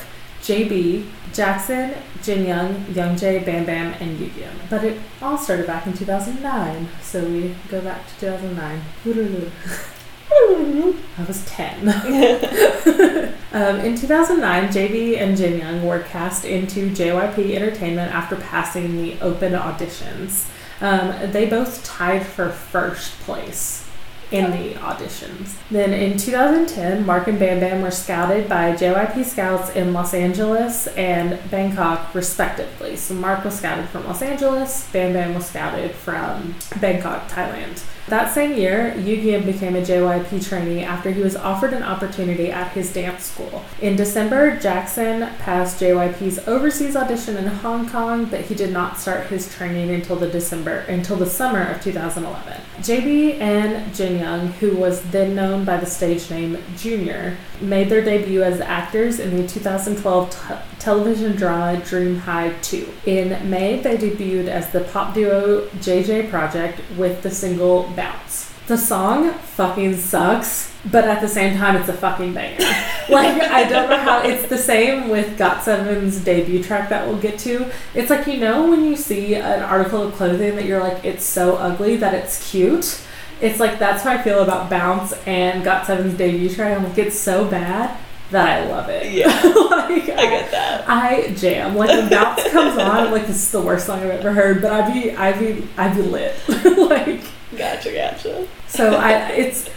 JB, 0.45 1.09
Jackson, 1.33 1.95
Jin 2.23 2.45
Young, 2.45 2.85
Young 2.93 3.17
Jae, 3.17 3.43
Bam 3.47 3.65
Bam, 3.65 3.95
and 3.99 4.19
Yugyeom. 4.19 4.53
But 4.69 4.85
it 4.85 5.01
all 5.23 5.39
started 5.39 5.67
back 5.67 5.87
in 5.87 5.95
2009, 5.95 6.87
so 7.01 7.25
we 7.25 7.55
go 7.71 7.81
back 7.81 8.07
to 8.09 8.21
2009. 8.21 8.83
I 10.37 11.25
was 11.27 11.45
10. 11.47 11.89
um, 13.53 13.81
in 13.81 13.97
2009, 13.97 14.69
JB 14.69 15.19
and 15.19 15.37
Jin 15.37 15.59
Young 15.59 15.87
were 15.87 16.01
cast 16.01 16.45
into 16.45 16.91
JYP 16.91 17.55
Entertainment 17.55 18.13
after 18.13 18.37
passing 18.37 18.97
the 18.97 19.21
open 19.21 19.53
auditions. 19.53 20.47
Um, 20.81 21.31
they 21.31 21.49
both 21.49 21.85
tied 21.85 22.27
for 22.27 22.51
first 22.51 23.19
place 23.21 23.89
in 24.33 24.51
the 24.51 24.75
auditions. 24.81 25.55
Then 25.71 25.93
in 25.93 26.19
2010, 26.19 27.07
Mark 27.07 27.29
and 27.29 27.39
Bam 27.39 27.61
Bam 27.61 27.83
were 27.83 27.93
scouted 27.93 28.49
by 28.49 28.73
JYP 28.73 29.25
scouts 29.25 29.71
in 29.71 29.93
Los 29.93 30.13
Angeles 30.13 30.89
and 30.89 31.39
Bangkok, 31.51 32.13
respectively. 32.15 32.97
So 32.97 33.15
Mark 33.15 33.45
was 33.45 33.57
scouted 33.59 33.89
from 33.91 34.05
Los 34.07 34.23
Angeles, 34.23 34.91
Bam 34.93 35.13
Bam 35.13 35.35
was 35.35 35.47
scouted 35.47 35.93
from 35.93 36.57
Bangkok, 36.81 37.29
Thailand. 37.29 37.85
That 38.09 38.35
same 38.35 38.59
year, 38.59 38.95
Yugyeom 38.99 39.47
became 39.47 39.75
a 39.75 39.81
JYP 39.81 40.47
trainee 40.47 40.85
after 40.85 41.11
he 41.11 41.23
was 41.23 41.37
offered 41.37 41.73
an 41.73 41.83
opportunity 41.83 42.51
at 42.51 42.73
his 42.73 42.93
dance 42.93 43.25
school. 43.25 43.65
In 43.81 43.97
December, 43.97 44.59
Jackson 44.59 45.21
passed 45.39 45.81
JYP's 45.81 46.47
overseas 46.47 46.97
audition 46.97 47.39
in 47.39 47.47
Hong 47.47 47.89
Kong, 47.89 48.27
but 48.27 48.43
he 48.43 48.55
did 48.55 48.73
not 48.73 48.99
start 48.99 49.29
his 49.29 49.53
training 49.55 49.91
until 49.91 50.17
the 50.17 50.29
December 50.29 50.81
until 50.81 51.17
the 51.17 51.27
summer 51.27 51.63
of 51.63 51.83
2011. 51.83 52.61
JB 52.81 53.41
and 53.41 53.95
Jin 53.95 54.19
Young, 54.19 54.49
who 54.49 54.77
was 54.77 55.01
then 55.11 55.35
known 55.35 55.65
by 55.65 55.79
the 55.79 55.87
stage 55.87 56.29
name 56.31 56.59
Junior, 56.77 57.39
made 57.61 57.89
their 57.89 58.05
debut 58.05 58.43
as 58.43 58.61
actors 58.61 59.19
in 59.19 59.37
the 59.37 59.47
2012 59.49 60.31
t- 60.31 60.55
television 60.79 61.35
drama 61.37 61.83
Dream 61.83 62.19
High 62.19 62.53
2. 62.61 62.93
In 63.07 63.49
May, 63.49 63.81
they 63.81 63.97
debuted 63.97 64.49
as 64.49 64.71
the 64.71 64.81
pop 64.81 65.15
duo 65.15 65.67
JJ 65.79 66.29
Project 66.29 66.81
with 66.99 67.23
the 67.23 67.31
single 67.31 67.89
Bounce. 67.95 68.53
The 68.67 68.79
song 68.79 69.33
fucking 69.33 69.97
sucks, 69.97 70.75
but 70.91 71.05
at 71.05 71.21
the 71.21 71.29
same 71.29 71.59
time, 71.59 71.77
it's 71.77 71.89
a 71.89 71.93
fucking 71.93 72.33
banger. 72.33 72.59
like, 73.11 73.43
I 73.43 73.69
don't 73.69 73.91
know 73.91 73.99
how 73.99 74.23
it's 74.23 74.49
the 74.49 74.57
same 74.57 75.11
with 75.11 75.39
GOT7's 75.39 76.25
debut 76.25 76.63
track 76.63 76.89
that 76.89 77.07
we'll 77.07 77.19
get 77.19 77.39
to. 77.41 77.71
It's 77.95 78.09
like, 78.09 78.27
you 78.27 78.39
know, 78.39 78.71
when 78.71 78.85
you 78.85 78.97
see 78.97 79.35
an 79.35 79.63
article 79.63 80.03
of 80.03 80.15
clothing 80.15 80.57
that 80.57 80.65
you're 80.65 80.81
like, 80.81 81.05
it's 81.05 81.25
so 81.25 81.57
ugly 81.57 81.97
that 81.97 82.15
it's 82.15 82.51
cute. 82.51 83.03
It's 83.41 83.61
like 83.61 83.79
that's 83.79 84.03
how 84.03 84.13
I 84.13 84.23
feel 84.23 84.43
about 84.43 84.71
Bounce 84.71 85.13
and 85.27 85.63
GOT7's 85.63 86.17
debut 86.17 86.49
track. 86.49 86.79
I'm 86.79 86.85
like, 86.85 86.97
it's 86.97 87.19
so 87.19 87.47
bad 87.47 87.99
that 88.31 88.63
I 88.63 88.71
love 88.71 88.89
it. 88.89 89.13
Yeah. 89.13 89.27
like, 89.71 90.09
I 90.09 90.27
get 90.27 90.51
that. 90.51 90.89
I 90.89 91.35
jam. 91.35 91.77
Like 91.77 91.89
when 91.89 92.09
Bounce 92.09 92.49
comes 92.51 92.79
on, 92.79 92.91
I'm 92.91 93.13
like 93.13 93.27
this 93.27 93.37
is 93.37 93.51
the 93.51 93.61
worst 93.61 93.87
song 93.87 94.01
I've 94.01 94.11
ever 94.11 94.33
heard, 94.33 94.63
but 94.63 94.73
I'd 94.73 94.93
be 94.93 95.13
I'd 95.13 95.39
be 95.39 95.69
I'd 95.77 95.95
be 95.95 96.03
lit. 96.03 96.37
like 96.65 97.23
Gotcha, 97.57 97.93
gotcha. 97.93 98.47
so 98.67 98.95
I 98.95 99.29
it's 99.31 99.69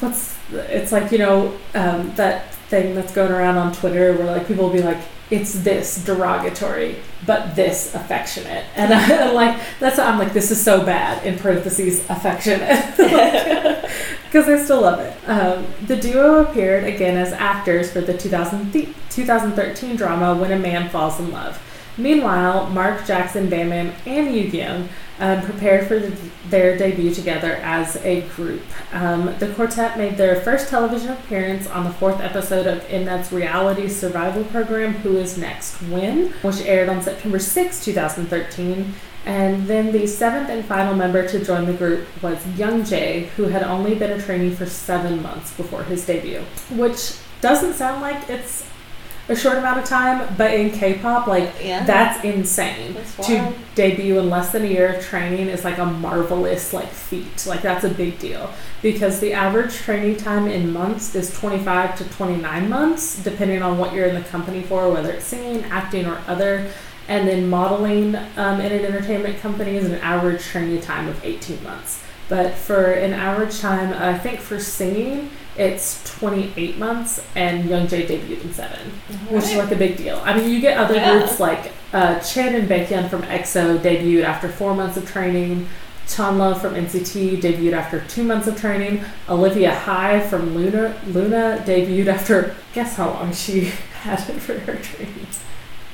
what's 0.00 0.38
it's 0.52 0.92
like, 0.92 1.12
you 1.12 1.18
know, 1.18 1.56
um, 1.74 2.14
that 2.14 2.54
thing 2.54 2.94
that's 2.94 3.12
going 3.12 3.32
around 3.32 3.56
on 3.56 3.72
Twitter 3.72 4.14
where 4.14 4.26
like 4.26 4.46
people 4.46 4.64
will 4.64 4.72
be 4.72 4.82
like, 4.82 4.98
it's 5.30 5.52
this 5.62 6.04
derogatory, 6.04 6.96
but 7.26 7.54
this 7.54 7.94
affectionate. 7.94 8.64
And 8.76 8.94
I, 8.94 9.02
am 9.02 9.34
like, 9.34 9.60
that's 9.78 9.98
I'm 9.98 10.18
like, 10.18 10.32
this 10.32 10.50
is 10.50 10.62
so 10.62 10.84
bad 10.84 11.24
in 11.26 11.38
parentheses 11.38 12.08
affectionate. 12.08 12.94
Because 14.24 14.46
I 14.48 14.62
still 14.62 14.82
love 14.82 15.00
it. 15.00 15.16
Um, 15.26 15.66
the 15.86 15.96
duo 15.96 16.44
appeared 16.44 16.84
again 16.84 17.16
as 17.16 17.32
actors 17.32 17.90
for 17.90 18.02
the 18.02 18.16
2000 18.16 18.72
th- 18.72 18.94
2013 19.08 19.96
drama 19.96 20.34
When 20.34 20.52
a 20.52 20.58
Man 20.58 20.90
Falls 20.90 21.18
in 21.18 21.32
Love. 21.32 21.58
Meanwhile, 21.96 22.68
Mark 22.70 23.06
Jackson, 23.06 23.48
Bam 23.48 23.72
and 23.72 24.34
Yu 24.34 24.50
um, 25.20 25.42
prepared 25.42 25.86
for 25.86 25.98
the, 25.98 26.16
their 26.48 26.76
debut 26.78 27.12
together 27.12 27.54
as 27.62 27.96
a 28.04 28.22
group. 28.28 28.62
Um, 28.92 29.34
the 29.38 29.48
quartet 29.54 29.98
made 29.98 30.16
their 30.16 30.40
first 30.40 30.68
television 30.68 31.10
appearance 31.10 31.66
on 31.66 31.84
the 31.84 31.90
fourth 31.90 32.20
episode 32.20 32.66
of 32.66 32.82
Mnet's 32.88 33.32
reality 33.32 33.88
survival 33.88 34.44
program 34.44 34.94
Who 34.94 35.16
Is 35.16 35.36
Next 35.36 35.80
WIN, 35.82 36.32
which 36.42 36.60
aired 36.62 36.88
on 36.88 37.02
September 37.02 37.38
6, 37.38 37.84
2013. 37.84 38.94
And 39.26 39.66
then 39.66 39.92
the 39.92 40.06
seventh 40.06 40.48
and 40.48 40.64
final 40.64 40.94
member 40.94 41.26
to 41.28 41.44
join 41.44 41.66
the 41.66 41.74
group 41.74 42.06
was 42.22 42.46
Young 42.56 42.82
Jae, 42.82 43.26
who 43.30 43.44
had 43.44 43.62
only 43.62 43.94
been 43.94 44.18
a 44.18 44.22
trainee 44.22 44.54
for 44.54 44.64
seven 44.64 45.22
months 45.22 45.54
before 45.54 45.84
his 45.84 46.06
debut, 46.06 46.40
which 46.70 47.18
doesn't 47.40 47.74
sound 47.74 48.00
like 48.00 48.28
it's 48.30 48.67
a 49.28 49.36
short 49.36 49.58
amount 49.58 49.78
of 49.78 49.84
time, 49.84 50.26
but 50.38 50.54
in 50.54 50.70
K-pop, 50.70 51.26
like 51.26 51.52
Yeah. 51.62 51.84
that's 51.84 52.24
insane. 52.24 52.94
That's 52.94 53.26
to 53.26 53.52
debut 53.74 54.18
in 54.18 54.30
less 54.30 54.52
than 54.52 54.64
a 54.64 54.68
year 54.68 54.94
of 54.94 55.04
training 55.04 55.48
is 55.48 55.64
like 55.64 55.78
a 55.78 55.84
marvelous 55.84 56.72
like 56.72 56.88
feat. 56.88 57.46
Like 57.46 57.60
that's 57.60 57.84
a 57.84 57.90
big 57.90 58.18
deal 58.18 58.50
because 58.80 59.20
the 59.20 59.34
average 59.34 59.74
training 59.74 60.16
time 60.16 60.46
in 60.46 60.72
months 60.72 61.14
is 61.14 61.32
25 61.38 61.98
to 61.98 62.04
29 62.04 62.68
months, 62.68 63.22
depending 63.22 63.62
on 63.62 63.76
what 63.78 63.92
you're 63.92 64.06
in 64.06 64.14
the 64.14 64.22
company 64.28 64.62
for, 64.62 64.90
whether 64.90 65.12
it's 65.12 65.26
singing, 65.26 65.64
acting, 65.64 66.06
or 66.06 66.20
other. 66.26 66.66
And 67.06 67.26
then 67.26 67.48
modeling 67.48 68.14
um, 68.36 68.60
in 68.60 68.70
an 68.72 68.84
entertainment 68.84 69.40
company 69.40 69.76
is 69.76 69.86
an 69.86 69.94
average 70.00 70.42
training 70.42 70.80
time 70.82 71.08
of 71.08 71.22
18 71.24 71.62
months. 71.62 72.02
But 72.28 72.52
for 72.54 72.92
an 72.92 73.14
average 73.14 73.60
time, 73.60 73.94
I 73.94 74.18
think 74.18 74.40
for 74.40 74.58
singing, 74.60 75.30
it's 75.58 76.02
28 76.18 76.78
months, 76.78 77.24
and 77.34 77.68
Young 77.68 77.86
Jae 77.86 78.06
debuted 78.06 78.44
in 78.44 78.52
seven 78.54 78.78
which 79.30 79.44
is 79.44 79.56
like 79.56 79.72
a 79.72 79.76
big 79.76 79.96
deal. 79.96 80.20
I 80.24 80.36
mean, 80.38 80.50
you 80.50 80.60
get 80.60 80.78
other 80.78 80.94
Yeah. 80.94 81.18
groups 81.18 81.40
like 81.40 81.72
uh, 81.92 82.18
Chen 82.20 82.54
and 82.54 82.68
Baekhyun 82.68 83.08
from 83.10 83.22
EXO 83.22 83.78
debuted 83.78 84.24
after 84.24 84.48
four 84.48 84.74
months 84.74 84.96
of 84.96 85.10
training. 85.10 85.68
Chenle 86.06 86.58
from 86.58 86.74
NCT 86.74 87.40
debuted 87.42 87.72
after 87.74 88.00
two 88.08 88.22
months 88.24 88.46
of 88.46 88.58
training. 88.58 89.04
Olivia 89.28 89.74
Hye 89.74 90.20
from 90.20 90.54
Luna 90.54 90.98
Luna 91.08 91.62
debuted 91.66 92.06
after 92.08 92.54
guess 92.72 92.96
how 92.96 93.10
long 93.10 93.32
she 93.32 93.64
had 94.02 94.20
it 94.20 94.40
for 94.40 94.58
her 94.60 94.76
training? 94.76 95.26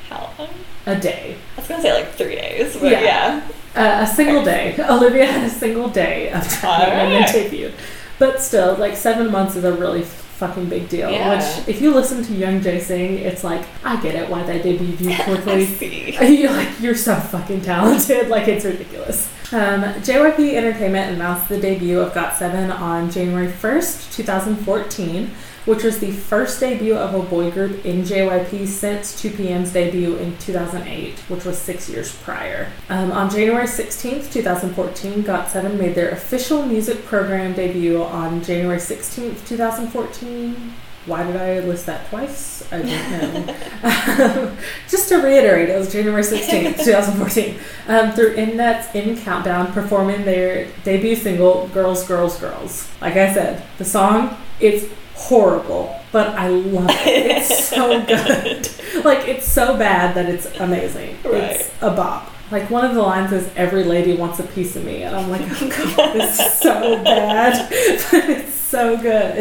How 0.08 0.30
long? 0.38 0.48
A 0.86 0.94
day, 0.94 1.36
I 1.56 1.60
was 1.60 1.68
gonna 1.68 1.82
say 1.82 1.92
like 1.94 2.12
three 2.12 2.34
days, 2.36 2.76
but 2.76 2.92
Yeah. 2.92 3.00
yeah. 3.00 3.48
uh, 3.74 4.02
a 4.04 4.06
single 4.06 4.44
day. 4.44 4.76
Olivia 4.88 5.24
had 5.26 5.44
a 5.44 5.50
single 5.50 5.88
day 5.88 6.30
of 6.30 6.46
training 6.46 6.92
and 6.92 7.24
then 7.24 7.28
debuted. 7.50 7.72
But 8.18 8.40
still, 8.40 8.76
like 8.76 8.96
seven 8.96 9.30
months 9.30 9.56
is 9.56 9.64
a 9.64 9.72
really 9.72 10.02
fucking 10.02 10.68
big 10.68 10.88
deal. 10.88 11.10
Yeah. 11.10 11.36
Which, 11.36 11.68
if 11.68 11.80
you 11.80 11.94
listen 11.94 12.22
to 12.24 12.34
Young 12.34 12.60
Jae 12.60 12.80
sing, 12.80 13.18
it's 13.18 13.44
like 13.44 13.64
I 13.84 14.00
get 14.00 14.14
it 14.14 14.28
why 14.28 14.42
they 14.42 14.60
debuted 14.60 15.00
you 15.00 15.10
I 15.18 15.22
quickly. 15.24 15.66
see. 15.66 16.16
you're 16.42 16.50
like 16.50 16.80
you're 16.80 16.94
so 16.94 17.14
fucking 17.16 17.62
talented 17.62 18.28
like 18.34 18.48
it's 18.48 18.64
ridiculous 18.64 19.30
um, 19.52 19.82
JYP 19.82 20.54
Entertainment 20.54 21.14
announced 21.14 21.48
the 21.48 21.60
debut 21.60 22.00
of 22.00 22.12
GOT7 22.12 22.76
on 22.76 23.10
January 23.10 23.46
1st 23.48 24.12
2014 24.16 25.30
which 25.64 25.82
was 25.82 25.98
the 25.98 26.10
first 26.10 26.60
debut 26.60 26.94
of 26.94 27.14
a 27.14 27.22
boy 27.28 27.50
group 27.50 27.84
in 27.84 28.02
JYP 28.02 28.66
since 28.66 29.20
2PM's 29.20 29.72
debut 29.72 30.16
in 30.16 30.36
2008 30.38 31.18
which 31.30 31.44
was 31.44 31.58
six 31.58 31.88
years 31.88 32.14
prior 32.22 32.70
um, 32.88 33.10
on 33.12 33.30
January 33.30 33.66
16th 33.66 34.32
2014 34.32 35.24
GOT7 35.24 35.78
made 35.78 35.94
their 35.94 36.10
official 36.10 36.64
music 36.66 37.04
program 37.04 37.52
debut 37.54 38.02
on 38.02 38.42
January 38.42 38.78
16th 38.78 39.46
2014 39.46 40.74
why 41.06 41.22
did 41.22 41.36
I 41.36 41.60
list 41.60 41.86
that 41.86 42.08
twice? 42.08 42.66
I 42.72 42.78
don't 42.78 42.86
know. 42.86 44.56
Just 44.88 45.10
to 45.10 45.16
reiterate, 45.16 45.68
it 45.68 45.78
was 45.78 45.92
January 45.92 46.22
16th, 46.22 46.78
2014, 46.84 47.58
um, 47.88 48.12
through 48.12 48.36
Mnet's 48.36 48.88
M 48.94 49.16
Countdown 49.18 49.72
performing 49.72 50.24
their 50.24 50.66
debut 50.82 51.14
single, 51.14 51.68
Girls, 51.68 52.06
Girls, 52.06 52.38
Girls. 52.38 52.88
Like 53.02 53.16
I 53.16 53.34
said, 53.34 53.62
the 53.76 53.84
song, 53.84 54.36
it's 54.60 54.86
horrible, 55.14 56.00
but 56.12 56.28
I 56.30 56.48
love 56.48 56.90
it. 56.90 57.30
It's 57.30 57.68
so 57.68 58.02
good. 58.06 58.68
Like, 59.04 59.26
it's 59.28 59.46
so 59.50 59.76
bad 59.76 60.14
that 60.14 60.26
it's 60.28 60.46
amazing. 60.60 61.16
It's 61.24 61.70
a 61.80 61.90
bop. 61.90 62.30
Like, 62.50 62.70
one 62.70 62.84
of 62.84 62.94
the 62.94 63.02
lines 63.02 63.32
is, 63.32 63.50
Every 63.56 63.84
lady 63.84 64.14
wants 64.16 64.38
a 64.38 64.42
piece 64.44 64.76
of 64.76 64.84
me. 64.84 65.02
And 65.02 65.16
I'm 65.16 65.30
like, 65.30 65.42
oh 65.44 65.68
god, 65.96 66.12
this 66.14 66.38
is 66.38 66.52
so 66.54 67.02
bad. 67.02 67.68
But 67.68 68.24
it's 68.30 68.54
so 68.54 68.96
good. 68.96 69.34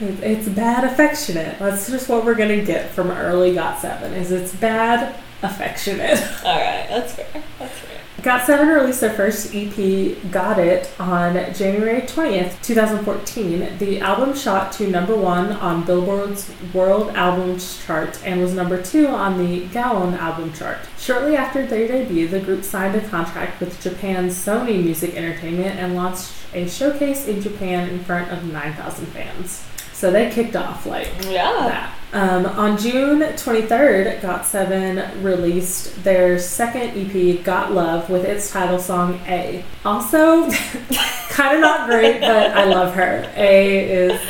It's 0.00 0.48
bad 0.48 0.84
affectionate. 0.84 1.58
That's 1.58 1.90
just 1.90 2.08
what 2.08 2.24
we're 2.24 2.34
gonna 2.34 2.64
get 2.64 2.90
from 2.90 3.10
early 3.10 3.52
GOT7 3.54 4.12
is 4.16 4.32
it's 4.32 4.54
bad 4.54 5.14
affectionate. 5.42 6.18
Alright, 6.44 6.88
that's 6.88 7.14
fair. 7.14 7.42
That's 7.58 7.78
fair. 7.78 8.01
GOT7 8.22 8.72
released 8.72 9.00
their 9.00 9.12
first 9.12 9.52
EP, 9.52 10.16
Got 10.30 10.60
It, 10.60 10.88
on 11.00 11.34
January 11.54 12.02
20th, 12.02 12.62
2014. 12.62 13.78
The 13.78 13.98
album 13.98 14.32
shot 14.36 14.70
to 14.74 14.86
number 14.88 15.16
one 15.16 15.50
on 15.54 15.84
Billboard's 15.84 16.48
World 16.72 17.10
Albums 17.16 17.84
chart 17.84 18.24
and 18.24 18.40
was 18.40 18.54
number 18.54 18.80
two 18.80 19.08
on 19.08 19.38
the 19.38 19.66
Gaon 19.66 20.14
album 20.14 20.52
chart. 20.52 20.78
Shortly 20.96 21.34
after 21.34 21.66
their 21.66 21.88
debut, 21.88 22.28
the 22.28 22.38
group 22.38 22.62
signed 22.62 22.94
a 22.94 23.08
contract 23.08 23.58
with 23.58 23.82
Japan's 23.82 24.34
Sony 24.34 24.80
Music 24.80 25.16
Entertainment 25.16 25.80
and 25.80 25.96
launched 25.96 26.30
a 26.54 26.68
showcase 26.68 27.26
in 27.26 27.42
Japan 27.42 27.88
in 27.88 28.04
front 28.04 28.30
of 28.30 28.44
9,000 28.44 29.06
fans. 29.06 29.64
So 30.02 30.10
they 30.10 30.30
kicked 30.32 30.56
off 30.56 30.84
like 30.84 31.06
Yeah. 31.30 31.52
that. 31.68 31.92
Um, 32.12 32.44
on 32.44 32.76
June 32.76 33.20
23rd, 33.36 34.18
GOT7 34.20 35.22
released 35.22 36.02
their 36.02 36.40
second 36.40 36.90
EP, 36.96 37.40
Got 37.44 37.70
Love, 37.72 38.10
with 38.10 38.24
its 38.24 38.50
title 38.50 38.80
song 38.80 39.20
A. 39.28 39.64
Also, 39.84 40.50
kind 41.30 41.54
of 41.54 41.60
not 41.60 41.88
great, 41.88 42.20
but 42.20 42.50
I 42.50 42.64
love 42.64 42.94
her. 42.96 43.30
A 43.36 43.78
is 44.08 44.20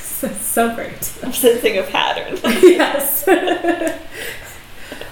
so 0.40 0.72
great. 0.76 1.12
I'm 1.24 1.32
sensing 1.32 1.76
a 1.78 1.82
pattern. 1.82 2.38
yes. 2.62 3.26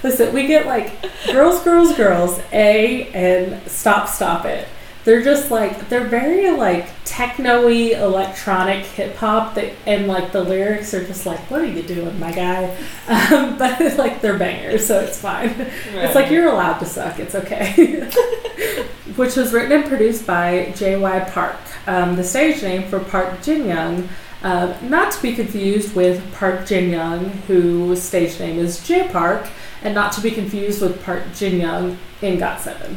Listen, 0.05 0.33
we 0.33 0.47
get 0.47 0.67
like 0.67 0.93
girls, 1.27 1.61
girls, 1.65 1.93
girls, 1.97 2.41
A, 2.53 3.09
and 3.09 3.61
stop, 3.69 4.09
stop 4.09 4.45
it. 4.45 4.69
They're 5.05 5.23
just 5.23 5.51
like 5.51 5.89
they're 5.89 6.07
very 6.07 6.51
like 6.51 6.89
techno-y 7.05 7.95
electronic 7.97 8.85
hip 8.85 9.17
hop 9.17 9.55
that 9.57 9.73
and 9.85 10.07
like 10.07 10.33
the 10.33 10.43
lyrics 10.43 10.95
are 10.95 11.05
just 11.05 11.27
like 11.27 11.41
what 11.51 11.61
are 11.61 11.67
you 11.67 11.83
doing 11.83 12.19
my 12.21 12.33
guy? 12.33 12.77
Um, 13.09 13.59
but 13.59 13.81
like 13.99 14.21
they're 14.21 14.39
bangers 14.39 14.87
so 14.87 15.01
it's 15.01 15.21
fine. 15.21 15.51
It's 15.95 16.15
like 16.15 16.31
you're 16.31 16.49
allowed 16.49 16.79
to 16.79 16.87
suck 16.87 17.19
it's 17.19 17.35
okay. 17.35 18.09
Which 19.17 19.37
was 19.37 19.53
written 19.53 19.73
and 19.73 19.85
produced 19.85 20.27
by 20.27 20.73
J.Y. 20.77 21.21
Park. 21.31 21.59
Um, 21.87 22.17
the 22.17 22.25
stage 22.25 22.63
name 22.63 22.89
for 22.89 23.01
Park 23.01 23.43
Jin 23.43 23.67
Young 23.67 24.09
uh, 24.43 24.77
not 24.83 25.13
to 25.13 25.23
be 25.23 25.35
confused 25.35 25.95
with 25.95 26.33
Park 26.35 26.67
Jin 26.67 26.91
Young 26.91 27.31
whose 27.49 28.03
stage 28.03 28.39
name 28.39 28.59
is 28.59 28.87
J 28.87 29.09
Park 29.09 29.49
and 29.83 29.95
not 29.95 30.13
to 30.13 30.21
be 30.21 30.31
confused 30.31 30.81
with 30.81 31.03
Park 31.05 31.25
Jin 31.35 31.61
Young 31.61 31.99
in 32.21 32.39
GOT7 32.39 32.97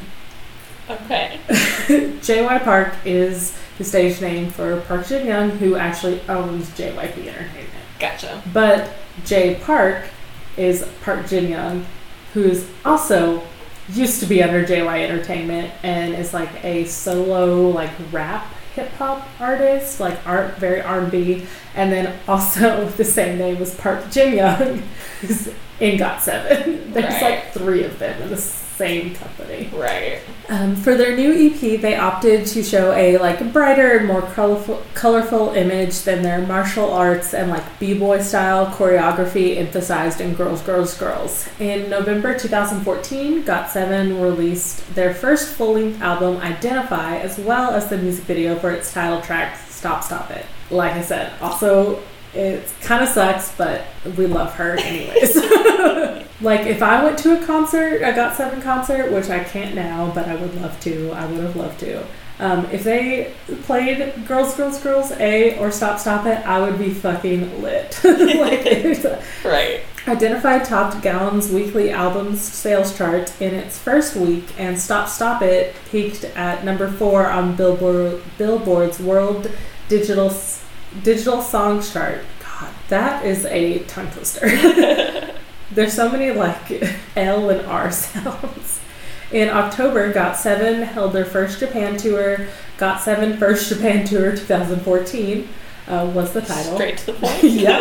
Okay. 0.89 1.39
JY 1.47 2.63
Park 2.63 2.93
is 3.05 3.57
the 3.77 3.83
stage 3.83 4.21
name 4.21 4.49
for 4.49 4.79
Park 4.81 5.07
Jin 5.07 5.25
Young, 5.27 5.49
who 5.51 5.75
actually 5.75 6.21
owns 6.29 6.69
JYP 6.71 7.27
Entertainment. 7.27 7.69
Gotcha. 7.99 8.41
But 8.53 8.91
Jay 9.25 9.55
Park 9.63 10.05
is 10.57 10.87
Park 11.03 11.27
Jin 11.27 11.49
Young, 11.49 11.85
who's 12.33 12.67
also 12.83 13.43
used 13.89 14.19
to 14.19 14.25
be 14.25 14.41
under 14.43 14.63
JY 14.65 15.03
Entertainment 15.09 15.71
and 15.83 16.13
is 16.15 16.33
like 16.33 16.63
a 16.63 16.85
solo 16.85 17.69
like 17.69 17.91
rap 18.11 18.45
hip 18.75 18.89
hop 18.93 19.27
artist, 19.39 19.99
like 19.99 20.17
art 20.27 20.57
very 20.57 20.81
R 20.81 20.99
and 21.01 21.11
B, 21.11 21.45
and 21.75 21.91
then 21.91 22.17
also 22.27 22.87
the 22.97 23.05
same 23.05 23.37
name 23.37 23.57
as 23.57 23.73
Park 23.75 24.11
Jin 24.11 24.35
Young, 24.35 24.83
who's 25.21 25.49
in 25.79 25.97
Got 25.97 26.21
Seven. 26.21 26.93
There's 26.93 27.05
Right. 27.13 27.21
like 27.21 27.53
three 27.53 27.83
of 27.83 27.97
them 27.99 28.21
in 28.21 28.29
the 28.29 28.37
same 28.75 29.15
company. 29.15 29.69
Right. 29.73 30.19
Um, 30.49 30.75
for 30.75 30.95
their 30.95 31.15
new 31.15 31.33
EP, 31.33 31.81
they 31.81 31.95
opted 31.95 32.45
to 32.47 32.63
show 32.63 32.91
a 32.91 33.17
like 33.17 33.51
brighter 33.51 33.97
and 33.97 34.07
more 34.07 34.21
colorful, 34.21 34.83
colorful 34.93 35.49
image 35.51 36.01
than 36.01 36.21
their 36.21 36.45
martial 36.45 36.91
arts 36.91 37.33
and 37.33 37.49
like 37.49 37.63
b-boy 37.79 38.21
style 38.21 38.67
choreography 38.67 39.57
emphasized 39.57 40.21
in 40.21 40.35
Girls, 40.35 40.61
Girls, 40.61 40.97
Girls. 40.97 41.47
In 41.59 41.89
November 41.89 42.37
2014, 42.37 43.43
GOT7 43.43 44.21
released 44.21 44.93
their 44.93 45.13
first 45.13 45.55
full-length 45.55 46.01
album, 46.01 46.37
Identify, 46.37 47.17
as 47.17 47.39
well 47.39 47.71
as 47.71 47.89
the 47.89 47.97
music 47.97 48.25
video 48.25 48.57
for 48.57 48.71
its 48.71 48.93
title 48.93 49.21
track, 49.21 49.57
Stop, 49.69 50.03
Stop 50.03 50.29
It. 50.31 50.45
Like 50.69 50.93
I 50.93 51.01
said, 51.01 51.33
also 51.41 52.01
it 52.35 52.73
kind 52.81 53.03
of 53.03 53.09
sucks, 53.09 53.53
but 53.55 53.85
we 54.17 54.27
love 54.27 54.53
her 54.55 54.71
anyways. 54.77 55.35
like 56.41 56.61
if 56.67 56.81
I 56.83 57.03
went 57.03 57.17
to 57.19 57.41
a 57.41 57.45
concert, 57.45 58.01
a 58.01 58.13
Got 58.13 58.35
Seven 58.35 58.61
concert, 58.61 59.11
which 59.11 59.29
I 59.29 59.43
can't 59.43 59.75
now, 59.75 60.11
but 60.13 60.27
I 60.27 60.35
would 60.35 60.53
love 60.61 60.79
to. 60.81 61.11
I 61.11 61.25
would 61.25 61.39
have 61.41 61.55
loved 61.55 61.79
to. 61.81 62.05
Um, 62.37 62.65
if 62.65 62.83
they 62.83 63.33
played 63.63 64.27
Girls, 64.27 64.55
Girls, 64.55 64.81
Girls 64.83 65.11
A 65.13 65.57
or 65.57 65.71
Stop, 65.71 65.99
Stop 65.99 66.25
It, 66.25 66.45
I 66.45 66.59
would 66.59 66.77
be 66.77 66.89
fucking 66.93 67.61
lit. 67.61 67.97
like, 68.03 68.65
a- 68.65 69.23
Right. 69.45 69.81
Identified 70.07 70.65
topped 70.65 71.01
Gaon's 71.01 71.49
weekly 71.51 71.89
albums 71.89 72.39
sales 72.39 72.95
chart 72.95 73.33
in 73.41 73.55
its 73.55 73.79
first 73.79 74.15
week, 74.15 74.43
and 74.59 74.77
Stop 74.77 75.07
Stop 75.09 75.41
It 75.41 75.73
peaked 75.89 76.25
at 76.25 76.63
number 76.63 76.91
four 76.91 77.25
on 77.27 77.55
Billboard, 77.55 78.21
Billboard's 78.37 78.99
World 78.99 79.49
Digital 79.87 80.29
Digital 81.03 81.41
song 81.41 81.81
chart. 81.81 82.21
God, 82.39 82.69
that 82.89 83.25
is 83.25 83.45
a 83.45 83.79
tongue 83.85 84.09
twister. 84.11 84.47
There's 85.71 85.93
so 85.93 86.09
many 86.09 86.31
like 86.31 86.83
L 87.15 87.49
and 87.49 87.65
R 87.65 87.91
sounds. 87.91 88.79
In 89.31 89.49
October, 89.49 90.13
Got 90.13 90.37
Seven 90.37 90.83
held 90.83 91.13
their 91.13 91.25
first 91.25 91.59
Japan 91.59 91.97
tour. 91.97 92.47
Got 92.77 93.01
Seven 93.01 93.37
First 93.37 93.69
Japan 93.69 94.05
Tour 94.05 94.35
2014 94.35 95.47
uh, 95.87 96.11
was 96.13 96.31
the 96.33 96.41
title 96.41 96.75
Straight 96.75 96.97
to 96.99 97.05
the 97.07 97.13
point. 97.13 97.43
Yeah. 97.43 97.77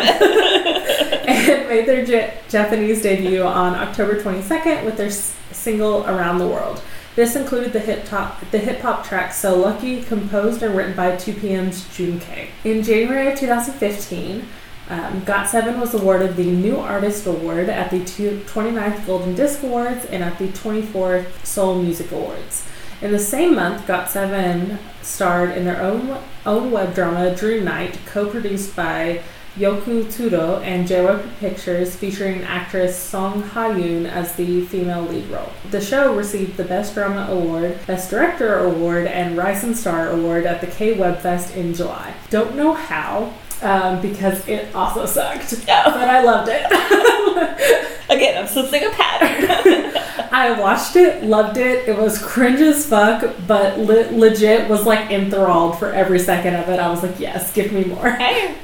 and 1.26 1.68
made 1.68 1.86
their 1.86 2.02
Ja- 2.04 2.30
Japanese 2.48 3.02
debut 3.02 3.42
on 3.42 3.74
October 3.74 4.20
22nd 4.20 4.84
with 4.84 4.96
their 4.96 5.08
s- 5.08 5.36
single 5.52 6.04
"Around 6.06 6.38
the 6.38 6.46
World." 6.48 6.80
This 7.16 7.36
included 7.36 7.72
the 7.72 7.78
hip 7.78 8.08
hop 8.08 8.50
the 8.50 8.58
hip 8.58 8.80
hop 8.80 9.06
track 9.06 9.32
"So 9.32 9.56
Lucky," 9.56 10.02
composed 10.02 10.62
and 10.62 10.76
written 10.76 10.94
by 10.94 11.12
2PM's 11.12 11.86
Jun. 11.96 12.18
K. 12.20 12.48
In 12.64 12.82
January 12.82 13.28
of 13.32 13.38
2015. 13.38 14.46
Um, 14.90 15.22
Got7 15.22 15.80
was 15.80 15.94
awarded 15.94 16.36
the 16.36 16.44
New 16.44 16.76
Artist 16.76 17.26
Award 17.26 17.70
at 17.70 17.90
the 17.90 18.04
two- 18.04 18.42
29th 18.46 19.06
Golden 19.06 19.34
Disc 19.34 19.62
Awards 19.62 20.04
and 20.04 20.22
at 20.22 20.38
the 20.38 20.48
24th 20.48 21.42
Seoul 21.42 21.82
Music 21.82 22.12
Awards. 22.12 22.64
In 23.00 23.10
the 23.10 23.18
same 23.18 23.54
month, 23.54 23.86
Got7 23.86 24.76
starred 25.00 25.56
in 25.56 25.64
their 25.64 25.80
own 25.80 26.18
own 26.44 26.70
web 26.70 26.94
drama 26.94 27.34
Dream 27.34 27.64
Knight, 27.64 27.98
co-produced 28.04 28.76
by 28.76 29.22
Youku 29.56 30.04
Tudou 30.06 30.60
and 30.64 30.88
JYP 30.88 31.38
Pictures, 31.38 31.94
featuring 31.94 32.42
actress 32.42 32.98
Song 32.98 33.40
Ha-yoon 33.42 34.04
as 34.06 34.34
the 34.34 34.62
female 34.62 35.02
lead 35.02 35.28
role. 35.28 35.48
The 35.70 35.80
show 35.80 36.12
received 36.14 36.56
the 36.56 36.64
Best 36.64 36.94
Drama 36.94 37.28
Award, 37.30 37.78
Best 37.86 38.10
Director 38.10 38.56
Award, 38.58 39.06
and 39.06 39.36
Rising 39.36 39.74
Star 39.74 40.08
Award 40.10 40.44
at 40.44 40.60
the 40.60 40.66
K-Web 40.66 41.18
Fest 41.20 41.54
in 41.54 41.72
July. 41.72 42.14
Don't 42.30 42.56
know 42.56 42.72
how, 42.74 43.32
um, 43.62 44.02
because 44.02 44.46
it 44.48 44.74
also 44.74 45.06
sucked, 45.06 45.52
Yeah. 45.68 45.84
but 45.84 46.08
I 46.08 46.20
loved 46.22 46.50
it. 46.52 46.64
Again, 48.10 48.36
I'm 48.42 48.48
sensing 48.48 48.84
a 48.84 48.90
pattern. 48.90 49.92
I 50.32 50.58
watched 50.60 50.96
it, 50.96 51.22
loved 51.22 51.58
it. 51.58 51.88
It 51.88 51.96
was 51.96 52.18
cringe 52.20 52.60
as 52.60 52.84
fuck, 52.86 53.32
but 53.46 53.78
le- 53.78 54.10
legit 54.18 54.68
was 54.68 54.84
like 54.84 55.12
enthralled 55.12 55.78
for 55.78 55.92
every 55.92 56.18
second 56.18 56.56
of 56.56 56.68
it. 56.68 56.80
I 56.80 56.88
was 56.90 57.04
like, 57.04 57.20
yes, 57.20 57.52
give 57.52 57.72
me 57.72 57.84
more. 57.84 58.10
hey, 58.10 58.56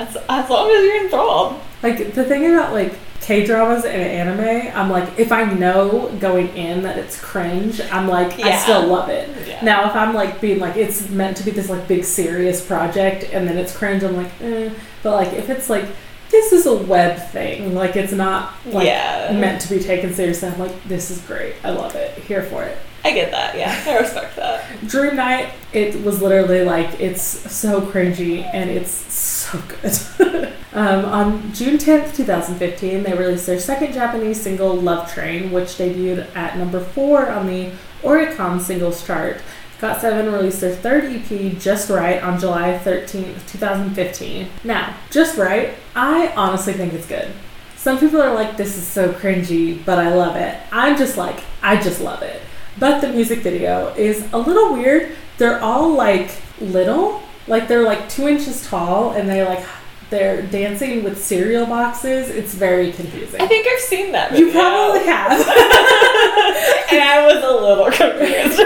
as, 0.00 0.16
as 0.28 0.50
long 0.50 0.70
as 0.70 0.84
you're 0.84 1.04
enthralled. 1.04 1.60
Like 1.82 2.14
the 2.14 2.24
thing 2.24 2.46
about 2.46 2.72
like 2.72 2.94
K 3.20 3.44
dramas 3.44 3.84
and 3.84 4.02
anime, 4.02 4.72
I'm 4.74 4.90
like, 4.90 5.18
if 5.18 5.30
I 5.30 5.44
know 5.44 6.10
going 6.20 6.48
in 6.56 6.82
that 6.82 6.98
it's 6.98 7.20
cringe, 7.20 7.80
I'm 7.92 8.08
like, 8.08 8.40
I 8.40 8.56
still 8.58 8.86
love 8.86 9.10
it. 9.10 9.28
Yeah. 9.46 9.62
Now, 9.62 9.88
if 9.88 9.94
I'm 9.94 10.14
like 10.14 10.40
being 10.40 10.58
like, 10.58 10.76
it's 10.76 11.08
meant 11.10 11.36
to 11.36 11.44
be 11.44 11.50
this 11.50 11.68
like 11.68 11.86
big 11.86 12.04
serious 12.04 12.64
project, 12.64 13.24
and 13.32 13.46
then 13.46 13.58
it's 13.58 13.76
cringe, 13.76 14.02
I'm 14.02 14.16
like, 14.16 14.32
eh. 14.40 14.70
But 15.02 15.12
like, 15.12 15.32
if 15.34 15.50
it's 15.50 15.68
like, 15.68 15.84
this 16.30 16.52
is 16.52 16.66
a 16.66 16.74
web 16.74 17.18
thing, 17.30 17.74
like 17.74 17.94
it's 17.94 18.12
not 18.12 18.54
like 18.66 18.86
yeah. 18.86 19.36
meant 19.38 19.60
to 19.62 19.68
be 19.68 19.80
taken 19.80 20.14
seriously, 20.14 20.48
I'm 20.48 20.58
like, 20.58 20.84
this 20.84 21.10
is 21.10 21.20
great. 21.22 21.54
I 21.62 21.70
love 21.70 21.94
it. 21.96 22.16
Here 22.20 22.42
for 22.42 22.64
it. 22.64 22.78
I 23.02 23.12
get 23.12 23.30
that. 23.30 23.56
Yeah. 23.56 23.82
I 23.86 23.98
respect 23.98 24.36
that. 24.36 24.64
Dream 24.86 25.16
Knight, 25.16 25.52
it 25.72 26.02
was 26.04 26.20
literally 26.20 26.64
like 26.64 27.00
it's 27.00 27.22
so 27.22 27.80
cringy 27.80 28.42
and 28.52 28.68
it's 28.68 28.90
so 28.90 29.60
good. 29.68 30.52
um, 30.72 31.04
on 31.06 31.52
June 31.52 31.78
10th, 31.78 32.14
2015, 32.14 33.02
they 33.02 33.14
released 33.14 33.46
their 33.46 33.58
second 33.58 33.92
Japanese 33.92 34.40
single, 34.40 34.74
Love 34.74 35.12
Train, 35.12 35.50
which 35.50 35.70
debuted 35.70 36.34
at 36.36 36.58
number 36.58 36.80
four 36.80 37.28
on 37.30 37.46
the 37.46 37.72
Oricon 38.02 38.60
singles 38.60 39.06
chart. 39.06 39.40
Got7 39.80 40.30
released 40.30 40.60
their 40.60 40.74
third 40.74 41.04
EP, 41.04 41.58
Just 41.58 41.88
Right, 41.88 42.22
on 42.22 42.38
July 42.38 42.78
13th, 42.84 43.50
2015. 43.50 44.48
Now, 44.62 44.94
Just 45.10 45.38
Right, 45.38 45.74
I 45.96 46.34
honestly 46.36 46.74
think 46.74 46.92
it's 46.92 47.06
good. 47.06 47.32
Some 47.76 47.98
people 47.98 48.20
are 48.20 48.34
like, 48.34 48.58
this 48.58 48.76
is 48.76 48.86
so 48.86 49.10
cringy, 49.10 49.82
but 49.86 49.98
I 49.98 50.14
love 50.14 50.36
it. 50.36 50.60
I'm 50.70 50.98
just 50.98 51.16
like, 51.16 51.42
I 51.62 51.80
just 51.80 52.02
love 52.02 52.20
it. 52.20 52.42
But 52.80 53.00
the 53.00 53.08
music 53.08 53.40
video 53.40 53.88
is 53.94 54.26
a 54.32 54.38
little 54.38 54.72
weird. 54.72 55.12
They're 55.36 55.60
all 55.60 55.94
like 55.94 56.30
little, 56.60 57.22
like 57.46 57.68
they're 57.68 57.84
like 57.84 58.08
two 58.08 58.26
inches 58.26 58.66
tall, 58.66 59.12
and 59.12 59.28
they 59.28 59.44
like 59.44 59.64
they're 60.08 60.42
dancing 60.42 61.04
with 61.04 61.22
cereal 61.22 61.66
boxes. 61.66 62.30
It's 62.30 62.54
very 62.54 62.90
confusing. 62.90 63.40
I 63.40 63.46
think 63.46 63.68
I've 63.68 63.80
seen 63.80 64.12
that. 64.12 64.36
You 64.36 64.50
probably 64.50 65.04
have. 65.04 65.38
and 66.92 67.02
I 67.02 67.26
was 67.26 67.42
a 67.44 67.50
little 67.50 67.86
confused. 67.86 68.60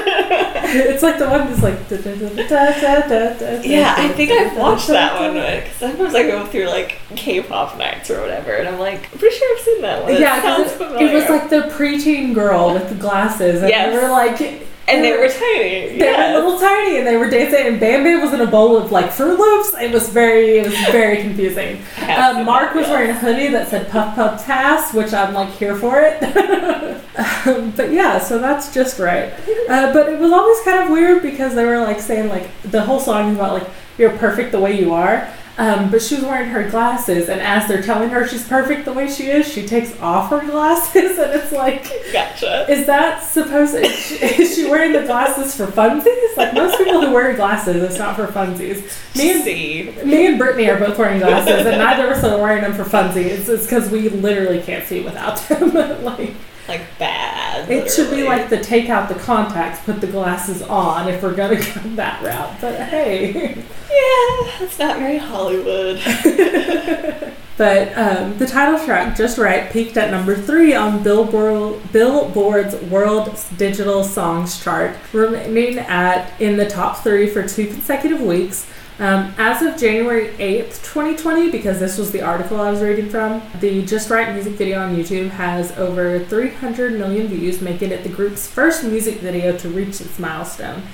it's 0.76 1.02
like 1.02 1.18
the 1.18 1.28
one 1.28 1.48
that's 1.48 1.62
like. 1.62 1.88
da- 1.88 1.96
da- 1.98 3.38
da- 3.38 3.62
yeah, 3.62 3.94
I 3.96 4.08
think 4.08 4.30
I've 4.30 4.56
watched 4.56 4.88
that 4.88 5.20
one 5.20 5.34
because 5.34 5.72
sometimes 5.76 6.14
I 6.14 6.22
go 6.24 6.46
through 6.46 6.66
like 6.66 6.98
K-pop 7.16 7.78
nights 7.78 8.10
or 8.10 8.20
whatever, 8.20 8.52
and 8.52 8.68
I'm 8.68 8.78
like, 8.78 9.12
I'm 9.12 9.18
pretty 9.18 9.36
sure 9.36 9.56
I've 9.56 9.64
seen 9.64 9.82
that 9.82 10.02
one. 10.02 10.12
Yeah, 10.20 10.60
it, 10.60 10.70
familiar. 10.70 11.06
it 11.06 11.14
was 11.14 11.28
like 11.28 11.50
the 11.50 11.68
preteen 11.74 12.34
girl 12.34 12.72
with 12.74 12.88
the 12.88 12.94
glasses, 12.96 13.60
and 13.60 13.68
Yes. 13.70 13.94
they 13.94 14.02
were 14.02 14.10
like. 14.10 14.66
And 14.86 15.02
they 15.02 15.12
were 15.12 15.28
tiny. 15.28 15.88
They 15.88 15.98
yes. 15.98 16.34
were 16.34 16.42
little 16.42 16.60
tiny, 16.60 16.98
and 16.98 17.06
they 17.06 17.16
were 17.16 17.30
dancing. 17.30 17.66
And 17.66 17.80
Bam 17.80 18.04
Bam 18.04 18.20
was 18.20 18.34
in 18.34 18.40
a 18.40 18.46
bowl 18.46 18.76
of 18.76 18.92
like 18.92 19.06
Froot 19.06 19.38
Loops. 19.38 19.74
It 19.80 19.92
was 19.92 20.10
very, 20.10 20.58
it 20.58 20.66
was 20.66 20.74
very 20.92 21.22
confusing. 21.22 21.82
Um, 22.14 22.44
Mark 22.44 22.74
was 22.74 22.86
wearing 22.86 23.10
a 23.10 23.18
hoodie 23.18 23.48
that 23.48 23.68
said 23.68 23.90
Puff 23.90 24.14
Puff 24.14 24.44
Tass, 24.44 24.94
which 24.94 25.12
I'm 25.12 25.34
like 25.34 25.48
here 25.48 25.74
for 25.74 26.00
it. 26.00 26.22
um, 27.46 27.72
but 27.72 27.90
yeah, 27.90 28.18
so 28.18 28.38
that's 28.38 28.72
just 28.72 29.00
right. 29.00 29.32
Uh, 29.68 29.92
but 29.92 30.08
it 30.08 30.20
was 30.20 30.30
always 30.30 30.60
kind 30.60 30.84
of 30.84 30.90
weird 30.90 31.22
because 31.22 31.54
they 31.54 31.64
were 31.64 31.78
like 31.78 31.98
saying 31.98 32.28
like 32.28 32.48
the 32.62 32.82
whole 32.82 33.00
song 33.00 33.30
is 33.30 33.36
about 33.36 33.54
like 33.54 33.70
you're 33.98 34.16
perfect 34.18 34.52
the 34.52 34.60
way 34.60 34.78
you 34.78 34.92
are. 34.92 35.28
Um, 35.56 35.90
but 35.90 36.02
she 36.02 36.16
was 36.16 36.24
wearing 36.24 36.50
her 36.50 36.68
glasses, 36.68 37.28
and 37.28 37.40
as 37.40 37.68
they're 37.68 37.82
telling 37.82 38.10
her 38.10 38.26
she's 38.26 38.46
perfect 38.46 38.84
the 38.84 38.92
way 38.92 39.08
she 39.08 39.28
is, 39.28 39.46
she 39.46 39.64
takes 39.64 39.96
off 40.00 40.30
her 40.30 40.40
glasses, 40.40 41.16
and 41.18 41.32
it's 41.32 41.52
like, 41.52 41.84
Gotcha. 42.12 42.68
is 42.68 42.86
that 42.86 43.22
supposed? 43.22 43.76
Is 43.76 43.94
she, 43.94 44.14
is 44.16 44.56
she 44.56 44.68
wearing 44.68 44.92
the 44.92 45.02
glasses 45.02 45.54
for 45.54 45.66
funsies? 45.66 46.36
Like 46.36 46.54
most 46.54 46.76
people 46.78 47.00
who 47.00 47.12
wear 47.12 47.34
glasses, 47.34 47.80
it's 47.82 47.98
not 47.98 48.16
for 48.16 48.26
funsies. 48.26 48.82
Me 49.16 49.32
and 49.32 49.44
see. 49.44 49.92
me 50.04 50.26
and 50.26 50.38
Brittany 50.38 50.68
are 50.68 50.78
both 50.78 50.98
wearing 50.98 51.20
glasses, 51.20 51.64
and 51.66 51.78
neither 51.78 52.10
of 52.10 52.18
us 52.18 52.24
are 52.24 52.36
wearing 52.40 52.62
them 52.62 52.74
for 52.74 52.82
funsies. 52.84 53.48
It's 53.48 53.64
because 53.64 53.88
we 53.90 54.08
literally 54.08 54.60
can't 54.60 54.84
see 54.84 55.02
without 55.02 55.36
them. 55.48 55.72
like 56.04 56.34
Like 56.66 56.82
bad. 56.98 57.70
it 57.70 57.90
should 57.90 58.10
be 58.10 58.22
like 58.22 58.48
the 58.48 58.58
take 58.58 58.88
out 58.88 59.08
the 59.08 59.14
contacts, 59.16 59.80
put 59.84 60.00
the 60.00 60.06
glasses 60.06 60.62
on 60.62 61.08
if 61.08 61.22
we're 61.22 61.34
gonna 61.34 61.56
go 61.56 61.80
that 61.96 62.22
route. 62.22 62.60
But 62.60 62.80
hey, 62.80 63.54
Yeah, 63.90 64.50
that's 64.58 64.78
not 64.78 64.98
very 64.98 65.18
Hollywood. 65.18 65.96
but 67.56 67.96
um, 67.96 68.36
the 68.38 68.46
title 68.46 68.84
track 68.84 69.14
"Just 69.16 69.36
Right" 69.38 69.70
peaked 69.70 69.96
at 69.96 70.10
number 70.10 70.34
three 70.34 70.74
on 70.74 71.02
Billboard 71.02 71.92
Billboard's 71.92 72.74
World 72.90 73.38
Digital 73.56 74.02
Songs 74.02 74.62
chart, 74.62 74.96
remaining 75.12 75.78
at 75.78 76.40
in 76.40 76.56
the 76.56 76.68
top 76.68 77.02
three 77.04 77.28
for 77.28 77.46
two 77.46 77.66
consecutive 77.66 78.20
weeks. 78.20 78.66
Um, 79.00 79.34
as 79.38 79.60
of 79.60 79.76
January 79.76 80.28
8th, 80.38 80.84
2020, 80.84 81.50
because 81.50 81.80
this 81.80 81.98
was 81.98 82.12
the 82.12 82.22
article 82.22 82.60
I 82.60 82.70
was 82.70 82.80
reading 82.80 83.10
from, 83.10 83.42
the 83.58 83.84
Just 83.84 84.08
Right 84.08 84.32
music 84.32 84.52
video 84.52 84.80
on 84.80 84.94
YouTube 84.94 85.30
has 85.30 85.72
over 85.72 86.24
300 86.24 86.92
million 86.92 87.26
views, 87.26 87.60
making 87.60 87.90
it 87.90 88.04
the 88.04 88.08
group's 88.08 88.46
first 88.46 88.84
music 88.84 89.16
video 89.16 89.58
to 89.58 89.68
reach 89.68 89.98
this 89.98 90.16
milestone. 90.20 90.84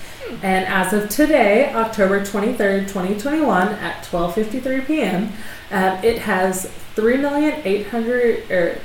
And 0.42 0.64
as 0.66 0.94
of 0.94 1.10
today, 1.10 1.74
October 1.74 2.20
23rd, 2.20 2.88
2021, 2.88 3.68
at 3.68 4.02
12:53 4.04 4.86
p.m., 4.86 5.34
um, 5.70 6.02
it 6.02 6.20
has 6.20 6.70
3,800 6.94 8.50
or 8.50 8.78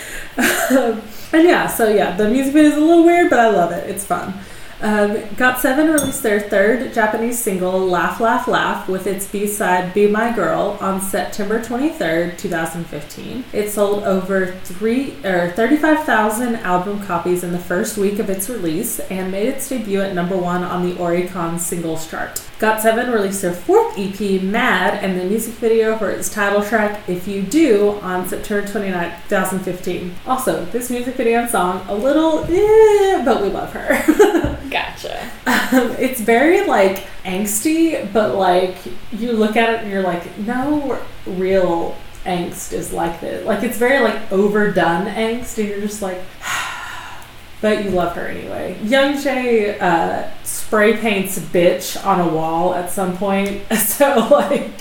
Um, 0.71 1.01
and 1.31 1.47
yeah, 1.47 1.67
so 1.67 1.89
yeah, 1.89 2.15
the 2.15 2.27
music 2.27 2.53
video 2.53 2.71
is 2.71 2.77
a 2.77 2.79
little 2.79 3.03
weird, 3.03 3.29
but 3.29 3.39
I 3.39 3.49
love 3.49 3.71
it. 3.71 3.87
It's 3.87 4.03
fun. 4.03 4.33
Um, 4.81 5.11
GOT7 5.11 5.93
released 5.93 6.23
their 6.23 6.41
third 6.41 6.93
Japanese 6.93 7.39
single, 7.39 7.79
Laugh, 7.87 8.19
Laugh, 8.19 8.47
Laugh, 8.47 8.89
with 8.89 9.07
its 9.07 9.25
B 9.27 9.47
side, 9.47 9.93
Be 9.93 10.07
My 10.07 10.35
Girl, 10.35 10.77
on 10.81 10.99
September 10.99 11.61
23rd, 11.61 12.37
2015. 12.37 13.45
It 13.53 13.69
sold 13.69 14.03
over 14.03 14.47
three, 14.63 15.15
or 15.23 15.51
35,000 15.51 16.55
album 16.57 17.01
copies 17.05 17.43
in 17.43 17.53
the 17.53 17.59
first 17.59 17.97
week 17.97 18.19
of 18.19 18.29
its 18.29 18.49
release 18.49 18.99
and 18.99 19.31
made 19.31 19.47
its 19.47 19.69
debut 19.69 20.01
at 20.01 20.13
number 20.13 20.35
one 20.35 20.63
on 20.63 20.83
the 20.83 20.95
Oricon 20.95 21.59
singles 21.59 22.09
chart. 22.09 22.41
GOT7 22.63 23.13
released 23.13 23.41
their 23.41 23.51
fourth 23.51 23.93
EP, 23.99 24.41
Mad, 24.41 25.03
and 25.03 25.19
the 25.19 25.25
music 25.25 25.55
video 25.55 25.97
for 25.97 26.09
its 26.09 26.29
title 26.33 26.63
track, 26.63 27.09
If 27.09 27.27
You 27.27 27.41
Do, 27.41 27.99
on 28.01 28.25
September 28.25 28.65
29, 28.65 29.11
2015. 29.27 30.15
Also, 30.25 30.63
this 30.67 30.89
music 30.89 31.15
video 31.15 31.41
and 31.41 31.49
song, 31.49 31.85
a 31.89 31.93
little 31.93 32.45
eh, 32.45 33.21
but 33.25 33.41
we 33.41 33.49
love 33.49 33.73
her. 33.73 34.57
Gotcha. 34.71 35.29
Um, 35.45 35.91
it's 35.99 36.21
very 36.21 36.65
like 36.65 37.05
angsty, 37.25 38.09
but 38.13 38.35
like 38.35 38.77
you 39.11 39.33
look 39.33 39.57
at 39.57 39.69
it 39.73 39.81
and 39.81 39.91
you're 39.91 40.01
like, 40.01 40.37
no 40.37 41.01
real 41.25 41.97
angst 42.23 42.71
is 42.71 42.93
like 42.93 43.19
this. 43.19 43.45
Like 43.45 43.63
it's 43.63 43.77
very 43.77 44.01
like 44.01 44.31
overdone 44.31 45.07
angst, 45.07 45.57
and 45.57 45.67
you're 45.67 45.81
just 45.81 46.01
like, 46.01 46.21
but 47.63 47.85
you 47.85 47.91
love 47.91 48.13
her 48.17 48.27
anyway. 48.27 48.77
Young 48.83 49.13
Jae 49.13 49.81
uh, 49.81 50.29
spray 50.43 50.97
paints 50.97 51.39
bitch 51.39 52.05
on 52.05 52.19
a 52.19 52.27
wall 52.27 52.75
at 52.75 52.91
some 52.91 53.15
point, 53.15 53.63
so 53.77 54.27
like 54.29 54.77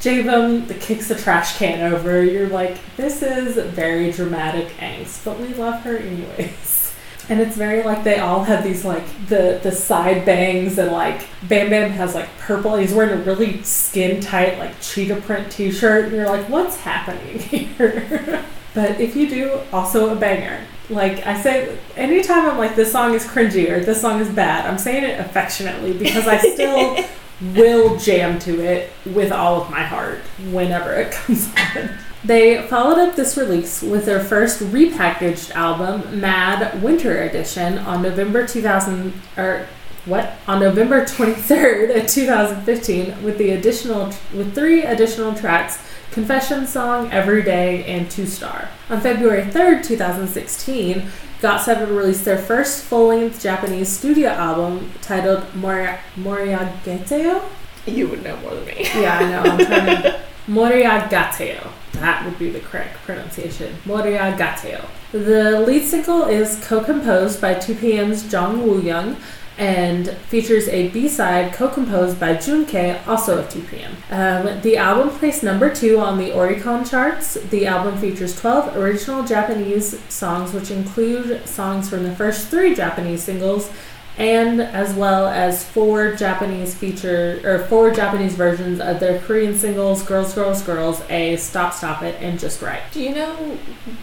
Jaebum 0.00 0.68
kicks 0.80 1.12
a 1.12 1.14
trash 1.14 1.56
can 1.56 1.92
over. 1.94 2.24
You're 2.24 2.48
like, 2.48 2.76
this 2.96 3.22
is 3.22 3.56
very 3.72 4.10
dramatic 4.10 4.66
angst, 4.78 5.24
but 5.24 5.38
we 5.38 5.54
love 5.54 5.80
her 5.82 5.96
anyways 5.96 6.92
and 7.28 7.40
it's 7.40 7.56
very 7.56 7.84
like 7.84 8.02
they 8.02 8.18
all 8.18 8.42
have 8.42 8.64
these 8.64 8.84
like 8.84 9.04
the 9.28 9.60
the 9.62 9.70
side 9.70 10.26
bangs 10.26 10.76
and 10.76 10.90
like 10.90 11.28
Bam 11.44 11.70
Bam 11.70 11.90
has 11.92 12.16
like 12.16 12.28
purple. 12.38 12.74
He's 12.74 12.92
wearing 12.92 13.20
a 13.20 13.22
really 13.22 13.62
skin 13.62 14.20
tight 14.20 14.58
like 14.58 14.80
cheetah 14.80 15.20
print 15.20 15.52
T-shirt, 15.52 16.06
and 16.06 16.14
you're 16.14 16.26
like, 16.26 16.48
what's 16.48 16.78
happening 16.78 17.38
here? 17.38 18.44
but 18.74 19.00
if 19.00 19.14
you 19.14 19.30
do, 19.30 19.60
also 19.72 20.10
a 20.10 20.16
banger. 20.16 20.66
Like 20.90 21.26
I 21.26 21.40
say, 21.40 21.78
anytime 21.96 22.48
I'm 22.48 22.58
like 22.58 22.76
this 22.76 22.92
song 22.92 23.14
is 23.14 23.24
cringy 23.24 23.70
or 23.70 23.80
this 23.80 24.00
song 24.00 24.20
is 24.20 24.28
bad, 24.28 24.66
I'm 24.66 24.78
saying 24.78 25.04
it 25.04 25.18
affectionately 25.18 25.92
because 25.96 26.26
I 26.26 26.38
still 26.38 27.04
will 27.54 27.96
jam 27.98 28.38
to 28.40 28.60
it 28.60 28.92
with 29.06 29.32
all 29.32 29.62
of 29.62 29.70
my 29.70 29.82
heart 29.82 30.18
whenever 30.50 30.92
it 30.92 31.12
comes 31.12 31.48
on. 31.56 31.90
They 32.24 32.62
followed 32.68 32.98
up 32.98 33.16
this 33.16 33.36
release 33.36 33.82
with 33.82 34.06
their 34.06 34.20
first 34.20 34.60
repackaged 34.60 35.50
album, 35.50 36.20
Mad 36.20 36.82
Winter 36.82 37.22
Edition, 37.22 37.78
on 37.78 38.00
November 38.00 38.46
2000 38.46 39.12
or 39.36 39.66
what 40.06 40.34
on 40.46 40.60
November 40.60 41.04
23rd, 41.04 42.08
2015, 42.12 43.22
with 43.22 43.38
the 43.38 43.50
additional 43.50 44.06
with 44.34 44.54
three 44.54 44.82
additional 44.82 45.34
tracks. 45.34 45.78
Confession 46.14 46.64
Song, 46.64 47.10
Every 47.10 47.42
Day, 47.42 47.84
and 47.86 48.08
Two 48.08 48.24
Star. 48.26 48.68
On 48.88 49.00
February 49.00 49.42
3rd, 49.42 49.82
2016, 49.82 51.08
GOT7 51.40 51.88
released 51.88 52.24
their 52.24 52.38
first 52.38 52.84
full 52.84 53.08
length 53.08 53.42
Japanese 53.42 53.88
studio 53.88 54.28
album 54.30 54.92
titled 55.02 55.44
Moria- 55.56 55.98
Moriageteo. 56.14 57.42
You 57.86 58.06
would 58.08 58.22
know 58.22 58.36
more 58.36 58.54
than 58.54 58.64
me. 58.64 58.86
Yeah, 58.94 59.18
I 59.18 59.28
know. 59.28 59.40
I'm 59.50 59.66
trying 59.66 60.02
to. 60.02 60.20
Moriagateo. 60.46 61.66
That 61.94 62.24
would 62.24 62.38
be 62.38 62.48
the 62.50 62.60
correct 62.60 62.96
pronunciation. 63.04 63.74
Moriagateo. 63.84 64.84
The 65.10 65.60
lead 65.66 65.84
single 65.84 66.24
is 66.26 66.64
co-composed 66.64 67.40
by 67.40 67.54
2PM's 67.56 68.30
Jang 68.30 68.62
Woo 68.62 68.80
Young 68.80 69.16
and 69.56 70.08
features 70.10 70.68
a 70.68 70.88
B-side 70.88 71.52
co-composed 71.52 72.18
by 72.18 72.34
Jun. 72.34 72.66
K, 72.66 73.00
also 73.06 73.38
of 73.38 73.48
2PM. 73.48 73.90
Um, 74.10 74.60
the 74.62 74.76
album 74.76 75.10
placed 75.10 75.42
number 75.42 75.72
two 75.72 75.98
on 75.98 76.18
the 76.18 76.30
Oricon 76.30 76.88
charts. 76.88 77.34
The 77.34 77.66
album 77.66 77.98
features 77.98 78.38
12 78.38 78.76
original 78.76 79.24
Japanese 79.24 80.00
songs, 80.12 80.52
which 80.52 80.70
include 80.70 81.46
songs 81.46 81.88
from 81.88 82.02
the 82.02 82.14
first 82.16 82.48
three 82.48 82.74
Japanese 82.74 83.22
singles 83.22 83.70
and 84.16 84.60
as 84.60 84.94
well 84.94 85.26
as 85.26 85.64
four 85.64 86.14
Japanese 86.14 86.74
feature 86.74 87.40
or 87.44 87.66
four 87.66 87.90
Japanese 87.90 88.34
versions 88.34 88.80
of 88.80 89.00
their 89.00 89.18
Korean 89.20 89.56
singles 89.58 90.02
"Girls, 90.04 90.34
Girls, 90.34 90.62
Girls," 90.62 91.02
"A," 91.10 91.36
"Stop, 91.36 91.74
Stop 91.74 92.02
It," 92.02 92.16
and 92.20 92.38
"Just 92.38 92.62
Right." 92.62 92.82
Do 92.92 93.02
you 93.02 93.14
know 93.14 93.58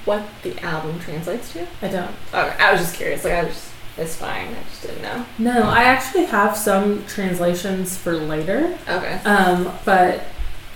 what 0.05 0.23
the 0.43 0.59
album 0.59 0.99
translates 0.99 1.53
to? 1.53 1.65
I 1.81 1.87
don't. 1.87 2.11
Okay, 2.33 2.55
I 2.59 2.71
was 2.73 2.81
just 2.81 2.95
curious. 2.95 3.23
Like 3.23 3.33
I 3.33 3.43
was, 3.45 3.70
it's 4.01 4.15
fine. 4.15 4.47
I 4.47 4.63
just 4.69 4.81
didn't 4.81 5.01
know. 5.01 5.25
No, 5.37 5.63
I 5.63 5.83
actually 5.83 6.25
have 6.25 6.57
some 6.57 7.05
translations 7.05 7.97
for 7.97 8.13
later. 8.17 8.77
Okay. 8.87 9.13
Um, 9.25 9.71
but 9.85 10.23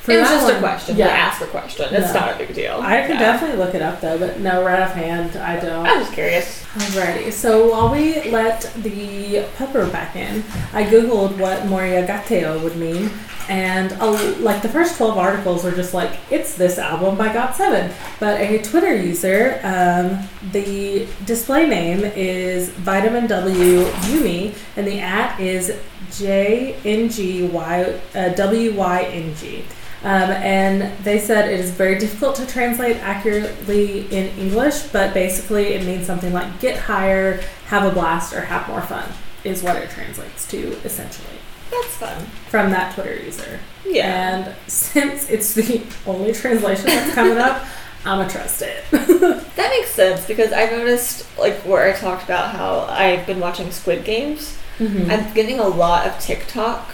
for 0.06 0.12
it 0.12 0.20
was 0.20 0.30
just 0.30 0.46
one, 0.46 0.56
a 0.56 0.60
question. 0.60 0.96
Yeah, 0.98 1.08
Yeah, 1.08 1.12
ask 1.14 1.42
a 1.42 1.46
question. 1.48 1.94
It's 1.94 2.14
No. 2.14 2.20
not 2.20 2.36
a 2.36 2.38
big 2.38 2.54
deal. 2.54 2.80
I 2.82 3.02
can 3.02 3.12
Yeah. 3.12 3.20
definitely 3.20 3.58
look 3.58 3.74
it 3.76 3.82
up 3.82 4.02
though, 4.02 4.18
but 4.18 4.40
no, 4.40 4.64
right 4.64 4.80
off 4.80 4.94
hand, 4.94 5.36
I 5.38 5.56
don't. 5.58 5.86
I'm 5.86 6.00
just 6.00 6.14
curious. 6.14 6.64
Alrighty, 6.78 7.32
so 7.32 7.70
while 7.72 7.90
we 7.90 8.22
let 8.30 8.70
the 8.82 9.44
pepper 9.58 9.86
back 9.88 10.16
in, 10.16 10.44
I 10.74 10.84
googled 10.84 11.38
what 11.38 11.64
Moriagateo 11.68 12.62
would 12.64 12.76
mean, 12.76 13.10
and 13.50 13.94
uh, 14.00 14.12
like 14.40 14.62
the 14.62 14.70
first 14.70 14.98
12 14.98 15.18
articles 15.18 15.64
were 15.64 15.72
just 15.72 15.94
like, 15.94 16.12
it's 16.30 16.56
this 16.56 16.78
album 16.78 17.16
by 17.16 17.30
GOT7. 17.30 17.92
But 18.20 18.42
a 18.42 18.58
Twitter 18.62 18.96
user, 18.96 19.60
um, 19.64 20.28
the 20.52 21.08
display 21.26 21.68
name 21.68 22.04
is 22.16 22.70
Vitamin 22.70 23.28
W 23.28 23.84
Yumi, 23.86 24.54
and 24.76 24.86
the 24.88 25.00
at 25.00 25.40
is 25.40 25.72
JNGY, 26.12 28.00
uh, 28.16 28.34
WYNG. 28.36 29.64
Um, 30.06 30.30
and 30.32 30.96
they 31.04 31.18
said 31.20 31.50
it 31.52 31.60
is 31.60 31.72
very 31.72 31.98
difficult 31.98 32.36
to 32.36 32.46
translate 32.46 32.98
accurately 32.98 34.02
in 34.16 34.28
English, 34.38 34.84
but 34.94 35.14
basically 35.16 35.74
it 35.74 35.84
means 35.86 36.06
something 36.06 36.32
like 36.32 36.60
get 36.60 36.78
higher, 36.78 37.42
have 37.68 37.84
a 37.84 37.92
blast, 37.92 38.32
or 38.34 38.42
have 38.42 38.68
more 38.68 38.82
fun, 38.84 39.10
is 39.44 39.64
what 39.64 39.76
it 39.78 39.90
translates 39.90 40.48
to 40.50 40.74
essentially 40.86 41.38
That's 41.72 41.96
fun. 41.98 42.22
from 42.50 42.70
that 42.70 42.94
Twitter 42.94 43.16
user. 43.16 43.60
Yeah. 43.84 44.06
And 44.46 44.56
since 44.68 45.28
it's 45.30 45.56
the 45.56 45.82
only 46.06 46.34
translation 46.34 46.86
that's 46.86 47.14
coming 47.16 47.38
up, 47.40 47.66
I'm 48.06 48.20
gonna 48.20 48.30
trust 48.30 48.62
it. 48.62 48.84
That 49.56 49.70
makes 49.72 49.90
sense 49.92 50.28
because 50.28 50.52
I 50.54 50.66
noticed, 50.66 51.26
like, 51.40 51.56
where 51.66 51.92
I 51.92 51.98
talked 51.98 52.24
about 52.26 52.52
how 52.52 52.82
I've 52.82 53.26
been 53.26 53.40
watching 53.40 53.72
Squid 53.72 54.04
Games. 54.06 54.56
Mhm. 54.78 55.10
I'm 55.10 55.34
getting 55.34 55.60
a 55.60 55.68
lot 55.68 56.06
of 56.06 56.20
TikTok 56.20 56.92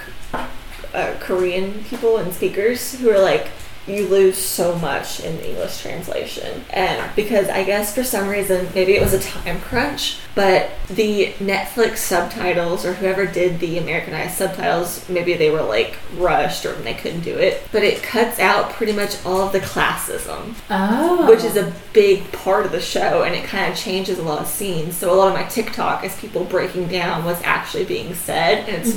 uh, 0.94 1.16
Korean 1.20 1.84
people 1.86 2.18
and 2.18 2.34
speakers 2.34 3.00
who 3.00 3.10
are 3.10 3.20
like, 3.20 3.48
you 3.88 4.08
lose 4.08 4.38
so 4.38 4.78
much 4.78 5.20
in 5.22 5.38
the 5.38 5.50
English 5.50 5.82
translation. 5.82 6.64
And 6.70 7.14
because 7.16 7.50
I 7.50 7.64
guess 7.64 7.96
for 7.96 8.04
some 8.04 8.28
reason, 8.28 8.68
maybe 8.76 8.96
it 8.96 9.02
was 9.02 9.14
a 9.14 9.20
time 9.20 9.60
crunch, 9.60 10.20
but 10.36 10.70
the 10.88 11.34
Netflix 11.40 11.98
subtitles 11.98 12.86
or 12.86 12.94
whoever 12.94 13.26
did 13.26 13.60
the 13.60 13.80
Americanized 13.80 14.38
subtitles, 14.38 15.08
maybe 15.10 15.34
they 15.34 15.50
were 15.50 15.64
like 15.64 15.98
rushed 16.16 16.66
or 16.66 16.74
they 16.74 16.94
couldn't 16.94 17.22
do 17.22 17.36
it. 17.38 17.68
But 17.72 17.84
it 17.84 18.04
cuts 18.04 18.40
out 18.40 18.72
pretty 18.72 18.94
much 18.94 19.24
all 19.26 19.42
of 19.42 19.52
the 19.52 19.60
classism 19.60 20.56
oh. 20.70 21.28
which 21.28 21.44
is 21.44 21.56
a 21.56 21.74
big 21.94 22.32
part 22.32 22.66
of 22.66 22.72
the 22.72 22.82
show 22.82 23.24
and 23.24 23.36
it 23.36 23.44
kind 23.46 23.72
of 23.72 23.78
changes 23.78 24.20
a 24.20 24.24
lot 24.24 24.42
of 24.42 24.48
scenes 24.48 24.96
so 24.96 25.14
a 25.14 25.16
lot 25.16 25.28
of 25.28 25.34
my 25.34 25.44
tiktok 25.44 26.04
is 26.04 26.16
people 26.20 26.44
breaking 26.46 26.88
down 26.88 27.24
what's 27.26 27.42
actually 27.44 27.86
being 27.86 28.14
said 28.14 28.68
and 28.68 28.86
it's 28.86 28.96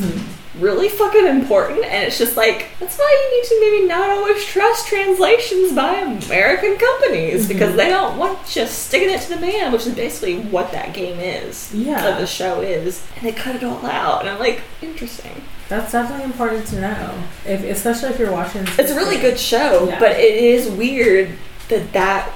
really 0.60 0.88
fucking 0.88 1.26
important 1.26 1.84
and 1.84 2.04
it's 2.04 2.16
just 2.16 2.36
like 2.36 2.68
that's 2.78 2.96
why 2.96 3.10
you 3.32 3.36
need 3.36 3.48
to 3.48 3.60
maybe 3.60 3.88
not 3.88 4.08
always 4.10 4.44
trust 4.44 4.86
translations 4.86 5.72
by 5.72 5.94
american 5.94 6.76
companies 6.76 7.48
because 7.48 7.74
they 7.74 7.88
don't 7.88 8.16
want 8.16 8.38
you 8.54 8.64
sticking 8.66 9.10
it 9.10 9.20
to 9.20 9.30
the 9.30 9.40
man 9.40 9.72
which 9.72 9.86
is 9.86 9.94
basically 9.94 10.38
what 10.50 10.70
that 10.70 10.94
game 10.94 11.18
is 11.18 11.74
Yeah. 11.74 12.04
what 12.04 12.20
the 12.20 12.26
show 12.26 12.60
is 12.60 13.04
and 13.16 13.26
they 13.26 13.32
cut 13.32 13.56
it 13.56 13.64
all 13.64 13.84
out 13.84 14.20
and 14.20 14.30
i'm 14.30 14.38
like 14.38 14.60
interesting 14.80 15.42
That's 15.68 15.90
definitely 15.92 16.24
important 16.26 16.66
to 16.68 16.80
know, 16.80 17.14
if 17.46 17.64
especially 17.64 18.10
if 18.10 18.18
you're 18.18 18.30
watching. 18.30 18.62
it's 18.78 18.90
a 18.92 18.94
really 18.94 19.16
good 19.18 19.38
show 19.38 19.88
Yeah. 19.88 19.98
but 19.98 20.12
it 20.12 20.34
is 20.36 20.68
weird 20.70 21.30
that 21.68 21.92
that 21.94 22.30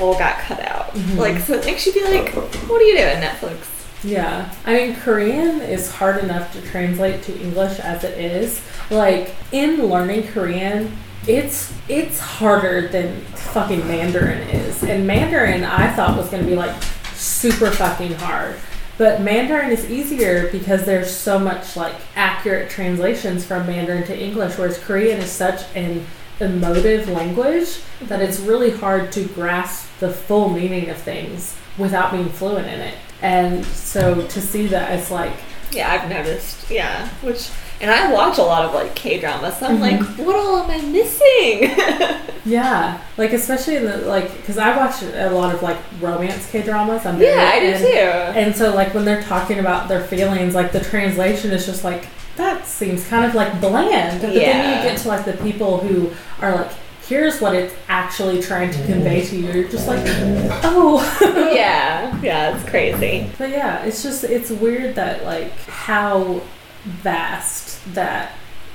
all 0.00 0.14
got 0.18 0.38
cut 0.38 0.60
out 0.60 0.92
Mhm. 0.94 1.16
like 1.18 1.38
so 1.42 1.54
it 1.54 1.64
makes 1.64 1.86
you 1.86 1.92
be 1.92 2.04
like 2.04 2.32
what 2.68 2.80
are 2.80 2.84
you 2.84 2.96
doing 2.96 3.16
netflix 3.16 3.56
Yeah, 4.04 4.52
I 4.66 4.74
mean, 4.74 4.96
Korean 4.96 5.62
is 5.62 5.90
hard 5.90 6.22
enough 6.22 6.52
to 6.52 6.60
translate 6.62 7.22
to 7.22 7.40
English 7.40 7.80
as 7.80 8.04
it 8.04 8.18
is. 8.18 8.60
Like 8.90 9.34
in 9.50 9.86
learning 9.88 10.28
Korean, 10.28 10.94
it's 11.26 11.72
it's 11.88 12.20
harder 12.20 12.88
than 12.88 13.22
fucking 13.22 13.86
Mandarin 13.88 14.46
is. 14.48 14.82
And 14.82 15.06
Mandarin, 15.06 15.64
I 15.64 15.90
thought 15.94 16.18
was 16.18 16.28
to 16.28 16.42
be 16.42 16.54
like 16.54 16.82
super 17.14 17.70
fucking 17.70 18.12
hard. 18.14 18.56
But 18.98 19.22
Mandarin 19.22 19.70
is 19.70 19.90
easier 19.90 20.48
because 20.52 20.84
there's 20.84 21.10
so 21.10 21.38
much 21.38 21.74
like 21.74 21.94
accurate 22.14 22.70
translations 22.70 23.44
from 23.44 23.66
Mandarin 23.66 24.04
to 24.04 24.16
English, 24.16 24.58
whereas 24.58 24.78
Korean 24.78 25.18
is 25.18 25.30
such 25.30 25.62
an 25.74 26.06
emotive 26.40 27.08
language 27.08 27.80
that 28.02 28.20
it's 28.20 28.38
really 28.40 28.70
hard 28.70 29.10
to 29.12 29.24
grasp 29.28 29.88
the 29.98 30.10
full 30.10 30.50
meaning 30.50 30.90
of 30.90 30.96
things 30.98 31.56
without 31.78 32.12
being 32.12 32.28
fluent 32.28 32.66
in 32.66 32.80
it. 32.80 32.94
And 33.24 33.64
so 33.64 34.26
to 34.26 34.40
see 34.40 34.66
that 34.68 34.98
it's 34.98 35.10
like 35.10 35.32
Yeah, 35.72 35.90
I've 35.92 36.08
noticed. 36.08 36.70
Yeah, 36.70 37.08
which 37.22 37.48
and 37.80 37.90
I 37.90 38.12
watch 38.12 38.38
a 38.38 38.42
lot 38.42 38.64
of 38.64 38.72
like 38.74 38.94
K 38.94 39.18
dramas. 39.18 39.56
So 39.58 39.66
I'm 39.66 39.78
Mhm. 39.78 39.80
like, 39.80 40.00
what 40.26 40.36
all 40.36 40.58
am 40.62 40.70
I 40.70 40.80
missing? 40.80 41.74
Yeah, 42.46 43.00
like 43.16 43.32
especially 43.32 43.76
in 43.76 43.86
the 43.86 43.96
like 43.98 44.30
because 44.36 44.58
I 44.58 44.76
watch 44.76 45.02
a 45.02 45.30
lot 45.30 45.54
of 45.54 45.62
like 45.62 45.78
romance 45.98 46.46
K 46.50 46.60
dramas. 46.60 47.06
I'm 47.06 47.18
yeah, 47.18 47.50
I 47.54 47.58
do 47.60 47.66
and, 47.68 47.78
too. 47.82 48.38
And 48.40 48.54
so 48.54 48.74
like 48.74 48.92
when 48.92 49.06
they're 49.06 49.22
talking 49.22 49.58
about 49.60 49.88
their 49.88 50.02
feelings, 50.04 50.54
like 50.54 50.70
the 50.70 50.80
translation 50.80 51.52
is 51.52 51.64
just 51.64 51.84
like 51.84 52.06
that 52.36 52.66
seems 52.66 53.06
kind 53.08 53.24
of 53.24 53.34
like 53.34 53.60
bland. 53.62 54.20
But 54.20 54.34
then 54.34 54.76
you 54.76 54.88
get 54.90 54.98
to 54.98 55.08
like 55.08 55.24
the 55.24 55.32
people 55.42 55.78
who 55.78 56.10
are 56.42 56.54
like, 56.56 56.70
here's 57.06 57.40
what 57.40 57.54
it's 57.54 57.74
actually 57.88 58.40
trying 58.40 58.70
to 58.70 58.78
mm-hmm. 58.78 58.92
convey 58.92 59.24
to 59.26 59.36
you. 59.36 59.52
You're 59.52 59.68
just 59.68 59.86
like, 59.86 60.04
mm-hmm. 60.04 60.60
oh. 60.64 61.52
yeah, 61.54 62.20
yeah, 62.22 62.56
it's 62.56 62.68
crazy. 62.68 63.30
But 63.38 63.50
yeah, 63.50 63.84
it's 63.84 64.02
just 64.02 64.24
it's 64.24 64.50
weird 64.50 64.94
that 64.94 65.24
like 65.24 65.52
how 65.66 66.42
vast 66.84 67.94
that 67.94 68.32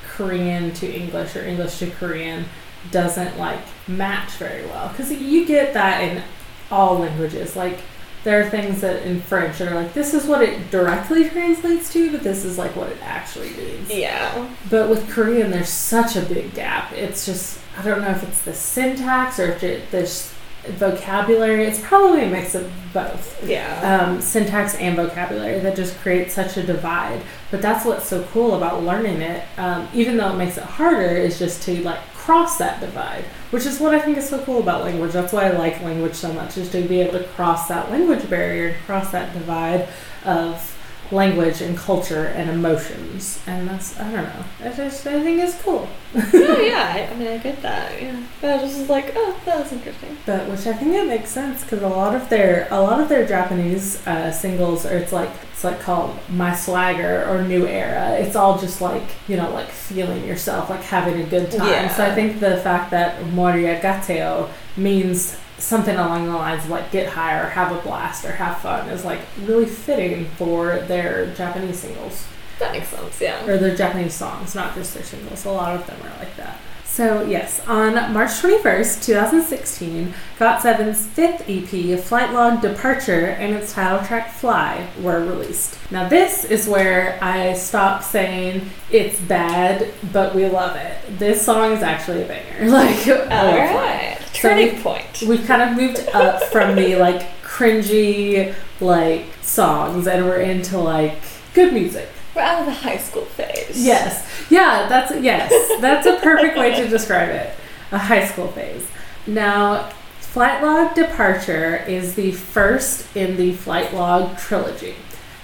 Korean 0.07 0.73
to 0.73 0.91
English 0.91 1.35
or 1.35 1.43
English 1.43 1.79
to 1.79 1.89
Korean 1.91 2.45
doesn't 2.91 3.37
like 3.37 3.59
match 3.87 4.31
very 4.31 4.65
well 4.67 4.89
because 4.89 5.11
you 5.11 5.45
get 5.45 5.73
that 5.73 6.01
in 6.01 6.23
all 6.71 6.99
languages. 6.99 7.55
Like 7.55 7.79
there 8.23 8.41
are 8.41 8.49
things 8.49 8.81
that 8.81 9.05
in 9.05 9.21
French 9.21 9.59
that 9.59 9.71
are 9.71 9.75
like 9.75 9.93
this 9.93 10.13
is 10.13 10.25
what 10.25 10.41
it 10.41 10.71
directly 10.71 11.29
translates 11.29 11.91
to, 11.93 12.11
but 12.11 12.23
this 12.23 12.43
is 12.45 12.57
like 12.57 12.75
what 12.75 12.89
it 12.89 12.97
actually 13.01 13.51
means. 13.51 13.89
Yeah, 13.89 14.49
But 14.69 14.89
with 14.89 15.09
Korean, 15.09 15.51
there's 15.51 15.69
such 15.69 16.15
a 16.15 16.21
big 16.21 16.53
gap. 16.53 16.91
It's 16.93 17.25
just 17.25 17.59
I 17.77 17.83
don't 17.83 18.01
know 18.01 18.11
if 18.11 18.23
it's 18.23 18.41
the 18.41 18.53
syntax 18.53 19.39
or 19.39 19.53
if 19.53 19.63
it, 19.63 19.89
this 19.91 20.33
vocabulary. 20.67 21.65
It's 21.65 21.79
probably 21.79 22.23
a 22.23 22.29
mix 22.29 22.55
of 22.55 22.69
both 22.93 23.43
yeah, 23.47 24.07
um, 24.09 24.21
syntax 24.21 24.75
and 24.75 24.95
vocabulary 24.95 25.59
that 25.59 25.75
just 25.75 25.97
creates 25.99 26.33
such 26.33 26.57
a 26.57 26.63
divide. 26.63 27.21
But 27.51 27.61
that's 27.61 27.85
what's 27.85 28.05
so 28.05 28.23
cool 28.31 28.55
about 28.55 28.83
learning 28.83 29.21
it, 29.21 29.45
um, 29.57 29.87
even 29.93 30.17
though 30.17 30.33
it 30.33 30.37
makes 30.37 30.57
it 30.57 30.63
harder, 30.63 31.15
is 31.15 31.39
just 31.39 31.63
to 31.63 31.81
like 31.83 31.99
cross 32.29 32.59
that 32.59 32.79
divide, 32.79 33.23
which 33.49 33.65
is 33.65 33.79
what 33.79 33.95
I 33.95 33.99
think 33.99 34.15
is 34.15 34.29
so 34.29 34.37
cool 34.43 34.59
about 34.59 34.83
language. 34.83 35.13
That's 35.13 35.33
why 35.33 35.47
I 35.47 35.57
like 35.57 35.81
language 35.81 36.13
so 36.13 36.31
much, 36.31 36.59
is 36.59 36.69
to 36.73 36.87
be 36.87 37.01
able 37.01 37.17
to 37.17 37.25
cross 37.29 37.67
that 37.69 37.89
language 37.89 38.29
barrier 38.29 38.75
cross 38.85 39.11
that 39.13 39.33
divide 39.33 39.87
of 40.23 40.78
language 41.11 41.61
and 41.61 41.77
culture 41.77 42.25
and 42.25 42.49
emotions. 42.49 43.41
And 43.47 43.67
that's 43.67 43.99
I 43.99 44.11
don't 44.11 44.23
know. 44.23 44.43
I 44.63 44.69
just 44.71 45.05
I 45.07 45.21
think 45.21 45.41
it's 45.41 45.59
cool. 45.61 45.87
oh 46.15 46.61
yeah. 46.61 46.93
I, 46.95 47.13
I 47.13 47.17
mean, 47.17 47.27
I 47.27 47.37
get 47.37 47.61
that. 47.61 48.01
Yeah, 48.01 48.21
but 48.41 48.49
I 48.51 48.63
was 48.63 48.75
just 48.75 48.89
like, 48.89 49.13
oh, 49.15 49.39
that 49.45 49.59
was 49.59 49.71
interesting. 49.71 50.17
But 50.25 50.47
which 50.49 50.67
I 50.67 50.73
think 50.73 50.93
it 50.93 51.07
makes 51.07 51.29
sense 51.29 51.63
because 51.63 51.81
a 51.81 51.87
lot 51.87 52.15
of 52.15 52.29
their 52.29 52.67
a 52.71 52.79
lot 52.79 52.99
of 52.99 53.09
their 53.09 53.25
Japanese 53.25 54.05
uh, 54.07 54.31
singles 54.31 54.85
are 54.85 54.97
it's 54.97 55.11
like 55.11 55.31
it's 55.51 55.63
like 55.63 55.81
called 55.81 56.17
My 56.29 56.55
Swagger 56.55 57.25
or 57.27 57.43
New 57.43 57.67
Era. 57.67 58.11
It's 58.13 58.35
all 58.35 58.57
just 58.59 58.81
like 58.81 59.03
you 59.27 59.37
know 59.37 59.51
like 59.51 59.69
feeling 59.69 60.25
yourself, 60.25 60.69
like 60.69 60.81
having 60.81 61.21
a 61.21 61.25
good 61.25 61.51
time. 61.51 61.67
Yeah. 61.67 61.93
So 61.93 62.05
I 62.05 62.13
think 62.13 62.39
the 62.39 62.57
fact 62.57 62.91
that 62.91 63.25
Moria 63.27 63.79
Gateo 63.81 64.49
means 64.77 65.37
something 65.59 65.95
along 65.95 66.25
the 66.27 66.33
lines 66.33 66.63
of 66.63 66.69
like 66.69 66.91
get 66.91 67.09
high 67.09 67.37
or 67.39 67.45
have 67.49 67.71
a 67.75 67.81
blast 67.81 68.25
or 68.25 68.31
have 68.31 68.57
fun 68.59 68.87
is 68.89 69.03
like 69.05 69.19
really 69.41 69.65
fitting 69.65 70.25
for 70.37 70.79
their 70.81 71.33
Japanese 71.35 71.79
singles 71.79 72.25
That 72.59 72.71
makes 72.71 72.87
sense. 72.89 73.19
Yeah. 73.21 73.45
or 73.45 73.57
their 73.57 73.75
Japanese 73.75 74.13
songs, 74.13 74.55
not 74.55 74.73
just 74.75 74.93
their 74.93 75.03
singles. 75.03 75.45
A 75.45 75.51
lot 75.51 75.75
of 75.75 75.85
them 75.87 75.99
are 76.01 76.17
like 76.19 76.35
that. 76.37 76.57
So, 76.91 77.23
yes, 77.23 77.65
on 77.65 77.93
March 78.13 78.31
21st, 78.31 79.05
2016, 79.05 80.13
GOT7's 80.37 81.05
fifth 81.05 81.45
EP, 81.47 81.97
Flight 81.99 82.33
Log 82.33 82.61
Departure, 82.61 83.27
and 83.27 83.55
its 83.55 83.71
title 83.73 84.05
track 84.05 84.33
Fly 84.33 84.85
were 84.99 85.23
released. 85.23 85.77
Now, 85.91 86.09
this 86.09 86.43
is 86.43 86.67
where 86.67 87.17
I 87.21 87.53
stop 87.53 88.03
saying 88.03 88.69
it's 88.91 89.17
bad, 89.21 89.93
but 90.11 90.35
we 90.35 90.47
love 90.47 90.75
it. 90.75 90.97
This 91.19 91.45
song 91.45 91.71
is 91.71 91.83
actually 91.83 92.23
a 92.23 92.25
banger. 92.27 92.69
Like, 92.69 93.07
I 93.07 93.37
All 93.37 93.57
right. 93.57 94.17
So 94.33 94.49
Turning 94.49 94.75
we- 94.75 94.81
point. 94.81 95.23
We've 95.25 95.45
kind 95.45 95.61
of 95.61 95.77
moved 95.77 95.99
up 96.13 96.43
from 96.45 96.75
the 96.75 96.95
like 96.97 97.21
cringy 97.43 98.53
like 98.81 99.25
songs 99.41 100.07
and 100.07 100.25
we're 100.25 100.41
into 100.41 100.77
like 100.79 101.17
good 101.53 101.71
music. 101.73 102.09
We're 102.35 102.41
out 102.43 102.59
of 102.61 102.65
the 102.67 102.73
high 102.73 102.97
school 102.97 103.25
phase. 103.25 103.85
Yes. 103.85 104.25
Yeah, 104.49 104.87
that's 104.87 105.15
yes. 105.21 105.51
That's 105.79 106.07
a 106.07 106.17
perfect 106.17 106.57
way 106.57 106.75
to 106.75 106.87
describe 106.87 107.29
it. 107.29 107.53
A 107.91 107.97
high 107.97 108.25
school 108.25 108.47
phase. 108.47 108.87
Now, 109.27 109.89
Flight 110.19 110.61
Log 110.61 110.95
Departure 110.95 111.77
is 111.87 112.15
the 112.15 112.31
first 112.31 113.15
in 113.15 113.35
the 113.35 113.53
Flight 113.53 113.93
Log 113.93 114.37
trilogy. 114.37 114.95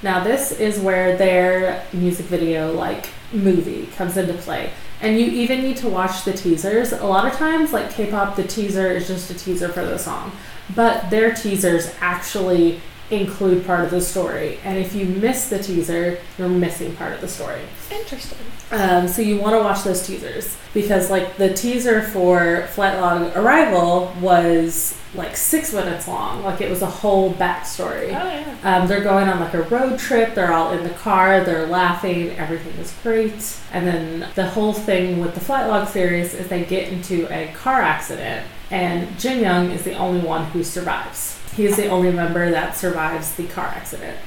Now, 0.04 0.24
this 0.24 0.52
is 0.52 0.80
where 0.80 1.18
their 1.18 1.84
music 1.92 2.28
video 2.28 2.72
like 2.72 3.10
movie 3.32 3.88
comes 3.96 4.18
into 4.18 4.34
play. 4.34 4.70
And 5.02 5.20
you 5.20 5.26
even 5.26 5.62
need 5.62 5.78
to 5.78 5.90
watch 5.90 6.24
the 6.24 6.34
teasers. 6.34 6.92
A 6.92 7.06
lot 7.06 7.26
of 7.26 7.34
times 7.34 7.74
like 7.74 7.92
K-pop 7.92 8.36
the 8.36 8.44
teaser 8.44 8.88
is 8.88 9.08
just 9.08 9.30
a 9.32 9.34
teaser 9.34 9.70
for 9.70 9.84
the 9.84 9.98
song. 9.98 10.32
But 10.76 11.10
their 11.10 11.34
teasers 11.34 11.94
actually 12.00 12.82
include 13.12 13.66
part 13.66 13.86
of 13.86 13.92
the 13.92 14.02
story. 14.02 14.60
And 14.64 14.78
if 14.78 14.96
you 14.96 15.06
miss 15.06 15.50
the 15.50 15.62
teaser, 15.62 16.20
you're 16.38 16.50
missing 16.50 16.96
part 16.96 17.14
of 17.14 17.22
the 17.22 17.28
story. 17.28 17.62
Interesting. 17.92 18.40
Um, 18.72 19.08
so 19.08 19.22
you 19.22 19.40
want 19.40 19.54
to 19.54 19.60
watch 19.60 19.84
those 19.84 20.06
teasers 20.06 20.58
because 20.74 21.12
like 21.12 21.38
the 21.38 21.54
teaser 21.54 22.02
for 22.02 22.68
Flight 22.72 23.00
Log 23.00 23.36
Arrival 23.38 24.12
was 24.20 24.98
like 25.14 25.38
six 25.38 25.72
minutes 25.72 26.08
long. 26.08 26.44
Like 26.44 26.62
it 26.62 26.70
was 26.70 26.82
a 26.82 26.88
whole 26.88 27.34
backstory. 27.34 28.08
Oh 28.08 28.10
yeah. 28.10 28.56
Um, 28.64 28.88
they're 28.88 29.04
going 29.04 29.30
on 29.30 29.40
like 29.40 29.54
a 29.54 29.62
road 29.64 30.00
trip. 30.00 30.34
They're 30.34 30.52
all 30.52 30.72
in 30.74 30.84
the 30.84 30.90
car. 30.90 31.44
They're 31.44 31.68
laughing. 31.68 32.32
Everything 32.32 32.74
is 32.82 32.94
great. 33.04 33.58
And 33.72 33.86
then 33.86 34.30
the 34.34 34.50
whole 34.50 34.74
thing 34.74 35.20
with 35.20 35.36
the 35.36 35.40
Flight 35.40 35.68
Log 35.68 35.88
series 35.88 36.34
is 36.34 36.48
they 36.48 36.66
get 36.66 36.92
into 36.92 37.28
a 37.32 37.54
car 37.54 37.82
accident, 37.82 38.46
and 38.72 39.18
Jin 39.20 39.42
Young 39.42 39.72
is 39.72 39.84
the 39.84 39.94
only 39.94 40.22
one 40.22 40.46
who 40.46 40.64
survives. 40.64 41.35
He 41.56 41.66
is 41.66 41.78
the 41.78 41.88
only 41.88 42.12
member 42.12 42.50
that 42.52 42.76
survives 42.76 43.34
the 43.36 43.46
car 43.48 43.68
accident. 43.68 44.18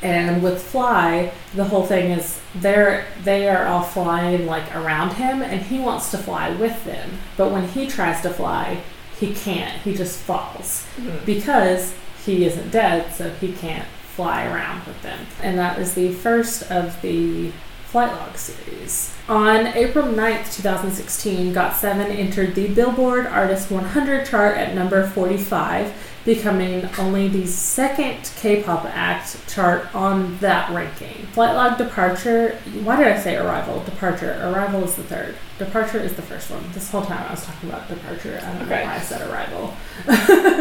And 0.00 0.42
with 0.42 0.62
Fly, 0.62 1.32
the 1.54 1.64
whole 1.64 1.84
thing 1.84 2.12
is 2.12 2.40
they're 2.54 3.06
they 3.24 3.48
are 3.48 3.66
all 3.66 3.82
flying 3.82 4.46
like 4.46 4.74
around 4.74 5.14
him, 5.14 5.42
and 5.42 5.60
he 5.60 5.80
wants 5.80 6.10
to 6.12 6.18
fly 6.18 6.50
with 6.50 6.84
them. 6.84 7.18
But 7.36 7.50
when 7.50 7.66
he 7.68 7.86
tries 7.88 8.20
to 8.22 8.30
fly, 8.30 8.78
he 9.18 9.34
can't. 9.34 9.82
He 9.82 9.94
just 9.94 10.18
falls 10.20 10.86
Mhm. 11.00 11.24
because 11.26 11.94
he 12.24 12.44
isn't 12.46 12.70
dead, 12.70 13.12
so 13.12 13.30
he 13.40 13.50
can't 13.52 13.86
fly 14.14 14.44
around 14.46 14.82
with 14.86 15.02
them. 15.02 15.18
And 15.42 15.58
that 15.58 15.78
is 15.78 15.94
the 15.94 16.12
first 16.12 16.70
of 16.70 17.00
the 17.02 17.50
Flight 17.90 18.12
Log 18.12 18.36
series. 18.36 19.14
On 19.28 19.66
April 19.68 20.06
9th, 20.06 20.54
2016, 20.54 21.52
GOT7 21.54 22.10
entered 22.16 22.54
the 22.54 22.68
Billboard 22.68 23.26
Artist 23.26 23.70
100 23.70 24.26
chart 24.26 24.56
at 24.58 24.74
number 24.74 25.06
45, 25.06 25.92
becoming 26.24 26.88
only 26.98 27.28
the 27.28 27.46
second 27.46 28.30
K-pop 28.36 28.84
act 28.86 29.48
chart 29.48 29.94
on 29.94 30.36
that 30.38 30.70
ranking. 30.70 31.26
Flight 31.32 31.54
Log 31.54 31.78
Departure, 31.78 32.58
why 32.82 32.96
did 32.96 33.06
I 33.08 33.18
say 33.18 33.36
Arrival? 33.36 33.82
Departure. 33.84 34.38
Arrival 34.44 34.84
is 34.84 34.94
the 34.94 35.02
third. 35.04 35.36
Departure 35.58 35.98
is 36.00 36.14
the 36.14 36.22
first 36.22 36.50
one. 36.50 36.62
This 36.72 36.90
whole 36.90 37.04
time 37.04 37.24
I 37.26 37.30
was 37.30 37.44
talking 37.46 37.68
about 37.70 37.88
Departure. 37.88 38.38
I 38.42 38.52
don't 38.52 38.62
Okay. 38.62 38.80
know 38.80 38.84
why 38.90 38.94
I 38.96 39.00
said 39.00 39.28
Arrival. 39.30 39.74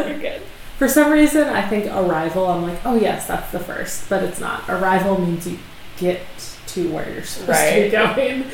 You're 0.08 0.20
good. 0.20 0.42
For 0.78 0.88
some 0.88 1.12
reason, 1.12 1.48
I 1.48 1.68
think 1.68 1.88
arrival, 1.92 2.46
I'm 2.46 2.62
like, 2.62 2.80
oh 2.86 2.96
yes, 2.96 3.28
that's 3.28 3.52
the 3.52 3.60
first, 3.60 4.08
but 4.10 4.24
it's 4.24 4.40
not. 4.40 4.70
Arrival 4.70 5.20
means 5.20 5.48
you 5.48 5.58
get 5.98 6.20
to 6.68 6.90
where 6.92 7.12
you're 7.12 7.24
supposed 7.24 7.60
to 7.60 7.82
be 7.84 7.90
going. 7.90 8.46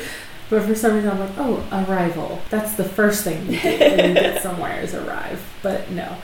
But 0.48 0.62
for 0.62 0.74
some 0.74 0.94
reason, 0.94 1.10
I'm 1.10 1.20
like, 1.20 1.36
oh, 1.36 1.86
arrival. 1.86 2.40
That's 2.48 2.74
the 2.74 2.84
first 2.84 3.24
thing 3.24 3.46
you 3.52 3.60
do 3.60 3.68
when 3.78 4.08
you 4.08 4.14
get 4.14 4.42
somewhere 4.42 4.80
is 4.80 4.94
arrive. 4.94 5.42
But 5.62 5.90
no. 5.90 6.16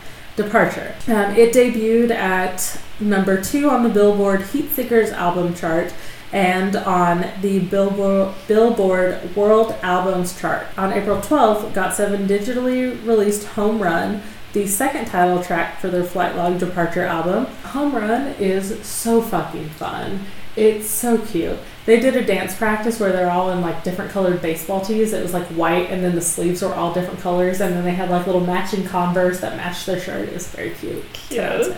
Departure. 0.42 0.94
Um, 1.08 1.34
it 1.36 1.52
debuted 1.52 2.10
at 2.10 2.80
number 2.98 3.42
two 3.42 3.68
on 3.68 3.82
the 3.82 3.88
Billboard 3.88 4.40
Heatseekers 4.40 5.12
album 5.12 5.54
chart 5.54 5.92
and 6.32 6.76
on 6.76 7.28
the 7.40 7.60
Billboard, 7.60 8.34
Billboard 8.46 9.34
World 9.34 9.74
Albums 9.82 10.38
chart. 10.40 10.66
On 10.78 10.92
April 10.92 11.20
12th, 11.20 11.72
GOT7 11.72 12.26
digitally 12.26 13.06
released 13.06 13.46
Home 13.48 13.82
Run, 13.82 14.22
the 14.52 14.66
second 14.66 15.06
title 15.06 15.42
track 15.42 15.80
for 15.80 15.88
their 15.88 16.04
Flight 16.04 16.36
Log 16.36 16.58
Departure 16.58 17.04
album. 17.04 17.46
Home 17.66 17.94
Run 17.94 18.28
is 18.38 18.84
so 18.86 19.20
fucking 19.22 19.68
fun. 19.70 20.26
It's 20.56 20.88
so 20.88 21.18
cute. 21.18 21.58
They 21.90 21.98
did 21.98 22.14
a 22.14 22.24
dance 22.24 22.54
practice 22.54 23.00
where 23.00 23.10
they're 23.10 23.32
all 23.32 23.50
in 23.50 23.62
like 23.62 23.82
different 23.82 24.12
colored 24.12 24.40
baseball 24.40 24.80
tees. 24.80 25.12
It 25.12 25.24
was 25.24 25.34
like 25.34 25.48
white 25.48 25.90
and 25.90 26.04
then 26.04 26.14
the 26.14 26.20
sleeves 26.20 26.62
were 26.62 26.72
all 26.72 26.94
different 26.94 27.18
colors 27.18 27.60
and 27.60 27.74
then 27.74 27.82
they 27.82 27.94
had 27.94 28.10
like 28.10 28.26
little 28.26 28.42
matching 28.42 28.86
Converse 28.86 29.40
that 29.40 29.56
matched 29.56 29.86
their 29.86 29.98
shirt. 29.98 30.28
It 30.28 30.34
was 30.34 30.46
very 30.46 30.70
cute. 30.70 31.02
Cute. 31.14 31.74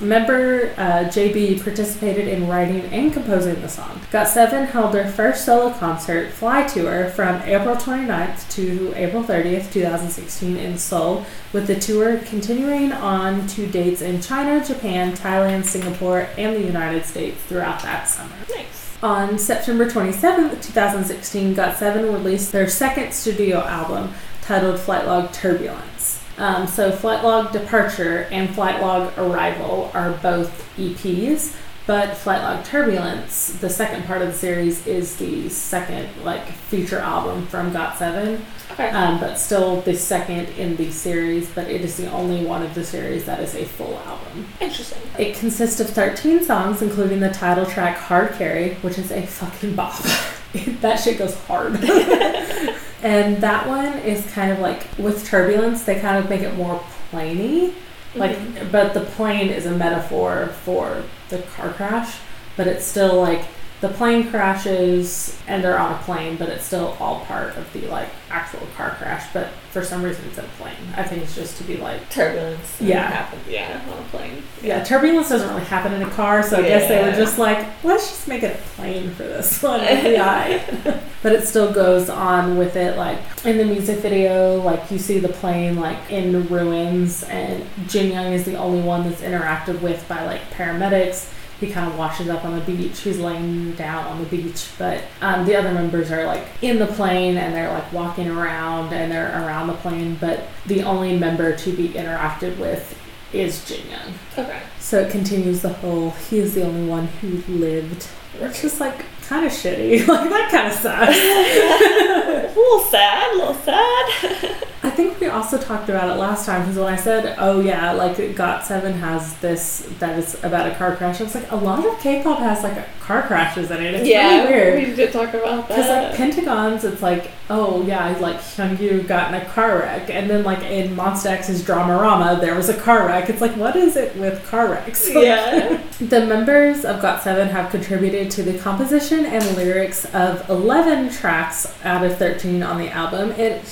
Member 0.00 0.74
uh, 0.76 1.04
JB 1.04 1.62
participated 1.62 2.26
in 2.26 2.48
writing 2.48 2.80
and 2.86 3.12
composing 3.12 3.60
the 3.60 3.68
song. 3.68 4.00
Got7 4.10 4.66
held 4.66 4.92
their 4.92 5.08
first 5.08 5.44
solo 5.44 5.72
concert, 5.74 6.32
Fly 6.32 6.66
Tour, 6.66 7.10
from 7.10 7.40
April 7.42 7.76
29th 7.76 8.50
to 8.56 8.92
April 8.96 9.22
30th, 9.22 9.72
2016 9.72 10.56
in 10.56 10.76
Seoul, 10.76 11.24
with 11.52 11.68
the 11.68 11.78
tour 11.78 12.18
continuing 12.18 12.90
on 12.90 13.46
to 13.46 13.68
dates 13.68 14.02
in 14.02 14.20
China, 14.20 14.64
Japan, 14.66 15.12
Thailand, 15.12 15.66
Singapore, 15.66 16.28
and 16.36 16.56
the 16.56 16.66
United 16.66 17.04
States 17.04 17.40
throughout 17.44 17.80
that 17.82 18.08
summer. 18.08 18.34
Nice. 18.50 18.81
On 19.02 19.36
September 19.36 19.90
27, 19.90 20.60
2016, 20.60 21.56
GOT7 21.56 22.12
released 22.12 22.52
their 22.52 22.68
second 22.68 23.12
studio 23.12 23.58
album 23.58 24.14
titled 24.42 24.78
Flight 24.78 25.06
Log 25.08 25.32
Turbulence. 25.32 26.22
Um, 26.38 26.68
so, 26.68 26.92
Flight 26.92 27.24
Log 27.24 27.50
Departure 27.50 28.28
and 28.30 28.54
Flight 28.54 28.80
Log 28.80 29.12
Arrival 29.18 29.90
are 29.92 30.12
both 30.22 30.64
EPs, 30.76 31.56
but 31.86 32.16
Flight 32.16 32.42
Log 32.42 32.64
Turbulence, 32.64 33.54
the 33.54 33.68
second 33.68 34.04
part 34.04 34.22
of 34.22 34.28
the 34.28 34.34
series, 34.34 34.86
is 34.86 35.16
the 35.16 35.48
second 35.48 36.08
like 36.24 36.46
feature 36.46 36.98
album 36.98 37.46
from 37.46 37.72
GOT7. 37.72 38.40
Okay. 38.72 38.88
Um, 38.90 39.20
but 39.20 39.36
still 39.36 39.82
the 39.82 39.94
second 39.94 40.48
in 40.50 40.76
the 40.76 40.90
series, 40.90 41.50
but 41.50 41.68
it 41.68 41.82
is 41.82 41.96
the 41.96 42.10
only 42.10 42.44
one 42.46 42.62
of 42.62 42.74
the 42.74 42.84
series 42.84 43.24
that 43.26 43.40
is 43.40 43.54
a 43.54 43.64
full 43.64 43.98
album. 44.06 44.46
Interesting. 44.60 45.02
It 45.18 45.36
consists 45.36 45.80
of 45.80 45.90
13 45.90 46.44
songs, 46.44 46.80
including 46.80 47.20
the 47.20 47.30
title 47.30 47.66
track 47.66 47.98
Hard 47.98 48.32
Carry, 48.32 48.74
which 48.76 48.98
is 48.98 49.10
a 49.10 49.26
fucking 49.26 49.74
bop. 49.74 50.00
that 50.80 50.96
shit 50.96 51.18
goes 51.18 51.34
hard. 51.40 51.74
and 53.02 53.42
that 53.42 53.66
one 53.66 53.98
is 53.98 54.24
kind 54.32 54.52
of 54.52 54.60
like, 54.60 54.86
with 54.96 55.26
Turbulence, 55.26 55.82
they 55.82 56.00
kind 56.00 56.16
of 56.16 56.30
make 56.30 56.42
it 56.42 56.54
more 56.54 56.82
plainy. 57.10 57.74
Like, 58.14 58.36
Mhm. 58.36 58.70
but 58.70 58.94
the 58.94 59.00
plane 59.00 59.48
is 59.48 59.66
a 59.66 59.70
metaphor 59.70 60.50
for 60.64 60.96
the 61.30 61.38
car 61.38 61.70
crash, 61.70 62.16
but 62.56 62.66
it's 62.66 62.84
still 62.84 63.14
like 63.20 63.42
the 63.82 63.88
plane 63.88 64.30
crashes 64.30 65.36
and 65.48 65.62
they're 65.62 65.78
on 65.78 65.92
a 65.92 65.98
plane, 66.04 66.36
but 66.36 66.48
it's 66.48 66.64
still 66.64 66.96
all 67.00 67.24
part 67.24 67.56
of 67.56 67.70
the 67.72 67.80
like 67.88 68.08
actual 68.30 68.60
car 68.76 68.90
crash. 68.92 69.26
But 69.32 69.48
for 69.72 69.82
some 69.82 70.04
reason, 70.04 70.24
it's 70.26 70.38
in 70.38 70.44
a 70.44 70.48
plane. 70.50 70.76
I 70.96 71.02
think 71.02 71.22
it's 71.22 71.34
just 71.34 71.56
to 71.58 71.64
be 71.64 71.76
like, 71.78 72.08
turbulence. 72.08 72.80
Yeah. 72.80 73.10
happens. 73.10 73.42
Yeah, 73.48 73.82
on 73.92 73.98
a 73.98 74.08
plane. 74.08 74.44
yeah, 74.62 74.84
turbulence 74.84 75.30
doesn't 75.30 75.48
really 75.48 75.64
happen 75.64 75.92
in 75.94 76.02
a 76.02 76.10
car, 76.10 76.44
so 76.44 76.58
I 76.58 76.62
guess 76.62 76.86
they 76.86 77.02
were 77.02 77.10
just 77.16 77.38
like, 77.38 77.66
let's 77.82 78.08
just 78.08 78.28
make 78.28 78.44
it 78.44 78.54
a 78.54 78.62
plane 78.76 79.10
for 79.14 79.24
this 79.24 79.60
one. 79.64 79.80
Yeah, 79.80 81.00
but 81.24 81.32
it 81.32 81.48
still 81.48 81.72
goes 81.72 82.08
on 82.08 82.56
with 82.56 82.76
it. 82.76 82.96
Like 82.96 83.18
in 83.44 83.58
the 83.58 83.64
music 83.64 83.98
video, 83.98 84.62
like 84.62 84.92
you 84.92 84.98
see 85.00 85.18
the 85.18 85.28
plane 85.28 85.74
like 85.74 85.98
in 86.08 86.46
ruins, 86.46 87.24
and 87.24 87.66
Jin 87.88 88.12
Young 88.12 88.32
is 88.32 88.44
the 88.44 88.54
only 88.54 88.80
one 88.80 89.10
that's 89.10 89.22
interacted 89.22 89.80
with 89.80 90.06
by 90.06 90.24
like 90.24 90.40
paramedics. 90.52 91.32
He 91.62 91.70
kind 91.70 91.90
of 91.90 91.96
washes 91.96 92.28
up 92.28 92.44
on 92.44 92.58
the 92.58 92.64
beach. 92.64 93.00
He's 93.00 93.18
laying 93.18 93.72
down 93.72 94.04
on 94.06 94.18
the 94.18 94.26
beach, 94.26 94.68
but 94.78 95.02
um, 95.20 95.46
the 95.46 95.56
other 95.56 95.72
members 95.72 96.10
are 96.10 96.26
like 96.26 96.44
in 96.60 96.78
the 96.78 96.86
plane 96.86 97.36
and 97.36 97.54
they're 97.54 97.72
like 97.72 97.92
walking 97.92 98.28
around 98.28 98.92
and 98.92 99.12
they're 99.12 99.30
around 99.30 99.68
the 99.68 99.74
plane. 99.74 100.16
But 100.20 100.44
the 100.66 100.82
only 100.82 101.16
member 101.16 101.56
to 101.56 101.72
be 101.72 101.90
interacted 101.90 102.58
with 102.58 102.98
is 103.32 103.64
Jin 103.64 103.88
Young. 103.88 104.14
Okay. 104.36 104.60
So 104.78 105.00
it 105.00 105.10
continues 105.10 105.62
the 105.62 105.72
whole 105.72 106.10
he 106.10 106.38
is 106.38 106.54
the 106.54 106.64
only 106.64 106.86
one 106.86 107.06
who 107.06 107.28
lived. 107.52 108.08
It's 108.40 108.60
just 108.60 108.80
like 108.80 109.04
kind 109.32 109.46
of 109.46 109.52
shitty. 109.52 110.06
Like 110.12 110.28
that 110.28 110.50
kind 110.50 110.66
of 110.68 110.74
sucks. 110.74 111.16
a 111.16 112.54
little 112.54 112.80
sad, 112.80 113.32
a 113.32 113.36
little 113.38 113.54
sad. 113.54 114.66
I 114.84 114.90
think 114.90 115.20
we 115.20 115.28
also 115.28 115.58
talked 115.58 115.88
about 115.88 116.10
it 116.10 116.20
last 116.20 116.44
time 116.44 116.62
because 116.62 116.76
when 116.76 116.92
I 116.92 116.96
said, 116.96 117.36
"Oh 117.38 117.60
yeah, 117.60 117.92
like 117.92 118.16
GOT7 118.16 118.94
has 118.98 119.34
this 119.38 119.88
that 120.00 120.18
is 120.18 120.42
about 120.42 120.70
a 120.70 120.74
car 120.74 120.96
crash," 120.96 121.20
I 121.20 121.24
was 121.24 121.34
like, 121.34 121.50
a 121.52 121.56
lot 121.56 121.86
of 121.86 121.98
K-pop 122.00 122.40
has 122.40 122.64
like 122.64 122.98
car 122.98 123.22
crashes 123.22 123.70
in 123.70 123.80
it. 123.82 123.94
It's 123.94 124.08
yeah, 124.08 124.42
really 124.42 124.52
weird. 124.52 124.88
we 124.88 124.94
did 124.96 125.12
talk 125.12 125.32
about 125.34 125.68
that 125.68 125.76
Because 125.76 125.88
like. 125.88 126.16
Pentagons, 126.16 126.84
it's 126.84 127.00
like, 127.00 127.30
oh 127.48 127.84
yeah, 127.84 128.16
like 128.18 128.38
Hyungyu 128.38 129.06
got 129.06 129.32
in 129.32 129.40
a 129.40 129.44
car 129.46 129.78
wreck, 129.78 130.10
and 130.10 130.28
then 130.28 130.42
like 130.42 130.62
in 130.62 130.96
Monsta 130.96 131.26
X's 131.26 131.62
Dramarama, 131.62 132.40
there 132.40 132.56
was 132.56 132.68
a 132.68 132.78
car 132.80 133.06
wreck. 133.06 133.30
It's 133.30 133.40
like, 133.40 133.56
what 133.56 133.76
is 133.76 133.96
it 133.96 134.16
with 134.16 134.44
car 134.46 134.68
wrecks? 134.68 135.08
yeah. 135.14 135.80
The 136.00 136.26
members 136.26 136.84
of 136.84 137.00
GOT7 137.00 137.50
have 137.50 137.70
contributed 137.70 138.30
to 138.32 138.42
the 138.42 138.58
composition 138.58 139.21
and 139.26 139.56
lyrics 139.56 140.04
of 140.14 140.48
11 140.48 141.10
tracks 141.10 141.72
out 141.84 142.04
of 142.04 142.16
13 142.18 142.62
on 142.62 142.78
the 142.78 142.88
album. 142.88 143.30
It 143.32 143.66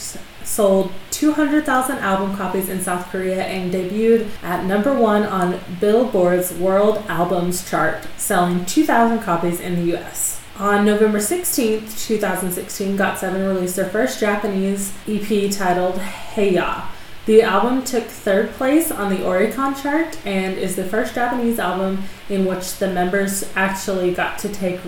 sold 0.45 0.93
200,000 1.11 1.99
album 1.99 2.37
copies 2.37 2.69
in 2.69 2.81
South 2.81 3.07
Korea 3.11 3.45
and 3.45 3.73
debuted 3.73 4.29
at 4.43 4.65
number 4.65 4.95
one 4.95 5.25
on 5.25 5.61
Billboard's 5.81 6.53
World 6.53 7.05
Albums 7.09 7.69
chart, 7.69 8.07
selling 8.17 8.65
2,000 8.65 9.21
copies 9.21 9.61
in 9.61 9.77
the 9.77 9.97
US. 9.97 10.41
On 10.59 10.85
November 10.85 11.19
16th, 11.19 12.07
2016, 12.07 12.99
GOT7 12.99 13.55
released 13.55 13.77
their 13.77 13.89
first 13.89 14.21
Japanese 14.21 14.93
EP 15.09 15.51
titled 15.51 15.99
Hey 15.99 16.55
Ya. 16.55 16.87
The 17.27 17.43
album 17.43 17.85
took 17.85 18.05
third 18.05 18.51
place 18.53 18.91
on 18.91 19.11
the 19.11 19.23
Oricon 19.23 19.81
chart 19.81 20.19
and 20.27 20.59
is 20.59 20.77
the 20.77 20.85
first 20.85 21.15
Japanese 21.15 21.59
album 21.59 22.03
in 22.29 22.45
which 22.45 22.77
the 22.79 22.89
members 22.89 23.51
actually 23.55 24.13
got 24.13 24.39
to 24.41 24.49
take 24.49 24.81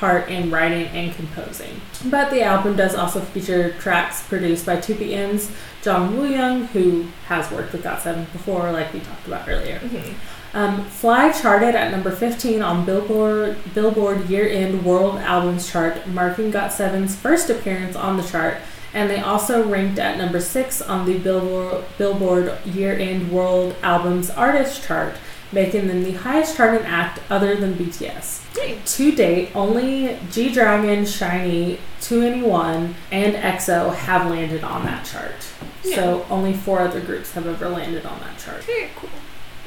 part 0.00 0.30
in 0.30 0.50
writing 0.50 0.86
and 0.86 1.14
composing. 1.14 1.78
But 2.06 2.30
the 2.30 2.42
album 2.42 2.74
does 2.74 2.94
also 2.94 3.20
feature 3.20 3.74
tracks 3.78 4.26
produced 4.26 4.64
by 4.64 4.78
2PM's 4.78 5.50
Jang 5.82 6.16
Woo 6.16 6.26
Young, 6.26 6.64
who 6.68 7.08
has 7.26 7.50
worked 7.50 7.72
with 7.72 7.84
GOT7 7.84 8.32
before, 8.32 8.72
like 8.72 8.94
we 8.94 9.00
talked 9.00 9.26
about 9.26 9.46
earlier. 9.46 9.78
Mhm. 9.78 10.14
Um, 10.54 10.84
Fly 10.86 11.30
charted 11.30 11.74
at 11.74 11.92
number 11.92 12.10
15 12.10 12.62
on 12.62 12.84
Billboard 12.86 13.58
Billboard 13.74 14.28
Year-End 14.28 14.84
World 14.84 15.18
Albums 15.18 15.70
chart, 15.70 16.08
marking 16.08 16.50
GOT7's 16.50 17.14
first 17.14 17.50
appearance 17.50 17.94
on 17.94 18.16
the 18.16 18.22
chart, 18.22 18.56
and 18.94 19.08
they 19.08 19.20
also 19.20 19.62
ranked 19.62 19.98
at 19.98 20.16
number 20.18 20.40
6 20.40 20.80
on 20.82 21.04
the 21.04 21.18
Billboard 21.18 21.84
Billboard 21.98 22.54
Year-End 22.64 23.30
World 23.30 23.76
Albums 23.82 24.30
Artist 24.30 24.82
chart, 24.82 25.14
making 25.52 25.88
them 25.88 26.04
the 26.04 26.12
highest 26.12 26.56
charting 26.56 26.86
act 26.86 27.20
other 27.30 27.56
than 27.56 27.74
BTS. 27.74 28.40
To 28.96 29.12
date, 29.12 29.54
only 29.54 30.18
G 30.30 30.52
Dragon, 30.52 31.04
SHINee, 31.04 31.78
2NE1, 32.00 32.94
and 33.10 33.34
EXO 33.34 33.94
have 33.94 34.30
landed 34.30 34.64
on 34.64 34.84
that 34.84 35.04
chart. 35.04 35.46
So 35.82 36.26
only 36.30 36.52
four 36.52 36.80
other 36.80 37.00
groups 37.00 37.32
have 37.32 37.46
ever 37.46 37.68
landed 37.68 38.04
on 38.06 38.20
that 38.20 38.38
chart. 38.38 38.64
Very 38.64 38.90
cool. 38.96 39.10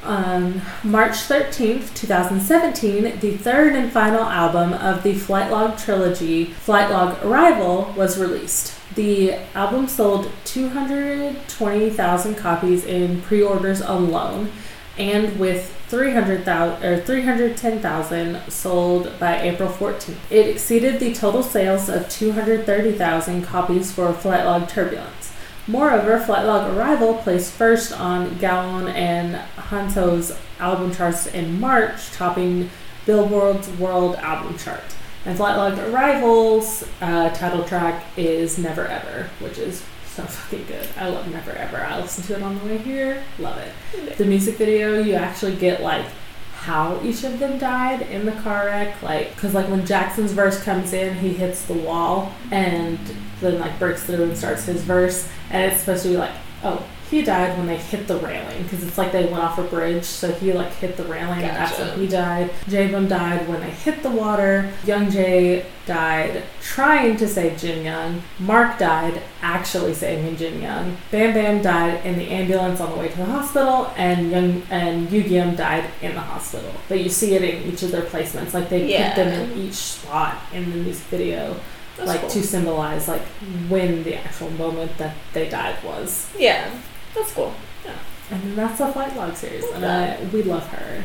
On 0.03 0.61
March 0.83 1.13
13th, 1.13 1.93
2017, 1.95 3.19
the 3.21 3.37
third 3.37 3.73
and 3.73 3.89
final 3.91 4.23
album 4.23 4.73
of 4.73 5.01
the 5.03 5.13
Flight 5.13 5.49
Log 5.49 5.77
trilogy, 5.77 6.45
Flight 6.45 6.89
Log 6.91 7.23
Arrival, 7.23 7.93
was 7.95 8.17
released. 8.17 8.73
The 8.95 9.35
album 9.55 9.87
sold 9.87 10.29
220,000 10.43 12.35
copies 12.35 12.83
in 12.83 13.21
pre 13.21 13.41
orders 13.41 13.79
alone, 13.79 14.51
and 14.97 15.39
with 15.39 15.75
300,000 15.87 16.83
or 16.83 17.01
310,000 17.01 18.51
sold 18.51 19.11
by 19.19 19.41
April 19.41 19.69
14th. 19.69 20.15
It 20.29 20.47
exceeded 20.47 20.99
the 20.99 21.13
total 21.13 21.43
sales 21.43 21.89
of 21.89 22.09
230,000 22.09 23.43
copies 23.43 23.91
for 23.91 24.13
Flight 24.13 24.45
Log 24.45 24.67
Turbulence. 24.67 25.31
Moreover, 25.65 26.19
Flight 26.19 26.45
Log 26.45 26.75
Arrival 26.75 27.15
placed 27.15 27.53
first 27.53 27.97
on 27.97 28.37
Gaon 28.37 28.89
and 28.89 29.35
Hanteo's 29.35 30.37
album 30.59 30.93
charts 30.93 31.25
in 31.25 31.59
March, 31.59 32.11
topping 32.11 32.69
Billboard's 33.05 33.69
World 33.69 34.15
Album 34.17 34.57
Chart. 34.57 34.83
And 35.25 35.37
Flight 35.37 35.55
Log 35.55 35.79
Arrival's 35.79 36.83
uh, 36.99 37.29
title 37.29 37.63
track 37.63 38.03
is 38.17 38.57
Never 38.57 38.85
Ever, 38.85 39.29
which 39.39 39.57
is 39.57 39.83
so 40.13 40.23
fucking 40.23 40.65
good. 40.67 40.87
I 40.97 41.09
love 41.09 41.27
Never 41.31 41.51
Ever. 41.51 41.77
I 41.77 41.99
listened 41.99 42.27
to 42.27 42.35
it 42.35 42.43
on 42.43 42.59
the 42.59 42.65
way 42.65 42.77
here. 42.77 43.23
Love 43.39 43.57
it. 43.57 44.17
The 44.17 44.25
music 44.25 44.57
video, 44.57 44.99
you 44.99 45.15
actually 45.15 45.55
get 45.55 45.81
like 45.81 46.05
how 46.53 47.01
each 47.03 47.23
of 47.23 47.39
them 47.39 47.57
died 47.57 48.03
in 48.03 48.25
the 48.25 48.31
car 48.31 48.67
wreck. 48.67 49.01
Like, 49.01 49.35
because 49.35 49.53
like 49.53 49.67
when 49.69 49.85
Jackson's 49.85 50.31
verse 50.31 50.63
comes 50.63 50.93
in, 50.93 51.15
he 51.15 51.33
hits 51.33 51.65
the 51.65 51.73
wall 51.73 52.31
and 52.51 52.99
then 53.41 53.59
like 53.59 53.77
breaks 53.79 54.03
through 54.03 54.23
and 54.23 54.37
starts 54.37 54.65
his 54.65 54.81
verse. 54.83 55.27
And 55.49 55.71
it's 55.71 55.81
supposed 55.81 56.03
to 56.03 56.09
be 56.09 56.17
like, 56.17 56.31
oh, 56.63 56.85
he 57.09 57.21
died 57.21 57.57
when 57.57 57.67
they 57.67 57.77
hit 57.77 58.07
the 58.07 58.17
railing 58.17 58.63
because 58.63 58.83
it's 58.83 58.97
like 58.97 59.11
they 59.11 59.25
went 59.25 59.43
off 59.43 59.57
a 59.59 59.63
bridge, 59.63 60.03
so 60.03 60.31
he 60.33 60.51
like 60.53 60.71
hit 60.73 60.97
the 60.97 61.03
railing 61.03 61.41
and 61.43 61.55
that's 61.55 61.77
Gotcha. 61.77 61.91
when 61.91 61.99
he 61.99 62.07
died. 62.07 62.49
Jaebum 62.67 63.07
died 63.07 63.47
when 63.47 63.61
they 63.61 63.69
hit 63.69 64.01
the 64.03 64.09
water. 64.09 64.71
Young 64.85 65.07
Jae 65.07 65.65
died 65.85 66.43
trying 66.61 67.17
to 67.17 67.27
save 67.27 67.57
Jin 67.59 67.83
Young. 67.83 68.21
Mark 68.39 68.79
died 68.79 69.21
actually 69.41 69.93
saving 69.93 70.37
Jin 70.37 70.61
Young. 70.61 70.97
Bam 71.11 71.33
Bam 71.33 71.61
died 71.61 72.05
in 72.05 72.17
the 72.17 72.27
ambulance 72.29 72.79
on 72.79 72.89
the 72.91 72.97
way 72.97 73.09
to 73.09 73.17
the 73.17 73.25
hospital, 73.25 73.91
and 73.97 74.31
Young 74.31 74.63
and 74.71 75.07
Yugyeom 75.09 75.53
oh 75.53 75.55
died 75.57 75.89
in 76.01 76.13
the 76.15 76.21
hospital. 76.21 76.71
But 76.89 76.99
you 77.01 77.09
see 77.09 77.35
it 77.35 77.43
in 77.43 77.71
each 77.71 77.83
of 77.83 77.91
their 77.91 78.03
placements, 78.03 78.53
like 78.53 78.69
they 78.69 78.87
Yeah. 78.89 79.13
put 79.13 79.23
them 79.25 79.51
in 79.51 79.57
each 79.57 79.73
spot 79.75 80.37
in 80.53 80.69
the 80.71 80.77
music 80.77 81.03
video, 81.07 81.55
That's 81.97 82.07
like 82.07 82.21
cool. 82.21 82.29
to 82.29 82.43
symbolize 82.43 83.07
like 83.07 83.21
when 83.69 84.03
the 84.03 84.15
actual 84.15 84.49
moment 84.51 84.97
that 84.97 85.15
they 85.33 85.49
died 85.49 85.75
was. 85.83 86.27
Yeah, 86.39 86.69
that's 87.13 87.33
cool. 87.33 87.53
Yeah. 87.85 87.95
And 88.31 88.41
then 88.41 88.55
that's 88.55 88.77
the 88.77 88.87
Flight 88.87 89.15
Log 89.17 89.35
series, 89.35 89.65
and 89.73 90.31
we 90.31 90.43
love 90.43 90.65
her. 90.69 91.03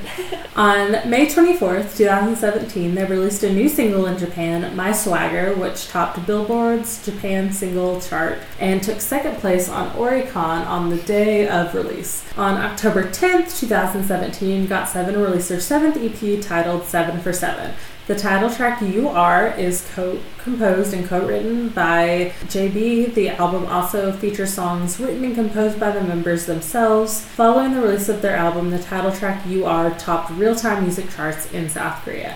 On 0.57 0.93
May 1.11 1.27
24th, 1.27 1.97
2017, 1.97 2.95
they 2.95 3.05
released 3.05 3.43
a 3.43 3.53
new 3.53 3.69
single 3.69 4.07
in 4.07 4.17
Japan, 4.17 4.75
My 4.77 4.93
Swagger, 4.93 5.53
which 5.55 5.89
topped 5.89 6.25
Billboard's 6.27 7.05
Japan 7.05 7.53
single 7.53 8.01
chart 8.01 8.39
and 8.61 8.81
took 8.83 9.01
second 9.01 9.37
place 9.39 9.69
on 9.69 9.91
Oricon 9.97 10.65
on 10.67 10.91
the 10.91 10.97
day 11.03 11.49
of 11.49 11.75
release. 11.75 12.25
On 12.39 12.55
October 12.57 13.03
10th, 13.03 13.59
2017, 13.59 14.69
GOT7 14.69 15.17
released 15.17 15.49
their 15.49 15.61
seventh 15.61 15.97
EP 15.97 16.41
titled 16.41 16.85
7 16.85 17.21
for 17.21 17.33
7, 17.33 17.75
The 18.09 18.17
title 18.17 18.49
track 18.49 18.81
You 18.81 19.11
Are 19.11 19.49
is 19.49 19.87
co 19.95 20.19
composed 20.39 20.95
and 20.95 21.07
co 21.07 21.27
written 21.27 21.69
by 21.69 22.33
JB. 22.45 23.13
The 23.13 23.29
album 23.29 23.67
also 23.67 24.13
features 24.13 24.55
songs 24.55 24.99
written 24.99 25.25
and 25.25 25.35
composed 25.35 25.79
by 25.79 25.91
the 25.91 26.01
members 26.01 26.47
themselves. 26.47 27.23
Following 27.23 27.75
the 27.75 27.83
release 27.83 28.09
of 28.09 28.23
their 28.23 28.35
album, 28.35 28.71
the 28.71 28.79
title 28.79 29.13
track 29.13 29.45
You 29.47 29.67
Are 29.67 29.91
topped 29.99 30.31
real 30.31 30.57
time 30.57 30.85
music 30.85 31.11
charts 31.11 31.53
in 31.53 31.69
South 31.69 32.03
Korea. 32.03 32.35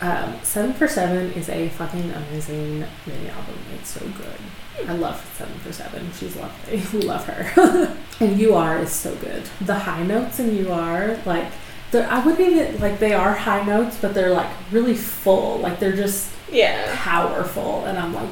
Um, 0.00 0.34
Seven 0.42 0.72
for 0.72 0.88
Seven 0.88 1.30
is 1.34 1.48
a 1.48 1.68
fucking 1.68 2.10
amazing 2.10 2.84
mini 3.06 3.28
album. 3.28 3.54
It's 3.76 3.90
so 3.90 4.00
good. 4.00 4.88
I 4.88 4.94
love 4.94 5.24
Seven 5.38 5.54
for 5.60 5.72
Seven. 5.72 6.10
She's 6.18 6.34
lovely. 6.34 7.00
Love 7.06 7.24
her. 7.26 7.96
and 8.20 8.40
You 8.40 8.56
Are 8.56 8.80
is 8.80 8.90
so 8.90 9.14
good. 9.14 9.44
The 9.60 9.74
high 9.74 10.02
notes 10.02 10.40
in 10.40 10.56
You 10.56 10.72
Are, 10.72 11.16
like, 11.24 11.46
I 12.00 12.24
wouldn't 12.24 12.40
even 12.48 12.80
like 12.80 12.98
they 12.98 13.12
are 13.14 13.34
high 13.34 13.62
notes, 13.64 13.98
but 14.00 14.14
they're 14.14 14.30
like 14.30 14.50
really 14.70 14.94
full. 14.94 15.58
Like 15.58 15.78
they're 15.78 15.96
just 15.96 16.30
Yeah. 16.50 16.94
powerful, 16.96 17.84
and 17.84 17.98
I'm 17.98 18.14
like, 18.14 18.28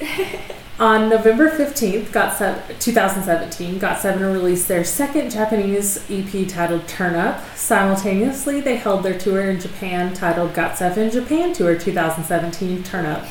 yes. 0.00 0.40
On 0.80 1.08
November 1.08 1.48
15th, 1.56 2.10
got 2.10 2.36
se- 2.36 2.60
2017, 2.80 3.78
Got 3.78 4.00
Seven 4.00 4.24
released 4.32 4.66
their 4.66 4.82
second 4.82 5.30
Japanese 5.30 6.04
EP 6.10 6.48
titled 6.48 6.88
Turn 6.88 7.14
Up. 7.14 7.40
Simultaneously, 7.54 8.60
they 8.60 8.74
held 8.74 9.04
their 9.04 9.16
tour 9.16 9.42
in 9.48 9.60
Japan 9.60 10.12
titled 10.14 10.52
Got 10.52 10.76
Seven 10.76 11.12
Japan 11.12 11.52
Tour 11.52 11.76
2017 11.78 12.82
Turn 12.82 13.06
Up. 13.06 13.24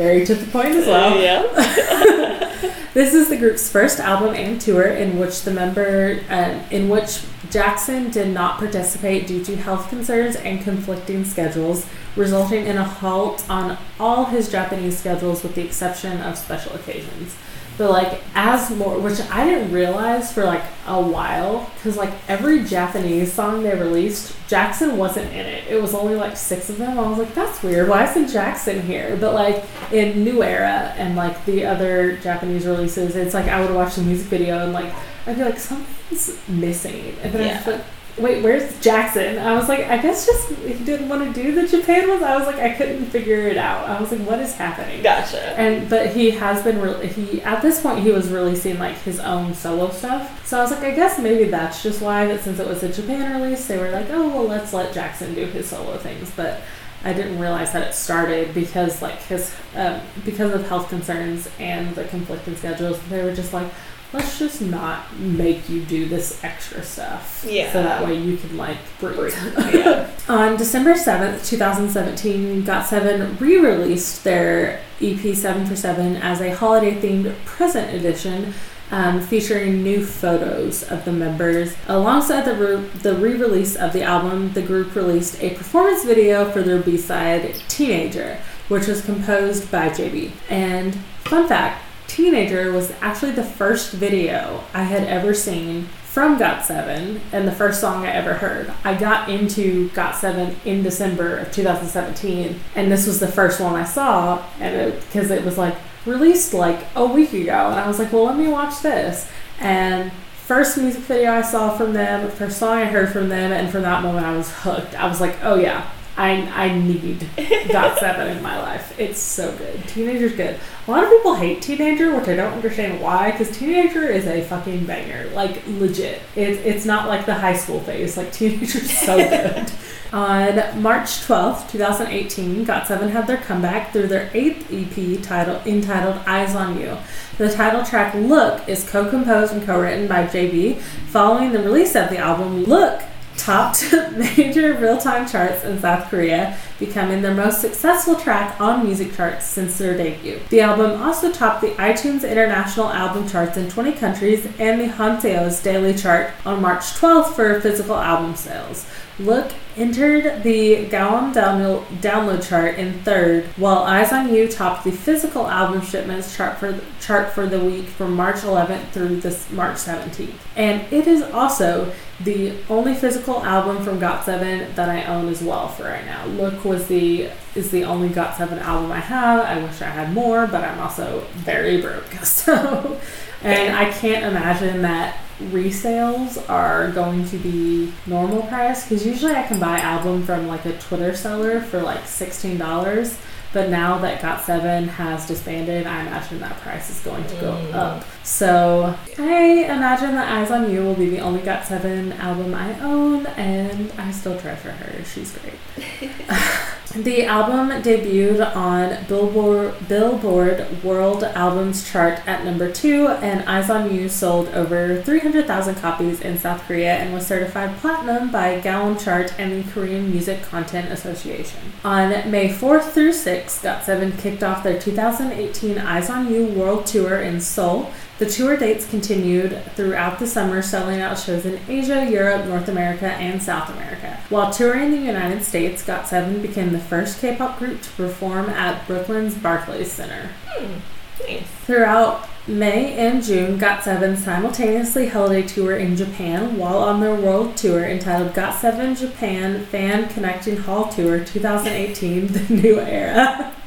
Very 0.00 0.24
to 0.24 0.34
the 0.34 0.50
point 0.50 0.70
as 0.76 0.86
well. 0.86 1.20
yeah. 1.20 2.46
This 2.94 3.14
is 3.14 3.28
the 3.28 3.36
group's 3.36 3.70
first 3.70 4.00
album 4.00 4.34
and 4.34 4.60
tour 4.60 4.82
in 4.82 5.18
which 5.18 5.42
the 5.42 5.52
member, 5.52 6.24
uh, 6.28 6.58
in 6.72 6.88
which 6.88 7.20
Jackson 7.48 8.10
did 8.10 8.34
not 8.34 8.58
participate 8.58 9.28
due 9.28 9.44
to 9.44 9.56
health 9.56 9.88
concerns 9.90 10.34
and 10.36 10.60
conflicting 10.62 11.24
schedules, 11.24 11.86
resulting 12.16 12.66
in 12.66 12.78
a 12.78 12.84
halt 12.84 13.48
on 13.48 13.78
all 14.00 14.24
his 14.24 14.50
Japanese 14.50 14.98
schedules 14.98 15.44
with 15.44 15.54
the 15.54 15.62
exception 15.62 16.20
of 16.20 16.36
special 16.36 16.74
occasions. 16.74 17.36
But 17.80 17.92
like 17.92 18.20
as 18.34 18.70
more, 18.76 18.98
which 18.98 19.18
I 19.30 19.42
didn't 19.46 19.72
realize 19.72 20.30
for 20.30 20.44
like 20.44 20.62
a 20.86 21.00
while, 21.00 21.70
because 21.76 21.96
like 21.96 22.12
every 22.28 22.62
Japanese 22.62 23.32
song 23.32 23.62
they 23.62 23.74
released, 23.74 24.36
Jackson 24.48 24.98
wasn't 24.98 25.32
in 25.32 25.46
it. 25.46 25.66
It 25.66 25.80
was 25.80 25.94
only 25.94 26.14
like 26.14 26.36
six 26.36 26.68
of 26.68 26.76
them. 26.76 26.98
I 26.98 27.08
was 27.08 27.18
like, 27.18 27.34
that's 27.34 27.62
weird. 27.62 27.88
Why 27.88 28.04
isn't 28.06 28.28
Jackson 28.28 28.82
here? 28.82 29.16
But 29.18 29.32
like 29.32 29.64
in 29.90 30.22
New 30.24 30.42
Era 30.42 30.92
and 30.98 31.16
like 31.16 31.42
the 31.46 31.64
other 31.64 32.18
Japanese 32.18 32.66
releases, 32.66 33.16
it's 33.16 33.32
like 33.32 33.46
I 33.46 33.62
would 33.62 33.74
watch 33.74 33.94
the 33.94 34.02
music 34.02 34.26
video 34.26 34.62
and 34.62 34.74
like 34.74 34.92
I'd 35.26 35.36
be 35.36 35.44
like, 35.44 35.58
something's 35.58 36.38
missing, 36.48 37.14
and 37.22 37.32
then 37.32 37.46
Yeah. 37.46 37.62
like, 37.72 37.80
wait, 38.18 38.42
where's 38.42 38.80
Jackson? 38.80 39.38
I 39.38 39.54
was 39.54 39.68
like, 39.68 39.80
I 39.80 39.98
guess 39.98 40.26
just 40.26 40.48
he 40.50 40.84
didn't 40.84 41.08
want 41.08 41.34
to 41.34 41.42
do 41.42 41.54
the 41.54 41.66
Japan 41.66 42.08
ones. 42.08 42.22
I 42.22 42.36
was 42.36 42.46
like, 42.46 42.58
I 42.58 42.70
couldn't 42.70 43.06
figure 43.06 43.48
it 43.48 43.56
out. 43.56 43.88
I 43.88 44.00
was 44.00 44.12
like, 44.12 44.20
what 44.20 44.38
is 44.40 44.54
happening? 44.54 45.02
Gotcha. 45.02 45.58
And 45.58 45.88
but 45.88 46.14
he 46.14 46.30
has 46.30 46.62
been 46.62 46.80
re- 46.80 47.06
he 47.06 47.42
at 47.42 47.62
this 47.62 47.80
point 47.80 48.00
he 48.00 48.10
was 48.10 48.28
releasing 48.28 48.78
like 48.78 48.96
his 48.98 49.20
own 49.20 49.54
solo 49.54 49.90
stuff. 49.90 50.46
So 50.46 50.58
I 50.58 50.62
was 50.62 50.70
like, 50.70 50.84
I 50.84 50.94
guess 50.94 51.18
maybe 51.18 51.44
that's 51.44 51.82
just 51.82 52.02
why 52.02 52.26
that 52.26 52.42
since 52.42 52.58
it 52.58 52.66
was 52.66 52.82
a 52.82 52.92
Japan 52.92 53.40
release, 53.40 53.66
they 53.66 53.78
were 53.78 53.90
like, 53.90 54.10
oh 54.10 54.28
well, 54.28 54.44
let's 54.44 54.72
let 54.72 54.92
Jackson 54.92 55.34
do 55.34 55.46
his 55.46 55.68
solo 55.68 55.96
things. 55.98 56.30
But 56.34 56.60
I 57.02 57.12
didn't 57.12 57.38
realize 57.38 57.72
that 57.72 57.88
it 57.88 57.94
started 57.94 58.52
because 58.52 59.00
like 59.00 59.18
his 59.22 59.54
um, 59.74 60.00
because 60.24 60.52
of 60.52 60.68
health 60.68 60.88
concerns 60.88 61.48
and 61.58 61.94
the 61.94 62.04
conflicting 62.04 62.56
schedules. 62.56 63.00
They 63.08 63.24
were 63.24 63.34
just 63.34 63.52
like, 63.52 63.68
let's 64.12 64.38
just 64.38 64.60
not 64.60 65.16
make 65.18 65.68
you 65.68 65.82
do 65.82 66.06
this 66.06 66.42
extra 66.42 66.82
stuff. 66.82 67.44
Yeah. 67.48 67.72
So 67.72 67.82
that 67.82 68.04
way 68.04 68.14
you 68.14 68.36
can 68.36 68.56
like 68.56 68.78
breathe. 68.98 69.34
yeah. 69.74 70.10
On 70.28 70.56
December 70.56 70.94
7th, 70.94 71.46
2017, 71.46 72.62
Got7 72.62 73.40
re 73.40 73.58
released 73.58 74.24
their 74.24 74.80
EP 75.00 75.34
7 75.34 75.66
for 75.66 75.76
7 75.76 76.16
as 76.16 76.40
a 76.40 76.54
holiday 76.54 77.00
themed 77.00 77.34
present 77.44 77.94
edition. 77.94 78.54
Um, 78.92 79.20
featuring 79.20 79.84
new 79.84 80.04
photos 80.04 80.82
of 80.82 81.04
the 81.04 81.12
members. 81.12 81.76
Alongside 81.86 82.40
the, 82.42 82.56
re- 82.56 82.88
the 83.02 83.14
re 83.14 83.34
release 83.34 83.76
of 83.76 83.92
the 83.92 84.02
album, 84.02 84.52
the 84.52 84.62
group 84.62 84.96
released 84.96 85.40
a 85.40 85.50
performance 85.50 86.02
video 86.04 86.50
for 86.50 86.62
their 86.64 86.80
B 86.80 86.96
side, 86.96 87.54
Teenager, 87.68 88.40
which 88.66 88.88
was 88.88 89.04
composed 89.04 89.70
by 89.70 89.90
JB. 89.90 90.32
And 90.48 90.96
fun 91.22 91.46
fact 91.46 91.84
Teenager 92.10 92.72
was 92.72 92.92
actually 93.00 93.30
the 93.30 93.44
first 93.44 93.92
video 93.92 94.64
I 94.74 94.82
had 94.82 95.04
ever 95.04 95.32
seen 95.32 95.84
from 96.02 96.40
Got7 96.40 97.20
and 97.30 97.46
the 97.46 97.52
first 97.52 97.80
song 97.80 98.04
I 98.04 98.10
ever 98.10 98.34
heard. 98.34 98.72
I 98.82 98.94
got 98.94 99.28
into 99.28 99.90
Got7 99.90 100.56
in 100.64 100.82
December 100.82 101.36
of 101.36 101.52
2017 101.52 102.58
and 102.74 102.90
this 102.90 103.06
was 103.06 103.20
the 103.20 103.28
first 103.28 103.60
one 103.60 103.76
I 103.76 103.84
saw 103.84 104.44
and 104.58 104.92
because 104.92 105.30
it, 105.30 105.44
was 105.44 105.56
like 105.56 105.76
released 106.04 106.52
like 106.52 106.84
a 106.96 107.06
week 107.06 107.32
ago 107.32 107.70
and 107.70 107.78
I 107.78 107.86
was 107.86 108.00
like, 108.00 108.12
well, 108.12 108.24
let 108.24 108.36
me 108.36 108.48
watch 108.48 108.82
this. 108.82 109.30
And 109.60 110.10
first 110.46 110.78
music 110.78 111.02
video 111.02 111.30
I 111.30 111.42
saw 111.42 111.76
from 111.78 111.92
them, 111.92 112.28
first 112.28 112.58
song 112.58 112.78
I 112.78 112.86
heard 112.86 113.10
from 113.12 113.28
them 113.28 113.52
and 113.52 113.70
from 113.70 113.82
that 113.82 114.02
moment 114.02 114.26
I 114.26 114.36
was 114.36 114.52
hooked. 114.52 114.96
I 114.96 115.06
was 115.06 115.20
like, 115.20 115.36
oh 115.44 115.54
yeah, 115.54 115.88
I, 116.20 116.66
I 116.66 116.78
need 116.78 117.26
Got 117.72 117.98
Seven 118.00 118.36
in 118.36 118.42
my 118.42 118.60
life. 118.60 118.94
It's 119.00 119.18
so 119.18 119.56
good. 119.56 119.82
Teenager's 119.88 120.34
good. 120.34 120.60
A 120.86 120.90
lot 120.90 121.02
of 121.02 121.08
people 121.08 121.34
hate 121.34 121.62
Teenager, 121.62 122.14
which 122.14 122.28
I 122.28 122.36
don't 122.36 122.52
understand 122.52 123.00
why, 123.00 123.30
because 123.30 123.56
Teenager 123.56 124.06
is 124.06 124.26
a 124.26 124.42
fucking 124.42 124.84
banger. 124.84 125.30
Like, 125.30 125.62
legit. 125.66 126.20
It, 126.36 126.58
it's 126.66 126.84
not 126.84 127.08
like 127.08 127.24
the 127.24 127.32
high 127.32 127.56
school 127.56 127.80
phase. 127.80 128.18
Like, 128.18 128.32
Teenager's 128.34 128.98
so 128.98 129.16
good. 129.16 129.72
On 130.12 130.82
March 130.82 131.08
12th, 131.26 131.70
2018, 131.70 132.66
Got7 132.66 133.10
had 133.10 133.26
their 133.26 133.38
comeback 133.38 133.92
through 133.92 134.08
their 134.08 134.30
eighth 134.34 134.70
EP 134.70 135.22
title, 135.22 135.62
entitled 135.64 136.16
Eyes 136.26 136.54
on 136.54 136.78
You. 136.80 136.98
The 137.38 137.48
title 137.50 137.84
track 137.84 138.14
Look 138.14 138.68
is 138.68 138.86
co 138.90 139.08
composed 139.08 139.52
and 139.52 139.64
co 139.64 139.80
written 139.80 140.08
by 140.08 140.26
JB. 140.26 140.80
Following 140.80 141.52
the 141.52 141.60
release 141.60 141.94
of 141.94 142.10
the 142.10 142.18
album, 142.18 142.64
Look 142.64 143.00
topped 143.40 143.92
major 144.16 144.74
real 144.74 144.98
time 144.98 145.26
charts 145.26 145.64
in 145.64 145.80
South 145.80 146.08
Korea, 146.10 146.56
becoming 146.78 147.22
their 147.22 147.34
most 147.34 147.60
successful 147.60 148.16
track 148.16 148.60
on 148.60 148.84
music 148.84 149.14
charts 149.14 149.46
since 149.46 149.78
their 149.78 149.96
debut. 149.96 150.40
The 150.50 150.60
album 150.60 151.00
also 151.00 151.32
topped 151.32 151.62
the 151.62 151.70
iTunes 151.70 152.28
International 152.28 152.88
Album 152.90 153.28
Charts 153.28 153.56
in 153.56 153.70
20 153.70 153.92
countries 153.92 154.46
and 154.58 154.80
the 154.80 154.88
Hanteo's 154.88 155.62
Daily 155.62 155.94
Chart 155.94 156.30
on 156.44 156.60
March 156.60 156.82
12th 156.82 157.34
for 157.34 157.60
physical 157.60 157.96
album 157.96 158.36
sales. 158.36 158.86
Look 159.20 159.52
entered 159.76 160.42
the 160.42 160.86
Gaon 160.86 161.34
download, 161.34 161.84
download 162.00 162.46
chart 162.48 162.78
in 162.78 163.02
third, 163.02 163.44
while 163.56 163.78
Eyes 163.78 164.12
on 164.12 164.32
You 164.32 164.48
topped 164.48 164.84
the 164.84 164.92
physical 164.92 165.46
album 165.46 165.82
shipments 165.82 166.34
chart 166.34 166.58
for 166.58 166.72
the, 166.72 166.82
chart 167.00 167.32
for 167.32 167.46
the 167.46 167.60
week 167.60 167.86
from 167.86 168.14
March 168.16 168.36
11th 168.36 168.88
through 168.92 169.20
this 169.20 169.50
March 169.50 169.76
17th. 169.76 170.32
And 170.56 170.90
it 170.90 171.06
is 171.06 171.22
also 171.22 171.92
the 172.24 172.54
only 172.70 172.94
physical 172.94 173.42
album 173.44 173.84
from 173.84 174.00
Got7 174.00 174.74
that 174.74 174.88
I 174.88 175.04
own 175.04 175.28
as 175.28 175.42
well 175.42 175.68
for 175.68 175.84
right 175.84 176.04
now. 176.06 176.24
Look 176.26 176.64
was 176.64 176.88
the 176.88 177.30
is 177.54 177.70
the 177.70 177.84
only 177.84 178.08
Got7 178.08 178.58
album 178.60 178.90
I 178.90 179.00
have. 179.00 179.44
I 179.44 179.62
wish 179.62 179.82
I 179.82 179.90
had 179.90 180.14
more, 180.14 180.46
but 180.46 180.64
I'm 180.64 180.80
also 180.80 181.26
very 181.32 181.80
broke. 181.80 182.06
So 182.24 182.98
and 183.42 183.76
I 183.76 183.90
can't 183.90 184.24
imagine 184.24 184.82
that 184.82 185.18
resales 185.50 186.48
are 186.50 186.90
going 186.92 187.24
to 187.26 187.38
be 187.38 187.92
normal 188.06 188.42
price 188.42 188.82
because 188.84 189.06
usually 189.06 189.32
I 189.34 189.42
can 189.46 189.58
buy 189.58 189.78
album 189.78 190.22
from 190.24 190.46
like 190.46 190.66
a 190.66 190.76
Twitter 190.78 191.14
seller 191.16 191.60
for 191.60 191.80
like 191.82 192.06
sixteen 192.06 192.58
dollars. 192.58 193.16
But 193.52 193.68
now 193.68 193.98
that 193.98 194.22
Got 194.22 194.42
Seven 194.42 194.86
has 194.86 195.26
disbanded, 195.26 195.84
I 195.84 196.02
imagine 196.02 196.38
that 196.38 196.56
price 196.60 196.88
is 196.88 197.00
going 197.00 197.24
to 197.26 197.34
go 197.36 197.52
Mm. 197.52 197.74
up. 197.74 198.04
So 198.22 198.94
I 199.18 199.64
imagine 199.64 200.14
that 200.14 200.30
Eyes 200.30 200.52
on 200.52 200.70
You 200.70 200.82
will 200.84 200.94
be 200.94 201.10
the 201.10 201.18
only 201.18 201.40
Got 201.40 201.64
Seven 201.64 202.12
album 202.12 202.54
I 202.54 202.78
own, 202.78 203.26
and 203.26 203.90
I 203.98 204.12
still 204.12 204.38
treasure 204.38 204.70
her. 204.70 205.04
She's 205.04 205.36
great. 205.36 206.10
The 206.94 207.24
album 207.24 207.68
debuted 207.82 208.56
on 208.56 209.04
Billboard, 209.06 209.74
Billboard 209.86 210.82
World 210.82 211.22
Albums 211.22 211.88
chart 211.88 212.26
at 212.26 212.44
number 212.44 212.68
two, 212.68 213.06
and 213.06 213.48
Eyes 213.48 213.70
on 213.70 213.94
You 213.94 214.08
sold 214.08 214.48
over 214.48 215.00
300,000 215.00 215.76
copies 215.76 216.20
in 216.20 216.36
South 216.36 216.62
Korea 216.62 216.94
and 216.94 217.14
was 217.14 217.24
certified 217.24 217.76
platinum 217.76 218.32
by 218.32 218.58
Gaon 218.58 218.98
Chart 218.98 219.32
and 219.38 219.52
the 219.52 219.70
Korean 219.70 220.10
Music 220.10 220.42
Content 220.42 220.90
Association. 220.90 221.60
On 221.84 222.28
May 222.28 222.48
4th 222.48 222.90
through 222.90 223.12
6th, 223.12 223.62
Got7 223.62 224.18
kicked 224.18 224.42
off 224.42 224.64
their 224.64 224.78
2018 224.78 225.78
Eyes 225.78 226.10
on 226.10 226.28
You 226.28 226.44
World 226.46 226.86
Tour 226.86 227.20
in 227.20 227.40
Seoul. 227.40 227.92
The 228.20 228.26
tour 228.26 228.54
dates 228.54 228.86
continued 228.86 229.62
throughout 229.76 230.18
the 230.18 230.26
summer, 230.26 230.60
selling 230.60 231.00
out 231.00 231.18
shows 231.18 231.46
in 231.46 231.58
Asia, 231.66 232.04
Europe, 232.04 232.44
North 232.44 232.68
America, 232.68 233.06
and 233.06 233.42
South 233.42 233.70
America. 233.70 234.20
While 234.28 234.52
touring 234.52 234.90
the 234.90 234.98
United 234.98 235.42
States, 235.42 235.82
Got7 235.82 236.42
became 236.42 236.70
the 236.72 236.78
first 236.78 237.18
K 237.18 237.34
pop 237.34 237.58
group 237.58 237.80
to 237.80 237.90
perform 237.92 238.50
at 238.50 238.86
Brooklyn's 238.86 239.34
Barclays 239.36 239.90
Center. 239.90 240.28
Hmm. 240.48 240.80
Nice. 241.26 241.46
Throughout 241.64 242.28
May 242.46 242.92
and 242.92 243.24
June, 243.24 243.58
GOT7 243.58 244.18
simultaneously 244.18 245.06
held 245.06 245.32
a 245.32 245.42
tour 245.42 245.78
in 245.78 245.96
Japan 245.96 246.58
while 246.58 246.76
on 246.76 247.00
their 247.00 247.14
world 247.14 247.56
tour 247.56 247.84
entitled 247.84 248.34
GOT7 248.34 248.98
Japan 248.98 249.64
Fan 249.64 250.10
Connecting 250.10 250.58
Hall 250.58 250.88
Tour 250.88 251.24
2018 251.24 252.26
The 252.26 252.54
New 252.54 252.80
Era. 252.80 253.54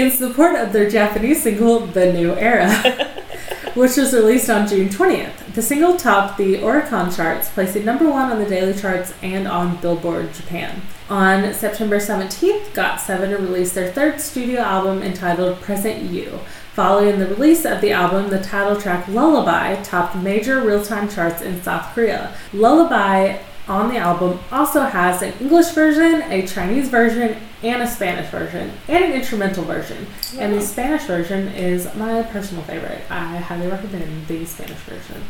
In 0.00 0.10
support 0.10 0.56
of 0.56 0.72
their 0.72 0.88
Japanese 0.88 1.42
single 1.42 1.80
The 1.80 2.10
New 2.10 2.32
Era, 2.32 2.72
which 3.74 3.98
was 3.98 4.14
released 4.14 4.48
on 4.48 4.66
June 4.66 4.88
20th. 4.88 5.52
The 5.52 5.60
single 5.60 5.98
topped 5.98 6.38
the 6.38 6.54
Oricon 6.54 7.14
charts, 7.14 7.50
placing 7.50 7.84
number 7.84 8.08
one 8.08 8.32
on 8.32 8.38
the 8.38 8.48
daily 8.48 8.72
charts 8.72 9.12
and 9.20 9.46
on 9.46 9.76
Billboard 9.82 10.32
Japan. 10.32 10.80
On 11.10 11.52
September 11.52 11.98
17th, 11.98 12.68
GOT7 12.68 13.40
released 13.40 13.74
their 13.74 13.92
third 13.92 14.22
studio 14.22 14.62
album 14.62 15.02
entitled 15.02 15.60
Present 15.60 16.10
You. 16.10 16.38
Following 16.72 17.18
the 17.18 17.26
release 17.26 17.66
of 17.66 17.82
the 17.82 17.92
album, 17.92 18.30
the 18.30 18.42
title 18.42 18.80
track 18.80 19.06
Lullaby 19.06 19.82
topped 19.82 20.16
major 20.16 20.62
real 20.62 20.82
time 20.82 21.10
charts 21.10 21.42
in 21.42 21.62
South 21.62 21.94
Korea. 21.94 22.34
Lullaby 22.54 23.36
on 23.70 23.88
the 23.88 23.96
album 23.96 24.38
also 24.50 24.82
has 24.82 25.22
an 25.22 25.32
English 25.40 25.68
version, 25.68 26.22
a 26.30 26.44
Chinese 26.46 26.88
version, 26.88 27.36
and 27.62 27.82
a 27.82 27.86
Spanish 27.86 28.28
version, 28.30 28.72
and 28.88 29.04
an 29.04 29.12
instrumental 29.12 29.62
version. 29.64 30.06
And 30.36 30.52
the 30.54 30.60
Spanish 30.60 31.04
version 31.04 31.48
is 31.48 31.88
my 31.94 32.22
personal 32.24 32.64
favorite. 32.64 33.02
I 33.08 33.36
highly 33.36 33.68
recommend 33.68 34.26
the 34.26 34.44
Spanish 34.44 34.78
version 34.78 35.22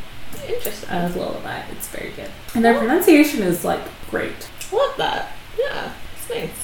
Interesting. 0.48 0.88
of 0.88 1.14
Lullaby. 1.16 1.62
It's 1.72 1.88
very 1.88 2.10
good. 2.12 2.30
And 2.54 2.64
their 2.64 2.78
pronunciation 2.78 3.42
is 3.42 3.62
like 3.64 3.82
great. 4.10 4.48
Love 4.72 4.96
that. 4.96 5.32
Yeah, 5.58 5.92
it's 6.16 6.30
nice. 6.30 6.59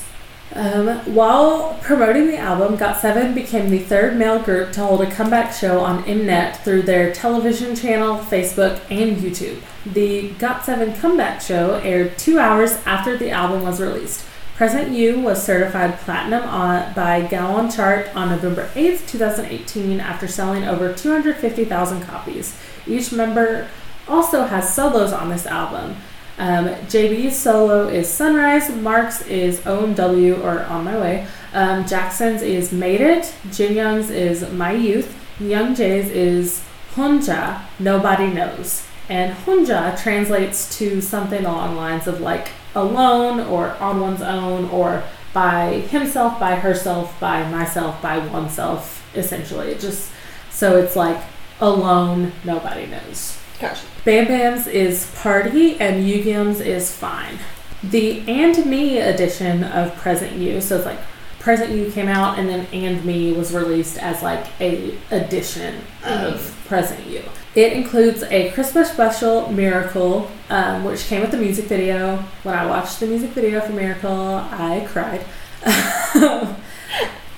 Um, 0.57 1.15
while 1.15 1.79
promoting 1.83 2.29
the 2.29 2.39
album, 2.39 2.79
GOT7 2.79 3.35
became 3.35 3.69
the 3.69 3.79
third 3.79 4.17
male 4.17 4.43
group 4.43 4.73
to 4.73 4.81
hold 4.81 5.03
a 5.03 5.11
comeback 5.11 5.53
show 5.53 5.81
on 5.81 6.03
Mnet 6.05 6.57
through 6.65 6.83
their 6.83 7.13
television 7.13 7.77
channel, 7.77 8.17
Facebook, 8.17 8.81
and 8.91 9.19
YouTube. 9.19 9.61
The 9.85 10.31
GOT7 10.31 10.99
comeback 10.99 11.43
show 11.43 11.75
aired 11.85 12.17
two 12.17 12.39
hours 12.39 12.79
after 12.87 13.19
the 13.19 13.31
album 13.31 13.65
was 13.65 13.83
released. 13.83 14.25
Present 14.57 14.93
You 14.93 15.21
was 15.21 15.43
certified 15.43 15.99
platinum 15.99 16.45
on, 16.45 16.95
by 16.95 17.21
Gaon 17.21 17.71
Chart 17.71 18.09
on 18.17 18.31
November 18.31 18.71
8th, 18.75 19.07
2018, 19.07 20.01
after 20.01 20.27
selling 20.27 20.65
over 20.65 20.91
250,000 20.95 22.01
copies. 22.05 22.59
Each 22.87 23.13
member 23.13 23.69
also 24.09 24.45
has 24.45 24.75
solos 24.75 25.13
on 25.13 25.29
this 25.29 25.45
album. 25.45 25.97
Um, 26.39 26.69
JB's 26.89 27.39
solo 27.39 27.89
is 27.89 28.09
Sunrise, 28.09 28.71
Mark's 28.71 29.27
is 29.27 29.61
OMW 29.61 30.43
or 30.45 30.65
On 30.65 30.85
My 30.85 30.99
Way, 30.99 31.27
um, 31.55 31.87
Jackson's 31.87 32.43
is 32.43 32.73
Made 32.73 33.01
It, 33.01 33.35
Jin 33.51 33.75
Young's 33.75 34.11
is 34.11 34.51
My 34.53 34.73
Youth, 34.73 35.17
Young 35.41 35.75
Jae's 35.75 36.11
is 36.11 36.63
Hunja, 36.95 37.63
Nobody 37.79 38.27
Knows. 38.27 38.87
And 39.09 39.35
Hunja 39.35 40.01
translates 40.03 40.77
to 40.79 41.01
something 41.01 41.45
along 41.45 41.77
lines 41.77 42.07
of 42.07 42.21
like 42.21 42.49
alone 42.75 43.41
or 43.41 43.71
on 43.77 44.01
one's 44.01 44.23
own 44.23 44.69
or 44.71 45.05
by 45.33 45.81
himself, 45.91 46.41
by 46.41 46.57
herself, 46.57 47.19
by 47.21 47.49
myself, 47.51 48.01
by 48.03 48.19
oneself, 48.19 49.07
essentially. 49.15 49.69
It 49.69 49.81
just 49.81 50.11
so 50.51 50.77
it's 50.77 50.97
like 50.97 51.23
alone, 51.61 52.33
nobody 52.45 52.87
knows. 52.87 53.36
Gotcha. 53.61 53.87
Bam 54.05 54.27
Bam's 54.27 54.67
is 54.67 55.11
Party 55.17 55.81
and 55.81 56.05
Yugyeom's 56.05 56.61
is 56.61 56.95
Fine. 56.95 57.39
The 57.83 58.21
And 58.29 58.67
Me 58.67 58.99
edition 58.99 59.65
of 59.65 59.97
Present 59.97 60.33
You, 60.37 60.61
so 60.61 60.77
it's 60.77 60.87
like 60.87 60.99
Present 61.39 61.73
You 61.73 61.91
came 61.91 62.09
out 62.09 62.39
and 62.39 62.49
then 62.49 62.67
And 62.73 63.05
Me 63.05 63.33
was 63.33 63.55
released 63.55 63.99
as 63.99 64.23
like 64.23 64.47
a 64.61 64.97
edition 65.11 65.83
of 66.05 66.55
Present 66.67 67.07
You. 67.07 67.23
It 67.55 67.73
includes 67.73 68.23
a 68.25 68.51
Christmas 68.51 68.91
special 68.91 69.51
Miracle, 69.51 70.31
um, 70.51 70.85
which 70.85 71.07
came 71.07 71.23
with 71.23 71.31
the 71.31 71.39
music 71.39 71.65
video. 71.65 72.19
When 72.43 72.55
I 72.55 72.67
watched 72.67 73.01
the 73.01 73.07
music 73.07 73.31
video 73.31 73.61
for 73.61 73.73
Miracle, 73.73 74.11
I 74.11 74.87
cried. 74.91 75.25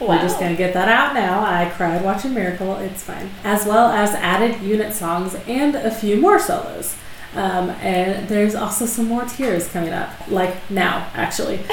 We're 0.00 0.18
just 0.18 0.38
going 0.38 0.52
to 0.52 0.56
get 0.56 0.74
that 0.74 0.88
out 0.88 1.14
now. 1.14 1.40
I 1.42 1.70
cried 1.70 2.04
watching 2.04 2.32
Miracle. 2.34 2.76
It's 2.76 3.02
fine. 3.02 3.30
As 3.42 3.66
well 3.66 3.88
as 3.88 4.10
added 4.14 4.60
unit 4.62 4.92
songs 4.94 5.34
and 5.46 5.74
a 5.74 5.90
few 5.90 6.20
more 6.20 6.38
solos. 6.38 6.96
Um, 7.34 7.70
and 7.70 8.26
there's 8.28 8.54
also 8.54 8.86
some 8.86 9.06
more 9.06 9.24
tears 9.24 9.68
coming 9.68 9.92
up, 9.92 10.10
like 10.28 10.70
now, 10.70 11.08
actually. 11.14 11.58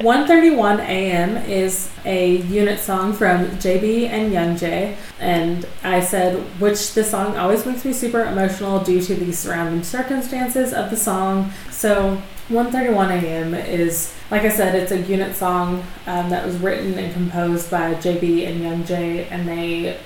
131 0.00 0.80
AM 0.80 1.36
is 1.48 1.90
a 2.04 2.36
unit 2.36 2.78
song 2.78 3.12
from 3.12 3.46
JB 3.58 4.08
and 4.08 4.32
Young 4.32 4.54
Jae. 4.56 4.96
And 5.18 5.66
I 5.82 6.00
said, 6.00 6.40
which 6.60 6.94
the 6.94 7.04
song 7.04 7.36
always 7.36 7.66
makes 7.66 7.84
me 7.84 7.92
super 7.92 8.22
emotional 8.22 8.82
due 8.82 9.02
to 9.02 9.14
the 9.14 9.32
surrounding 9.32 9.82
circumstances 9.82 10.72
of 10.72 10.90
the 10.90 10.96
song. 10.96 11.52
So 11.70 12.22
131 12.48 13.10
AM 13.10 13.54
is, 13.54 14.14
like 14.30 14.42
I 14.42 14.50
said, 14.50 14.76
it's 14.76 14.92
a 14.92 15.00
unit 15.00 15.34
song 15.34 15.84
um, 16.06 16.30
that 16.30 16.46
was 16.46 16.56
written 16.58 16.96
and 16.96 17.12
composed 17.12 17.68
by 17.70 17.94
JB 17.94 18.46
and 18.46 18.62
Young 18.62 18.84
Jae, 18.84 19.26
and 19.30 19.48
they 19.48 19.98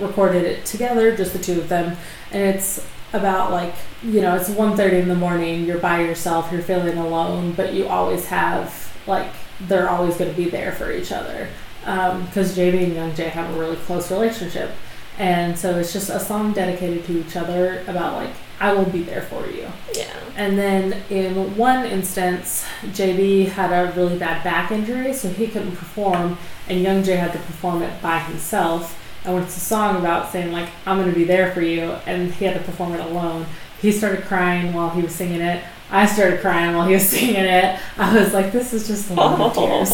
recorded 0.00 0.44
it 0.44 0.64
together, 0.64 1.16
just 1.16 1.32
the 1.32 1.38
two 1.38 1.60
of 1.60 1.68
them. 1.68 1.96
And 2.32 2.42
it's 2.42 2.84
about 3.12 3.52
like, 3.52 3.74
you 4.02 4.20
know, 4.20 4.34
it's 4.34 4.50
1.30 4.50 5.02
in 5.02 5.08
the 5.08 5.14
morning, 5.14 5.64
you're 5.64 5.78
by 5.78 6.00
yourself, 6.00 6.50
you're 6.50 6.62
feeling 6.62 6.98
alone, 6.98 7.52
but 7.52 7.72
you 7.72 7.86
always 7.86 8.26
have, 8.26 8.92
like, 9.06 9.30
they're 9.60 9.88
always 9.88 10.16
going 10.16 10.30
to 10.30 10.36
be 10.36 10.50
there 10.50 10.72
for 10.72 10.90
each 10.90 11.12
other. 11.12 11.48
Because 11.80 12.56
JB 12.56 12.84
and 12.84 12.94
Young 12.94 13.12
Jae 13.12 13.30
have 13.30 13.54
a 13.54 13.58
really 13.58 13.76
close 13.76 14.10
relationship. 14.10 14.72
And 15.18 15.58
so 15.58 15.76
it's 15.78 15.92
just 15.92 16.10
a 16.10 16.20
song 16.20 16.52
dedicated 16.52 17.04
to 17.06 17.20
each 17.20 17.34
other 17.36 17.82
about, 17.88 18.14
like, 18.14 18.30
I 18.60 18.72
will 18.72 18.86
be 18.86 19.02
there 19.02 19.22
for 19.22 19.46
you. 19.48 19.68
Yeah. 19.94 20.14
And 20.36 20.56
then 20.56 21.02
in 21.10 21.56
one 21.56 21.84
instance, 21.84 22.64
JB 22.82 23.48
had 23.48 23.72
a 23.72 23.92
really 23.92 24.18
bad 24.18 24.44
back 24.44 24.70
injury, 24.70 25.12
so 25.12 25.28
he 25.28 25.48
couldn't 25.48 25.76
perform, 25.76 26.38
and 26.68 26.82
Young 26.82 27.02
Jae 27.02 27.18
had 27.18 27.32
to 27.32 27.38
perform 27.38 27.82
it 27.82 28.00
by 28.00 28.20
himself. 28.20 28.96
And 29.24 29.34
when 29.34 29.42
it's 29.42 29.56
a 29.56 29.60
song 29.60 29.96
about 29.96 30.30
saying, 30.30 30.52
like, 30.52 30.68
I'm 30.86 30.98
going 30.98 31.12
to 31.12 31.18
be 31.18 31.24
there 31.24 31.52
for 31.52 31.62
you, 31.62 31.92
and 32.06 32.32
he 32.32 32.44
had 32.44 32.54
to 32.54 32.62
perform 32.62 32.94
it 32.94 33.00
alone, 33.00 33.46
he 33.80 33.90
started 33.92 34.24
crying 34.24 34.72
while 34.72 34.90
he 34.90 35.02
was 35.02 35.14
singing 35.14 35.40
it. 35.40 35.64
I 35.90 36.06
started 36.06 36.40
crying 36.40 36.76
while 36.76 36.86
he 36.86 36.94
was 36.94 37.08
singing 37.08 37.36
it. 37.36 37.80
I 37.96 38.16
was 38.16 38.32
like, 38.32 38.52
this 38.52 38.72
is 38.72 38.86
just 38.86 39.10
oh. 39.10 39.14
a 39.14 39.16
lot 39.16 39.40
of 39.40 39.54
tears. 39.54 39.90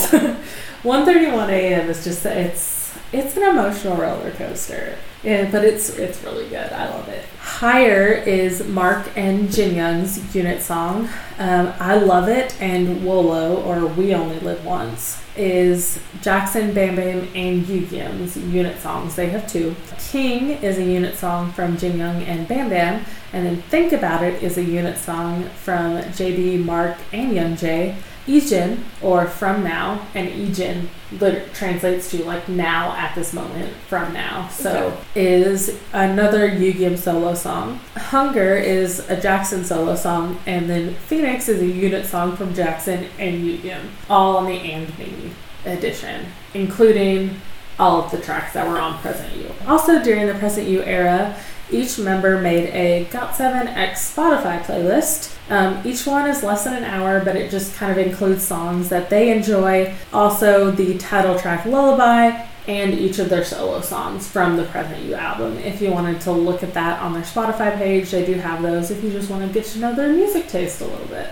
1:31 0.82 1.48
a.m. 1.48 1.88
is 1.88 2.04
just 2.04 2.26
it's 2.26 2.94
it's 3.12 3.36
an 3.36 3.42
emotional 3.44 3.96
roller 3.96 4.30
coaster. 4.32 4.98
Yeah, 5.24 5.50
but 5.50 5.64
it's 5.64 5.88
it's 5.96 6.22
really 6.22 6.48
good. 6.50 6.70
I 6.70 6.90
love 6.90 7.08
it. 7.08 7.24
Higher 7.40 8.12
is 8.12 8.66
Mark 8.68 9.08
and 9.16 9.50
Jin 9.50 9.74
Young's 9.74 10.34
unit 10.34 10.60
song. 10.60 11.08
Um, 11.38 11.72
I 11.80 11.96
love 11.96 12.28
it, 12.28 12.60
and 12.60 13.04
Wolo 13.06 13.62
or 13.62 13.86
We 13.86 14.14
Only 14.14 14.38
Live 14.40 14.62
Once 14.66 15.22
is 15.34 15.98
Jackson, 16.20 16.74
Bam 16.74 16.96
Bam, 16.96 17.26
and 17.34 17.64
Yugyeom's 17.64 18.36
unit 18.36 18.78
songs. 18.80 19.16
They 19.16 19.30
have 19.30 19.50
two. 19.50 19.74
King 20.10 20.50
is 20.50 20.76
a 20.76 20.84
unit 20.84 21.16
song 21.16 21.52
from 21.52 21.78
Jin 21.78 21.96
Young 21.96 22.22
and 22.24 22.46
Bam 22.46 22.68
Bam, 22.68 23.04
and 23.32 23.46
then 23.46 23.62
Think 23.62 23.92
About 23.92 24.22
It 24.22 24.42
is 24.42 24.58
a 24.58 24.62
unit 24.62 24.98
song 24.98 25.44
from 25.62 26.02
JB, 26.02 26.64
Mark, 26.64 26.98
and 27.12 27.34
Young 27.34 27.54
Jae. 27.54 27.96
Ijin, 28.26 28.78
or 29.02 29.26
from 29.26 29.62
now, 29.62 30.06
and 30.14 30.28
Ijin 30.28 30.86
lit- 31.20 31.52
translates 31.52 32.10
to 32.10 32.24
like 32.24 32.48
now 32.48 32.94
at 32.96 33.14
this 33.14 33.32
moment, 33.34 33.72
from 33.88 34.12
now. 34.12 34.48
So 34.48 34.96
is 35.14 35.78
another 35.92 36.48
Yugyeom 36.48 36.96
solo 36.96 37.34
song. 37.34 37.80
Hunger 37.96 38.56
is 38.56 39.00
a 39.10 39.20
Jackson 39.20 39.64
solo 39.64 39.94
song, 39.94 40.38
and 40.46 40.70
then 40.70 40.94
Phoenix 40.94 41.48
is 41.48 41.60
a 41.60 41.66
unit 41.66 42.06
song 42.06 42.36
from 42.36 42.54
Jackson 42.54 43.08
and 43.18 43.44
Yugyeom, 43.44 43.88
all 44.08 44.38
on 44.38 44.46
the 44.46 44.58
And 44.58 44.98
Me 44.98 45.32
edition, 45.66 46.26
including 46.54 47.40
all 47.78 48.04
of 48.04 48.10
the 48.10 48.18
tracks 48.18 48.52
that 48.54 48.66
were 48.68 48.78
on 48.78 48.98
Present 49.00 49.36
You. 49.36 49.50
Also, 49.66 50.02
during 50.02 50.26
the 50.26 50.34
Present 50.34 50.68
You 50.68 50.82
era, 50.82 51.36
each 51.70 51.98
member 51.98 52.40
made 52.40 52.68
a 52.70 53.06
GOT7X 53.06 53.92
Spotify 53.92 54.62
playlist. 54.62 55.34
Um, 55.50 55.80
each 55.84 56.06
one 56.06 56.28
is 56.28 56.42
less 56.42 56.64
than 56.64 56.74
an 56.74 56.84
hour, 56.84 57.24
but 57.24 57.36
it 57.36 57.50
just 57.50 57.74
kind 57.76 57.92
of 57.92 57.98
includes 57.98 58.42
songs 58.42 58.88
that 58.88 59.10
they 59.10 59.30
enjoy. 59.30 59.94
Also, 60.12 60.70
the 60.70 60.98
title 60.98 61.38
track 61.38 61.64
Lullaby 61.66 62.46
and 62.66 62.94
each 62.94 63.18
of 63.18 63.28
their 63.28 63.44
solo 63.44 63.80
songs 63.80 64.26
from 64.26 64.56
the 64.56 64.64
Present 64.64 65.02
You 65.04 65.14
album. 65.14 65.58
If 65.58 65.82
you 65.82 65.90
wanted 65.90 66.20
to 66.22 66.32
look 66.32 66.62
at 66.62 66.72
that 66.74 67.00
on 67.00 67.12
their 67.12 67.22
Spotify 67.22 67.76
page, 67.76 68.10
they 68.10 68.24
do 68.24 68.34
have 68.34 68.62
those 68.62 68.90
if 68.90 69.04
you 69.04 69.10
just 69.10 69.30
want 69.30 69.46
to 69.46 69.52
get 69.52 69.66
to 69.72 69.78
know 69.80 69.94
their 69.94 70.12
music 70.12 70.48
taste 70.48 70.80
a 70.80 70.86
little 70.86 71.06
bit. 71.06 71.30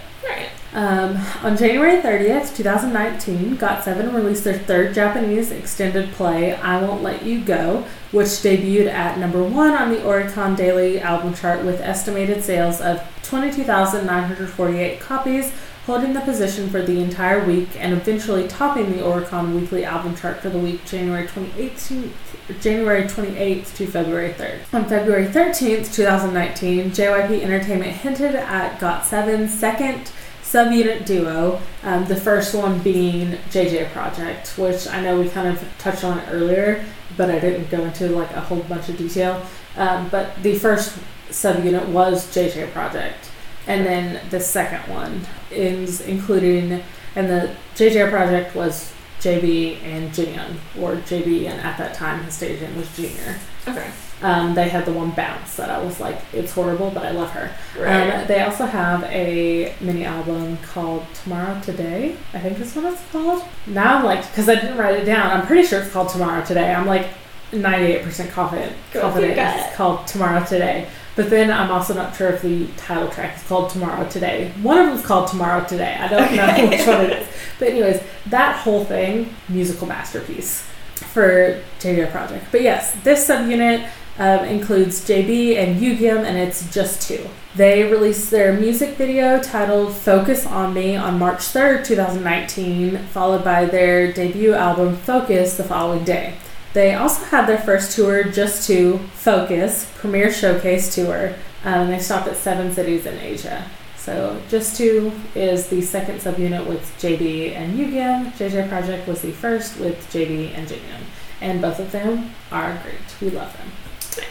Um, 0.74 1.18
on 1.42 1.56
January 1.56 2.00
30th, 2.00 2.56
2019, 2.56 3.58
GOT7 3.58 4.14
released 4.14 4.44
their 4.44 4.58
third 4.58 4.94
Japanese 4.94 5.50
extended 5.50 6.12
play, 6.12 6.54
I 6.54 6.82
Won't 6.82 7.02
Let 7.02 7.24
You 7.24 7.44
Go, 7.44 7.84
which 8.10 8.28
debuted 8.28 8.90
at 8.90 9.18
number 9.18 9.42
one 9.42 9.72
on 9.74 9.90
the 9.90 9.98
Oricon 9.98 10.56
Daily 10.56 10.98
album 10.98 11.34
chart 11.34 11.62
with 11.62 11.80
estimated 11.82 12.42
sales 12.42 12.80
of 12.80 13.02
22,948 13.22 14.98
copies 14.98 15.52
holding 15.86 16.12
the 16.12 16.20
position 16.20 16.70
for 16.70 16.80
the 16.80 17.00
entire 17.00 17.44
week 17.44 17.68
and 17.76 17.92
eventually 17.92 18.46
topping 18.46 18.92
the 18.92 19.02
Oricon 19.02 19.58
weekly 19.58 19.84
album 19.84 20.14
chart 20.14 20.40
for 20.40 20.48
the 20.48 20.58
week 20.58 20.84
January 20.84 21.26
28th 21.26 22.12
January 22.60 23.02
28th 23.04 23.74
to 23.76 23.86
February 23.86 24.32
3rd. 24.32 24.60
On 24.72 24.88
February 24.88 25.26
13th, 25.26 25.92
2019, 25.92 26.90
JYP 26.90 27.42
Entertainment 27.42 27.92
hinted 27.92 28.34
at 28.34 28.78
GOT7's 28.78 29.52
second 29.52 30.10
subunit 30.52 31.06
duo, 31.06 31.60
um, 31.82 32.04
the 32.06 32.16
first 32.16 32.54
one 32.54 32.78
being 32.80 33.38
JJ 33.50 33.90
Project, 33.92 34.58
which 34.58 34.86
I 34.86 35.00
know 35.00 35.18
we 35.18 35.30
kind 35.30 35.48
of 35.48 35.64
touched 35.78 36.04
on 36.04 36.20
earlier, 36.28 36.84
but 37.16 37.30
I 37.30 37.38
didn't 37.38 37.70
go 37.70 37.82
into 37.82 38.08
like 38.08 38.30
a 38.32 38.40
whole 38.40 38.60
bunch 38.64 38.90
of 38.90 38.98
detail. 38.98 39.42
Um, 39.76 40.10
but 40.10 40.42
the 40.42 40.58
first 40.58 40.98
subunit 41.30 41.88
was 41.88 42.26
JJ 42.34 42.70
Project, 42.72 43.30
and 43.66 43.86
then 43.86 44.20
the 44.28 44.40
second 44.40 44.92
one 44.92 45.22
is 45.50 46.02
including, 46.02 46.82
and 47.16 47.30
the 47.30 47.56
JJ 47.74 48.10
Project 48.10 48.54
was 48.54 48.92
JB 49.20 49.82
and 49.82 50.10
Jinyoung, 50.10 50.56
or 50.78 50.96
JB, 50.96 51.48
and 51.48 51.60
at 51.62 51.78
that 51.78 51.94
time 51.94 52.24
his 52.24 52.34
stage 52.34 52.60
name 52.60 52.76
was 52.76 52.94
Junior. 52.94 53.38
Okay. 53.66 53.90
Um, 54.22 54.54
they 54.54 54.68
had 54.68 54.84
the 54.84 54.92
one 54.92 55.10
bounce 55.10 55.56
that 55.56 55.68
I 55.68 55.82
was 55.82 55.98
like, 55.98 56.20
it's 56.32 56.52
horrible, 56.52 56.90
but 56.90 57.04
I 57.04 57.10
love 57.10 57.30
her. 57.30 57.52
Right. 57.76 58.10
Um, 58.10 58.26
they 58.28 58.40
also 58.42 58.66
have 58.66 59.02
a 59.04 59.74
mini 59.80 60.04
album 60.04 60.58
called 60.58 61.04
Tomorrow 61.14 61.60
Today. 61.60 62.16
I 62.32 62.38
think 62.38 62.58
that's 62.58 62.74
what 62.76 62.92
it's 62.92 63.02
called. 63.10 63.42
Now 63.66 63.98
I'm 63.98 64.04
like, 64.04 64.24
because 64.28 64.48
I 64.48 64.54
didn't 64.54 64.78
write 64.78 64.96
it 64.96 65.04
down. 65.04 65.30
I'm 65.30 65.46
pretty 65.46 65.66
sure 65.66 65.80
it's 65.80 65.90
called 65.90 66.08
Tomorrow 66.08 66.44
Today. 66.44 66.72
I'm 66.72 66.86
like 66.86 67.08
98% 67.50 68.30
confident, 68.30 68.76
confident 68.92 69.34
it's 69.36 69.76
called 69.76 70.06
Tomorrow 70.06 70.44
Today. 70.44 70.88
But 71.16 71.28
then 71.28 71.50
I'm 71.50 71.70
also 71.70 71.92
not 71.92 72.16
sure 72.16 72.30
if 72.30 72.42
the 72.42 72.68
title 72.76 73.08
track 73.08 73.36
is 73.36 73.42
called 73.42 73.70
Tomorrow 73.70 74.08
Today. 74.08 74.52
One 74.62 74.78
of 74.78 74.86
them's 74.86 75.04
called 75.04 75.28
Tomorrow 75.28 75.66
Today. 75.66 75.96
I 75.98 76.08
don't 76.08 76.34
know 76.34 76.46
which 76.70 76.86
one 76.86 77.00
it 77.02 77.22
is. 77.22 77.28
But 77.58 77.68
anyways, 77.68 78.00
that 78.26 78.56
whole 78.56 78.84
thing, 78.84 79.34
musical 79.48 79.86
masterpiece 79.88 80.68
for 80.94 81.62
JJ 81.80 82.10
Project. 82.10 82.46
But 82.50 82.62
yes, 82.62 82.94
this 83.02 83.28
subunit 83.28 83.88
um, 84.18 84.44
includes 84.44 85.06
JB 85.06 85.56
and 85.56 85.80
Yugyeom, 85.80 86.24
and 86.24 86.36
it's 86.36 86.72
just 86.72 87.02
two. 87.02 87.28
They 87.56 87.84
released 87.84 88.30
their 88.30 88.52
music 88.52 88.96
video 88.96 89.40
titled 89.40 89.94
Focus 89.94 90.46
on 90.46 90.74
Me 90.74 90.96
on 90.96 91.18
March 91.18 91.40
3rd, 91.40 91.84
2019, 91.84 92.98
followed 93.08 93.44
by 93.44 93.64
their 93.64 94.12
debut 94.12 94.54
album 94.54 94.96
Focus 94.96 95.56
the 95.56 95.64
following 95.64 96.04
day. 96.04 96.34
They 96.72 96.94
also 96.94 97.24
had 97.26 97.46
their 97.46 97.58
first 97.58 97.94
tour, 97.94 98.24
Jus2 98.24 99.08
Focus, 99.10 99.90
premiere 99.96 100.32
showcase 100.32 100.94
tour. 100.94 101.34
Um, 101.64 101.88
they 101.88 101.98
stopped 101.98 102.28
at 102.28 102.36
seven 102.36 102.72
cities 102.72 103.04
in 103.06 103.18
Asia. 103.18 103.66
So 104.02 104.42
Jus2 104.48 105.36
is 105.36 105.68
the 105.68 105.80
second 105.80 106.18
subunit 106.18 106.66
with 106.66 106.82
JB 106.98 107.54
and 107.54 107.78
Yugyeom. 107.78 108.32
JJ 108.32 108.68
Project 108.68 109.06
was 109.06 109.22
the 109.22 109.30
first 109.30 109.78
with 109.78 110.10
JB 110.12 110.58
and 110.58 110.66
Jinyoung. 110.66 111.04
And 111.40 111.62
both 111.62 111.78
of 111.78 111.92
them 111.92 112.34
are 112.50 112.80
great. 112.82 112.96
We 113.20 113.30
love 113.30 113.56
them. 113.56 113.68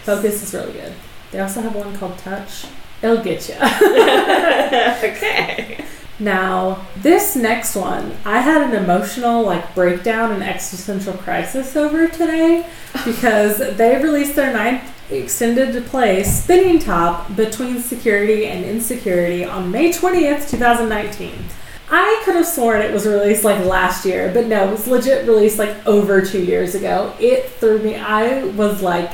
Focus 0.03 0.43
is 0.43 0.53
really 0.53 0.73
good. 0.73 0.91
They 1.31 1.39
also 1.39 1.61
have 1.61 1.73
one 1.73 1.95
called 1.95 2.18
Touch. 2.18 2.65
It'll 3.02 3.23
get 3.23 3.48
you. 3.48 3.56
okay. 5.10 5.85
Now, 6.19 6.85
this 6.98 7.35
next 7.35 7.76
one, 7.76 8.15
I 8.26 8.41
had 8.41 8.61
an 8.61 8.76
emotional 8.76 9.41
like 9.41 9.73
breakdown 9.73 10.31
and 10.31 10.43
existential 10.43 11.14
crisis 11.14 11.76
over 11.76 12.07
today 12.07 12.68
because 13.03 13.57
they 13.57 13.99
released 14.03 14.35
their 14.35 14.53
ninth 14.53 14.84
extended 15.11 15.73
to 15.73 15.81
play 15.81 16.23
Spinning 16.23 16.79
Top 16.79 17.35
Between 17.35 17.79
Security 17.79 18.45
and 18.45 18.63
Insecurity 18.65 19.43
on 19.43 19.71
May 19.71 19.91
20th, 19.91 20.49
2019. 20.49 21.33
I 21.89 22.21
could 22.23 22.35
have 22.35 22.47
sworn 22.47 22.81
it 22.81 22.93
was 22.93 23.05
released 23.05 23.43
like 23.43 23.65
last 23.65 24.05
year, 24.05 24.31
but 24.33 24.47
no, 24.47 24.67
it 24.67 24.71
was 24.71 24.88
legit 24.88 25.27
released 25.27 25.59
like 25.59 25.85
over 25.85 26.21
two 26.21 26.41
years 26.41 26.73
ago. 26.73 27.13
It 27.19 27.49
threw 27.49 27.79
me. 27.79 27.95
I 27.95 28.45
was 28.45 28.81
like 28.81 29.11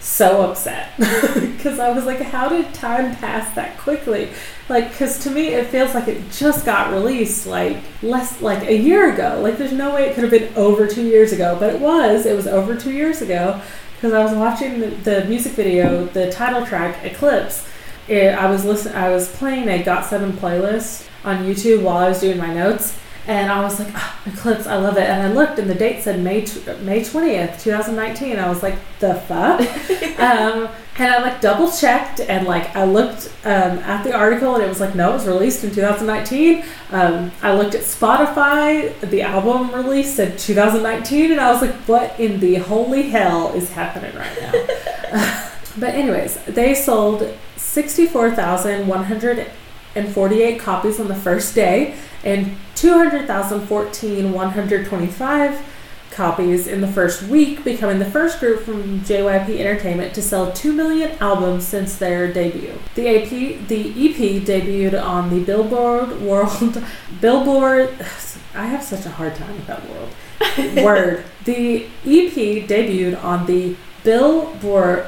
so 0.00 0.42
upset 0.42 0.92
because 0.98 1.78
I 1.78 1.90
was 1.90 2.04
like, 2.04 2.20
how 2.20 2.50
did 2.50 2.72
time 2.74 3.16
pass 3.16 3.54
that 3.54 3.78
quickly? 3.78 4.28
Like, 4.68 4.90
because 4.90 5.18
to 5.20 5.30
me, 5.30 5.48
it 5.48 5.68
feels 5.68 5.94
like 5.94 6.06
it 6.08 6.30
just 6.30 6.66
got 6.66 6.92
released 6.92 7.46
like 7.46 7.78
less, 8.02 8.42
like 8.42 8.68
a 8.68 8.76
year 8.76 9.12
ago. 9.12 9.40
Like, 9.42 9.56
there's 9.56 9.72
no 9.72 9.94
way 9.94 10.06
it 10.08 10.14
could 10.14 10.24
have 10.24 10.30
been 10.30 10.54
over 10.54 10.86
two 10.86 11.04
years 11.04 11.32
ago, 11.32 11.56
but 11.58 11.74
it 11.74 11.80
was. 11.80 12.26
It 12.26 12.36
was 12.36 12.46
over 12.46 12.76
two 12.76 12.92
years 12.92 13.22
ago 13.22 13.62
because 13.98 14.12
I 14.12 14.22
was 14.22 14.32
watching 14.32 14.78
the, 14.78 14.86
the 14.86 15.24
music 15.24 15.52
video, 15.54 16.04
the 16.06 16.30
title 16.30 16.64
track 16.64 17.04
Eclipse. 17.04 17.66
It, 18.06 18.32
I 18.32 18.48
was 18.48 18.64
listen, 18.64 18.94
I 18.94 19.10
was 19.10 19.28
playing 19.28 19.68
a 19.68 19.82
Got 19.82 20.04
Seven 20.04 20.32
playlist 20.34 21.08
on 21.24 21.44
YouTube 21.44 21.82
while 21.82 21.96
I 21.96 22.08
was 22.08 22.20
doing 22.20 22.38
my 22.38 22.54
notes, 22.54 22.96
and 23.28 23.52
I 23.52 23.62
was 23.62 23.78
like, 23.78 23.92
oh, 23.94 24.20
Eclipse, 24.24 24.66
I 24.66 24.76
love 24.76 24.96
it. 24.96 25.02
And 25.02 25.22
I 25.22 25.30
looked, 25.30 25.58
and 25.58 25.68
the 25.68 25.74
date 25.74 26.02
said 26.02 26.18
May 26.18 26.46
tw- 26.46 26.80
May 26.80 27.04
twentieth, 27.04 27.62
two 27.62 27.70
thousand 27.70 27.94
nineteen. 27.94 28.38
I 28.38 28.48
was 28.48 28.62
like, 28.62 28.76
the 29.00 29.14
fuck. 29.14 29.60
um, 30.18 30.68
and 30.96 31.12
I 31.12 31.20
like 31.20 31.42
double 31.42 31.70
checked, 31.70 32.20
and 32.20 32.46
like 32.46 32.74
I 32.74 32.84
looked 32.84 33.30
um, 33.44 33.78
at 33.80 34.02
the 34.02 34.14
article, 34.14 34.54
and 34.54 34.64
it 34.64 34.68
was 34.68 34.80
like, 34.80 34.94
no, 34.94 35.10
it 35.10 35.12
was 35.12 35.26
released 35.26 35.62
in 35.62 35.70
two 35.70 35.82
thousand 35.82 36.06
nineteen. 36.06 36.64
Um, 36.90 37.30
I 37.42 37.54
looked 37.54 37.74
at 37.74 37.82
Spotify, 37.82 38.98
the 39.02 39.20
album 39.20 39.74
release 39.74 40.16
said 40.16 40.38
two 40.38 40.54
thousand 40.54 40.82
nineteen, 40.82 41.30
and 41.30 41.38
I 41.40 41.52
was 41.52 41.60
like, 41.60 41.74
what 41.86 42.18
in 42.18 42.40
the 42.40 42.54
holy 42.54 43.10
hell 43.10 43.52
is 43.52 43.70
happening 43.72 44.16
right 44.16 44.40
now? 44.40 44.52
but 45.78 45.90
anyways, 45.94 46.42
they 46.44 46.74
sold 46.74 47.30
sixty 47.56 48.06
four 48.06 48.34
thousand 48.34 48.88
one 48.88 49.04
hundred 49.04 49.50
and 49.94 50.08
48 50.08 50.60
copies 50.60 51.00
on 51.00 51.08
the 51.08 51.14
first 51.14 51.54
day 51.54 51.96
and 52.24 52.56
200,014 52.74 54.32
125 54.32 55.64
copies 56.10 56.66
in 56.66 56.80
the 56.80 56.88
first 56.88 57.22
week, 57.22 57.62
becoming 57.62 58.00
the 58.00 58.10
first 58.10 58.40
group 58.40 58.62
from 58.64 59.00
JYP 59.02 59.60
Entertainment 59.60 60.14
to 60.14 60.20
sell 60.20 60.50
2 60.50 60.72
million 60.72 61.16
albums 61.20 61.66
since 61.66 61.96
their 61.96 62.32
debut. 62.32 62.76
The 62.96 63.08
AP 63.08 63.68
the 63.68 63.90
EP 63.90 64.42
debuted 64.42 65.00
on 65.00 65.30
the 65.30 65.44
Billboard 65.44 66.20
World 66.20 66.82
Billboard 67.20 67.94
I 68.54 68.66
have 68.66 68.82
such 68.82 69.06
a 69.06 69.10
hard 69.10 69.36
time 69.36 69.54
with 69.54 69.66
that 69.68 69.88
world 69.88 70.10
word. 70.84 71.24
The 71.44 71.84
EP 72.04 72.66
debuted 72.66 73.22
on 73.22 73.46
the 73.46 73.76
Billboard 74.04 75.06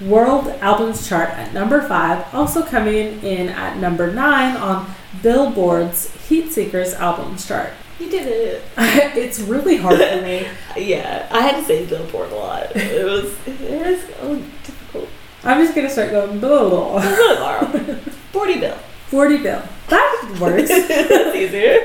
World 0.00 0.48
Albums 0.60 1.08
Chart 1.08 1.30
at 1.30 1.52
number 1.52 1.82
5, 1.82 2.34
also 2.34 2.64
coming 2.64 3.22
in 3.22 3.48
at 3.48 3.78
number 3.78 4.12
9 4.12 4.56
on 4.56 4.94
Billboard's 5.22 6.10
Heatseekers 6.28 6.94
Albums 6.94 7.46
Chart. 7.46 7.70
You 7.98 8.10
did 8.10 8.26
it. 8.26 8.62
it's 9.16 9.40
really 9.40 9.76
hard 9.76 9.98
for 9.98 10.22
me. 10.22 10.46
Yeah, 10.76 11.28
I 11.30 11.40
had 11.40 11.60
to 11.60 11.64
say 11.64 11.86
Billboard 11.86 12.32
a 12.32 12.34
lot. 12.34 12.74
It 12.74 13.04
was 13.04 13.32
it 13.46 13.86
was 13.86 14.04
oh, 14.20 14.36
difficult. 14.64 15.08
I'm 15.44 15.62
just 15.62 15.74
gonna 15.76 15.88
start 15.88 16.10
going 16.10 16.40
blah, 16.40 16.68
blah, 16.68 17.00
blah. 17.00 17.60
Really. 17.60 17.94
Forty 18.32 18.58
bill. 18.58 18.76
40 19.14 19.38
bill. 19.38 19.62
That 19.90 20.38
works. 20.40 20.68
That's 20.88 21.36
easier. 21.36 21.84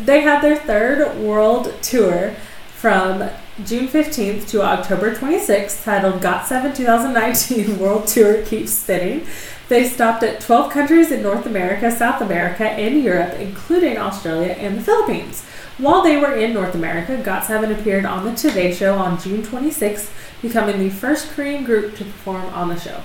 They 0.00 0.22
had 0.22 0.40
their 0.40 0.56
third 0.56 1.18
world 1.18 1.74
tour 1.82 2.34
from 2.76 3.28
June 3.64 3.88
15th 3.88 4.48
to 4.48 4.62
October 4.62 5.14
26th, 5.14 5.84
titled 5.84 6.22
Got 6.22 6.46
7 6.46 6.72
2019 6.72 7.78
World 7.80 8.06
Tour 8.06 8.42
Keeps 8.46 8.72
Spinning. 8.72 9.26
They 9.68 9.84
stopped 9.86 10.22
at 10.22 10.40
12 10.40 10.72
countries 10.72 11.10
in 11.10 11.22
North 11.22 11.46
America, 11.46 11.90
South 11.90 12.22
America, 12.22 12.64
and 12.64 13.02
Europe, 13.02 13.34
including 13.34 13.98
Australia 13.98 14.52
and 14.52 14.78
the 14.78 14.82
Philippines. 14.82 15.44
While 15.78 16.02
they 16.02 16.16
were 16.16 16.34
in 16.34 16.54
North 16.54 16.74
America, 16.74 17.22
GOT7 17.22 17.78
appeared 17.78 18.04
on 18.04 18.24
The 18.24 18.34
Today 18.34 18.72
Show 18.72 18.96
on 18.96 19.20
June 19.20 19.42
26th, 19.42 20.10
becoming 20.40 20.78
the 20.78 20.90
first 20.90 21.30
Korean 21.30 21.64
group 21.64 21.96
to 21.96 22.04
perform 22.04 22.46
on 22.54 22.68
the 22.68 22.78
show. 22.78 23.02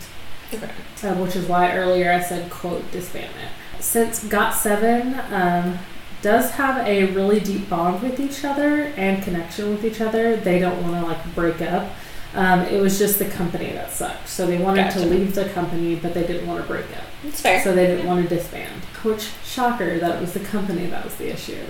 Okay. 0.53 0.71
Uh, 1.03 1.15
which 1.15 1.37
is 1.37 1.49
why 1.49 1.75
earlier 1.75 2.13
I 2.13 2.21
said, 2.21 2.51
quote, 2.51 2.83
disbandment. 2.93 3.51
Since 3.81 4.25
GOT7 4.25 5.31
um, 5.33 5.79
does 6.27 6.51
have 6.51 6.85
a 6.85 7.05
really 7.13 7.39
deep 7.39 7.71
bond 7.71 8.03
with 8.03 8.19
each 8.19 8.45
other 8.45 8.93
and 8.97 9.23
connection 9.23 9.71
with 9.71 9.85
each 9.85 10.01
other. 10.01 10.35
They 10.35 10.59
don't 10.59 10.83
want 10.83 10.97
to 10.97 11.07
like 11.07 11.35
break 11.37 11.63
up. 11.63 11.89
Um, 12.35 12.63
it 12.63 12.81
was 12.81 12.99
just 12.99 13.21
the 13.21 13.27
company 13.27 13.71
that 13.71 13.93
sucked. 13.93 14.29
So 14.29 14.45
they 14.45 14.59
wanted 14.59 14.87
gotcha. 14.87 15.03
to 15.03 15.07
leave 15.07 15.37
the 15.37 15.49
company, 15.51 15.95
but 15.95 16.15
they 16.15 16.27
didn't 16.27 16.49
want 16.49 16.61
to 16.61 16.67
break 16.67 16.87
up. 16.97 17.05
That's 17.23 17.41
fair. 17.41 17.63
So 17.63 17.73
they 17.77 17.87
didn't 17.87 18.07
want 18.07 18.29
to 18.29 18.35
disband. 18.35 18.83
Which 19.05 19.31
shocker 19.45 20.01
that 20.01 20.17
it 20.17 20.21
was 20.21 20.33
the 20.33 20.41
company 20.41 20.87
that 20.87 21.05
was 21.05 21.15
the 21.15 21.33
issue. 21.33 21.65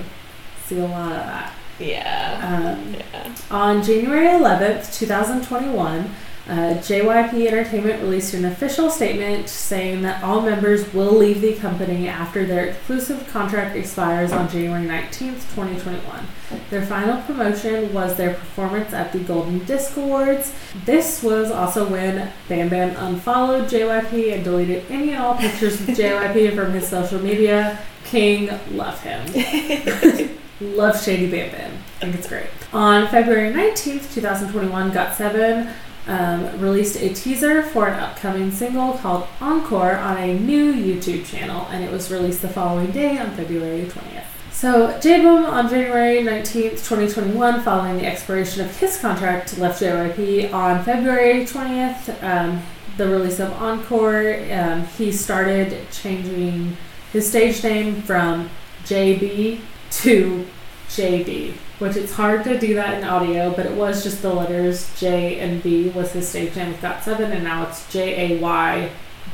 See 0.65 0.79
a 0.79 0.87
lot 0.87 1.13
of 1.13 1.19
that. 1.19 1.53
Yeah. 1.79 2.79
Um, 2.81 2.95
yeah. 2.95 3.35
On 3.51 3.83
January 3.83 4.29
11th, 4.29 4.99
2021. 4.99 6.11
Uh, 6.49 6.75
JYP 6.75 7.49
Entertainment 7.49 8.01
released 8.03 8.33
an 8.33 8.45
official 8.45 8.89
statement 8.89 9.49
saying 9.49 10.03
that 10.03 10.23
all 10.23 10.41
members 10.41 10.93
will 10.95 11.11
leave 11.11 11.41
the 11.41 11.55
company 11.55 12.07
after 12.07 12.47
their 12.47 12.67
exclusive 12.67 13.27
contract 13.29 13.75
expires 13.75 14.31
on 14.31 14.49
January 14.49 14.87
19th, 14.87 15.43
2021. 15.57 16.25
Their 16.71 16.87
final 16.87 17.21
promotion 17.23 17.93
was 17.93 18.17
their 18.17 18.35
performance 18.35 18.93
at 18.93 19.13
the 19.13 19.19
Golden 19.19 19.59
Disc 19.65 19.97
Awards. 19.97 20.55
This 20.85 21.21
was 21.21 21.51
also 21.51 21.89
when 21.89 22.33
Bam 22.49 22.69
Bam 22.69 22.95
unfollowed 22.97 23.69
JYP 23.69 24.35
and 24.35 24.45
deleted 24.45 24.85
any 24.89 25.11
and 25.11 25.19
all 25.19 25.35
pictures 25.35 25.81
of 25.81 25.89
JYP 25.89 26.55
from 26.55 26.71
his 26.73 26.87
social 26.87 27.21
media. 27.21 27.77
King, 28.05 28.51
love 28.71 29.03
him. 29.03 30.39
love 30.61 31.03
Shady 31.03 31.29
Bam 31.29 31.51
Bam. 31.51 31.73
I 31.97 32.01
think 32.05 32.15
it's 32.15 32.29
great. 32.29 32.47
On 32.73 33.09
February 33.09 33.53
19th, 33.53 34.15
2021, 34.15 34.93
GOT7 34.93 35.73
um, 36.07 36.61
released 36.61 36.97
a 36.97 37.13
teaser 37.13 37.63
for 37.63 37.89
an 37.89 37.99
upcoming 37.99 38.51
single 38.51 38.93
called 38.95 39.27
Encore 39.41 39.97
on 39.97 40.17
a 40.17 40.39
new 40.39 40.73
YouTube 40.73 41.27
channel, 41.27 41.67
and 41.71 41.85
it 41.85 41.91
was 41.91 42.11
released 42.11 42.43
the 42.43 42.49
following 42.49 42.91
day 42.93 43.19
on 43.19 43.31
February 43.33 43.83
20th. 43.83 44.25
So, 44.53 44.99
Jaebum 45.01 45.47
on 45.47 45.69
January 45.69 46.23
19th, 46.23 46.87
2021, 46.89 47.63
following 47.63 47.99
the 47.99 48.07
expiration 48.07 48.65
of 48.65 48.75
his 48.79 48.99
contract, 48.99 49.59
left 49.59 49.83
JYP 49.83 50.53
on 50.53 50.83
February 50.83 51.45
20th. 51.45 52.23
Um, 52.23 52.63
the 52.97 53.07
release 53.07 53.39
of 53.39 53.53
Encore, 53.55 54.41
um, 54.51 54.87
he 54.87 55.13
started 55.13 55.91
changing 55.91 56.77
his 57.13 57.29
stage 57.29 57.63
name 57.63 58.01
from 58.03 58.49
JB 58.85 59.61
to 59.91 60.47
JB 60.89 61.55
which 61.79 61.97
it's 61.97 62.13
hard 62.13 62.45
to 62.45 62.59
do 62.59 62.75
that 62.75 62.99
in 62.99 63.05
audio, 63.05 63.53
but 63.55 63.67
it 63.67 63.73
was 63.73 64.03
just 64.03 64.23
the 64.23 64.33
letters 64.33 64.99
J 64.99 65.39
and 65.41 65.63
B 65.63 65.89
was 65.91 66.13
his 66.13 66.29
stage 66.29 66.57
name 66.57 66.69
with 66.69 66.81
GOT7, 66.81 67.21
and 67.31 67.45
now 67.45 67.67
it's 67.67 67.91
J 67.93 68.33
A 68.35 68.41
Y 68.41 68.91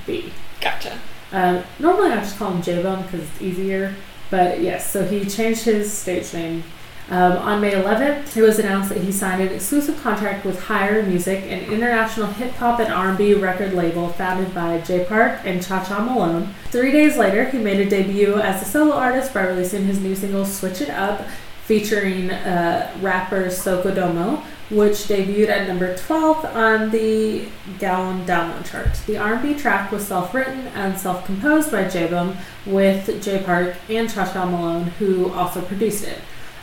B. 0.06 0.32
Gotcha. 0.60 0.98
Um, 1.32 1.62
normally 1.78 2.10
I 2.10 2.16
just 2.16 2.38
call 2.38 2.52
him 2.52 2.62
J 2.62 2.82
Bone 2.82 3.02
because 3.02 3.20
it's 3.20 3.42
easier, 3.42 3.94
but 4.30 4.60
yes, 4.60 4.90
so 4.90 5.04
he 5.04 5.24
changed 5.24 5.64
his 5.64 5.92
stage 5.92 6.32
name. 6.34 6.64
Um, 7.10 7.32
on 7.32 7.60
May 7.60 7.72
11th, 7.72 8.36
it 8.36 8.42
was 8.42 8.58
announced 8.58 8.88
that 8.90 8.98
he 8.98 9.12
signed 9.12 9.42
an 9.42 9.48
exclusive 9.48 10.00
contract 10.02 10.46
with 10.46 10.58
H1GHR 10.60 11.06
Music, 11.06 11.42
an 11.42 11.60
international 11.70 12.28
hip 12.28 12.52
hop 12.52 12.80
and 12.80 12.92
R&B 12.92 13.34
record 13.34 13.74
label 13.74 14.08
founded 14.08 14.54
by 14.54 14.78
Jay 14.78 15.04
Park 15.04 15.40
and 15.44 15.62
Cha 15.62 15.84
Cha 15.84 16.02
Malone. 16.02 16.54
Three 16.70 16.92
days 16.92 17.18
later, 17.18 17.50
he 17.50 17.58
made 17.58 17.80
a 17.80 17.90
debut 17.90 18.36
as 18.36 18.62
a 18.62 18.64
solo 18.64 18.94
artist 18.94 19.34
by 19.34 19.46
releasing 19.46 19.84
his 19.84 20.00
new 20.00 20.14
single 20.14 20.46
"Switch 20.46 20.80
It 20.80 20.90
Up," 20.90 21.26
featuring 21.72 22.30
uh, 22.30 22.94
rapper 23.00 23.48
Sokodomo, 23.48 24.42
which 24.68 25.08
debuted 25.08 25.48
at 25.48 25.66
number 25.66 25.96
12 25.96 26.44
on 26.44 26.90
the 26.90 27.48
Gaon 27.78 28.26
download 28.26 28.70
chart. 28.70 28.94
The 29.06 29.16
R&B 29.16 29.54
track 29.54 29.90
was 29.90 30.06
self-written 30.06 30.66
and 30.74 30.98
self-composed 30.98 31.72
by 31.72 31.84
Jaebum 31.84 32.36
with 32.66 33.22
Jay 33.24 33.42
Park 33.42 33.74
and 33.88 34.12
Cha 34.12 34.30
Cha 34.30 34.44
Malone, 34.44 34.88
who 34.98 35.32
also 35.32 35.62
produced 35.62 36.04
it. 36.04 36.18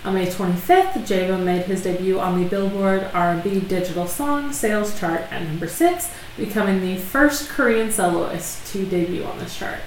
On 0.05 0.13
May 0.13 0.27
25th, 0.27 0.93
Jaebum 1.07 1.43
made 1.43 1.63
his 1.63 1.81
debut 1.81 2.19
on 2.19 2.39
the 2.39 2.47
Billboard 2.47 3.09
R&B 3.11 3.61
Digital 3.61 4.05
Song 4.05 4.53
Sales 4.53 4.97
Chart 4.99 5.21
at 5.31 5.41
number 5.41 5.67
6, 5.67 6.13
becoming 6.37 6.81
the 6.81 6.97
first 6.97 7.49
Korean 7.49 7.91
soloist 7.91 8.71
to 8.73 8.85
debut 8.85 9.23
on 9.23 9.39
this 9.39 9.57
chart. 9.57 9.79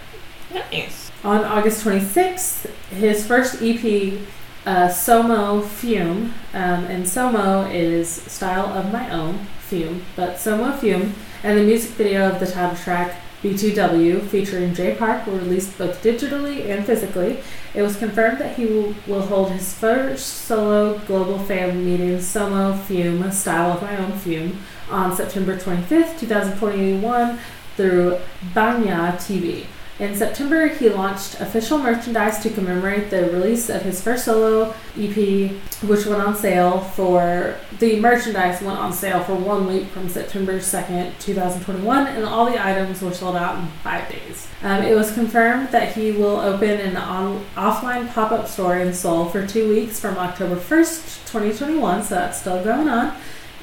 Nice. 0.52 1.12
On 1.22 1.44
August 1.44 1.84
26th, 1.84 2.68
his 2.90 3.24
first 3.24 3.62
EP, 3.62 4.18
uh, 4.66 4.89
Somo 4.89 5.64
Fume, 5.64 6.32
um, 6.55 6.84
and 6.84 7.05
Somo 7.05 7.72
is 7.72 8.09
style 8.09 8.66
of 8.66 8.93
my 8.93 9.10
own, 9.10 9.47
Fume, 9.60 10.02
but 10.16 10.36
Somo 10.36 10.78
Fume, 10.78 11.14
and 11.43 11.59
the 11.59 11.64
music 11.64 11.90
video 11.93 12.30
of 12.30 12.39
the 12.39 12.47
title 12.47 12.76
track, 12.76 13.20
B2W, 13.43 14.22
featuring 14.28 14.72
Jay 14.72 14.94
Park, 14.94 15.26
were 15.26 15.34
released 15.34 15.76
both 15.76 16.01
digitally 16.01 16.70
and 16.70 16.86
physically. 16.86 17.39
It 17.74 17.82
was 17.82 17.97
confirmed 17.97 18.39
that 18.39 18.56
he 18.56 18.66
will, 18.66 18.94
will 19.09 19.22
hold 19.22 19.51
his 19.51 19.74
first 19.74 20.26
solo 20.26 20.98
global 21.06 21.40
fan 21.40 21.84
meeting, 21.84 22.18
Somo 22.18 22.78
Fume, 22.82 23.32
style 23.32 23.72
of 23.72 23.82
my 23.82 23.97
own 23.97 24.12
Fume, 24.12 24.59
on 24.90 25.16
September 25.16 25.56
25th, 25.56 26.20
2021, 26.20 27.39
through 27.76 28.18
Banya 28.55 29.16
TV. 29.18 29.64
In 29.98 30.16
September, 30.16 30.69
he 30.69 30.89
launched 30.89 31.39
official 31.39 31.77
merchandise 31.77 32.43
to 32.43 32.51
commemorate 32.51 33.10
the 33.10 33.31
release 33.31 33.69
of 33.69 33.82
his 33.82 34.01
first 34.01 34.24
solo 34.24 34.74
EP, 34.98 35.51
which 35.82 36.06
went 36.06 36.23
on 36.23 36.35
sale 36.35 36.81
for 36.81 37.56
the 37.78 38.01
merchandise 38.01 38.62
went 38.62 38.78
on 38.78 38.93
sale 38.93 39.23
for 39.23 39.35
one 39.35 39.66
week 39.66 39.89
from 39.89 40.09
September 40.09 40.59
2nd, 40.59 41.19
2021, 41.19 42.06
and 42.06 42.24
all 42.24 42.47
the 42.47 42.64
items 42.64 43.02
were 43.02 43.12
sold 43.12 43.36
out 43.36 43.59
in 43.59 43.66
five 43.85 44.09
days. 44.09 44.48
Um, 44.62 44.82
it 44.82 44.94
was 44.94 45.12
confirmed 45.12 45.69
that 45.69 45.94
he 45.94 46.10
will 46.10 46.40
open 46.40 46.70
an 46.81 46.97
on, 46.97 47.44
offline 47.55 48.10
pop 48.14 48.32
up 48.32 48.48
store 48.48 48.78
in 48.78 48.94
Seoul 48.94 49.27
for 49.27 49.47
two 49.47 49.69
weeks 49.69 50.01
from 50.01 50.16
October 50.16 50.56
1st, 50.56 51.27
2021, 51.27 52.02
so 52.02 52.14
that's 52.14 52.40
still 52.40 52.64
going 52.64 52.89
on 52.89 53.14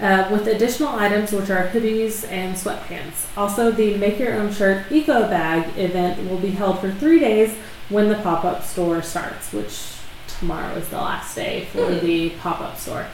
uh, 0.01 0.29
with 0.31 0.47
additional 0.47 0.89
items 0.89 1.31
which 1.31 1.49
are 1.49 1.67
hoodies 1.67 2.27
and 2.29 2.55
sweatpants. 2.55 3.25
Also, 3.37 3.71
the 3.71 3.97
Make 3.97 4.19
Your 4.19 4.33
Own 4.33 4.51
Shirt 4.51 4.91
Eco 4.91 5.27
Bag 5.27 5.77
event 5.77 6.29
will 6.29 6.37
be 6.37 6.51
held 6.51 6.79
for 6.79 6.91
three 6.91 7.19
days 7.19 7.55
when 7.89 8.07
the 8.07 8.15
pop 8.15 8.45
up 8.45 8.63
store 8.63 9.01
starts, 9.01 9.51
which 9.51 9.95
tomorrow 10.39 10.73
is 10.75 10.87
the 10.89 10.97
last 10.97 11.35
day 11.35 11.65
for 11.71 11.93
the 11.95 12.29
pop 12.41 12.61
up 12.61 12.77
store. 12.77 13.07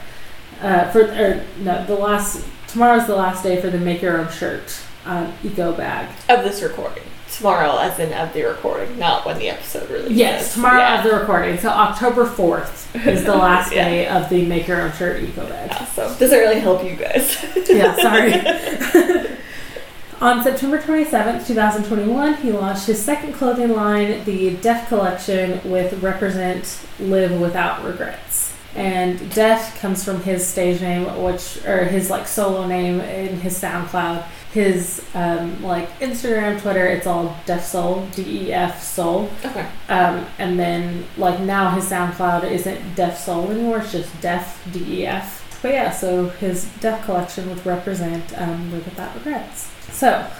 Uh, 0.60 0.90
for 0.90 1.02
or 1.02 1.44
no, 1.58 1.84
the 1.86 1.94
last 1.94 2.46
tomorrow's 2.68 3.06
the 3.06 3.16
last 3.16 3.42
day 3.42 3.60
for 3.60 3.68
the 3.68 3.78
Make 3.78 4.02
Your 4.02 4.18
Own 4.18 4.30
Shirt 4.30 4.80
um, 5.04 5.32
Eco 5.42 5.72
Bag. 5.72 6.08
Of 6.28 6.44
this 6.44 6.62
recording. 6.62 7.02
Tomorrow, 7.32 7.78
as 7.78 7.98
in 7.98 8.12
of 8.14 8.32
the 8.32 8.44
recording, 8.44 8.98
not 8.98 9.26
when 9.26 9.38
the 9.38 9.50
episode 9.50 9.90
releases. 9.90 10.16
Yes, 10.16 10.54
tomorrow 10.54 10.78
Yeah. 10.78 10.98
of 11.04 11.10
the 11.10 11.16
recording. 11.18 11.58
So 11.58 11.68
October 11.68 12.24
fourth 12.24 12.94
is 13.06 13.24
the 13.24 13.34
last 13.36 13.72
Yeah. 13.74 13.88
day 13.88 14.06
of 14.06 14.28
the 14.30 14.44
Make 14.46 14.66
Your 14.68 14.80
Own 14.80 14.92
Shirt 14.92 15.22
Eco 15.22 15.46
Bag. 15.46 15.70
Yeah, 15.70 15.84
so 15.86 16.14
does 16.18 16.32
it 16.32 16.36
really 16.38 16.60
help 16.60 16.82
you 16.84 16.96
guys. 16.96 17.36
yeah, 17.68 17.94
sorry. 18.00 19.26
On 20.22 20.42
September 20.42 20.80
27th, 20.80 21.46
2021, 21.46 22.34
he 22.36 22.50
launched 22.50 22.86
his 22.86 23.02
second 23.04 23.34
clothing 23.34 23.74
line, 23.74 24.24
the 24.24 24.56
Def 24.56 24.88
Collection, 24.88 25.60
with 25.70 26.02
Represent 26.02 26.78
Live 26.98 27.38
Without 27.38 27.84
Regrets. 27.84 28.54
And 28.76 29.30
Def 29.34 29.80
comes 29.80 30.04
from 30.04 30.22
his 30.22 30.46
stage 30.46 30.82
name, 30.82 31.04
which, 31.22 31.64
or 31.64 31.84
his 31.84 32.10
like 32.10 32.28
solo 32.28 32.66
name 32.66 33.00
in 33.00 33.40
his 33.40 33.58
SoundCloud. 33.58 34.22
His 34.52 35.04
um, 35.14 35.62
like 35.62 35.88
Instagram, 36.00 36.60
Twitter, 36.60 36.86
it's 36.86 37.06
all 37.06 37.36
Def 37.46 37.64
Soul, 37.64 38.06
D 38.14 38.48
E 38.48 38.52
F 38.52 38.82
Soul. 38.82 39.30
okay. 39.44 39.66
Um, 39.88 40.26
and 40.38 40.58
then 40.58 41.06
like 41.16 41.40
now 41.40 41.70
his 41.70 41.86
SoundCloud 41.90 42.50
isn't 42.50 42.94
Def 42.94 43.18
Soul 43.18 43.50
anymore; 43.50 43.78
it's 43.78 43.92
just 43.92 44.20
Def 44.20 44.66
D 44.72 45.00
E 45.00 45.06
F. 45.06 45.58
But 45.62 45.72
yeah, 45.72 45.90
so 45.90 46.28
his 46.28 46.66
Def 46.80 47.04
collection 47.04 47.48
would 47.48 47.64
represent 47.64 48.38
um, 48.38 48.72
Live 48.72 48.84
Without 48.84 49.14
Regrets. 49.14 49.70
So 49.90 50.30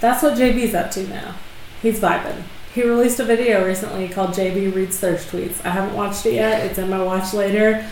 that's 0.00 0.22
what 0.22 0.34
JB's 0.34 0.74
up 0.74 0.90
to 0.92 1.06
now. 1.08 1.34
He's 1.82 1.98
vibing. 2.00 2.42
He 2.76 2.82
released 2.82 3.18
a 3.20 3.24
video 3.24 3.64
recently 3.64 4.06
called 4.06 4.32
JB 4.32 4.74
Reads 4.74 4.98
Thirst 4.98 5.30
Tweets. 5.30 5.64
I 5.64 5.70
haven't 5.70 5.96
watched 5.96 6.26
it 6.26 6.34
yet. 6.34 6.66
It's 6.66 6.76
in 6.76 6.90
my 6.90 7.02
watch 7.02 7.32
later. 7.32 7.88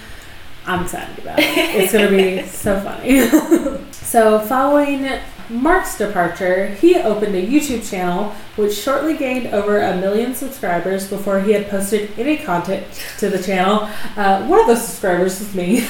I'm 0.66 0.84
excited 0.84 1.20
about 1.20 1.38
it. 1.38 1.46
It's 1.46 1.90
gonna 1.90 2.10
be 2.10 2.42
so 2.46 2.78
funny. 2.80 3.26
so 3.92 4.40
following 4.40 5.08
Mark's 5.48 5.96
departure, 5.96 6.66
he 6.66 6.96
opened 6.96 7.34
a 7.34 7.46
YouTube 7.46 7.88
channel 7.88 8.34
which 8.56 8.74
shortly 8.74 9.16
gained 9.16 9.46
over 9.54 9.80
a 9.80 9.96
million 9.96 10.34
subscribers 10.34 11.08
before 11.08 11.40
he 11.40 11.52
had 11.52 11.70
posted 11.70 12.10
any 12.18 12.36
content 12.36 12.84
to 13.20 13.30
the 13.30 13.42
channel. 13.42 13.88
Uh, 14.18 14.46
one 14.46 14.60
of 14.60 14.66
those 14.66 14.86
subscribers 14.86 15.40
was 15.40 15.54
me. 15.54 15.80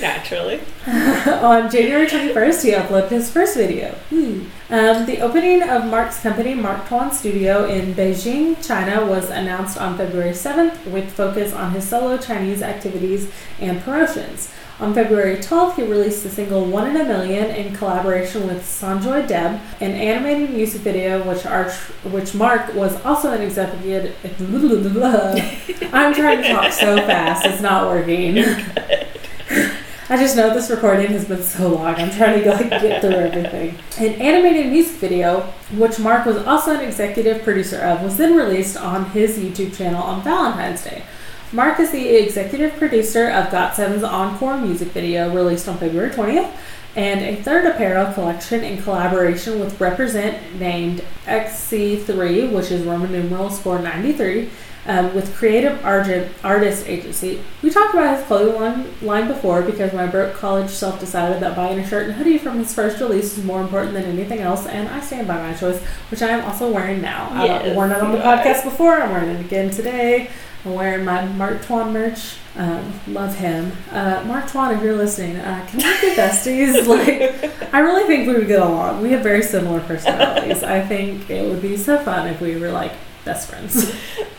Naturally. 0.00 0.60
On 0.86 1.70
January 1.70 2.06
21st, 2.06 2.64
he 2.64 2.70
uploaded 2.72 3.10
his 3.10 3.30
first 3.30 3.56
video. 3.56 3.92
Hmm. 4.10 4.44
Um, 4.70 5.06
the 5.06 5.20
opening 5.20 5.62
of 5.62 5.86
Mark's 5.86 6.20
company, 6.20 6.54
Mark 6.54 6.88
Tuan 6.88 7.12
Studio, 7.12 7.66
in 7.66 7.94
Beijing, 7.94 8.66
China, 8.66 9.06
was 9.06 9.30
announced 9.30 9.78
on 9.78 9.96
February 9.96 10.32
7th 10.32 10.84
with 10.90 11.12
focus 11.12 11.52
on 11.52 11.72
his 11.72 11.88
solo 11.88 12.16
Chinese 12.16 12.60
activities 12.62 13.30
and 13.60 13.80
promotions. 13.82 14.52
On 14.80 14.92
February 14.92 15.36
12th, 15.36 15.76
he 15.76 15.82
released 15.84 16.24
the 16.24 16.28
single 16.30 16.64
One 16.64 16.90
in 16.90 16.96
a 16.96 17.04
Million 17.04 17.54
in 17.54 17.76
collaboration 17.76 18.48
with 18.48 18.62
Sanjoy 18.62 19.28
Deb, 19.28 19.60
an 19.80 19.92
animated 19.92 20.50
music 20.50 20.80
video 20.80 21.22
which, 21.22 21.46
Arch, 21.46 21.74
which 22.02 22.34
Mark 22.34 22.74
was 22.74 23.00
also 23.04 23.32
an 23.32 23.42
executive. 23.42 24.16
I'm 25.92 26.12
trying 26.12 26.42
to 26.42 26.48
talk 26.48 26.72
so 26.72 26.96
fast, 26.96 27.46
it's 27.46 27.62
not 27.62 27.88
working. 27.88 28.42
I 30.06 30.18
just 30.18 30.36
know 30.36 30.52
this 30.52 30.68
recording 30.68 31.06
has 31.12 31.24
been 31.24 31.42
so 31.42 31.76
long. 31.76 31.94
I'm 31.94 32.10
trying 32.10 32.42
to 32.42 32.50
like 32.50 32.68
get 32.68 33.00
through 33.00 33.14
everything. 33.14 33.78
An 33.96 34.20
animated 34.20 34.70
music 34.70 34.96
video, 34.96 35.40
which 35.78 35.98
Mark 35.98 36.26
was 36.26 36.36
also 36.46 36.74
an 36.74 36.80
executive 36.80 37.42
producer 37.42 37.80
of, 37.80 38.02
was 38.02 38.18
then 38.18 38.36
released 38.36 38.76
on 38.76 39.06
his 39.12 39.38
YouTube 39.38 39.74
channel 39.74 40.02
on 40.02 40.22
Valentine's 40.22 40.84
Day. 40.84 41.04
Mark 41.52 41.80
is 41.80 41.90
the 41.90 42.06
executive 42.22 42.74
producer 42.74 43.30
of 43.30 43.46
GOT7's 43.46 44.02
Encore 44.02 44.58
music 44.58 44.88
video, 44.88 45.34
released 45.34 45.68
on 45.68 45.78
February 45.78 46.10
20th, 46.10 46.52
and 46.96 47.22
a 47.22 47.42
third 47.42 47.64
apparel 47.64 48.12
collection 48.12 48.62
in 48.62 48.82
collaboration 48.82 49.58
with 49.58 49.80
Represent 49.80 50.58
named 50.60 51.02
XC3, 51.24 52.52
which 52.52 52.70
is 52.70 52.84
Roman 52.84 53.10
numerals 53.10 53.58
for 53.58 53.78
93, 53.78 54.50
um, 54.86 55.14
with 55.14 55.34
Creative 55.34 55.82
Argent 55.84 56.32
Artist 56.42 56.86
Agency. 56.86 57.40
We 57.62 57.70
talked 57.70 57.94
about 57.94 58.18
his 58.18 58.26
clothing 58.26 58.60
line, 58.60 58.86
line 59.02 59.28
before 59.28 59.62
because 59.62 59.92
my 59.92 60.06
broke 60.06 60.34
college 60.34 60.70
self 60.70 61.00
decided 61.00 61.42
that 61.42 61.56
buying 61.56 61.78
a 61.78 61.86
shirt 61.86 62.06
and 62.06 62.14
hoodie 62.14 62.38
from 62.38 62.58
his 62.58 62.74
first 62.74 63.00
release 63.00 63.36
is 63.36 63.44
more 63.44 63.60
important 63.60 63.94
than 63.94 64.04
anything 64.04 64.40
else, 64.40 64.66
and 64.66 64.88
I 64.88 65.00
stand 65.00 65.26
by 65.26 65.36
my 65.36 65.54
choice, 65.54 65.82
which 66.10 66.22
I 66.22 66.28
am 66.28 66.44
also 66.44 66.70
wearing 66.70 67.00
now. 67.00 67.28
I've 67.32 67.74
worn 67.74 67.90
it 67.90 68.00
on 68.00 68.12
the 68.12 68.18
podcast 68.22 68.64
before, 68.64 69.00
I'm 69.00 69.10
wearing 69.10 69.30
it 69.30 69.40
again 69.40 69.70
today. 69.70 70.30
I'm 70.64 70.74
wearing 70.74 71.04
my 71.04 71.26
Mark 71.26 71.62
Tuan 71.66 71.92
merch. 71.92 72.36
Um, 72.56 72.92
love 73.08 73.36
him. 73.36 73.72
Uh, 73.90 74.24
Mark 74.26 74.50
Tuan, 74.50 74.74
if 74.74 74.82
you're 74.82 74.96
listening, 74.96 75.36
uh, 75.36 75.66
can 75.68 75.78
we 75.78 75.84
be 76.10 76.16
besties? 76.16 76.86
like, 76.88 77.74
I 77.74 77.80
really 77.80 78.04
think 78.04 78.26
we 78.26 78.34
would 78.34 78.46
get 78.46 78.62
along. 78.62 79.02
We 79.02 79.10
have 79.10 79.22
very 79.22 79.42
similar 79.42 79.80
personalities. 79.80 80.62
I 80.62 80.80
think 80.80 81.28
it 81.28 81.46
would 81.50 81.60
be 81.60 81.76
so 81.76 81.98
fun 81.98 82.28
if 82.28 82.40
we 82.40 82.56
were 82.56 82.70
like 82.70 82.92
best 83.24 83.50
friends. 83.50 83.92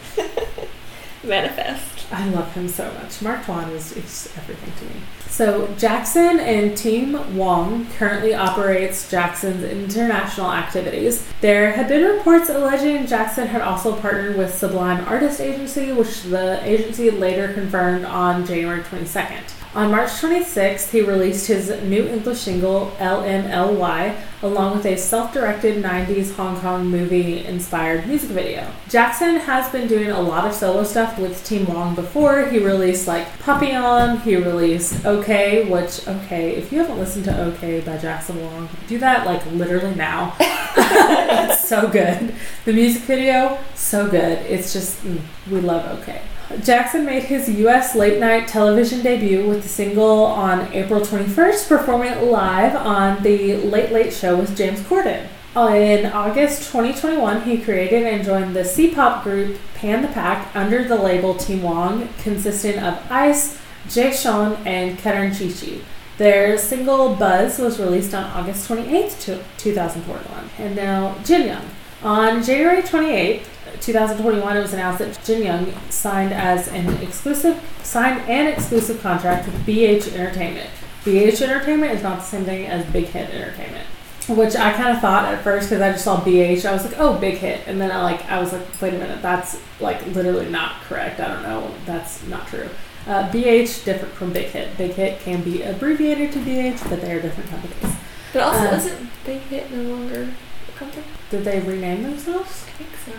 Manifest. 1.28 2.12
I 2.12 2.28
love 2.30 2.54
him 2.54 2.68
so 2.68 2.92
much. 3.02 3.22
Mark 3.22 3.46
Tuan 3.46 3.70
is, 3.72 3.92
is 3.98 4.32
everything 4.38 4.72
to 4.80 4.94
me. 4.94 5.02
So 5.28 5.68
Jackson 5.78 6.40
and 6.40 6.78
Team 6.78 7.36
Wang 7.36 7.88
currently 7.98 8.34
operates 8.34 9.10
Jackson's 9.10 9.64
international 9.64 10.52
activities. 10.52 11.28
There 11.42 11.72
had 11.72 11.88
been 11.88 12.06
reports 12.06 12.50
alleging 12.50 13.06
Jackson 13.08 13.48
had 13.48 13.62
also 13.62 13.96
partnered 14.00 14.38
with 14.38 14.54
Sublime 14.54 15.04
Artist 15.06 15.42
Agency, 15.42 15.92
which 15.92 16.24
the 16.24 16.62
agency 16.64 17.12
later 17.12 17.52
confirmed 17.54 18.06
on 18.06 18.46
January 18.46 18.82
22nd. 18.84 19.65
On 19.76 19.92
March 19.92 20.10
26th, 20.12 20.92
he 20.92 21.02
released 21.02 21.48
his 21.48 21.68
new 21.84 22.08
English 22.08 22.40
single, 22.40 22.96
LMLY, 22.98 24.16
along 24.42 24.78
with 24.78 24.86
a 24.86 24.96
self 24.96 25.34
directed 25.34 25.84
90s 25.84 26.34
Hong 26.36 26.58
Kong 26.62 26.86
movie 26.88 27.46
inspired 27.46 28.08
music 28.08 28.30
video. 28.30 28.72
Jackson 28.88 29.36
has 29.36 29.70
been 29.74 29.90
doing 29.90 30.12
a 30.12 30.22
lot 30.22 30.48
of 30.48 30.54
solo 30.54 30.86
stuff 30.86 31.20
with 31.20 31.44
Team 31.46 31.66
Wang 31.66 31.94
before. 31.94 32.46
He 32.46 32.60
released 32.60 33.06
like 33.06 33.28
Papillon, 33.40 34.22
he 34.22 34.38
released 34.38 35.06
OK, 35.06 35.70
which, 35.70 36.08
okay, 36.08 36.56
if 36.56 36.72
you 36.72 36.80
haven't 36.80 36.98
listened 36.98 37.26
to 37.26 37.44
OK 37.44 37.82
by 37.82 37.98
Jackson 37.98 38.42
Wang, 38.42 38.70
do 38.88 38.98
that 39.00 39.26
like 39.26 39.46
literally 39.48 39.94
now. 39.94 40.38
it's 40.78 41.68
so 41.68 41.90
good. 41.90 42.34
The 42.64 42.72
music 42.72 43.02
video, 43.02 43.60
so 43.74 44.10
good. 44.10 44.40
It's 44.46 44.72
just, 44.72 45.04
mm, 45.04 45.20
we 45.52 45.60
love 45.60 46.00
OK. 46.00 46.22
Jackson 46.64 47.06
made 47.06 47.24
his 47.24 47.50
U.S. 47.50 47.96
late 47.96 48.20
night 48.20 48.48
television 48.48 49.02
debut 49.02 49.48
with 49.48 49.64
the 49.64 49.70
single 49.70 50.26
on 50.26 50.72
April 50.74 51.02
21st, 51.02 51.68
performing 51.68 52.12
it 52.12 52.24
live 52.24 52.76
on 52.76 53.24
the 53.24 53.58
Late 53.58 53.92
Late 53.92 54.14
Show 54.14 54.38
with 54.38 54.56
James 54.56 54.80
Corden. 54.82 55.28
In 55.56 56.06
August 56.08 56.72
2021, 56.72 57.44
he 57.44 57.58
created 57.58 58.04
and 58.04 58.26
joined 58.26 58.56
the 58.56 58.66
C-pop 58.66 59.24
group 59.24 59.58
Panthepack 59.76 60.54
under 60.54 60.86
the 60.86 60.98
label 60.98 61.34
Team 61.34 61.64
Wang, 61.64 62.10
consisting 62.20 62.78
of 62.78 63.00
Ice, 63.10 63.58
J.Sheon, 63.90 64.58
and 64.66 64.98
Karencici. 64.98 65.82
Their 66.18 66.58
single 66.58 67.16
Buzz 67.16 67.58
was 67.60 67.80
released 67.80 68.14
on 68.14 68.26
August 68.26 68.70
28th, 68.70 69.42
2021. 69.58 70.50
And 70.60 70.76
now 70.76 71.18
Jin 71.24 71.48
Young. 71.48 71.66
On 72.04 72.44
January 72.44 72.82
28th, 72.82 73.46
2021, 73.82 74.58
it 74.58 74.62
was 74.62 74.74
announced 74.74 75.00
that 75.00 75.20
Jin 75.24 75.44
Young 75.44 75.74
signed 75.90 76.34
as 76.34 76.68
an 76.70 76.90
exclusive 77.02 77.62
signed 77.84 78.22
an 78.30 78.48
exclusive 78.48 79.02
contract 79.02 79.46
with 79.46 79.56
BH 79.66 80.14
Entertainment. 80.14 80.70
BH 81.04 81.42
Entertainment 81.42 81.92
is 81.94 82.02
not 82.02 82.18
the 82.20 82.24
same 82.26 82.46
thing 82.46 82.66
as 82.66 82.86
Big 82.92 83.06
Hit 83.06 83.30
Entertainment, 83.30 83.86
which 84.28 84.56
I 84.56 84.74
kind 84.74 84.90
of 84.96 85.02
thought 85.02 85.26
at 85.26 85.44
first 85.44 85.70
because 85.70 85.82
I 85.82 85.92
just 85.92 86.04
saw 86.04 86.20
BH. 86.22 86.66
I 86.66 86.74
was 86.74 86.84
like, 86.84 86.96
oh, 86.98 87.18
Big 87.20 87.36
Hit, 87.36 87.62
and 87.68 87.80
then 87.80 87.92
I 87.92 88.02
like 88.02 88.26
I 88.26 88.40
was 88.40 88.54
like, 88.54 88.64
wait 88.82 88.94
a 88.96 88.98
minute, 88.98 89.22
that's 89.22 89.62
like 89.80 90.04
literally 90.08 90.50
not 90.50 90.82
correct. 90.82 91.20
I 91.20 91.28
don't 91.28 91.44
know, 91.44 91.72
that's 91.86 92.26
not 92.28 92.48
true. 92.48 92.70
Uh, 93.08 93.30
BH 93.30 93.86
different 93.86 94.16
from 94.16 94.34
Big 94.34 94.48
Hit. 94.48 94.76
Big 94.78 94.94
Hit 94.94 95.20
can 95.20 95.44
be 95.44 95.62
abbreviated 95.62 96.32
to 96.32 96.40
BH, 96.40 96.90
but 96.90 97.02
they 97.02 97.12
are 97.12 97.22
different 97.22 97.52
companies. 97.52 97.96
But 98.34 98.42
also, 98.42 98.66
Uh, 98.68 98.76
isn't 98.78 99.10
Big 99.26 99.42
Hit 99.42 99.72
no 99.72 99.84
longer 99.96 100.30
a 100.68 100.72
company? 100.78 101.06
Did 101.30 101.46
they 101.46 101.60
rename 101.60 102.02
themselves? 102.02 102.66
I 102.68 102.72
think 102.72 102.90
so. 103.06 103.12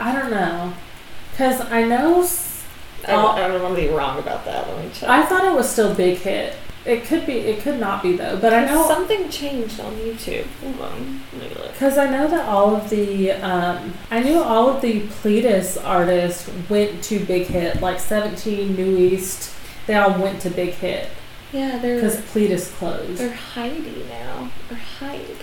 I 0.00 0.12
don't 0.18 0.30
know, 0.30 0.74
because 1.32 1.60
I 1.60 1.82
know. 1.84 2.26
I. 3.06 3.14
I 3.14 3.48
don't 3.48 3.62
want 3.62 3.76
to 3.76 3.80
be 3.82 3.88
wrong 3.88 4.18
about 4.18 4.44
that. 4.44 4.68
Let 4.68 4.84
me 4.84 4.90
check. 4.92 5.08
I 5.08 5.24
thought 5.24 5.44
it 5.44 5.54
was 5.54 5.68
still 5.68 5.94
Big 5.94 6.18
Hit. 6.18 6.56
It 6.84 7.04
could 7.04 7.26
be. 7.26 7.34
It 7.34 7.60
could 7.62 7.78
not 7.78 8.02
be 8.02 8.16
though. 8.16 8.38
But 8.38 8.52
I 8.54 8.64
know 8.64 8.86
something 8.86 9.28
changed 9.30 9.78
on 9.80 9.94
YouTube. 9.96 10.46
Hold 10.62 10.80
on, 10.80 11.20
let 11.34 11.42
me 11.42 11.48
look. 11.56 11.72
because 11.72 11.98
I 11.98 12.08
know 12.10 12.28
that 12.28 12.46
all 12.48 12.74
of 12.76 12.88
the. 12.90 13.32
Um, 13.32 13.94
I 14.10 14.20
knew 14.22 14.38
all 14.42 14.68
of 14.70 14.80
the 14.80 15.02
Pledis 15.02 15.82
artists 15.84 16.50
went 16.68 17.02
to 17.04 17.18
Big 17.24 17.46
Hit, 17.46 17.80
like 17.80 18.00
Seventeen, 18.00 18.74
NU'EST. 18.76 19.54
They 19.86 19.94
all 19.94 20.18
went 20.20 20.40
to 20.42 20.50
Big 20.50 20.70
Hit 20.74 21.08
Yeah, 21.52 21.78
they're 21.78 21.96
because 21.96 22.16
Pledis 22.16 22.72
closed. 22.76 23.18
they're 23.18 23.32
Heidi 23.34 24.04
now. 24.08 24.50
Or 24.70 24.76
Hyde. 24.76 25.36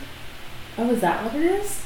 Oh, 0.78 0.90
is 0.92 1.02
that 1.02 1.24
what 1.24 1.36
it 1.36 1.44
is? 1.46 1.85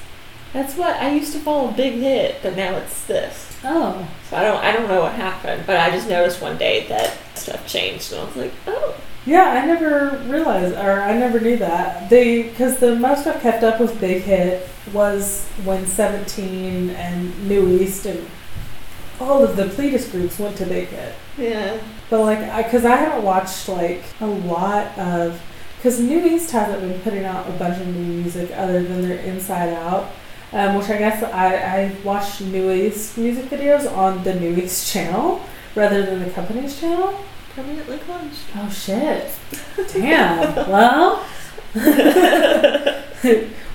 That's 0.53 0.75
what 0.75 0.95
I 0.95 1.11
used 1.11 1.33
to 1.33 1.39
follow 1.39 1.71
Big 1.71 1.93
Hit, 1.93 2.37
but 2.41 2.55
now 2.55 2.75
it's 2.77 3.05
this. 3.05 3.57
Oh, 3.63 4.07
So 4.29 4.37
I 4.37 4.43
don't 4.43 4.63
I 4.63 4.71
don't 4.71 4.87
know 4.87 5.01
what 5.01 5.13
happened, 5.13 5.63
but 5.67 5.77
I 5.77 5.91
just 5.91 6.07
noticed 6.09 6.41
one 6.41 6.57
day 6.57 6.87
that 6.87 7.17
stuff 7.35 7.67
changed, 7.67 8.11
and 8.11 8.21
I 8.21 8.25
was 8.25 8.35
like, 8.35 8.53
oh. 8.67 8.95
yeah. 9.25 9.61
I 9.61 9.65
never 9.65 10.17
realized, 10.27 10.75
or 10.75 11.01
I 11.01 11.17
never 11.17 11.39
knew 11.39 11.57
that. 11.57 12.09
They 12.09 12.43
because 12.43 12.79
the 12.79 12.95
most 12.95 13.27
I've 13.27 13.41
kept 13.41 13.63
up 13.63 13.79
with 13.79 13.99
Big 13.99 14.23
Hit 14.23 14.67
was 14.93 15.45
when 15.63 15.85
Seventeen 15.85 16.89
and 16.91 17.47
New 17.47 17.67
East 17.79 18.05
and 18.05 18.27
all 19.19 19.43
of 19.43 19.55
the 19.57 19.65
Pledis 19.65 20.09
groups 20.11 20.39
went 20.39 20.55
to 20.57 20.65
Big 20.65 20.87
Hit. 20.87 21.13
Yeah. 21.37 21.79
But 22.09 22.21
like, 22.21 22.39
I 22.39 22.63
because 22.63 22.85
I 22.85 22.95
haven't 22.95 23.23
watched 23.23 23.67
like 23.69 24.03
a 24.19 24.25
lot 24.25 24.97
of 24.97 25.41
because 25.77 25.99
NU'EST 26.01 26.51
hasn't 26.51 26.81
been 26.81 26.99
putting 27.01 27.23
out 27.23 27.47
a 27.47 27.51
bunch 27.51 27.79
of 27.79 27.87
new 27.87 28.03
music 28.21 28.51
other 28.55 28.83
than 28.83 29.01
their 29.01 29.19
Inside 29.19 29.69
Out, 29.73 30.11
um, 30.53 30.75
which 30.75 30.89
I 30.89 30.97
guess 30.97 31.21
I 31.23 31.55
I 31.55 31.95
watched 32.03 32.41
NU'EST 32.41 33.17
music 33.17 33.45
videos 33.45 33.91
on 33.91 34.23
the 34.23 34.33
NU'EST 34.33 34.91
channel 34.91 35.41
rather 35.75 36.05
than 36.05 36.19
the 36.23 36.29
company's 36.31 36.79
channel. 36.79 37.23
Permanently 37.55 37.97
closed. 37.99 38.39
Oh 38.55 38.69
shit! 38.69 39.37
Damn. 39.93 40.55
well, 40.69 41.17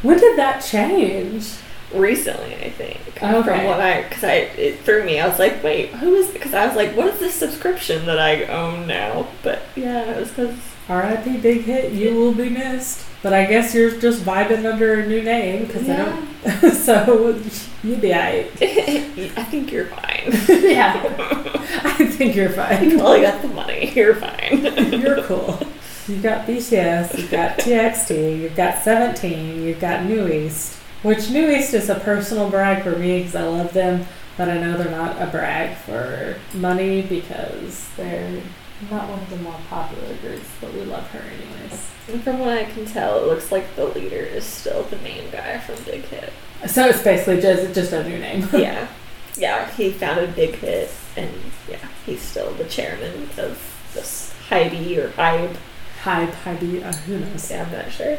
when 0.03 0.19
did 0.19 0.39
that 0.39 0.65
change? 0.65 1.55
Recently, 1.93 2.57
I 2.57 2.71
think. 2.71 2.99
Okay. 3.23 3.43
From 3.43 3.65
what 3.67 3.81
I, 3.81 4.03
because 4.03 4.25
I, 4.25 4.33
it 4.33 4.81
threw 4.81 5.05
me. 5.05 5.21
I 5.21 5.29
was 5.29 5.39
like, 5.39 5.63
wait, 5.63 5.91
who 5.91 6.15
is? 6.15 6.29
Because 6.33 6.53
I 6.53 6.67
was 6.67 6.75
like, 6.75 6.97
what 6.97 7.07
is 7.07 7.21
this 7.21 7.35
subscription 7.35 8.07
that 8.07 8.19
I 8.19 8.47
own 8.47 8.89
now? 8.89 9.29
But 9.45 9.63
yeah, 9.77 10.11
it 10.11 10.19
was 10.19 10.31
because 10.31 10.57
R.I.P. 10.89 11.39
Big 11.39 11.63
Hit, 11.63 11.93
you 11.93 12.15
will 12.15 12.35
be 12.35 12.51
missed. 12.51 13.07
But 13.23 13.33
I 13.33 13.47
guess 13.47 13.75
you're 13.75 13.99
just 13.99 14.23
vibing 14.23 14.71
under 14.71 15.01
a 15.01 15.07
new 15.07 15.23
name 15.23 15.67
because 15.67 15.89
I 15.89 15.97
don't. 15.97 16.73
so 16.75 17.41
you'd 17.83 18.03
be 18.03 18.13
alright. 18.13 18.51
I 18.61 19.45
think 19.45 19.73
you're 19.73 19.87
fine. 19.87 20.25
yeah, 20.63 21.03
I 21.85 22.05
think 22.05 22.37
you're 22.37 22.51
fine. 22.51 22.91
you 22.91 22.99
got 22.99 23.41
the 23.41 23.49
money. 23.49 23.93
You're 23.95 24.15
fine. 24.15 25.01
You're 25.01 25.23
cool. 25.23 25.59
You've 26.07 26.23
got 26.23 26.47
BTS, 26.47 27.17
you've 27.17 27.31
got 27.31 27.59
TXT, 27.59 28.43
you've 28.43 28.55
got 28.55 28.83
17, 28.83 29.63
you've 29.63 29.81
got 29.81 30.05
NU'EST. 30.05 30.75
Which 31.03 31.31
NU'EST 31.31 31.73
is 31.73 31.89
a 31.89 31.95
personal 31.95 32.51
brag 32.51 32.83
for 32.83 32.99
me 32.99 33.21
because 33.21 33.35
I 33.35 33.45
love 33.45 33.73
them, 33.73 34.07
but 34.37 34.51
I 34.51 34.59
know 34.59 34.77
they're 34.77 34.91
not 34.91 35.21
a 35.23 35.27
brag 35.29 35.79
for 35.79 36.37
money 36.53 37.01
because 37.01 37.89
they're 37.97 38.43
not 38.91 39.09
one 39.09 39.21
of 39.21 39.31
the 39.31 39.37
more 39.37 39.57
popular 39.69 40.15
groups, 40.17 40.49
but 40.61 40.73
we 40.73 40.81
love 40.83 41.09
her 41.11 41.21
anyways. 41.21 41.91
And 42.09 42.23
from 42.23 42.39
what 42.41 42.57
I 42.57 42.65
can 42.65 42.85
tell, 42.85 43.23
it 43.23 43.27
looks 43.27 43.51
like 43.51 43.75
the 43.77 43.87
leader 43.87 44.17
is 44.17 44.45
still 44.45 44.83
the 44.85 44.97
main 44.99 45.31
guy 45.31 45.59
from 45.59 45.83
Big 45.85 46.05
Hit. 46.05 46.33
So 46.67 46.87
it's 46.87 47.03
basically 47.03 47.41
just 47.41 47.75
just 47.75 47.93
a 47.93 48.03
new 48.09 48.19
name. 48.19 48.49
yeah, 48.53 48.89
yeah. 49.37 49.71
He 49.73 49.91
founded 49.91 50.35
Big 50.35 50.57
Hit, 50.57 50.91
and 51.17 51.31
yeah, 51.69 51.87
he's 52.07 52.23
still 52.23 52.53
the 52.53 52.65
chairman 52.65 53.29
of 53.39 53.91
this 53.95 54.35
Heidi 54.49 54.99
or 54.99 55.11
Hyde. 55.11 55.57
Hype, 56.03 56.35
Heidi, 56.35 56.83
uh, 56.85 56.93
who 56.93 57.19
knows? 57.19 57.51
Yeah, 57.51 57.65
I'm 57.65 57.73
not 57.73 57.91
sure. 57.91 58.19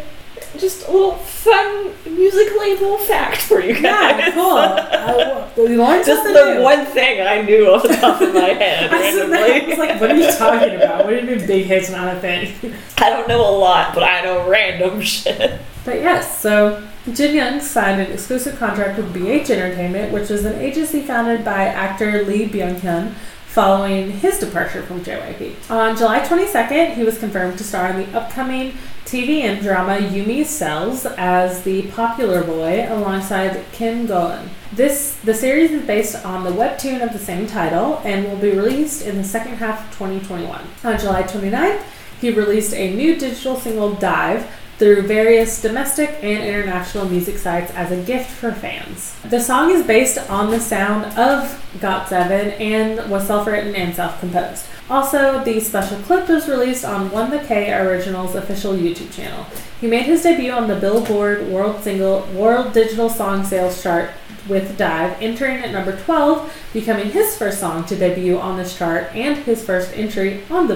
Just 0.57 0.87
a 0.87 0.91
little 0.91 1.15
fun 1.15 1.93
music 2.05 2.47
label 2.59 2.97
fact 2.99 3.41
for 3.41 3.61
you 3.61 3.73
guys. 3.73 3.83
Yeah, 3.83 4.31
cool. 4.31 4.57
I, 4.57 5.51
we 5.57 5.77
learned 5.77 6.05
Just 6.05 6.23
the 6.23 6.61
one 6.61 6.85
thing 6.85 7.25
I 7.25 7.41
knew 7.41 7.71
off 7.71 7.83
the 7.83 7.89
top 7.89 8.21
of 8.21 8.33
my 8.33 8.49
head. 8.49 8.89
I. 8.93 9.05
I 9.09 9.67
was 9.67 9.77
like, 9.77 9.99
what 9.99 10.11
are 10.11 10.15
you 10.15 10.31
talking 10.31 10.75
about? 10.75 11.05
What 11.05 11.11
do 11.11 11.17
you 11.17 11.37
mean 11.37 11.47
big 11.47 11.65
hit's 11.65 11.89
not 11.89 12.15
a 12.15 12.19
thing? 12.19 12.53
I 12.97 13.09
don't 13.09 13.27
know 13.27 13.41
a 13.41 13.55
lot, 13.57 13.93
but 13.93 14.03
I 14.03 14.21
know 14.21 14.47
random 14.47 15.01
shit. 15.01 15.59
But 15.83 15.95
yes, 15.95 16.39
so 16.39 16.85
Jin 17.13 17.35
Young 17.35 17.59
signed 17.59 18.01
an 18.01 18.11
exclusive 18.11 18.57
contract 18.57 18.97
with 18.97 19.13
BH 19.13 19.49
Entertainment, 19.49 20.11
which 20.11 20.31
is 20.31 20.45
an 20.45 20.59
agency 20.59 21.01
founded 21.01 21.45
by 21.45 21.65
actor 21.65 22.23
Lee 22.23 22.47
Byung 22.47 22.79
Hyun 22.79 23.13
following 23.45 24.11
his 24.11 24.39
departure 24.39 24.81
from 24.83 25.01
JYP. 25.01 25.71
On 25.71 25.95
July 25.95 26.19
22nd, 26.19 26.95
he 26.95 27.03
was 27.03 27.17
confirmed 27.17 27.57
to 27.57 27.63
star 27.63 27.89
in 27.89 27.97
the 27.97 28.17
upcoming 28.17 28.73
TV 29.05 29.41
and 29.41 29.61
drama 29.61 29.97
Yumi's 29.97 30.49
Cells 30.49 31.05
as 31.05 31.61
the 31.61 31.83
popular 31.91 32.43
boy 32.43 32.87
alongside 32.89 33.63
Kim 33.71 34.07
Go-eun. 34.07 34.49
This 34.73 35.15
the 35.23 35.33
series 35.33 35.69
is 35.69 35.85
based 35.85 36.25
on 36.25 36.43
the 36.43 36.49
webtoon 36.49 37.03
of 37.03 37.13
the 37.13 37.19
same 37.19 37.45
title 37.45 38.01
and 38.03 38.25
will 38.25 38.37
be 38.37 38.49
released 38.49 39.05
in 39.05 39.17
the 39.17 39.23
second 39.23 39.57
half 39.57 39.85
of 39.85 39.97
2021. 39.97 40.67
On 40.83 40.99
July 40.99 41.21
29th, 41.21 41.83
he 42.19 42.31
released 42.31 42.73
a 42.73 42.95
new 42.95 43.15
digital 43.15 43.55
single 43.57 43.93
Dive 43.93 44.47
through 44.77 45.03
various 45.03 45.61
domestic 45.61 46.09
and 46.21 46.43
international 46.43 47.07
music 47.07 47.37
sites 47.37 47.71
as 47.71 47.91
a 47.91 48.03
gift 48.03 48.29
for 48.29 48.51
fans. 48.51 49.15
The 49.23 49.39
song 49.39 49.71
is 49.71 49.85
based 49.85 50.17
on 50.29 50.51
the 50.51 50.59
sound 50.59 51.05
of 51.17 51.63
GOT7 51.79 52.59
and 52.59 53.09
was 53.09 53.27
self-written 53.27 53.73
and 53.75 53.95
self-composed. 53.95 54.65
Also, 54.89 55.43
the 55.43 55.59
special 55.59 55.97
clip 55.99 56.27
was 56.27 56.47
released 56.47 56.85
on 56.85 57.09
1theK 57.09 57.85
Originals 57.85 58.35
official 58.35 58.73
YouTube 58.73 59.11
channel. 59.15 59.45
He 59.81 59.87
made 59.87 60.03
his 60.03 60.23
debut 60.23 60.51
on 60.51 60.67
the 60.67 60.75
Billboard 60.75 61.47
World 61.47 61.81
Single 61.81 62.27
World 62.33 62.73
Digital 62.73 63.09
Song 63.09 63.43
Sales 63.43 63.81
chart 63.81 64.11
with 64.47 64.77
Dive, 64.77 65.19
entering 65.19 65.57
at 65.57 65.71
number 65.71 65.97
12, 66.01 66.69
becoming 66.71 67.09
his 67.09 67.35
first 67.35 67.59
song 67.59 67.83
to 67.85 67.95
debut 67.95 68.37
on 68.37 68.57
this 68.57 68.77
chart 68.77 69.05
and 69.15 69.37
his 69.37 69.65
first 69.65 69.91
entry 69.97 70.43
on 70.51 70.67
the 70.67 70.75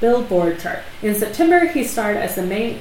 Billboard 0.00 0.58
chart. 0.58 0.80
In 1.00 1.14
September, 1.14 1.68
he 1.68 1.84
starred 1.84 2.16
as 2.16 2.34
the 2.34 2.42
main 2.42 2.80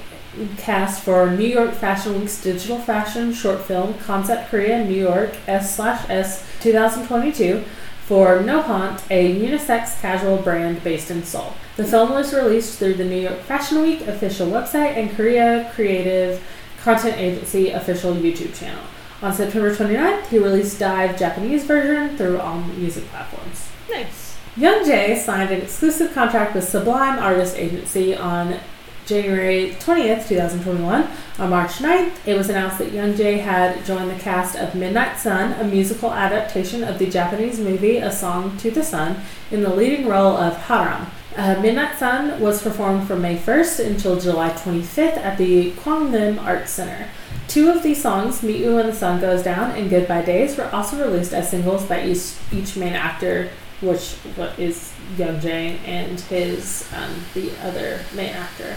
cast 0.57 1.03
for 1.03 1.29
New 1.31 1.47
York 1.47 1.73
Fashion 1.73 2.19
Week's 2.19 2.41
digital 2.41 2.79
fashion 2.79 3.33
short 3.33 3.61
film 3.61 3.93
Concept 3.99 4.49
Korea 4.49 4.83
New 4.83 4.99
York 4.99 5.35
S 5.47 5.75
slash 5.75 6.09
S 6.09 6.45
2022 6.61 7.63
for 8.05 8.39
Nohant, 8.39 9.01
a 9.09 9.33
unisex 9.33 9.99
casual 10.01 10.37
brand 10.37 10.83
based 10.83 11.09
in 11.09 11.23
Seoul. 11.23 11.53
The 11.77 11.85
film 11.85 12.11
was 12.11 12.33
released 12.33 12.77
through 12.77 12.95
the 12.95 13.05
New 13.05 13.19
York 13.19 13.39
Fashion 13.41 13.81
Week 13.81 14.01
official 14.01 14.47
website 14.47 14.97
and 14.97 15.15
Korea 15.15 15.71
Creative 15.73 16.43
Content 16.81 17.17
Agency 17.17 17.69
official 17.69 18.13
YouTube 18.13 18.53
channel. 18.57 18.83
On 19.21 19.33
September 19.33 19.73
29th, 19.73 20.27
he 20.27 20.37
released 20.37 20.79
Dive 20.79 21.17
Japanese 21.17 21.63
version 21.63 22.17
through 22.17 22.39
all 22.39 22.59
music 22.59 23.05
platforms. 23.05 23.69
Nice. 23.89 24.37
Young 24.57 24.83
Jae 24.83 25.17
signed 25.17 25.49
an 25.49 25.61
exclusive 25.61 26.13
contract 26.13 26.53
with 26.53 26.67
Sublime 26.67 27.17
Artist 27.17 27.57
Agency 27.57 28.15
on 28.15 28.59
January 29.05 29.75
20th, 29.79 30.27
2021, 30.27 31.07
on 31.39 31.49
March 31.49 31.71
9th, 31.73 32.13
it 32.25 32.37
was 32.37 32.49
announced 32.49 32.77
that 32.77 32.91
Young 32.91 33.13
Youngjae 33.13 33.41
had 33.41 33.85
joined 33.85 34.09
the 34.09 34.19
cast 34.19 34.55
of 34.55 34.75
Midnight 34.75 35.17
Sun, 35.17 35.59
a 35.59 35.63
musical 35.63 36.13
adaptation 36.13 36.83
of 36.83 36.99
the 36.99 37.09
Japanese 37.09 37.59
movie 37.59 37.97
A 37.97 38.11
Song 38.11 38.55
to 38.57 38.71
the 38.71 38.83
Sun, 38.83 39.21
in 39.51 39.61
the 39.61 39.73
leading 39.73 40.07
role 40.07 40.37
of 40.37 40.55
Haram. 40.55 41.07
Uh, 41.35 41.59
Midnight 41.61 41.97
Sun 41.97 42.39
was 42.39 42.61
performed 42.61 43.07
from 43.07 43.21
May 43.21 43.37
1st 43.37 43.85
until 43.87 44.19
July 44.19 44.51
25th 44.51 45.17
at 45.17 45.37
the 45.37 45.71
Kwangnim 45.71 46.41
Arts 46.41 46.71
Center. 46.71 47.09
Two 47.47 47.69
of 47.69 47.83
these 47.83 48.01
songs, 48.01 48.41
Meet 48.41 48.61
You 48.61 48.75
When 48.75 48.87
the 48.87 48.93
Sun 48.93 49.19
Goes 49.19 49.43
Down 49.43 49.71
and 49.71 49.89
Goodbye 49.89 50.21
Days, 50.21 50.57
were 50.57 50.69
also 50.73 51.03
released 51.03 51.33
as 51.33 51.49
singles 51.49 51.85
by 51.85 52.05
each, 52.05 52.35
each 52.51 52.77
main 52.77 52.93
actor, 52.93 53.49
which 53.81 54.13
what 54.35 54.57
is 54.57 54.93
Youngjae 55.17 55.79
and 55.85 56.19
his 56.21 56.89
um, 56.95 57.13
the 57.33 57.51
other 57.61 57.99
main 58.15 58.33
actor. 58.33 58.75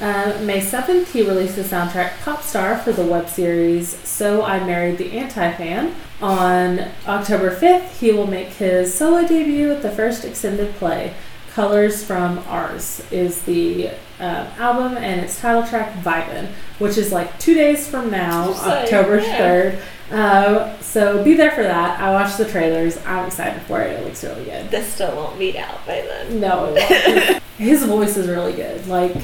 Uh, 0.00 0.36
May 0.42 0.60
7th, 0.60 1.12
he 1.12 1.22
released 1.22 1.56
the 1.56 1.62
soundtrack 1.62 2.18
Pop 2.22 2.42
Star 2.42 2.76
for 2.78 2.92
the 2.92 3.04
web 3.04 3.28
series 3.28 3.90
So 4.08 4.42
I 4.42 4.58
Married 4.64 4.98
the 4.98 5.12
Anti 5.12 5.52
Fan. 5.52 5.94
On 6.20 6.88
October 7.06 7.54
5th, 7.54 7.98
he 7.98 8.10
will 8.10 8.26
make 8.26 8.48
his 8.48 8.92
solo 8.92 9.26
debut 9.26 9.68
with 9.68 9.82
the 9.82 9.90
first 9.90 10.24
extended 10.24 10.74
play. 10.76 11.14
Colors 11.52 12.02
from 12.02 12.38
Ars 12.48 13.06
is 13.12 13.42
the 13.42 13.90
uh, 14.22 14.48
album 14.58 14.96
and 14.96 15.20
its 15.20 15.40
title 15.40 15.66
track 15.66 15.92
Vibin, 16.02 16.46
which 16.78 16.96
is 16.96 17.12
like 17.12 17.38
two 17.38 17.54
days 17.54 17.88
from 17.88 18.10
now, 18.10 18.50
October 18.52 19.20
yeah. 19.20 19.40
3rd. 19.40 19.80
Uh, 20.12 20.78
so 20.80 21.24
be 21.24 21.34
there 21.34 21.50
for 21.50 21.62
that. 21.62 21.98
I 22.00 22.12
watched 22.12 22.38
the 22.38 22.44
trailers. 22.44 22.98
I'm 23.04 23.26
excited 23.26 23.62
for 23.62 23.80
it. 23.80 23.98
It 23.98 24.04
looks 24.04 24.22
really 24.22 24.44
good. 24.44 24.70
This 24.70 24.86
still 24.92 25.14
won't 25.16 25.38
beat 25.38 25.56
out 25.56 25.84
by 25.86 26.02
then. 26.02 26.40
No, 26.40 26.72
it 26.74 27.28
won't. 27.28 27.42
his 27.58 27.84
voice 27.84 28.16
is 28.16 28.28
really 28.28 28.52
good. 28.52 28.86
Like 28.86 29.16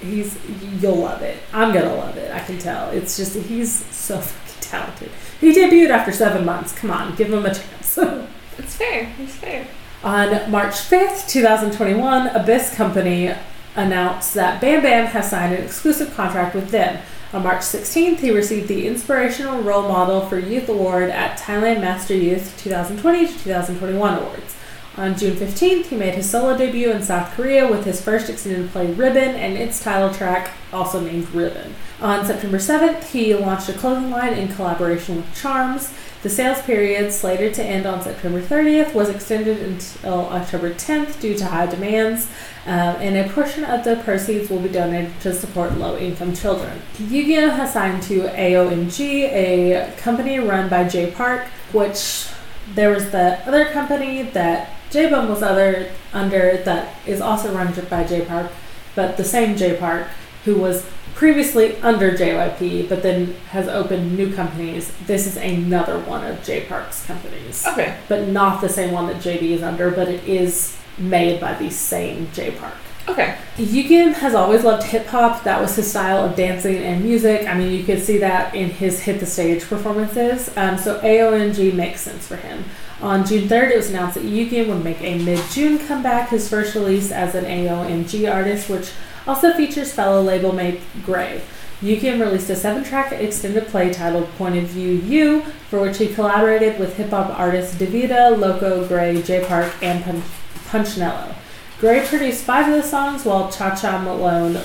he's 0.00 0.38
you'll 0.80 0.96
love 0.96 1.22
it. 1.22 1.38
I'm 1.52 1.72
gonna 1.72 1.94
love 1.94 2.16
it. 2.16 2.34
I 2.34 2.40
can 2.40 2.58
tell. 2.58 2.90
It's 2.90 3.16
just 3.16 3.36
he's 3.36 3.72
so 3.94 4.18
fucking 4.18 4.60
talented. 4.62 5.10
He 5.40 5.52
debuted 5.52 5.90
after 5.90 6.10
seven 6.10 6.44
months. 6.44 6.72
Come 6.72 6.90
on, 6.90 7.14
give 7.14 7.32
him 7.32 7.46
a 7.46 7.54
chance. 7.54 7.98
It's 8.56 8.76
fair. 8.76 9.12
It's 9.18 9.34
fair. 9.34 9.66
On 10.04 10.48
March 10.48 10.74
5th, 10.74 11.28
2021, 11.28 12.28
Abyss 12.28 12.72
Company 12.76 13.34
announced 13.76 14.34
that 14.34 14.60
Bam 14.60 14.82
Bam 14.82 15.06
has 15.06 15.30
signed 15.30 15.54
an 15.54 15.62
exclusive 15.62 16.14
contract 16.14 16.54
with 16.54 16.70
them. 16.70 17.02
On 17.32 17.42
March 17.42 17.62
16th, 17.62 18.20
he 18.20 18.30
received 18.30 18.68
the 18.68 18.86
Inspirational 18.86 19.60
Role 19.62 19.88
Model 19.88 20.20
for 20.26 20.38
Youth 20.38 20.68
Award 20.68 21.10
at 21.10 21.38
Thailand 21.38 21.80
Master 21.80 22.14
Youth 22.14 22.54
2020 22.62 23.26
to 23.26 23.32
2021 23.32 24.18
Awards. 24.18 24.54
On 24.96 25.16
June 25.16 25.34
15th, 25.34 25.86
he 25.86 25.96
made 25.96 26.14
his 26.14 26.30
solo 26.30 26.56
debut 26.56 26.92
in 26.92 27.02
South 27.02 27.34
Korea 27.34 27.68
with 27.68 27.84
his 27.84 28.00
first 28.00 28.30
extended 28.30 28.70
play 28.70 28.92
Ribbon 28.92 29.34
and 29.34 29.56
its 29.56 29.82
title 29.82 30.14
track, 30.14 30.52
also 30.72 31.00
named 31.00 31.28
Ribbon. 31.30 31.74
On 32.00 32.24
September 32.24 32.58
7th, 32.58 33.02
he 33.08 33.34
launched 33.34 33.68
a 33.68 33.72
clothing 33.72 34.10
line 34.10 34.34
in 34.34 34.46
collaboration 34.54 35.16
with 35.16 35.34
Charms. 35.34 35.92
The 36.24 36.30
sales 36.30 36.62
period, 36.62 37.12
slated 37.12 37.52
to 37.52 37.62
end 37.62 37.84
on 37.84 38.00
September 38.00 38.40
30th, 38.40 38.94
was 38.94 39.10
extended 39.10 39.60
until 39.60 40.20
October 40.30 40.72
10th 40.72 41.20
due 41.20 41.36
to 41.36 41.44
high 41.44 41.66
demands, 41.66 42.28
um, 42.64 42.96
and 42.96 43.14
a 43.14 43.30
portion 43.30 43.62
of 43.62 43.84
the 43.84 43.96
proceeds 43.96 44.48
will 44.48 44.60
be 44.60 44.70
donated 44.70 45.12
to 45.20 45.34
support 45.34 45.76
low 45.76 45.98
income 45.98 46.34
children. 46.34 46.80
Yugyeom 46.94 47.54
has 47.54 47.74
signed 47.74 48.02
to 48.04 48.22
AOMG, 48.22 49.00
a 49.34 49.94
company 49.98 50.38
run 50.38 50.70
by 50.70 50.88
Jay 50.88 51.10
Park, 51.10 51.44
which 51.72 52.28
there 52.74 52.88
was 52.88 53.10
the 53.10 53.46
other 53.46 53.66
company 53.66 54.22
that 54.22 54.70
Jaebum 54.88 55.28
was 55.28 55.42
other 55.42 55.92
under 56.14 56.56
that 56.64 56.94
is 57.06 57.20
also 57.20 57.54
run 57.54 57.74
by 57.90 58.02
J 58.04 58.24
Park, 58.24 58.50
but 58.94 59.18
the 59.18 59.24
same 59.24 59.58
J 59.58 59.76
Park 59.76 60.06
who 60.46 60.56
was 60.56 60.86
previously 61.14 61.76
under 61.80 62.12
JYP, 62.12 62.88
but 62.88 63.02
then 63.02 63.34
has 63.50 63.68
opened 63.68 64.16
new 64.16 64.32
companies. 64.34 64.92
This 65.06 65.26
is 65.26 65.36
another 65.36 65.98
one 66.00 66.24
of 66.24 66.42
J 66.44 66.62
Park's 66.62 67.04
companies, 67.06 67.64
Okay. 67.66 67.96
but 68.08 68.28
not 68.28 68.60
the 68.60 68.68
same 68.68 68.92
one 68.92 69.06
that 69.06 69.16
JD 69.16 69.42
is 69.52 69.62
under, 69.62 69.90
but 69.90 70.08
it 70.08 70.24
is 70.28 70.76
made 70.98 71.40
by 71.40 71.54
the 71.54 71.70
same 71.70 72.28
J 72.32 72.50
Park. 72.52 72.74
Okay. 73.06 73.36
Yugyeom 73.58 74.14
has 74.14 74.34
always 74.34 74.64
loved 74.64 74.84
hip 74.84 75.06
hop. 75.06 75.44
That 75.44 75.60
was 75.60 75.76
his 75.76 75.90
style 75.90 76.24
of 76.24 76.34
dancing 76.36 76.76
and 76.78 77.04
music. 77.04 77.46
I 77.46 77.56
mean, 77.56 77.70
you 77.70 77.84
could 77.84 78.02
see 78.02 78.16
that 78.18 78.54
in 78.54 78.70
his 78.70 79.00
hit 79.00 79.20
the 79.20 79.26
stage 79.26 79.62
performances. 79.64 80.50
Um, 80.56 80.78
so 80.78 80.98
AOMG 81.00 81.74
makes 81.74 82.00
sense 82.00 82.26
for 82.26 82.36
him. 82.36 82.64
On 83.02 83.26
June 83.26 83.46
3rd, 83.46 83.72
it 83.72 83.76
was 83.76 83.90
announced 83.90 84.14
that 84.14 84.24
Yugyeom 84.24 84.68
would 84.68 84.82
make 84.82 85.02
a 85.02 85.18
mid 85.18 85.38
June 85.50 85.78
comeback, 85.78 86.30
his 86.30 86.48
first 86.48 86.74
release 86.74 87.12
as 87.12 87.34
an 87.34 87.44
AOMG 87.44 88.32
artist, 88.32 88.70
which 88.70 88.90
also 89.26 89.52
features 89.52 89.92
fellow 89.92 90.22
label 90.22 90.52
mate 90.52 90.80
Gray. 91.04 91.42
Yugyeom 91.80 92.20
released 92.20 92.48
a 92.50 92.56
seven 92.56 92.82
track 92.84 93.12
extended 93.12 93.66
play 93.66 93.92
titled 93.92 94.28
Point 94.38 94.56
of 94.56 94.64
View 94.64 94.92
U, 94.92 95.42
for 95.68 95.80
which 95.80 95.98
he 95.98 96.14
collaborated 96.14 96.78
with 96.78 96.96
hip 96.96 97.10
hop 97.10 97.38
artists 97.38 97.76
DeVita, 97.76 98.38
Loco, 98.38 98.86
Gray, 98.86 99.20
J 99.20 99.44
Park, 99.46 99.72
and 99.82 100.02
Pun- 100.02 100.22
Punchnello. 100.68 101.34
Gray 101.80 102.06
produced 102.06 102.44
five 102.44 102.68
of 102.68 102.82
the 102.82 102.88
songs, 102.88 103.24
while 103.24 103.50
Cha 103.50 103.74
Cha 103.74 104.00
Malone 104.00 104.56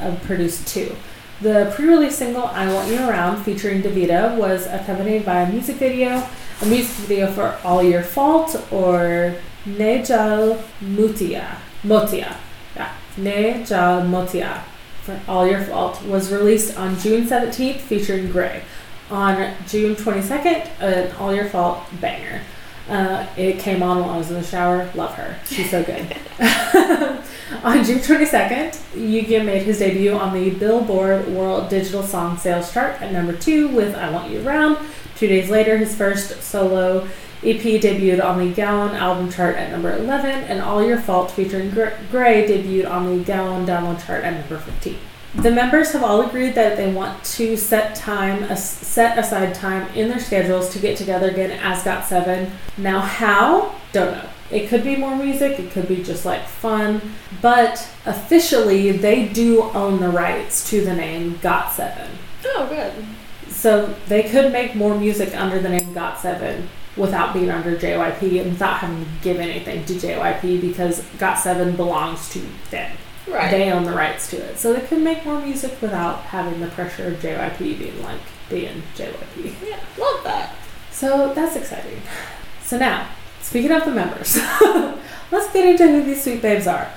uh, 0.00 0.16
produced 0.22 0.68
two. 0.68 0.94
The 1.40 1.72
pre 1.74 1.88
release 1.88 2.16
single 2.16 2.44
I 2.44 2.72
Want 2.72 2.88
You 2.88 2.98
Around, 2.98 3.42
featuring 3.42 3.82
Davida, 3.82 4.36
was 4.36 4.66
accompanied 4.66 5.24
by 5.24 5.40
a 5.40 5.50
music 5.50 5.76
video, 5.76 6.22
a 6.60 6.66
music 6.66 6.94
video 7.06 7.32
for 7.32 7.58
All 7.64 7.82
Your 7.82 8.02
Fault 8.02 8.54
or 8.70 9.34
Nejal 9.64 10.62
Mutia. 10.80 11.56
Motia. 11.82 12.36
Yeah, 13.16 13.58
Nejal 13.58 14.08
Motia 14.08 14.62
for 15.02 15.20
All 15.28 15.46
Your 15.46 15.62
Fault 15.62 16.02
was 16.04 16.32
released 16.32 16.76
on 16.76 16.98
June 16.98 17.26
17th, 17.26 17.80
featuring 17.80 18.30
Gray. 18.30 18.62
On 19.10 19.54
June 19.66 19.96
22nd, 19.96 20.68
an 20.80 21.16
All 21.16 21.34
Your 21.34 21.46
Fault 21.46 21.82
banger. 22.00 22.42
Uh, 22.88 23.26
it 23.36 23.58
came 23.58 23.82
on 23.82 24.00
while 24.00 24.10
I 24.10 24.18
was 24.18 24.30
in 24.30 24.34
the 24.34 24.42
shower. 24.42 24.90
Love 24.94 25.14
her. 25.14 25.38
She's 25.46 25.70
so 25.70 25.82
good. 25.82 26.16
on 27.62 27.84
June 27.84 27.98
22nd, 27.98 28.76
Yugi 28.94 29.44
made 29.44 29.62
his 29.62 29.78
debut 29.78 30.12
on 30.12 30.34
the 30.34 30.50
Billboard 30.50 31.28
World 31.28 31.68
Digital 31.68 32.02
Song 32.02 32.36
Sales 32.36 32.72
Chart 32.72 33.00
at 33.00 33.12
number 33.12 33.32
two 33.32 33.68
with 33.68 33.94
I 33.94 34.10
Want 34.10 34.30
You 34.30 34.46
Around. 34.46 34.78
Two 35.16 35.28
days 35.28 35.50
later, 35.50 35.78
his 35.78 35.94
first 35.94 36.42
solo 36.42 37.06
EP 37.42 37.80
debuted 37.80 38.22
on 38.22 38.38
the 38.38 38.52
Gaon 38.52 38.94
album 38.94 39.30
chart 39.30 39.56
at 39.56 39.70
number 39.70 39.96
11, 39.96 40.30
and 40.44 40.60
All 40.60 40.84
Your 40.84 40.98
Fault 40.98 41.30
featuring 41.30 41.70
Gray 41.70 42.46
debuted 42.46 42.90
on 42.90 43.18
the 43.18 43.24
Gaon 43.24 43.66
download 43.66 44.04
chart 44.04 44.24
at 44.24 44.34
number 44.34 44.58
15. 44.58 44.98
The 45.36 45.50
members 45.50 45.92
have 45.92 46.02
all 46.02 46.26
agreed 46.26 46.54
that 46.56 46.76
they 46.76 46.92
want 46.92 47.22
to 47.24 47.56
set 47.56 47.94
time, 47.94 48.42
a 48.42 48.56
set 48.56 49.16
aside 49.16 49.54
time 49.54 49.88
in 49.94 50.08
their 50.08 50.18
schedules 50.18 50.68
to 50.70 50.78
get 50.80 50.98
together 50.98 51.30
again 51.30 51.52
as 51.62 51.84
Got 51.84 52.04
Seven. 52.04 52.50
Now, 52.76 53.00
how? 53.00 53.74
Don't 53.92 54.10
know. 54.10 54.28
It 54.50 54.68
could 54.68 54.82
be 54.82 54.96
more 54.96 55.14
music. 55.14 55.60
It 55.60 55.70
could 55.70 55.86
be 55.86 56.02
just 56.02 56.26
like 56.26 56.46
fun. 56.46 57.00
But 57.40 57.88
officially, 58.04 58.90
they 58.90 59.28
do 59.28 59.62
own 59.62 60.00
the 60.00 60.08
rights 60.08 60.68
to 60.70 60.84
the 60.84 60.94
name 60.94 61.38
Got 61.40 61.72
Seven. 61.72 62.10
Oh, 62.44 62.66
good. 62.68 62.92
So 63.52 63.94
they 64.08 64.24
could 64.24 64.52
make 64.52 64.74
more 64.74 64.98
music 64.98 65.34
under 65.36 65.60
the 65.60 65.68
name 65.68 65.94
Got 65.94 66.18
Seven 66.18 66.68
without 66.96 67.32
being 67.32 67.50
under 67.50 67.76
JYP 67.76 68.40
and 68.40 68.52
without 68.52 68.78
having 68.78 69.04
to 69.04 69.10
give 69.22 69.38
anything 69.38 69.84
to 69.86 69.94
JYP 69.94 70.60
because 70.60 71.04
Got 71.18 71.34
Seven 71.38 71.76
belongs 71.76 72.28
to 72.30 72.42
them. 72.70 72.96
Right. 73.28 73.50
They 73.50 73.70
own 73.70 73.84
the 73.84 73.92
rights 73.92 74.28
to 74.30 74.36
it. 74.36 74.58
So 74.58 74.72
they 74.72 74.84
can 74.86 75.04
make 75.04 75.24
more 75.24 75.40
music 75.40 75.80
without 75.80 76.20
having 76.22 76.60
the 76.60 76.66
pressure 76.68 77.08
of 77.08 77.20
JYP 77.20 77.78
being 77.78 78.02
like 78.02 78.20
being 78.48 78.82
JYP. 78.96 79.54
yeah. 79.66 79.78
Love 79.98 80.24
that. 80.24 80.56
So 80.90 81.32
that's 81.32 81.56
exciting. 81.56 82.02
So 82.62 82.78
now, 82.78 83.08
speaking 83.40 83.70
of 83.70 83.84
the 83.84 83.92
members, 83.92 84.36
let's 85.30 85.52
get 85.52 85.66
into 85.66 85.86
who 85.86 86.02
these 86.02 86.22
sweet 86.22 86.42
babes 86.42 86.66
are. 86.66 86.90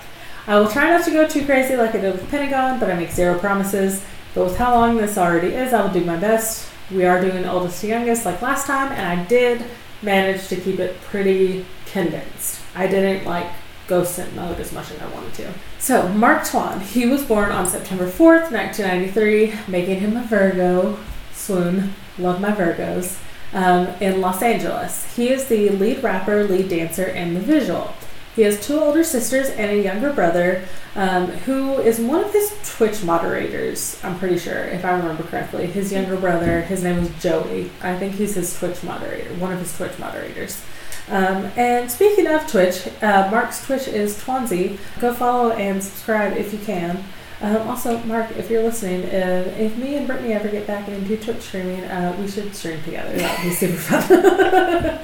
I 0.45 0.59
will 0.59 0.67
try 0.67 0.89
not 0.89 1.05
to 1.05 1.11
go 1.11 1.27
too 1.27 1.45
crazy 1.45 1.75
like 1.75 1.95
I 1.95 1.99
did 1.99 2.13
with 2.13 2.29
Pentagon, 2.29 2.79
but 2.79 2.89
I 2.89 2.95
make 2.95 3.11
zero 3.11 3.39
promises. 3.39 4.03
But 4.33 4.45
with 4.45 4.57
how 4.57 4.73
long 4.75 4.97
this 4.97 5.17
already 5.17 5.53
is, 5.53 5.73
I 5.73 5.81
will 5.81 5.93
do 5.93 6.03
my 6.03 6.17
best. 6.17 6.69
We 6.93 7.05
are 7.05 7.19
doing 7.19 7.45
oldest 7.45 7.81
to 7.81 7.87
youngest 7.87 8.25
like 8.25 8.41
last 8.41 8.67
time, 8.67 8.91
and 8.91 9.19
I 9.19 9.25
did 9.25 9.65
manage 10.01 10.47
to 10.49 10.55
keep 10.55 10.79
it 10.79 10.99
pretty 11.01 11.65
condensed. 11.87 12.61
I 12.75 12.87
didn't 12.87 13.25
like 13.25 13.47
go 13.87 14.03
scent 14.03 14.35
mode 14.35 14.59
as 14.59 14.71
much 14.71 14.91
as 14.91 15.01
I 15.01 15.07
wanted 15.07 15.33
to. 15.35 15.53
So, 15.79 16.07
Mark 16.09 16.45
Tuan, 16.45 16.79
he 16.81 17.05
was 17.05 17.23
born 17.23 17.51
on 17.51 17.67
September 17.67 18.05
4th, 18.05 18.51
1993, 18.51 19.53
making 19.67 19.99
him 19.99 20.17
a 20.17 20.23
Virgo. 20.23 20.99
Swoon, 21.33 21.93
love 22.17 22.39
my 22.39 22.51
Virgos. 22.51 23.19
Um, 23.53 23.87
in 23.99 24.19
Los 24.19 24.41
Angeles. 24.41 25.15
He 25.15 25.29
is 25.29 25.45
the 25.45 25.69
lead 25.69 26.01
rapper, 26.01 26.43
lead 26.43 26.69
dancer, 26.69 27.05
and 27.05 27.35
the 27.35 27.39
visual. 27.39 27.93
He 28.35 28.41
has 28.43 28.65
two 28.65 28.79
older 28.79 29.03
sisters 29.03 29.49
and 29.49 29.71
a 29.71 29.81
younger 29.81 30.11
brother 30.11 30.65
um, 30.95 31.27
who 31.27 31.79
is 31.79 31.99
one 31.99 32.23
of 32.23 32.33
his 32.33 32.57
Twitch 32.65 33.03
moderators, 33.03 33.99
I'm 34.03 34.17
pretty 34.17 34.39
sure, 34.39 34.63
if 34.63 34.83
I 34.83 34.97
remember 34.97 35.23
correctly. 35.23 35.67
His 35.67 35.91
younger 35.91 36.17
brother, 36.17 36.61
his 36.61 36.83
name 36.83 36.99
is 36.99 37.21
Joey. 37.21 37.69
I 37.81 37.97
think 37.97 38.15
he's 38.15 38.35
his 38.35 38.57
Twitch 38.57 38.83
moderator, 38.83 39.33
one 39.35 39.53
of 39.53 39.59
his 39.59 39.75
Twitch 39.75 39.97
moderators. 39.99 40.63
Um, 41.09 41.51
and 41.57 41.91
speaking 41.91 42.27
of 42.27 42.47
Twitch, 42.47 42.87
uh, 43.01 43.29
Mark's 43.29 43.65
Twitch 43.65 43.87
is 43.87 44.21
Twansy. 44.23 44.79
Go 44.99 45.13
follow 45.13 45.51
and 45.51 45.83
subscribe 45.83 46.37
if 46.37 46.53
you 46.53 46.59
can. 46.59 47.03
Um, 47.43 47.67
also, 47.67 47.97
Mark, 48.05 48.31
if 48.37 48.49
you're 48.49 48.63
listening, 48.63 49.03
uh, 49.05 49.53
if 49.59 49.75
me 49.77 49.95
and 49.95 50.07
Brittany 50.07 50.31
ever 50.33 50.47
get 50.47 50.65
back 50.65 50.87
into 50.87 51.17
Twitch 51.17 51.41
streaming, 51.41 51.83
uh, 51.83 52.15
we 52.19 52.27
should 52.27 52.55
stream 52.55 52.81
together. 52.83 53.13
That 53.17 53.37
would 53.37 53.49
be 53.49 53.53
super 53.53 53.77
fun. 53.77 54.99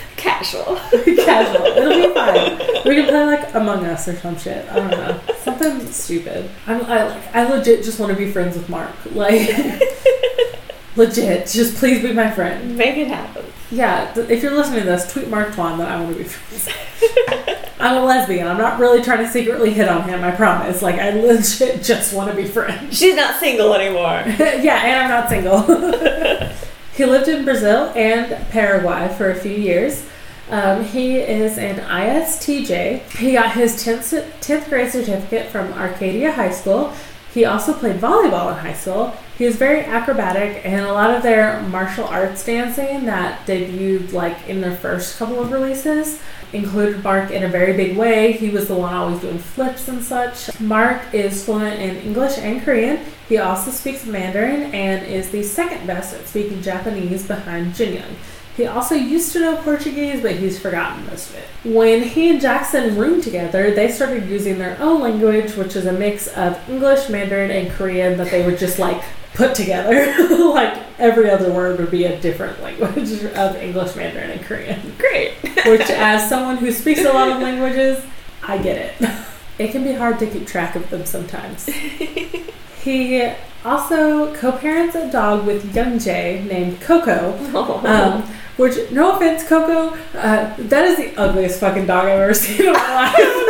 Casual. 0.16 0.76
Casual. 0.76 1.66
It'll 1.66 2.08
be 2.08 2.14
fine. 2.14 2.58
We 2.84 2.94
can 2.96 3.08
play 3.08 3.24
like 3.26 3.54
Among 3.54 3.84
Us 3.86 4.08
or 4.08 4.16
some 4.16 4.38
shit. 4.38 4.66
I 4.70 4.76
don't 4.76 4.90
know. 4.90 5.20
Something 5.42 5.84
stupid. 5.92 6.48
I'm, 6.66 6.82
I 6.86 7.02
like. 7.08 7.34
I 7.36 7.48
legit 7.52 7.84
just 7.84 7.98
want 7.98 8.10
to 8.12 8.16
be 8.18 8.30
friends 8.32 8.56
with 8.56 8.68
Mark. 8.70 8.94
Like, 9.12 9.50
legit. 10.96 11.46
Just 11.48 11.76
please 11.76 12.02
be 12.02 12.12
my 12.12 12.30
friend. 12.30 12.76
Make 12.76 12.96
it 12.96 13.08
happen. 13.08 13.44
Yeah. 13.70 14.12
th- 14.14 14.30
If 14.30 14.42
you're 14.42 14.54
listening 14.56 14.80
to 14.80 14.86
this, 14.86 15.12
tweet 15.12 15.28
Mark 15.28 15.54
Tuan 15.54 15.78
that 15.78 15.90
I 15.90 16.00
want 16.00 16.16
to 16.16 16.22
be 16.22 16.28
friends. 16.28 16.68
I'm 17.80 17.96
a 17.96 18.04
lesbian. 18.04 18.46
I'm 18.46 18.58
not 18.58 18.78
really 18.78 19.02
trying 19.02 19.24
to 19.24 19.30
secretly 19.30 19.72
hit 19.72 19.88
on 19.88 20.08
him. 20.08 20.22
I 20.22 20.30
promise. 20.32 20.82
Like, 20.82 20.96
I 20.96 21.10
legit 21.10 21.82
just 21.82 22.14
want 22.14 22.30
to 22.30 22.36
be 22.36 22.44
friends. 22.44 22.96
She's 22.96 23.16
not 23.16 23.40
single 23.40 23.74
anymore. 23.74 24.22
yeah, 24.62 24.82
and 24.84 25.00
I'm 25.00 25.10
not 25.10 25.28
single. 25.28 25.62
he 26.94 27.04
lived 27.04 27.28
in 27.28 27.44
Brazil 27.44 27.92
and 27.96 28.48
Paraguay 28.50 29.12
for 29.16 29.30
a 29.30 29.34
few 29.34 29.56
years. 29.56 30.06
Um, 30.50 30.84
he 30.84 31.16
is 31.16 31.58
an 31.58 31.76
ISTJ. 31.76 33.16
He 33.16 33.32
got 33.32 33.52
his 33.52 33.84
10th, 33.84 34.30
10th 34.40 34.68
grade 34.68 34.90
certificate 34.90 35.48
from 35.48 35.72
Arcadia 35.74 36.32
High 36.32 36.50
School. 36.50 36.92
He 37.32 37.44
also 37.44 37.72
played 37.72 38.00
volleyball 38.00 38.52
in 38.52 38.58
high 38.58 38.72
school. 38.72 39.14
He 39.40 39.46
was 39.46 39.56
very 39.56 39.80
acrobatic, 39.80 40.66
and 40.66 40.84
a 40.84 40.92
lot 40.92 41.16
of 41.16 41.22
their 41.22 41.62
martial 41.62 42.04
arts 42.04 42.44
dancing 42.44 43.06
that 43.06 43.46
debuted 43.46 44.12
like 44.12 44.46
in 44.46 44.60
their 44.60 44.76
first 44.76 45.16
couple 45.16 45.40
of 45.40 45.50
releases 45.50 46.20
included 46.52 47.02
Mark 47.02 47.30
in 47.30 47.42
a 47.44 47.48
very 47.48 47.72
big 47.72 47.96
way. 47.96 48.32
He 48.32 48.50
was 48.50 48.68
the 48.68 48.74
one 48.74 48.92
always 48.92 49.22
doing 49.22 49.38
flips 49.38 49.88
and 49.88 50.04
such. 50.04 50.60
Mark 50.60 51.14
is 51.14 51.42
fluent 51.42 51.80
in 51.80 51.96
English 51.96 52.36
and 52.36 52.60
Korean. 52.60 52.98
He 53.30 53.38
also 53.38 53.70
speaks 53.70 54.04
Mandarin 54.04 54.74
and 54.74 55.06
is 55.06 55.30
the 55.30 55.42
second 55.42 55.86
best 55.86 56.14
at 56.14 56.28
speaking 56.28 56.60
Japanese 56.60 57.26
behind 57.26 57.74
Jin 57.74 57.94
Young. 57.94 58.16
He 58.58 58.66
also 58.66 58.94
used 58.94 59.32
to 59.32 59.40
know 59.40 59.56
Portuguese, 59.62 60.20
but 60.20 60.32
he's 60.32 60.58
forgotten 60.58 61.06
most 61.06 61.30
of 61.30 61.36
it. 61.36 61.48
When 61.64 62.02
he 62.02 62.28
and 62.28 62.42
Jackson 62.42 62.94
roomed 62.94 63.22
together, 63.22 63.70
they 63.70 63.90
started 63.90 64.28
using 64.28 64.58
their 64.58 64.78
own 64.78 65.00
language, 65.00 65.54
which 65.54 65.76
is 65.76 65.86
a 65.86 65.94
mix 65.94 66.26
of 66.28 66.60
English, 66.68 67.08
Mandarin, 67.08 67.50
and 67.50 67.70
Korean 67.70 68.18
that 68.18 68.30
they 68.30 68.44
would 68.44 68.58
just 68.58 68.78
like 68.78 69.02
put 69.34 69.54
together. 69.54 70.06
like 70.54 70.78
every 70.98 71.30
other 71.30 71.52
word 71.52 71.78
would 71.80 71.90
be 71.90 72.04
a 72.04 72.20
different 72.20 72.62
language 72.62 73.24
of 73.34 73.56
English, 73.56 73.96
Mandarin, 73.96 74.30
and 74.30 74.42
Korean. 74.42 74.94
Great. 74.98 75.34
Which, 75.66 75.88
as 75.90 76.28
someone 76.28 76.56
who 76.58 76.72
speaks 76.72 77.00
a 77.00 77.12
lot 77.12 77.28
of 77.28 77.42
languages, 77.42 78.04
I 78.42 78.58
get 78.58 78.76
it. 78.76 79.10
It 79.58 79.72
can 79.72 79.84
be 79.84 79.92
hard 79.92 80.18
to 80.20 80.26
keep 80.26 80.46
track 80.46 80.74
of 80.74 80.88
them 80.88 81.04
sometimes. 81.04 81.66
He 82.82 83.30
also 83.62 84.34
co-parents 84.34 84.94
a 84.94 85.12
dog 85.12 85.46
with 85.46 85.74
Young 85.74 85.98
Jae 85.98 86.46
named 86.46 86.80
Coco. 86.80 87.36
Um, 87.86 88.22
which, 88.56 88.90
no 88.90 89.16
offense, 89.16 89.46
Coco, 89.46 89.96
uh, 90.14 90.54
that 90.58 90.84
is 90.84 90.96
the 90.96 91.14
ugliest 91.16 91.60
fucking 91.60 91.86
dog 91.86 92.06
I've 92.06 92.20
ever 92.20 92.34
seen 92.34 92.66
in 92.66 92.72
my 92.72 92.94
life. 92.94 93.40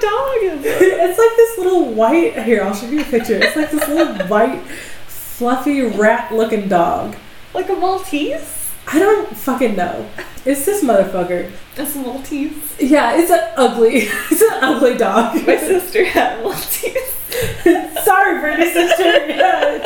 What 0.00 0.42
kind 0.42 0.52
of 0.58 0.62
dog 0.62 0.64
is 0.64 0.64
it? 0.82 1.10
it's 1.10 1.18
like 1.18 1.36
this 1.36 1.58
little 1.58 1.92
white. 1.92 2.42
Here, 2.42 2.62
I'll 2.62 2.74
show 2.74 2.88
you 2.88 3.00
a 3.00 3.04
picture. 3.04 3.38
It's 3.42 3.56
like 3.56 3.70
this 3.70 3.88
little 3.88 4.14
white, 4.28 4.62
fluffy 5.06 5.82
rat-looking 5.82 6.68
dog. 6.68 7.16
Like 7.54 7.68
a 7.68 7.74
Maltese? 7.74 8.56
I 8.86 8.98
don't 8.98 9.36
fucking 9.36 9.76
know. 9.76 10.08
It's 10.44 10.64
this 10.64 10.82
motherfucker. 10.82 11.50
It's 11.76 11.96
a 11.96 11.98
Maltese. 11.98 12.76
Yeah, 12.80 13.16
it's 13.16 13.30
an 13.30 13.40
ugly, 13.56 13.90
it's 14.30 14.42
an 14.42 14.58
ugly 14.62 14.96
dog. 14.96 15.34
My 15.46 15.56
sister 15.56 16.04
had 16.04 16.40
a 16.40 16.42
Maltese. 16.42 16.96
Sorry, 18.04 18.40
Brittany 18.40 18.72
sister. 18.72 19.04
Yeah, 19.28 19.78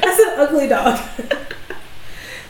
that's 0.00 0.20
an 0.20 0.32
ugly 0.36 0.68
dog. 0.68 0.98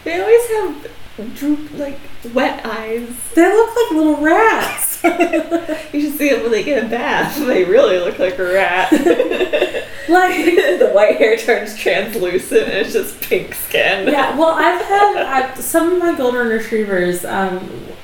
They 0.05 0.20
always 0.20 0.47
have 0.51 1.34
droop 1.34 1.72
like 1.74 1.98
wet 2.32 2.64
eyes. 2.64 3.09
They 3.34 3.43
look 3.43 3.74
like 3.74 3.90
little 3.93 4.16
rats. 4.18 4.85
You 5.92 6.00
should 6.02 6.18
see 6.18 6.30
them 6.30 6.42
when 6.42 6.50
they 6.52 6.62
get 6.64 6.84
a 6.84 6.88
bath. 6.88 7.38
They 7.46 7.64
really 7.64 7.98
look 7.98 8.18
like 8.18 8.38
a 8.38 8.44
rat. 8.44 8.92
Like, 8.92 10.44
the 10.78 10.90
white 10.94 11.16
hair 11.16 11.36
turns 11.36 11.78
translucent 11.78 12.62
and 12.64 12.72
it's 12.72 12.92
just 12.92 13.20
pink 13.22 13.54
skin. 13.54 14.08
yeah. 14.08 14.36
Well, 14.36 14.50
I've 14.50 14.84
had 14.84 15.16
I've, 15.16 15.60
some 15.60 15.92
of 15.92 15.98
my 15.98 16.16
golden 16.16 16.48
retrievers. 16.48 17.24
Um, 17.24 17.58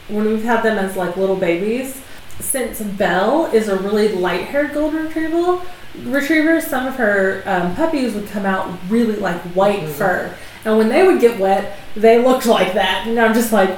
when 0.09 0.27
we've 0.27 0.43
had 0.45 0.63
them 0.63 0.79
as 0.79 0.97
like 0.97 1.17
little 1.17 1.37
babies, 1.37 2.01
since 2.41 2.81
Belle 2.81 3.47
is 3.53 3.69
a 3.69 3.77
really 3.77 4.09
light-haired 4.09 4.73
golden 4.75 5.05
retriever, 5.07 5.61
retriever, 6.05 6.61
some 6.61 6.87
of 6.87 6.97
her 6.97 7.43
um, 7.47 7.75
puppies 7.77 8.15
would 8.15 8.29
come 8.29 8.45
out 8.45 8.71
really 8.89 9.17
like 9.17 9.41
white 9.55 9.81
Mhm. 9.81 9.89
fur, 9.93 10.35
and 10.65 10.77
when 10.77 10.89
they 10.89 11.07
would 11.07 11.21
get 11.21 11.39
wet, 11.39 11.79
they 11.95 12.19
looked 12.23 12.47
like 12.47 12.75
that, 12.75 13.07
and 13.07 13.19
I'm 13.19 13.35
just 13.35 13.53
like. 13.53 13.71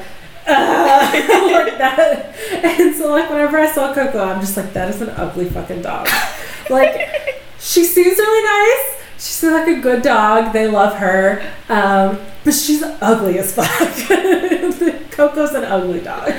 Uh, 0.47 1.11
like 1.53 1.79
that, 1.79 2.35
and 2.65 2.95
so 2.95 3.11
like 3.11 3.31
whenever 3.31 3.59
I 3.59 3.71
saw 3.71 3.95
Coco, 3.95 4.23
I'm 4.23 4.41
just 4.41 4.57
like, 4.57 4.73
that 4.75 4.91
is 4.91 5.01
an 5.01 5.11
ugly 5.11 5.47
fucking 5.49 5.83
dog. 5.83 6.09
Like, 6.69 7.43
she 7.59 7.85
seems 7.85 8.19
really 8.19 8.45
nice. 8.45 9.03
She's 9.17 9.43
like 9.43 9.69
a 9.69 9.81
good 9.81 10.03
dog. 10.03 10.53
They 10.53 10.69
love 10.69 10.97
her, 10.97 11.43
um, 11.69 12.21
but 12.45 12.53
she's 12.53 12.83
ugly 12.83 13.39
as 13.39 13.55
fuck. 13.55 13.69
Coco's 15.11 15.55
an 15.55 15.65
ugly 15.65 16.01
dog. 16.01 16.33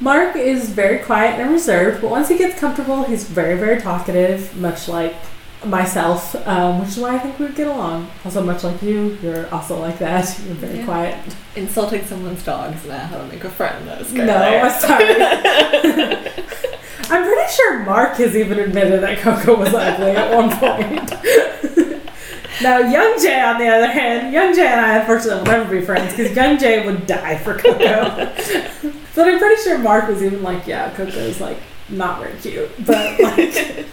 Mark 0.00 0.36
is 0.36 0.68
very 0.68 0.98
quiet 0.98 1.40
and 1.40 1.50
reserved, 1.50 2.02
but 2.02 2.10
once 2.10 2.28
he 2.28 2.36
gets 2.36 2.60
comfortable, 2.60 3.04
he's 3.04 3.24
very, 3.24 3.56
very 3.56 3.80
talkative, 3.80 4.54
much 4.56 4.88
like 4.88 5.14
myself, 5.64 6.34
um, 6.46 6.80
which 6.80 6.90
is 6.90 6.98
why 6.98 7.14
I 7.16 7.18
think 7.18 7.38
we 7.38 7.46
would 7.46 7.54
get 7.56 7.66
along. 7.66 8.08
Also, 8.24 8.42
much 8.42 8.62
like 8.64 8.80
you, 8.82 9.18
you're 9.22 9.52
also 9.52 9.78
like 9.80 9.98
that. 9.98 10.38
You're 10.46 10.54
very 10.56 10.78
Yeah. 10.78 10.84
quiet. 10.84 11.16
Insulting 11.56 12.04
someone's 12.04 12.42
dog 12.44 12.74
is 12.76 12.84
not 12.86 13.00
how 13.00 13.18
to 13.18 13.24
make 13.24 13.42
a 13.44 13.50
friend. 13.50 13.86
No, 14.12 14.36
I'm 14.36 14.70
sorry. 14.80 15.04
I'm 17.08 17.22
pretty 17.24 17.52
sure 17.52 17.78
Mark 17.80 18.16
has 18.16 18.36
even 18.36 18.58
admitted 18.58 19.00
that 19.02 19.18
Coco 19.18 19.56
was 19.56 19.72
ugly 19.72 20.10
at 20.10 20.34
one 20.34 20.50
point. 20.50 21.10
now, 22.62 22.78
Young 22.78 23.14
Jae, 23.14 23.54
on 23.54 23.58
the 23.60 23.68
other 23.68 23.86
hand, 23.86 24.32
Young 24.32 24.52
Jae 24.52 24.66
and 24.66 24.80
I 24.80 24.98
unfortunately 24.98 25.38
will 25.38 25.58
never 25.58 25.80
be 25.80 25.84
friends 25.86 26.14
because 26.16 26.34
Young 26.36 26.56
Jae 26.58 26.84
would 26.84 27.06
die 27.06 27.38
for 27.38 27.54
Coco. 27.58 27.78
but 29.14 29.28
I'm 29.28 29.38
pretty 29.38 29.62
sure 29.62 29.78
Mark 29.78 30.08
was 30.08 30.22
even 30.22 30.42
like, 30.42 30.66
yeah, 30.66 30.90
Coco's 30.94 31.40
like 31.40 31.58
not 31.88 32.20
very 32.20 32.36
cute, 32.40 32.70
but 32.84 33.20
like 33.20 33.86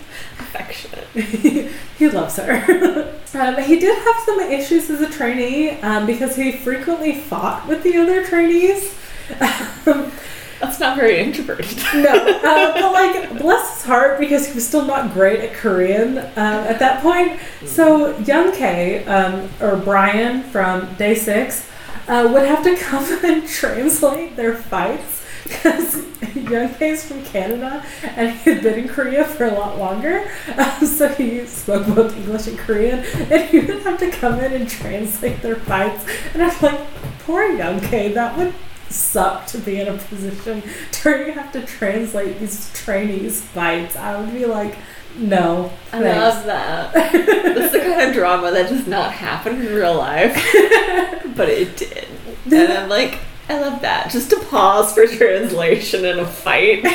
Affectionate. 0.54 1.08
he 1.98 2.10
loves 2.10 2.38
her. 2.38 2.54
um, 3.34 3.62
he 3.64 3.80
did 3.80 3.98
have 4.04 4.16
some 4.24 4.40
issues 4.40 4.90
as 4.90 5.02
a 5.02 5.10
trainee 5.10 5.72
um, 5.82 6.06
because 6.06 6.36
he 6.36 6.52
frequently 6.52 7.16
fought 7.16 7.68
with 7.68 7.82
the 7.82 7.98
other 7.98 8.24
trainees. 8.26 8.96
Um, 9.88 10.12
That's 10.60 10.80
not 10.80 10.96
very 10.96 11.20
introverted. 11.20 11.76
no, 11.96 12.10
uh, 12.10 12.74
but 12.74 12.94
like, 12.94 13.38
bless 13.38 13.76
his 13.76 13.86
heart 13.86 14.18
because 14.20 14.48
he 14.48 14.54
was 14.54 14.66
still 14.66 14.86
not 14.86 15.12
great 15.12 15.42
at 15.42 15.54
Korean 15.54 16.20
um, 16.20 16.28
at 16.38 16.80
that 16.80 17.02
point. 17.02 17.40
So 17.66 18.18
Young 18.20 18.54
K, 18.54 19.04
um, 19.06 19.50
or 19.60 19.76
Brian 19.76 20.44
from 20.44 20.94
Day 20.96 21.16
Six, 21.16 21.70
uh, 22.08 22.30
would 22.32 22.44
have 22.44 22.64
to 22.64 22.78
come 22.78 23.04
and 23.26 23.48
translate 23.48 24.36
their 24.36 24.56
fights 24.56 25.13
because 25.44 26.04
Young 26.36 26.74
K 26.76 26.92
is 26.92 27.06
from 27.06 27.24
Canada 27.26 27.86
and 28.04 28.32
he 28.32 28.52
had 28.52 28.64
been 28.64 28.80
in 28.80 28.88
Korea 28.88 29.26
for 29.26 29.46
a 29.46 29.54
lot 29.54 29.78
longer. 29.78 30.30
Um, 30.58 30.86
so 30.86 31.08
he 31.10 31.46
spoke 31.46 31.86
both 31.88 32.16
English 32.16 32.48
and 32.48 32.58
Korean, 32.58 33.00
and 33.00 33.50
he 33.50 33.60
would 33.60 33.82
have 33.84 34.00
to 34.00 34.10
come 34.12 34.40
in 34.40 34.54
and 34.54 34.70
translate 34.70 35.42
their 35.42 35.56
fights. 35.56 36.06
And 36.34 36.44
I'm 36.44 36.62
like, 36.62 36.80
poor 37.20 37.46
Young 37.46 37.80
K, 37.80 38.14
that 38.14 38.38
would 38.38 38.54
suck 38.90 39.48
to 39.48 39.58
be 39.58 39.80
in 39.80 39.88
a 39.88 39.98
position 39.98 40.62
where 41.04 41.28
you 41.28 41.34
have 41.34 41.52
to 41.54 41.66
translate 41.66 42.40
these 42.40 42.72
trainees' 42.74 43.42
fights. 43.42 43.96
I 43.96 44.20
would 44.20 44.34
be 44.34 44.46
like, 44.46 44.76
no. 45.18 45.72
I 45.92 46.00
thanks. 46.00 46.18
love 46.18 46.46
that. 46.46 46.94
That's 46.94 47.72
the 47.72 47.80
kind 47.80 48.02
of 48.10 48.14
drama 48.14 48.52
that 48.52 48.70
does 48.70 48.88
not 48.88 49.12
happen 49.12 49.62
in 49.62 49.74
real 49.74 49.96
life, 49.96 50.34
but 51.36 51.50
it 51.50 51.78
did. 51.78 52.08
And 52.46 52.74
I'm 52.74 52.90
like, 52.90 53.20
I 53.50 53.60
love 53.60 53.82
that. 53.82 54.10
Just 54.12 54.30
to 54.30 54.40
pause 54.46 54.94
for 54.94 55.06
translation 55.06 56.06
in 56.06 56.20
a 56.20 56.26
fight. 56.26 56.86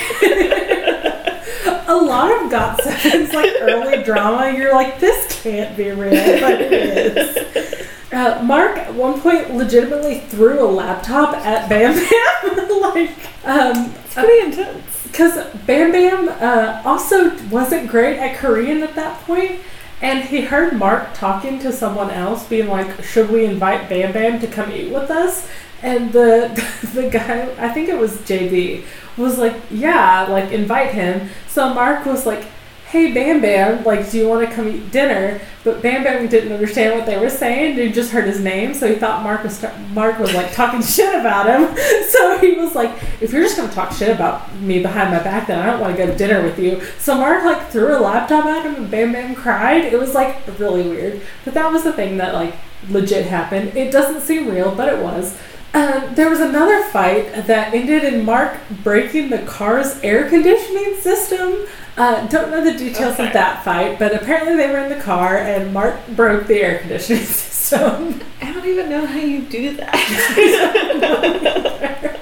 a 1.88 1.94
lot 1.96 2.30
of 2.42 2.50
Got 2.50 2.80
Seven's 2.82 3.32
like 3.34 3.52
early 3.60 4.02
drama, 4.02 4.56
you're 4.56 4.72
like, 4.74 4.98
this 4.98 5.42
can't 5.42 5.76
be 5.76 5.90
real, 5.90 6.10
but 6.40 6.60
it 6.60 6.72
is. 6.72 7.88
Uh, 8.12 8.42
Mark 8.42 8.78
at 8.78 8.94
one 8.94 9.20
point 9.20 9.54
legitimately 9.54 10.20
threw 10.20 10.62
a 10.64 10.70
laptop 10.70 11.34
at 11.36 11.68
Bam 11.68 11.94
Bam, 11.94 12.68
like, 12.80 13.10
um, 13.44 13.92
It's 14.04 14.14
pretty 14.14 14.46
intense. 14.46 15.02
because 15.06 15.46
Bam 15.66 15.92
Bam 15.92 16.28
uh, 16.30 16.80
also 16.86 17.36
wasn't 17.48 17.90
great 17.90 18.18
at 18.18 18.38
Korean 18.38 18.82
at 18.82 18.94
that 18.94 19.20
point, 19.24 19.60
and 20.00 20.24
he 20.24 20.40
heard 20.40 20.72
Mark 20.78 21.12
talking 21.12 21.58
to 21.58 21.70
someone 21.72 22.10
else, 22.10 22.46
being 22.48 22.68
like, 22.68 23.02
"Should 23.04 23.28
we 23.30 23.44
invite 23.44 23.88
Bam 23.90 24.12
Bam 24.12 24.40
to 24.40 24.46
come 24.46 24.72
eat 24.72 24.90
with 24.92 25.10
us?" 25.10 25.46
And 25.82 26.12
the 26.12 26.50
the 26.94 27.08
guy, 27.08 27.48
I 27.58 27.68
think 27.68 27.88
it 27.88 27.98
was 27.98 28.16
JB, 28.18 28.84
was 29.16 29.38
like, 29.38 29.56
"Yeah, 29.70 30.26
like 30.28 30.52
invite 30.52 30.90
him." 30.92 31.28
So 31.48 31.72
Mark 31.72 32.06
was 32.06 32.26
like, 32.26 32.44
hey 32.88 33.12
Bam 33.12 33.42
Bam, 33.42 33.84
like, 33.84 34.10
do 34.10 34.16
you 34.16 34.26
want 34.26 34.48
to 34.48 34.54
come 34.54 34.66
eat 34.66 34.90
dinner? 34.90 35.40
But 35.62 35.82
Bam 35.82 36.04
Bam 36.04 36.26
didn't 36.26 36.52
understand 36.52 36.94
what 36.94 37.04
they 37.04 37.18
were 37.18 37.28
saying. 37.28 37.76
He 37.76 37.92
just 37.92 38.12
heard 38.12 38.24
his 38.24 38.40
name, 38.40 38.72
so 38.72 38.88
he 38.88 38.94
thought 38.94 39.22
Mark 39.22 39.44
was 39.44 39.62
Mark 39.92 40.18
was 40.18 40.32
like 40.32 40.54
talking 40.54 40.80
shit 40.96 41.14
about 41.14 41.46
him. 41.46 41.76
So 42.08 42.38
he 42.38 42.54
was 42.54 42.74
like, 42.74 42.90
if 43.20 43.32
you're 43.32 43.42
just 43.42 43.56
gonna 43.56 43.70
talk 43.70 43.92
shit 43.92 44.08
about 44.08 44.54
me 44.56 44.80
behind 44.82 45.10
my 45.10 45.22
back, 45.22 45.46
then 45.46 45.58
I 45.58 45.66
don't 45.66 45.80
want 45.80 45.94
to 45.94 46.02
go 46.04 46.10
to 46.10 46.16
dinner 46.16 46.42
with 46.42 46.58
you. 46.58 46.80
So 46.98 47.14
Mark 47.16 47.44
like 47.44 47.68
threw 47.68 47.96
a 47.96 48.00
laptop 48.00 48.46
at 48.46 48.64
him, 48.64 48.76
and 48.76 48.90
Bam 48.90 49.12
Bam 49.12 49.34
cried. 49.34 49.84
It 49.84 49.98
was 49.98 50.14
like 50.14 50.38
really 50.58 50.88
weird, 50.88 51.20
but 51.44 51.54
that 51.54 51.70
was 51.70 51.84
the 51.84 51.92
thing 51.92 52.16
that 52.16 52.32
like 52.32 52.54
legit 52.88 53.26
happened. 53.26 53.76
It 53.76 53.92
doesn't 53.92 54.22
seem 54.22 54.48
real, 54.48 54.74
but 54.74 54.88
it 54.88 55.02
was. 55.02 55.36
Um, 55.74 56.14
there 56.14 56.30
was 56.30 56.40
another 56.40 56.82
fight 56.84 57.46
that 57.46 57.74
ended 57.74 58.02
in 58.02 58.24
Mark 58.24 58.56
breaking 58.82 59.28
the 59.28 59.40
car's 59.40 60.00
air 60.00 60.28
conditioning 60.28 60.96
system. 60.96 61.66
Uh, 61.96 62.26
don't 62.28 62.50
know 62.50 62.64
the 62.64 62.72
details 62.72 63.14
okay. 63.14 63.26
of 63.26 63.32
that 63.34 63.64
fight, 63.64 63.98
but 63.98 64.14
apparently 64.14 64.56
they 64.56 64.70
were 64.70 64.78
in 64.78 64.88
the 64.88 65.02
car 65.02 65.36
and 65.36 65.74
Mark 65.74 66.06
broke 66.08 66.46
the 66.46 66.62
air 66.62 66.78
conditioning 66.78 67.22
system. 67.24 68.20
I 68.40 68.52
don't 68.52 68.66
even 68.66 68.88
know 68.88 69.04
how 69.04 69.18
you 69.18 69.42
do 69.42 69.76
that. 69.76 69.94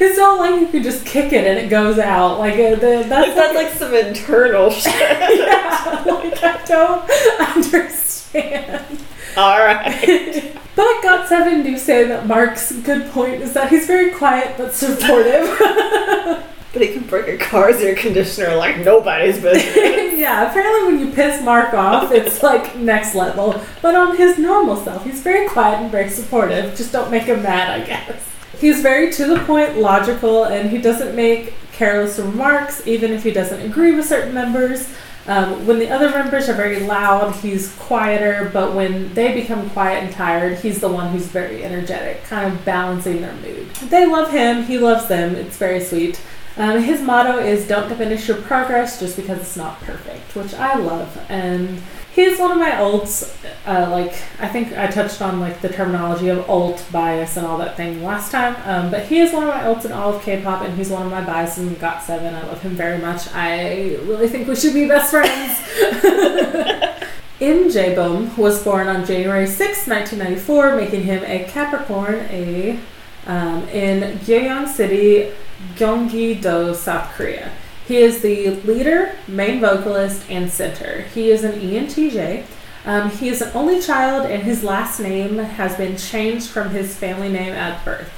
it's 0.00 0.18
not 0.18 0.38
like 0.38 0.60
you 0.60 0.68
can 0.68 0.82
just 0.82 1.04
kick 1.04 1.32
it 1.32 1.46
and 1.46 1.58
it 1.58 1.68
goes 1.68 1.98
out. 1.98 2.38
Like 2.38 2.54
uh, 2.54 2.76
the, 2.76 3.04
that's, 3.06 3.34
that's 3.34 3.54
like, 3.54 3.66
like 3.66 3.74
some 3.74 3.94
internal 3.94 4.70
shit. 4.70 4.94
yeah, 4.94 6.02
like 6.06 6.42
I 6.42 6.62
don't 6.64 7.56
understand. 7.56 8.05
All 9.36 9.58
right. 9.58 10.54
but 10.76 11.02
GOT7 11.02 11.62
do 11.62 11.76
say 11.78 12.04
that 12.08 12.26
Mark's 12.26 12.72
good 12.72 13.10
point 13.10 13.42
is 13.42 13.52
that 13.52 13.70
he's 13.70 13.86
very 13.86 14.12
quiet 14.12 14.56
but 14.56 14.74
supportive. 14.74 15.56
but 16.72 16.82
he 16.82 16.88
can 16.92 17.04
break 17.04 17.28
a 17.28 17.42
car's 17.42 17.80
air 17.80 17.94
conditioner 17.94 18.54
like 18.56 18.78
nobody's 18.78 19.40
business. 19.40 19.76
yeah, 20.18 20.50
apparently 20.50 20.92
when 20.92 21.06
you 21.06 21.12
piss 21.12 21.42
Mark 21.42 21.74
off, 21.74 22.12
it's 22.12 22.42
like 22.42 22.76
next 22.76 23.14
level. 23.14 23.60
But 23.82 23.94
on 23.94 24.16
his 24.16 24.38
normal 24.38 24.76
self, 24.76 25.04
he's 25.04 25.22
very 25.22 25.48
quiet 25.48 25.80
and 25.80 25.90
very 25.90 26.10
supportive. 26.10 26.76
Just 26.76 26.92
don't 26.92 27.10
make 27.10 27.24
him 27.24 27.42
mad, 27.42 27.80
I 27.80 27.86
guess. 27.86 28.22
He's 28.58 28.80
very 28.80 29.12
to 29.12 29.26
the 29.26 29.38
point, 29.44 29.78
logical, 29.78 30.44
and 30.44 30.70
he 30.70 30.78
doesn't 30.78 31.14
make 31.14 31.54
careless 31.72 32.18
remarks, 32.18 32.86
even 32.86 33.12
if 33.12 33.22
he 33.22 33.30
doesn't 33.30 33.60
agree 33.60 33.94
with 33.94 34.06
certain 34.06 34.32
members. 34.32 34.88
Um, 35.28 35.66
when 35.66 35.78
the 35.78 35.90
other 35.90 36.10
members 36.10 36.48
are 36.48 36.54
very 36.54 36.80
loud, 36.80 37.34
he's 37.36 37.74
quieter, 37.76 38.48
but 38.52 38.74
when 38.74 39.12
they 39.14 39.34
become 39.34 39.68
quiet 39.70 40.04
and 40.04 40.12
tired, 40.12 40.58
he's 40.58 40.80
the 40.80 40.88
one 40.88 41.10
who's 41.10 41.26
very 41.26 41.64
energetic, 41.64 42.22
kind 42.24 42.52
of 42.52 42.64
balancing 42.64 43.20
their 43.20 43.34
mood. 43.34 43.68
They 43.88 44.06
love 44.06 44.30
him, 44.30 44.64
he 44.64 44.78
loves 44.78 45.08
them, 45.08 45.34
it's 45.34 45.56
very 45.56 45.80
sweet. 45.80 46.20
Um, 46.56 46.80
his 46.80 47.02
motto 47.02 47.38
is 47.38 47.66
don't 47.68 47.88
diminish 47.88 48.28
your 48.28 48.38
progress 48.38 48.98
just 48.98 49.16
because 49.16 49.40
it's 49.40 49.56
not 49.56 49.80
perfect, 49.80 50.34
which 50.34 50.54
I 50.54 50.76
love. 50.76 51.18
And 51.28 51.82
he's 52.16 52.40
one 52.40 52.50
of 52.50 52.58
my 52.58 52.70
ults. 52.70 53.30
Uh, 53.66 53.90
like 53.90 54.14
I 54.40 54.48
think 54.48 54.72
I 54.72 54.86
touched 54.88 55.20
on 55.22 55.38
like 55.38 55.60
the 55.60 55.68
terminology 55.68 56.28
of 56.28 56.48
alt 56.50 56.84
bias 56.90 57.36
and 57.36 57.46
all 57.46 57.58
that 57.58 57.76
thing 57.76 58.02
last 58.02 58.32
time. 58.32 58.56
Um, 58.64 58.90
but 58.90 59.06
he 59.06 59.20
is 59.20 59.32
one 59.32 59.44
of 59.44 59.50
my 59.50 59.60
ults 59.60 59.84
in 59.84 59.92
all 59.92 60.14
of 60.14 60.22
K-pop, 60.22 60.62
and 60.62 60.76
he's 60.76 60.90
one 60.90 61.04
of 61.04 61.12
my 61.12 61.22
biases 61.22 61.68
in 61.68 61.76
GOT7. 61.76 62.34
I 62.34 62.46
love 62.46 62.62
him 62.62 62.74
very 62.74 62.98
much. 62.98 63.28
I 63.32 63.96
really 64.04 64.28
think 64.28 64.48
we 64.48 64.56
should 64.56 64.74
be 64.74 64.88
best 64.88 65.10
friends. 65.10 65.60
Im 67.38 67.68
Jae-bum 67.68 68.34
was 68.38 68.64
born 68.64 68.88
on 68.88 69.04
January 69.04 69.46
6, 69.46 69.86
1994, 69.86 70.74
making 70.76 71.02
him 71.02 71.22
a 71.24 71.44
Capricorn, 71.44 72.26
a 72.30 72.80
um, 73.26 73.68
in 73.68 74.18
Gyeongsang 74.20 74.68
City, 74.68 75.32
Gyeonggi-do, 75.74 76.74
South 76.74 77.12
Korea. 77.12 77.52
He 77.86 77.98
is 77.98 78.20
the 78.20 78.50
leader, 78.62 79.16
main 79.28 79.60
vocalist, 79.60 80.28
and 80.28 80.50
center. 80.50 81.02
He 81.14 81.30
is 81.30 81.44
an 81.44 81.60
ENTJ. 81.60 82.44
Um, 82.84 83.10
he 83.10 83.28
is 83.28 83.42
an 83.42 83.50
only 83.54 83.80
child, 83.80 84.30
and 84.30 84.42
his 84.42 84.62
last 84.62 85.00
name 85.00 85.38
has 85.38 85.76
been 85.76 85.96
changed 85.96 86.48
from 86.48 86.70
his 86.70 86.94
family 86.94 87.28
name 87.28 87.52
at 87.52 87.84
birth. 87.84 88.10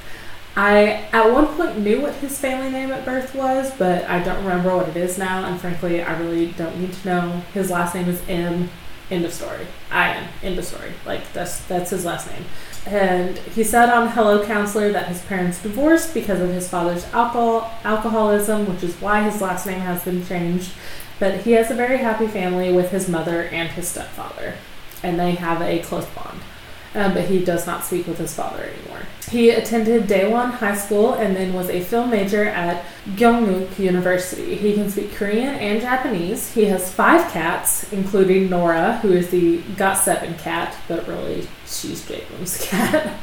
I 0.55 1.07
at 1.13 1.31
one 1.31 1.47
point 1.47 1.79
knew 1.79 2.01
what 2.01 2.15
his 2.15 2.37
family 2.37 2.69
name 2.69 2.91
at 2.91 3.05
birth 3.05 3.33
was, 3.33 3.71
but 3.77 4.03
I 4.05 4.21
don't 4.21 4.43
remember 4.43 4.75
what 4.75 4.89
it 4.89 4.97
is 4.97 5.17
now, 5.17 5.45
and 5.45 5.59
frankly, 5.59 6.01
I 6.01 6.19
really 6.19 6.51
don't 6.51 6.79
need 6.79 6.93
to 6.93 7.07
know. 7.07 7.41
His 7.53 7.69
last 7.69 7.95
name 7.95 8.09
is 8.09 8.21
M. 8.27 8.69
End 9.09 9.25
of 9.25 9.33
story. 9.33 9.65
I 9.89 10.09
am. 10.09 10.27
End 10.43 10.59
of 10.59 10.65
story. 10.65 10.93
Like 11.05 11.31
that's 11.33 11.63
that's 11.65 11.91
his 11.91 12.05
last 12.05 12.29
name. 12.29 12.45
And 12.89 13.37
he 13.37 13.63
said 13.63 13.89
on 13.89 14.07
Hello 14.07 14.43
Counselor 14.43 14.91
that 14.93 15.09
his 15.09 15.21
parents 15.21 15.61
divorced 15.61 16.11
because 16.11 16.41
of 16.41 16.49
his 16.49 16.67
father's 16.67 17.05
alcohol 17.13 17.71
alcoholism, 17.83 18.65
which 18.67 18.83
is 18.83 18.95
why 18.95 19.21
his 19.21 19.41
last 19.41 19.67
name 19.67 19.81
has 19.81 20.03
been 20.03 20.25
changed. 20.25 20.71
But 21.19 21.41
he 21.41 21.51
has 21.51 21.69
a 21.69 21.75
very 21.75 21.97
happy 21.97 22.25
family 22.25 22.73
with 22.73 22.89
his 22.89 23.07
mother 23.07 23.43
and 23.43 23.69
his 23.69 23.87
stepfather, 23.87 24.55
and 25.03 25.19
they 25.19 25.31
have 25.31 25.61
a 25.61 25.79
close 25.79 26.07
bond. 26.07 26.39
Um, 26.95 27.13
but 27.13 27.25
he 27.25 27.43
does 27.45 27.67
not 27.67 27.85
speak 27.85 28.07
with 28.07 28.17
his 28.17 28.33
father 28.33 28.63
anymore. 28.63 29.01
He 29.29 29.51
attended 29.51 30.07
Daewon 30.07 30.49
High 30.53 30.75
School 30.75 31.13
and 31.13 31.35
then 31.35 31.53
was 31.53 31.69
a 31.69 31.81
film 31.81 32.09
major 32.09 32.45
at 32.45 32.83
Kyungwook 33.09 33.77
University. 33.77 34.55
He 34.55 34.73
can 34.73 34.89
speak 34.89 35.13
Korean 35.13 35.53
and 35.53 35.81
Japanese. 35.81 36.51
He 36.53 36.65
has 36.65 36.91
five 36.91 37.31
cats, 37.31 37.93
including 37.93 38.49
Nora, 38.49 38.97
who 39.03 39.11
is 39.11 39.29
the 39.29 39.59
GOT7 39.59 40.39
cat, 40.39 40.75
but 40.87 41.07
really 41.07 41.47
she's 41.67 42.07
Jacob's 42.07 42.57
cat. 42.65 43.19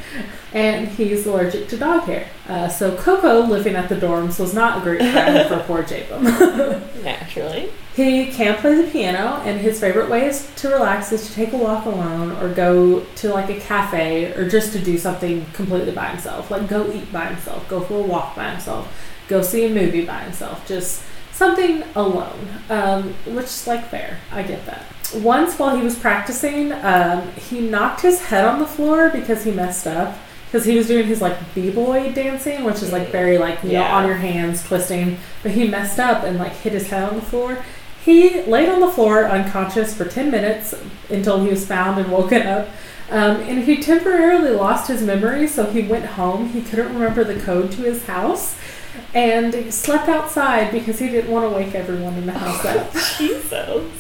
and 0.53 0.87
he's 0.87 1.27
allergic 1.27 1.67
to 1.71 1.77
dog 1.77 2.05
hair. 2.05 2.29
Uh, 2.49 2.69
so 2.69 2.95
Coco 2.97 3.41
living 3.41 3.75
at 3.75 3.89
the 3.89 3.97
dorms 3.97 4.39
was 4.39 4.55
not 4.55 4.79
a 4.79 4.81
great 4.83 5.01
time 5.13 5.49
for 5.49 5.59
poor 5.67 5.83
Jacob. 5.83 6.23
Naturally. 7.03 7.71
He 7.97 8.27
can 8.27 8.59
play 8.59 8.75
the 8.75 8.91
piano, 8.91 9.41
and 9.47 9.59
his 9.59 9.81
favorite 9.81 10.11
ways 10.11 10.51
to 10.57 10.69
relax 10.69 11.13
is 11.13 11.29
to 11.29 11.33
take 11.33 11.55
a 11.55 11.57
walk 11.57 11.87
alone 11.87 12.33
or 12.33 12.53
go 12.53 13.01
to 13.01 13.33
like 13.33 13.49
a 13.49 13.59
cafe 13.59 14.35
or 14.35 14.47
just 14.47 14.75
to 14.75 14.79
do 14.79 14.99
something 14.99 15.47
completely 15.55 15.93
by 15.93 16.09
himself. 16.09 16.51
Like 16.51 16.69
go 16.69 16.93
eat 16.93 17.11
by 17.11 17.25
himself, 17.25 17.67
go 17.71 17.81
for 17.81 17.95
a 17.95 18.03
walk 18.03 18.37
by 18.37 18.51
himself, 18.51 18.87
go 19.29 19.41
see 19.41 19.65
a 19.65 19.71
movie 19.71 20.05
by 20.05 20.19
himself. 20.19 20.69
Just 20.69 21.05
something 21.33 21.85
alone, 21.95 22.47
um, 22.69 23.15
which 23.25 23.47
is 23.47 23.67
like 23.67 23.89
fair. 23.89 24.19
I 24.31 24.43
get 24.43 24.67
that. 24.67 24.85
Once 25.15 25.59
while 25.59 25.75
he 25.75 25.83
was 25.83 25.99
practicing, 25.99 26.73
um, 26.73 27.33
he 27.33 27.63
knocked 27.63 28.03
his 28.03 28.21
head 28.27 28.45
on 28.45 28.59
the 28.59 28.67
floor 28.67 29.09
because 29.09 29.45
he 29.45 29.53
messed 29.53 29.87
up. 29.87 30.19
Because 30.47 30.65
he 30.65 30.77
was 30.77 30.87
doing 30.87 31.07
his 31.07 31.21
like 31.21 31.37
b-boy 31.55 32.13
dancing, 32.13 32.63
which 32.63 32.77
is 32.77 32.93
like 32.93 33.09
very 33.09 33.37
like 33.37 33.65
you 33.65 33.71
yeah. 33.71 33.89
know 33.89 33.95
on 33.95 34.07
your 34.07 34.17
hands 34.17 34.63
twisting, 34.63 35.19
but 35.43 35.51
he 35.51 35.67
messed 35.67 35.99
up 35.99 36.23
and 36.23 36.39
like 36.39 36.53
hit 36.53 36.73
his 36.73 36.89
head 36.89 37.03
on 37.03 37.17
the 37.17 37.23
floor 37.23 37.65
he 38.07 38.43
laid 38.45 38.71
on 38.71 38.81
the 38.81 38.89
floor 38.89 39.27
unconscious 39.27 39.95
for 39.95 40.07
10 40.07 40.31
minutes 40.31 40.75
until 41.11 41.45
he 41.45 41.51
was 41.51 41.67
found 41.67 42.01
and 42.01 42.11
woken 42.11 42.47
up. 42.47 42.69
Um, 43.11 43.37
and 43.43 43.65
he 43.65 43.77
temporarily 43.83 44.51
lost 44.51 44.89
his 44.89 45.03
memory, 45.03 45.47
so 45.47 45.67
he 45.67 45.83
went 45.83 46.07
home. 46.07 46.49
He 46.49 46.63
couldn't 46.63 46.95
remember 46.95 47.23
the 47.23 47.39
code 47.39 47.71
to 47.73 47.83
his 47.83 48.07
house 48.07 48.57
and 49.15 49.55
he 49.55 49.71
slept 49.71 50.09
outside 50.09 50.71
because 50.71 50.99
he 50.99 51.09
didn't 51.09 51.31
want 51.31 51.51
to 51.51 51.57
wake 51.57 51.75
everyone 51.75 52.15
in 52.15 52.27
the 52.27 52.33
house 52.33 52.65
up. 52.65 52.93
Jesus. 53.19 53.91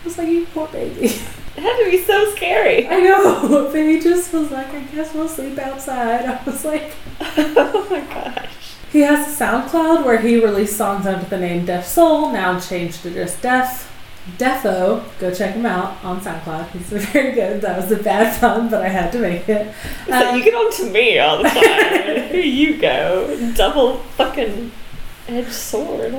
I 0.00 0.04
was 0.04 0.18
like, 0.18 0.28
you 0.28 0.46
poor 0.46 0.68
baby. 0.68 1.06
It 1.06 1.64
had 1.64 1.84
to 1.84 1.90
be 1.90 2.02
so 2.02 2.32
scary. 2.34 2.86
I 2.88 3.00
know, 3.00 3.68
but 3.72 3.84
he 3.84 4.00
just 4.00 4.32
was 4.32 4.50
like, 4.50 4.68
I 4.68 4.80
guess 4.82 5.12
we'll 5.12 5.28
sleep 5.28 5.58
outside. 5.58 6.24
I 6.24 6.42
was 6.44 6.64
like, 6.64 6.92
oh 7.20 7.86
my 7.90 8.00
gosh. 8.00 8.59
He 8.90 9.00
has 9.00 9.28
a 9.28 9.44
SoundCloud 9.44 10.04
where 10.04 10.18
he 10.18 10.42
released 10.44 10.76
songs 10.76 11.06
under 11.06 11.24
the 11.24 11.38
name 11.38 11.64
Def 11.64 11.86
Soul, 11.86 12.32
now 12.32 12.58
changed 12.58 13.02
to 13.02 13.10
just 13.10 13.40
Deaf. 13.40 13.86
Defo, 14.36 15.02
go 15.18 15.32
check 15.32 15.54
him 15.54 15.64
out 15.64 16.04
on 16.04 16.20
SoundCloud. 16.20 16.70
He's 16.70 16.82
very 17.12 17.32
good. 17.32 17.62
That 17.62 17.76
was 17.76 17.90
a 17.90 18.02
bad 18.02 18.38
pun, 18.40 18.68
but 18.68 18.82
I 18.82 18.88
had 18.88 19.12
to 19.12 19.18
make 19.18 19.48
it. 19.48 19.72
Um, 20.10 20.36
you 20.36 20.44
get 20.44 20.54
on 20.54 20.72
to 20.72 20.90
me 20.90 21.18
all 21.18 21.38
the 21.38 21.48
time. 21.48 22.28
Here 22.28 22.40
you 22.42 22.76
go. 22.78 23.52
Double 23.54 23.98
fucking 24.16 24.72
edged 25.28 25.52
sword. 25.52 26.12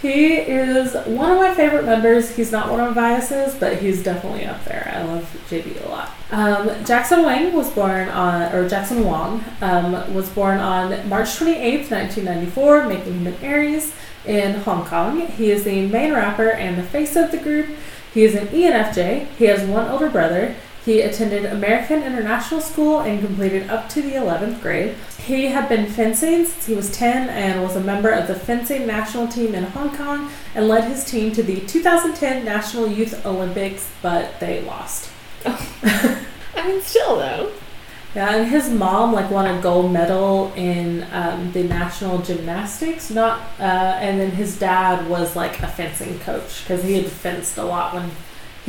He 0.00 0.34
is 0.36 0.94
one 1.06 1.32
of 1.32 1.38
my 1.38 1.52
favorite 1.54 1.84
members. 1.84 2.36
He's 2.36 2.52
not 2.52 2.70
one 2.70 2.78
of 2.78 2.94
my 2.94 2.94
biases, 2.94 3.56
but 3.56 3.78
he's 3.78 4.02
definitely 4.02 4.44
up 4.44 4.64
there. 4.64 4.92
I 4.94 5.02
love 5.02 5.24
JB 5.50 5.84
a 5.84 5.88
lot. 5.88 6.10
Um, 6.30 6.84
Jackson 6.84 7.24
Wang 7.24 7.52
was 7.52 7.70
born 7.70 8.08
on, 8.08 8.52
or 8.52 8.68
Jackson 8.68 9.04
Wang 9.04 9.44
um, 9.60 10.14
was 10.14 10.28
born 10.28 10.58
on 10.58 11.08
March 11.08 11.30
28th, 11.30 11.90
1994, 11.90 12.86
making 12.86 13.14
him 13.14 13.26
an 13.26 13.34
Aries 13.42 13.92
in 14.24 14.60
Hong 14.60 14.84
Kong. 14.86 15.26
He 15.26 15.50
is 15.50 15.64
the 15.64 15.88
main 15.88 16.12
rapper 16.12 16.50
and 16.50 16.78
the 16.78 16.84
face 16.84 17.16
of 17.16 17.32
the 17.32 17.38
group. 17.38 17.68
He 18.14 18.22
is 18.22 18.36
an 18.36 18.48
ENFJ. 18.48 19.26
He 19.36 19.46
has 19.46 19.68
one 19.68 19.88
older 19.88 20.10
brother. 20.10 20.54
He 20.88 21.02
attended 21.02 21.44
American 21.44 22.02
International 22.02 22.62
School 22.62 23.00
and 23.00 23.20
completed 23.20 23.68
up 23.68 23.90
to 23.90 24.00
the 24.00 24.12
11th 24.12 24.62
grade. 24.62 24.94
He 25.22 25.48
had 25.48 25.68
been 25.68 25.84
fencing 25.84 26.46
since 26.46 26.64
he 26.64 26.74
was 26.74 26.90
10 26.92 27.28
and 27.28 27.62
was 27.62 27.76
a 27.76 27.80
member 27.82 28.08
of 28.08 28.26
the 28.26 28.34
fencing 28.34 28.86
national 28.86 29.28
team 29.28 29.54
in 29.54 29.64
Hong 29.64 29.94
Kong 29.94 30.30
and 30.54 30.66
led 30.66 30.84
his 30.84 31.04
team 31.04 31.30
to 31.32 31.42
the 31.42 31.60
2010 31.60 32.42
National 32.42 32.86
Youth 32.86 33.26
Olympics, 33.26 33.90
but 34.00 34.40
they 34.40 34.62
lost. 34.62 35.10
Oh. 35.44 35.76
I 36.56 36.66
mean, 36.66 36.80
still 36.80 37.16
though. 37.16 37.52
Yeah, 38.14 38.36
and 38.36 38.50
his 38.50 38.70
mom 38.70 39.12
like 39.12 39.30
won 39.30 39.44
a 39.46 39.60
gold 39.60 39.92
medal 39.92 40.54
in 40.56 41.06
um, 41.12 41.52
the 41.52 41.64
national 41.64 42.22
gymnastics. 42.22 43.10
Not, 43.10 43.42
uh, 43.60 43.98
and 44.00 44.18
then 44.18 44.30
his 44.30 44.58
dad 44.58 45.06
was 45.06 45.36
like 45.36 45.60
a 45.60 45.68
fencing 45.68 46.18
coach 46.20 46.64
because 46.64 46.82
he 46.82 46.94
had 46.94 47.12
fenced 47.12 47.58
a 47.58 47.64
lot 47.64 47.92
when 47.92 48.10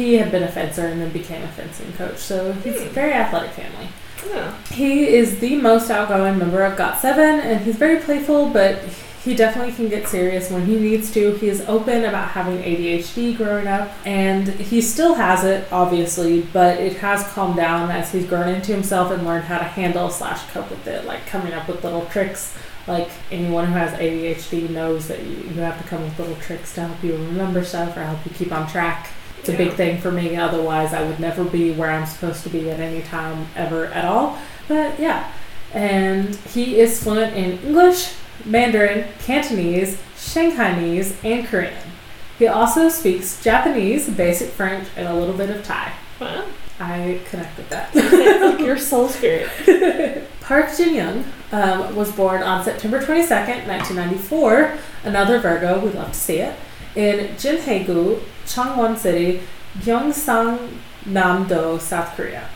he 0.06 0.16
had 0.16 0.32
been 0.32 0.44
a 0.44 0.48
fencer 0.48 0.88
and 0.88 1.02
then 1.02 1.10
became 1.12 1.44
a 1.44 1.48
fencing 1.50 1.92
coach. 1.94 2.18
So 2.18 2.54
he's 2.64 2.78
a 2.78 2.86
Hmm. 2.86 2.90
very 2.94 3.14
athletic 3.14 3.52
family. 3.52 3.90
Yeah. 4.34 4.52
He 4.72 5.08
is 5.08 5.40
the 5.40 5.56
most 5.58 5.90
outgoing 5.90 6.38
member 6.38 6.64
of 6.64 6.76
GOT7, 6.78 7.40
and 7.40 7.62
he's 7.62 7.76
very 7.76 8.00
playful, 8.00 8.50
but 8.50 8.80
he 9.24 9.34
definitely 9.36 9.74
can 9.74 9.88
get 9.90 10.08
serious 10.08 10.50
when 10.50 10.66
he 10.66 10.76
needs 10.76 11.12
to. 11.12 11.34
He 11.36 11.48
is 11.50 11.62
open 11.68 12.04
about 12.06 12.30
having 12.30 12.62
ADHD 12.64 13.34
growing 13.34 13.68
up, 13.68 13.92
and 14.06 14.48
he 14.48 14.82
still 14.82 15.16
has 15.16 15.44
it, 15.46 15.68
obviously, 15.72 16.42
but 16.54 16.78
it 16.80 16.98
has 16.98 17.24
calmed 17.34 17.56
down 17.58 17.92
as 17.92 18.12
he's 18.12 18.26
grown 18.26 18.48
into 18.50 18.72
himself 18.74 19.12
and 19.12 19.26
learned 19.26 19.46
how 19.46 19.58
to 19.58 19.64
handle 19.66 20.10
slash 20.10 20.42
cope 20.54 20.70
with 20.70 20.86
it, 20.88 21.06
like 21.06 21.26
coming 21.26 21.54
up 21.54 21.68
with 21.68 21.84
little 21.84 22.06
tricks. 22.06 22.54
Like 22.88 23.10
anyone 23.32 23.68
who 23.68 23.74
has 23.74 23.92
ADHD 24.00 24.70
knows 24.70 25.08
that 25.10 25.22
you, 25.24 25.36
you 25.54 25.62
have 25.62 25.80
to 25.82 25.88
come 25.88 26.00
up 26.02 26.08
with 26.18 26.20
little 26.28 26.42
tricks 26.44 26.74
to 26.76 26.82
help 26.88 27.04
you 27.04 27.14
remember 27.14 27.64
stuff 27.64 27.96
or 27.96 28.02
help 28.04 28.26
you 28.26 28.32
keep 28.32 28.52
on 28.52 28.68
track. 28.68 29.10
It's 29.40 29.50
a 29.50 29.58
big 29.58 29.74
thing 29.74 30.00
for 30.00 30.12
me. 30.12 30.36
Otherwise, 30.36 30.94
I 30.94 31.04
would 31.04 31.20
never 31.20 31.44
be 31.44 31.72
where 31.72 31.90
I'm 31.90 32.06
supposed 32.06 32.44
to 32.44 32.50
be 32.50 32.70
at 32.70 32.80
any 32.80 33.02
time 33.02 33.48
ever 33.56 33.88
at 33.88 34.06
all. 34.06 34.38
But 34.68 35.00
yeah, 35.00 35.32
and 35.74 36.36
he 36.36 36.80
is 36.80 37.02
fluent 37.02 37.36
in 37.36 37.60
English, 37.60 38.14
Mandarin, 38.46 39.08
Cantonese, 39.20 40.02
Shanghainese, 40.16 41.16
and 41.24 41.48
Korean. 41.48 41.74
He 42.38 42.48
also 42.48 42.90
speaks 42.90 43.44
Japanese, 43.44 44.10
basic 44.10 44.50
French, 44.50 44.88
and 44.96 45.08
a 45.08 45.14
little 45.14 45.36
bit 45.36 45.50
of 45.50 45.64
Thai. 45.64 45.92
Wow. 46.20 46.46
I 46.80 47.20
connect 47.30 47.58
with 47.58 47.70
that. 47.70 47.94
Like 48.50 48.60
your 48.60 48.78
soul 48.78 49.10
spirit. 49.10 49.50
Park 50.42 50.76
Jin 50.76 50.96
Young 50.96 51.26
um, 51.52 51.96
was 51.96 52.12
born 52.12 52.42
on 52.42 52.64
September 52.64 53.00
22nd, 53.00 53.68
1994, 53.68 54.78
another 55.04 55.40
Virgo, 55.40 55.80
we'd 55.80 55.94
love 55.94 56.12
to 56.12 56.18
see 56.18 56.38
it, 56.38 56.56
in 56.96 57.28
Jinhaegu, 57.36 58.22
Changwon 58.46 58.98
City, 58.98 59.42
Gyeongsang 59.80 60.78
Namdo, 61.06 61.80
South 61.80 62.16
Korea. 62.16 62.50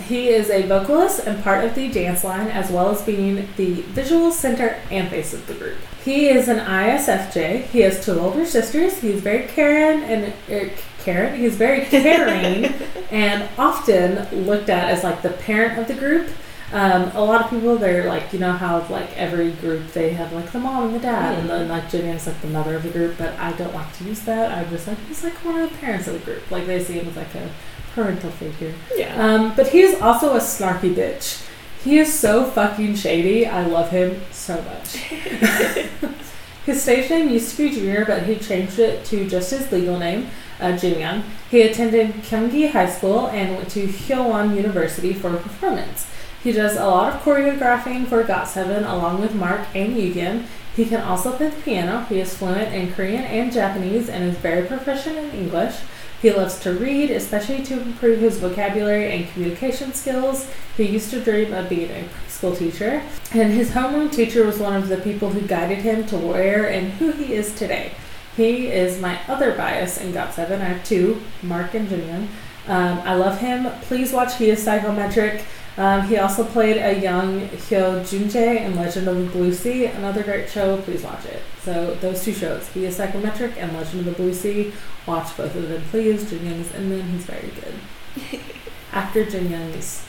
He 0.00 0.28
is 0.28 0.48
a 0.48 0.62
vocalist 0.66 1.26
and 1.26 1.42
part 1.44 1.64
of 1.64 1.74
the 1.74 1.88
dance 1.88 2.24
line, 2.24 2.48
as 2.48 2.70
well 2.70 2.90
as 2.90 3.02
being 3.02 3.48
the 3.56 3.82
visual 3.82 4.32
center 4.32 4.80
and 4.90 5.08
face 5.10 5.34
of 5.34 5.46
the 5.46 5.54
group. 5.54 5.76
He 6.04 6.28
is 6.28 6.48
an 6.48 6.58
ISFJ. 6.58 7.64
He 7.66 7.80
has 7.80 8.04
two 8.04 8.18
older 8.18 8.46
sisters. 8.46 8.98
He's 8.98 9.20
very 9.20 9.46
caring 9.46 10.02
and 10.02 10.32
er, 10.50 10.70
Karen. 11.00 11.38
He's 11.38 11.56
very 11.56 11.84
caring 11.84 12.72
and 13.10 13.48
often 13.58 14.46
looked 14.46 14.70
at 14.70 14.88
as 14.88 15.04
like 15.04 15.22
the 15.22 15.30
parent 15.30 15.78
of 15.78 15.88
the 15.88 15.94
group. 15.94 16.30
Um, 16.72 17.10
a 17.14 17.22
lot 17.22 17.44
of 17.44 17.50
people, 17.50 17.76
they're 17.76 18.06
like, 18.06 18.32
you 18.32 18.38
know 18.38 18.52
how 18.52 18.86
like 18.88 19.16
every 19.16 19.52
group 19.52 19.92
they 19.92 20.14
have 20.14 20.32
like 20.32 20.50
the 20.52 20.58
mom 20.58 20.86
and 20.86 20.94
the 20.94 21.00
dad, 21.00 21.38
and 21.38 21.48
then 21.50 21.68
like 21.68 21.90
Jenny 21.90 22.08
is 22.08 22.26
like 22.26 22.40
the 22.40 22.48
mother 22.48 22.76
of 22.76 22.82
the 22.82 22.90
group. 22.90 23.18
But 23.18 23.38
I 23.38 23.52
don't 23.52 23.74
like 23.74 23.92
to 23.98 24.04
use 24.04 24.20
that. 24.22 24.50
I 24.50 24.68
just 24.70 24.88
like 24.88 24.98
he's 25.06 25.22
like 25.22 25.34
one 25.44 25.60
of 25.60 25.70
the 25.70 25.76
parents 25.78 26.06
of 26.08 26.14
the 26.14 26.20
group. 26.20 26.50
Like 26.50 26.66
they 26.66 26.82
see 26.82 26.94
him 26.94 27.08
as 27.08 27.16
like 27.16 27.34
a 27.34 27.50
parental 27.94 28.30
figure. 28.30 28.74
Yeah. 28.96 29.14
Um, 29.22 29.54
but 29.54 29.68
he 29.68 29.80
is 29.80 30.00
also 30.00 30.34
a 30.34 30.38
snarky 30.38 30.94
bitch. 30.94 31.46
He 31.84 31.98
is 31.98 32.12
so 32.12 32.44
fucking 32.44 32.94
shady. 32.94 33.46
I 33.46 33.66
love 33.66 33.90
him 33.90 34.20
so 34.30 34.62
much. 34.62 34.96
his 36.64 36.80
stage 36.80 37.10
name 37.10 37.28
used 37.28 37.56
to 37.56 37.68
be 37.68 37.74
Junior, 37.74 38.04
but 38.04 38.22
he 38.22 38.36
changed 38.36 38.78
it 38.78 39.04
to 39.06 39.28
just 39.28 39.50
his 39.50 39.70
legal 39.72 39.98
name, 39.98 40.28
uh, 40.60 40.76
Jin 40.76 41.00
Young. 41.00 41.24
He 41.50 41.62
attended 41.62 42.14
Kyungi 42.22 42.70
High 42.70 42.88
School 42.88 43.26
and 43.28 43.56
went 43.56 43.68
to 43.70 43.88
Hyowan 43.88 44.54
University 44.54 45.12
for 45.12 45.36
performance. 45.36 46.06
He 46.42 46.50
does 46.50 46.76
a 46.76 46.86
lot 46.86 47.14
of 47.14 47.22
choreographing 47.22 48.08
for 48.08 48.24
GOT7 48.24 48.78
along 48.78 49.20
with 49.20 49.34
Mark 49.34 49.60
and 49.74 49.94
Yugyeom. 49.96 50.46
He 50.74 50.86
can 50.86 51.02
also 51.02 51.32
play 51.32 51.48
the 51.48 51.60
piano. 51.60 52.04
He 52.08 52.18
is 52.18 52.36
fluent 52.36 52.74
in 52.74 52.92
Korean 52.92 53.22
and 53.24 53.52
Japanese 53.52 54.08
and 54.08 54.24
is 54.24 54.36
very 54.38 54.66
proficient 54.66 55.18
in 55.18 55.30
English. 55.30 55.76
He 56.20 56.30
loves 56.32 56.58
to 56.60 56.72
read, 56.72 57.10
especially 57.10 57.62
to 57.64 57.80
improve 57.80 58.20
his 58.20 58.38
vocabulary 58.38 59.12
and 59.12 59.28
communication 59.30 59.92
skills. 59.92 60.48
He 60.76 60.84
used 60.84 61.10
to 61.10 61.20
dream 61.20 61.52
of 61.52 61.68
being 61.68 61.90
a 61.90 62.04
preschool 62.04 62.56
teacher, 62.56 63.02
and 63.32 63.52
his 63.52 63.70
homeroom 63.70 64.10
teacher 64.12 64.46
was 64.46 64.58
one 64.58 64.74
of 64.74 64.88
the 64.88 64.98
people 64.98 65.30
who 65.30 65.40
guided 65.40 65.78
him 65.78 66.06
to 66.06 66.16
where 66.16 66.68
and 66.68 66.92
who 66.92 67.10
he 67.10 67.34
is 67.34 67.54
today. 67.54 67.92
He 68.36 68.68
is 68.68 69.00
my 69.00 69.18
other 69.28 69.52
bias 69.52 70.00
in 70.00 70.12
GOT7. 70.12 70.60
I 70.60 70.64
have 70.64 70.84
two, 70.84 71.20
Mark 71.42 71.74
and 71.74 71.88
Junior. 71.88 72.28
Um, 72.68 73.00
I 73.00 73.14
love 73.14 73.40
him. 73.40 73.68
Please 73.82 74.12
watch 74.12 74.36
He 74.36 74.48
is 74.48 74.62
Psychometric. 74.62 75.44
Um, 75.76 76.06
he 76.06 76.18
also 76.18 76.44
played 76.44 76.76
a 76.76 77.00
young 77.00 77.48
Heo 77.48 78.08
Joon-jae 78.08 78.60
in 78.60 78.76
Legend 78.76 79.08
of 79.08 79.16
the 79.16 79.26
Blue 79.26 79.52
Sea, 79.52 79.86
another 79.86 80.22
great 80.22 80.50
show. 80.50 80.76
Please 80.82 81.02
watch 81.02 81.24
it. 81.24 81.42
So 81.62 81.94
those 81.94 82.22
two 82.22 82.34
shows, 82.34 82.68
He 82.68 82.84
is 82.84 82.96
Psychometric 82.96 83.56
and 83.56 83.72
Legend 83.72 84.00
of 84.00 84.04
the 84.06 84.12
Blue 84.12 84.34
Sea. 84.34 84.72
Watch 85.06 85.34
both 85.36 85.54
of 85.54 85.68
them, 85.68 85.82
please. 85.90 86.28
Jin 86.28 86.44
Young 86.44 86.60
is 86.60 86.74
in 86.74 86.90
them. 86.90 87.08
He's 87.08 87.24
very 87.24 87.48
good. 87.48 88.40
Actor 88.92 89.30
Jin 89.30 89.50
Young 89.50 89.70
is 89.70 90.04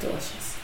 delicious. 0.00 0.58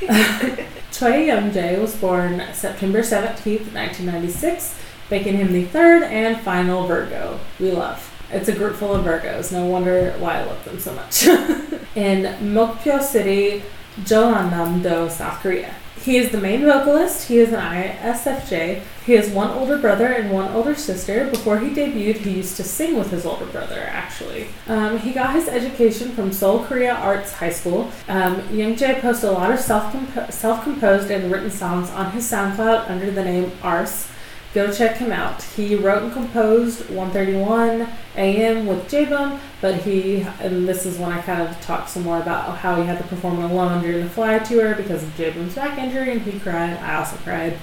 Choi 0.92 1.24
Young 1.24 1.50
Jae 1.50 1.80
was 1.80 1.94
born 1.96 2.42
September 2.54 3.00
17th, 3.00 3.72
1996, 3.74 4.78
making 5.10 5.36
him 5.36 5.52
the 5.52 5.64
third 5.64 6.02
and 6.02 6.40
final 6.40 6.86
Virgo 6.86 7.38
we 7.60 7.70
love. 7.70 8.15
It's 8.30 8.48
a 8.48 8.52
group 8.52 8.76
full 8.76 8.94
of 8.94 9.04
Virgos. 9.04 9.52
No 9.52 9.66
wonder 9.66 10.12
why 10.18 10.40
I 10.40 10.44
love 10.44 10.64
them 10.64 10.78
so 10.78 10.94
much. 10.94 11.26
in 11.94 12.24
Mokpo 12.52 13.00
City, 13.00 13.62
Jeonnam-do, 14.04 15.08
South 15.10 15.40
Korea. 15.40 15.74
He 16.06 16.18
is 16.18 16.30
the 16.30 16.38
main 16.38 16.62
vocalist. 16.62 17.26
He 17.26 17.38
is 17.38 17.52
an 17.52 17.60
ISFJ. 17.60 18.82
He 19.04 19.14
has 19.14 19.28
one 19.28 19.50
older 19.50 19.76
brother 19.76 20.06
and 20.06 20.30
one 20.30 20.52
older 20.52 20.76
sister. 20.76 21.28
Before 21.28 21.58
he 21.58 21.70
debuted, 21.70 22.18
he 22.18 22.36
used 22.36 22.56
to 22.58 22.62
sing 22.62 22.96
with 22.96 23.10
his 23.10 23.26
older 23.26 23.46
brother, 23.46 23.80
actually. 23.90 24.46
Um, 24.68 24.98
he 24.98 25.10
got 25.10 25.34
his 25.34 25.48
education 25.48 26.12
from 26.12 26.32
Seoul 26.32 26.64
Korea 26.64 26.94
Arts 26.94 27.32
High 27.32 27.50
School. 27.50 27.90
Um, 28.06 28.40
Youngjae 28.42 29.00
posts 29.00 29.24
a 29.24 29.32
lot 29.32 29.50
of 29.50 29.58
self 29.58 29.92
self-composed 30.32 31.10
and 31.10 31.32
written 31.32 31.50
songs 31.50 31.90
on 31.90 32.12
his 32.12 32.30
SoundCloud 32.30 32.88
under 32.88 33.10
the 33.10 33.24
name 33.24 33.50
Ars. 33.62 34.08
Go 34.56 34.72
check 34.72 34.96
him 34.96 35.12
out. 35.12 35.42
He 35.42 35.76
wrote 35.76 36.04
and 36.04 36.12
composed 36.14 36.88
131 36.88 37.86
AM 38.16 38.64
with 38.64 38.88
J-Bum, 38.88 39.38
but 39.60 39.82
he, 39.82 40.22
and 40.40 40.66
this 40.66 40.86
is 40.86 40.96
when 40.96 41.12
I 41.12 41.20
kind 41.20 41.42
of 41.42 41.60
talked 41.60 41.90
some 41.90 42.04
more 42.04 42.18
about 42.22 42.56
how 42.56 42.80
he 42.80 42.86
had 42.86 42.96
to 42.96 43.04
perform 43.04 43.42
alone 43.42 43.82
during 43.82 44.04
the 44.04 44.08
Fly 44.08 44.38
tour 44.38 44.74
because 44.74 45.02
of 45.02 45.14
J-Bum's 45.14 45.56
back 45.56 45.76
injury, 45.76 46.10
and 46.10 46.22
he 46.22 46.40
cried. 46.40 46.78
I 46.78 46.94
also 46.94 47.16
cried. 47.18 47.58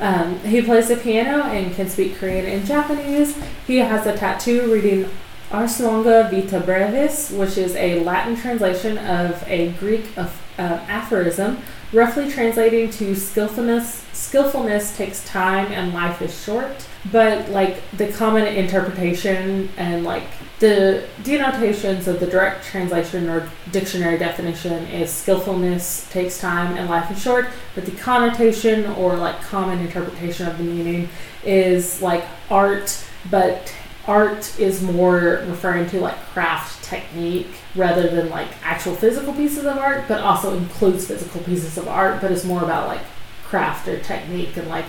Um, 0.00 0.40
he 0.40 0.60
plays 0.62 0.88
the 0.88 0.96
piano 0.96 1.44
and 1.44 1.72
can 1.76 1.88
speak 1.88 2.16
Korean 2.16 2.44
and 2.46 2.66
Japanese. 2.66 3.40
He 3.64 3.76
has 3.76 4.04
a 4.08 4.16
tattoo 4.16 4.68
reading 4.72 5.08
Ars 5.52 5.78
longa 5.78 6.28
vita 6.28 6.58
brevis, 6.58 7.30
which 7.30 7.56
is 7.56 7.76
a 7.76 8.02
Latin 8.02 8.34
translation 8.34 8.98
of 8.98 9.44
a 9.46 9.70
Greek 9.78 10.06
of, 10.16 10.42
uh, 10.58 10.80
aphorism, 10.88 11.58
roughly 11.92 12.30
translating 12.30 12.90
to 12.90 13.14
skillfulness. 13.14 14.04
Skillfulness 14.12 14.96
takes 14.96 15.24
time 15.24 15.70
and 15.72 15.92
life 15.92 16.22
is 16.22 16.42
short. 16.42 16.86
But 17.10 17.48
like 17.50 17.82
the 17.96 18.12
common 18.12 18.46
interpretation 18.46 19.68
and 19.76 20.04
like 20.04 20.24
the 20.60 21.04
denotations 21.24 22.06
of 22.06 22.20
the 22.20 22.26
direct 22.26 22.64
translation 22.64 23.28
or 23.28 23.50
dictionary 23.72 24.16
definition 24.16 24.86
is 24.86 25.10
skillfulness 25.10 26.08
takes 26.10 26.38
time 26.38 26.76
and 26.76 26.88
life 26.88 27.10
is 27.10 27.20
short. 27.20 27.48
But 27.74 27.84
the 27.84 27.92
connotation 27.92 28.86
or 28.92 29.16
like 29.16 29.40
common 29.42 29.80
interpretation 29.80 30.46
of 30.46 30.58
the 30.58 30.64
meaning 30.64 31.08
is 31.44 32.00
like 32.00 32.24
art, 32.48 33.04
but 33.30 33.74
art 34.06 34.58
is 34.58 34.82
more 34.82 35.44
referring 35.46 35.88
to 35.90 36.00
like 36.00 36.18
craft 36.32 36.82
technique 36.84 37.48
rather 37.74 38.08
than 38.08 38.28
like 38.28 38.48
actual 38.62 38.94
physical 38.94 39.32
pieces 39.32 39.64
of 39.64 39.78
art, 39.78 40.04
but 40.08 40.20
also 40.20 40.56
includes 40.56 41.06
physical 41.06 41.40
pieces 41.42 41.78
of 41.78 41.88
art, 41.88 42.20
but 42.20 42.30
it's 42.30 42.44
more 42.44 42.62
about 42.62 42.88
like 42.88 43.02
craft 43.44 43.88
or 43.88 43.98
technique 44.00 44.56
and 44.56 44.68
like 44.68 44.86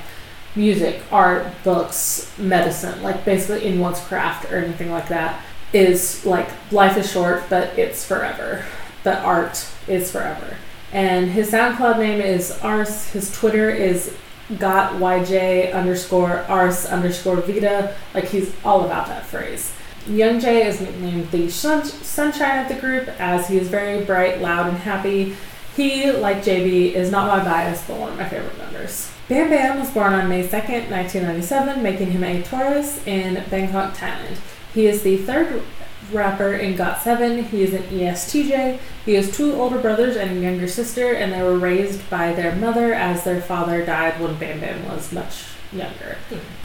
music, 0.55 1.01
art, 1.11 1.47
books, 1.63 2.31
medicine, 2.37 3.01
like 3.01 3.23
basically 3.25 3.65
anyone's 3.65 3.99
craft 4.01 4.51
or 4.51 4.57
anything 4.57 4.91
like 4.91 5.07
that 5.07 5.43
is 5.73 6.25
like 6.25 6.49
life 6.71 6.97
is 6.97 7.11
short, 7.11 7.43
but 7.49 7.77
it's 7.77 8.05
forever. 8.05 8.63
But 9.03 9.19
art 9.19 9.67
is 9.87 10.11
forever. 10.11 10.55
And 10.91 11.31
his 11.31 11.51
SoundCloud 11.51 11.97
name 11.97 12.21
is 12.21 12.59
Ars. 12.61 13.09
His 13.09 13.33
Twitter 13.33 13.69
is 13.69 14.15
got 14.59 14.93
yj 14.93 15.73
underscore 15.73 16.39
ars 16.49 16.85
underscore 16.85 17.37
vita. 17.37 17.95
Like 18.13 18.25
he's 18.25 18.53
all 18.63 18.85
about 18.85 19.07
that 19.07 19.25
phrase. 19.25 19.73
Young 20.07 20.39
Jae 20.41 20.65
is 20.65 20.81
nicknamed 20.81 21.31
the 21.31 21.49
sun- 21.49 21.85
sunshine 21.85 22.59
of 22.59 22.67
the 22.67 22.79
group 22.79 23.07
as 23.21 23.47
he 23.47 23.57
is 23.57 23.69
very 23.69 24.03
bright, 24.03 24.41
loud, 24.41 24.67
and 24.67 24.77
happy. 24.77 25.35
He, 25.77 26.11
like 26.11 26.43
JB, 26.43 26.93
is 26.93 27.09
not 27.09 27.27
my 27.27 27.43
bias, 27.43 27.85
but 27.87 27.97
one 27.97 28.11
of 28.11 28.17
my 28.17 28.27
favorite 28.27 28.57
members. 28.57 29.09
Bam 29.29 29.49
Bam 29.49 29.79
was 29.79 29.89
born 29.91 30.13
on 30.13 30.27
May 30.27 30.45
2nd, 30.45 30.91
1997, 30.91 31.81
making 31.81 32.11
him 32.11 32.23
a 32.23 32.43
Taurus 32.43 33.01
in 33.07 33.41
Bangkok, 33.49 33.95
Thailand. 33.95 34.37
He 34.73 34.87
is 34.87 35.03
the 35.03 35.17
third 35.17 35.63
rapper 36.11 36.53
in 36.53 36.75
GOT7. 36.75 37.45
He 37.47 37.63
is 37.63 37.73
an 37.73 37.83
ESTJ. 37.83 38.79
He 39.05 39.13
has 39.15 39.35
two 39.35 39.53
older 39.53 39.79
brothers 39.79 40.15
and 40.15 40.31
a 40.37 40.41
younger 40.41 40.67
sister, 40.67 41.13
and 41.13 41.31
they 41.33 41.41
were 41.41 41.57
raised 41.57 42.09
by 42.09 42.33
their 42.33 42.55
mother 42.55 42.93
as 42.93 43.23
their 43.23 43.41
father 43.41 43.85
died 43.85 44.19
when 44.19 44.35
Bam 44.35 44.59
Bam 44.59 44.87
was 44.87 45.11
much 45.11 45.45
younger. 45.71 46.17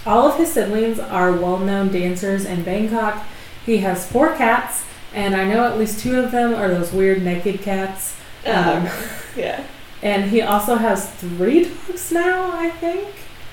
All 0.07 0.28
of 0.31 0.36
his 0.39 0.52
siblings 0.52 0.99
are 0.99 1.33
well 1.33 1.58
known 1.58 1.91
dancers 1.91 2.44
in 2.44 2.62
Bangkok. 2.65 3.25
He 3.65 3.78
has 3.78 4.10
four 4.10 4.34
cats, 4.34 4.84
and 5.15 5.34
I 5.34 5.44
know 5.44 5.65
at 5.67 5.78
least 5.78 6.00
two 6.00 6.18
of 6.20 6.31
them 6.31 6.55
are 6.55 6.68
those 6.68 6.92
weird 6.92 7.23
naked 7.23 7.60
cats. 7.62 8.17
Um, 8.47 8.55
Um, 8.86 8.89
yeah. 9.36 9.65
and 10.02 10.31
he 10.31 10.41
also 10.42 10.76
has 10.76 11.10
three 11.15 11.65
dogs 11.65 12.12
now, 12.12 12.50
I 12.52 12.70
think. 12.70 13.08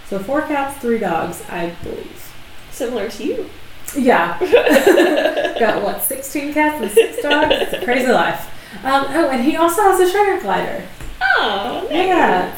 So 0.08 0.20
four 0.20 0.42
cats, 0.44 0.78
three 0.80 1.00
dogs, 1.00 1.42
I 1.50 1.72
believe. 1.84 2.32
Similar 2.72 3.10
to 3.10 3.24
you. 3.26 3.50
Yeah. 3.98 4.38
Got 5.60 5.84
what, 5.84 6.04
16 6.04 6.54
cats 6.54 6.82
and 6.82 6.92
six 6.92 7.22
dogs? 7.22 7.48
It's 7.52 7.74
a 7.74 7.84
crazy 7.84 8.12
life. 8.12 8.52
Um, 8.84 9.06
oh, 9.10 9.30
and 9.30 9.44
he 9.44 9.56
also 9.56 9.82
has 9.82 10.00
a 10.00 10.06
shredder 10.12 10.42
glider. 10.42 10.84
Oh, 11.22 11.88
nice. 11.90 11.92
Yeah. 11.92 12.56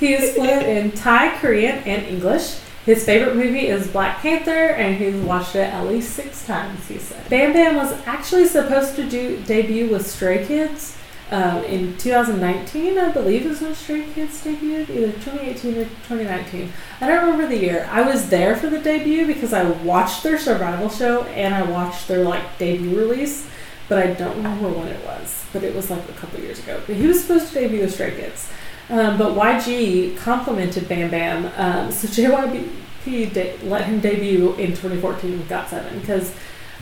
He 0.00 0.14
is 0.14 0.34
fluent 0.34 0.66
in 0.66 0.92
Thai, 0.92 1.36
Korean, 1.38 1.78
and 1.78 2.06
English. 2.06 2.58
His 2.84 3.04
favorite 3.04 3.36
movie 3.36 3.66
is 3.66 3.86
Black 3.88 4.18
Panther, 4.18 4.50
and 4.50 4.96
he's 4.96 5.14
watched 5.16 5.54
it 5.54 5.72
at 5.72 5.86
least 5.86 6.14
six 6.14 6.46
times, 6.46 6.86
he 6.86 6.98
said. 6.98 7.28
Bam 7.28 7.52
Bam 7.52 7.76
was 7.76 7.92
actually 8.06 8.46
supposed 8.46 8.96
to 8.96 9.08
do 9.08 9.42
debut 9.42 9.90
with 9.90 10.06
Stray 10.06 10.46
Kids 10.46 10.97
um, 11.30 11.62
in 11.64 11.96
2019, 11.98 12.98
I 12.98 13.12
believe 13.12 13.44
is 13.44 13.60
when 13.60 13.74
Stray 13.74 14.04
Kids 14.14 14.42
debuted, 14.42 14.88
either 14.88 15.12
2018 15.12 15.76
or 15.76 15.84
2019. 15.84 16.72
I 17.00 17.06
don't 17.06 17.24
remember 17.24 17.46
the 17.46 17.60
year. 17.60 17.88
I 17.90 18.00
was 18.00 18.30
there 18.30 18.56
for 18.56 18.70
the 18.70 18.78
debut 18.78 19.26
because 19.26 19.52
I 19.52 19.68
watched 19.68 20.22
their 20.22 20.38
survival 20.38 20.88
show 20.88 21.24
and 21.24 21.54
I 21.54 21.62
watched 21.62 22.08
their 22.08 22.24
like 22.24 22.56
debut 22.58 22.96
release, 22.96 23.48
but 23.88 23.98
I 23.98 24.14
don't 24.14 24.36
remember 24.36 24.70
when 24.70 24.88
it 24.88 25.04
was. 25.04 25.44
But 25.52 25.64
it 25.64 25.74
was 25.74 25.90
like 25.90 26.08
a 26.08 26.12
couple 26.12 26.40
years 26.40 26.60
ago. 26.60 26.80
But 26.86 26.96
he 26.96 27.06
was 27.06 27.20
supposed 27.20 27.48
to 27.48 27.54
debut 27.54 27.80
with 27.80 27.92
Stray 27.92 28.12
Kids. 28.12 28.50
Um, 28.88 29.18
but 29.18 29.34
YG 29.34 30.16
complimented 30.16 30.88
Bam 30.88 31.10
Bam, 31.10 31.52
um, 31.56 31.92
so 31.92 32.08
JYP 32.08 33.34
de- 33.34 33.58
let 33.64 33.84
him 33.84 34.00
debut 34.00 34.54
in 34.54 34.68
2014 34.68 35.32
with 35.32 35.48
GOT7 35.48 36.00
because 36.00 36.32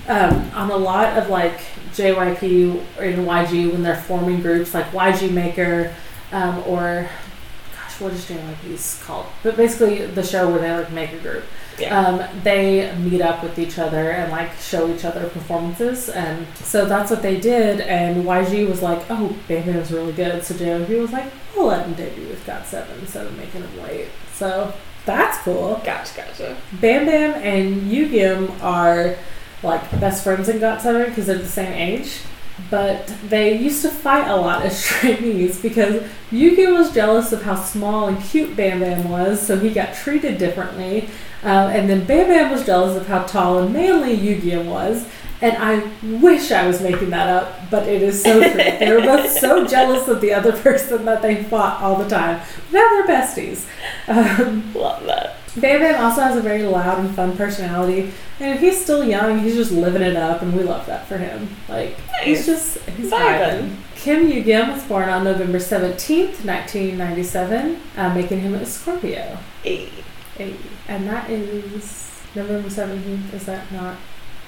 um, 0.09 0.51
on 0.55 0.71
a 0.71 0.77
lot 0.77 1.17
of 1.19 1.29
like 1.29 1.61
JYP 1.93 2.81
and 2.99 3.27
YG 3.27 3.73
when 3.73 3.83
they're 3.83 3.97
forming 4.03 4.41
groups 4.41 4.75
like 4.75 4.91
YG 4.93 5.33
Maker 5.33 5.95
um, 6.33 6.63
or 6.67 7.09
gosh, 7.75 8.01
what 8.01 8.13
is 8.13 8.25
JYP's 8.27 9.03
called? 9.05 9.27
But 9.43 9.57
basically 9.57 10.07
the 10.07 10.23
show 10.23 10.51
where 10.51 10.59
they 10.59 10.73
like 10.73 10.93
make 10.93 11.13
a 11.13 11.19
group. 11.19 11.45
Yeah. 11.79 11.99
Um, 11.99 12.43
they 12.43 12.95
meet 12.97 13.21
up 13.21 13.43
with 13.43 13.59
each 13.59 13.79
other 13.79 14.11
and 14.11 14.33
like 14.33 14.57
show 14.59 14.89
each 14.93 15.05
other 15.05 15.29
performances, 15.29 16.09
and 16.09 16.47
so 16.57 16.87
that's 16.87 17.11
what 17.11 17.21
they 17.21 17.39
did. 17.39 17.81
And 17.81 18.25
YG 18.25 18.67
was 18.67 18.81
like, 18.81 19.05
"Oh, 19.11 19.37
Bam 19.47 19.67
Bam's 19.67 19.93
really 19.93 20.13
good," 20.13 20.43
so 20.43 20.55
JYP 20.55 21.01
was 21.01 21.13
like, 21.13 21.31
"We'll 21.55 21.67
let 21.67 21.87
him 21.87 21.93
debut 21.93 22.29
with 22.29 22.47
GOT7 22.47 22.99
instead 23.01 23.27
of 23.27 23.37
making 23.37 23.63
him 23.63 23.83
wait." 23.83 24.09
So 24.33 24.73
that's 25.05 25.37
cool. 25.39 25.81
Gotcha, 25.85 26.17
gotcha. 26.17 26.57
Bam 26.81 27.05
Bam 27.05 27.35
and 27.43 27.83
Yugyeom 27.91 28.63
are 28.63 29.17
like 29.67 29.91
best 30.01 30.25
friends 30.25 30.49
in 30.49 30.59
GOT7 30.59 31.07
because 31.07 31.27
they're 31.27 31.39
the 31.39 31.47
same 31.47 31.73
age. 31.73 32.21
But 32.71 33.13
they 33.29 33.57
used 33.59 33.83
to 33.83 33.91
fight 33.91 34.29
a 34.29 34.37
lot 34.37 34.63
as 34.63 34.83
trainees 34.87 35.61
because 35.61 36.03
Yugyeom 36.31 36.73
was 36.73 36.95
jealous 36.95 37.33
of 37.33 37.43
how 37.43 37.57
small 37.57 38.09
and 38.09 38.23
cute 38.23 38.57
Bam 38.57 38.81
Bam 38.81 39.11
was, 39.11 39.47
so 39.47 39.59
he 39.59 39.71
got 39.71 39.95
treated 39.95 40.39
differently. 40.39 41.09
Um, 41.43 41.71
and 41.71 41.89
then 41.89 42.07
Bam 42.07 42.29
Bam 42.29 42.51
was 42.51 42.65
jealous 42.65 42.97
of 42.97 43.07
how 43.07 43.25
tall 43.25 43.59
and 43.59 43.73
manly 43.73 44.17
Yugyeom 44.17 44.67
was. 44.67 45.07
And 45.43 45.57
I 45.59 45.87
wish 46.19 46.51
I 46.51 46.67
was 46.67 46.81
making 46.81 47.11
that 47.11 47.29
up, 47.29 47.71
but 47.71 47.87
it 47.87 48.01
is 48.01 48.23
so 48.23 48.41
true. 48.41 48.55
they 48.79 48.91
were 48.91 49.03
both 49.03 49.31
so 49.31 49.67
jealous 49.67 50.09
of 50.09 50.23
the 50.23 50.33
other 50.33 50.53
person 50.63 51.05
that 51.05 51.21
they 51.21 51.45
fought 51.45 51.83
all 51.83 51.97
the 51.97 52.09
time. 52.09 52.41
Now 52.73 52.89
they're 52.89 53.07
besties. 53.07 53.67
Um, 54.09 54.73
Love 54.73 55.05
that. 55.05 55.36
Bam 55.57 55.81
Bam 55.81 56.05
also 56.05 56.21
has 56.21 56.37
a 56.37 56.41
very 56.43 56.63
loud 56.65 56.99
and 56.99 57.15
fun 57.15 57.37
personality, 57.37 58.13
and 58.41 58.55
if 58.55 58.61
he's 58.61 58.83
still 58.83 59.05
young. 59.05 59.39
He's 59.39 59.55
just 59.55 59.73
living 59.73 60.03
it 60.03 60.17
up, 60.17 60.43
and 60.43 60.55
we 60.55 60.63
love 60.63 60.87
that 60.87 61.07
for 61.07 61.17
him. 61.17 61.49
Like 61.69 61.97
he's 62.23 62.45
just 62.45 62.79
he's 62.91 63.11
Vibing. 63.11 63.77
Kim 63.95 64.31
Yugyeom 64.31 64.73
was 64.73 64.85
born 64.85 65.09
on 65.09 65.25
November 65.25 65.59
seventeenth, 65.59 66.45
nineteen 66.45 66.99
ninety 66.99 67.23
seven, 67.23 67.81
uh, 67.97 68.13
making 68.15 68.41
him 68.41 68.55
a 68.55 68.67
Scorpio. 68.67 69.39
Hey. 69.63 69.89
Hey, 70.37 70.55
And 70.87 71.09
that 71.09 71.31
is 71.31 72.21
November 72.35 72.69
seventeenth. 72.69 73.33
Is 73.33 73.47
that 73.47 73.73
not? 73.73 73.97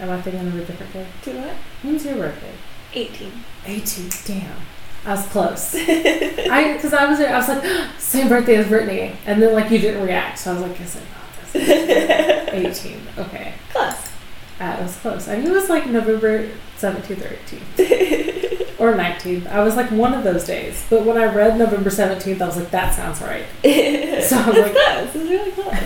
Am 0.00 0.10
I 0.10 0.20
thinking 0.20 0.46
of 0.46 0.54
a 0.54 0.64
different 0.64 0.92
day? 0.92 1.06
Do 1.22 1.32
what? 1.38 1.56
When's 1.82 2.04
your 2.04 2.16
birthday? 2.16 2.52
18. 2.92 3.32
18. 3.66 4.10
Damn. 4.26 4.56
I 5.06 5.10
was 5.12 5.26
close. 5.28 5.74
I 5.74 6.74
because 6.74 6.92
I 6.92 7.06
was 7.06 7.18
there. 7.18 7.34
I 7.34 7.38
was 7.38 7.48
like, 7.48 7.64
same 7.98 8.28
birthday 8.28 8.56
as 8.56 8.68
Brittany, 8.68 9.16
and 9.26 9.40
then 9.40 9.54
like 9.54 9.70
you 9.70 9.78
didn't 9.78 10.04
react, 10.04 10.38
so 10.38 10.50
I 10.50 10.54
was 10.54 10.62
like, 10.62 10.78
guess 10.78 10.96
I'm 10.96 11.02
not. 11.02 11.18
That's 11.66 12.84
18. 12.84 13.00
Okay. 13.18 13.54
Close. 13.72 14.10
Uh, 14.60 14.76
it 14.78 14.82
was 14.82 14.96
close. 14.96 15.28
I 15.28 15.36
knew 15.36 15.50
it 15.50 15.54
was 15.54 15.70
like 15.70 15.86
November 15.86 16.50
17th 16.78 17.24
or 17.24 17.36
18th. 17.36 18.58
or 18.80 18.92
19th. 18.92 19.46
I 19.46 19.62
was 19.62 19.76
like 19.76 19.90
one 19.90 20.14
of 20.14 20.24
those 20.24 20.44
days. 20.44 20.84
But 20.90 21.04
when 21.04 21.16
I 21.16 21.32
read 21.32 21.58
November 21.58 21.90
17th, 21.90 22.40
I 22.40 22.46
was 22.46 22.56
like, 22.56 22.70
that 22.70 22.94
sounds 22.94 23.20
right. 23.20 23.44
So 24.22 24.36
I 24.36 24.48
was 24.48 24.58
like, 24.58 24.72
close. 24.72 25.14
It's 25.14 25.30
really 25.30 25.52
close. 25.52 25.78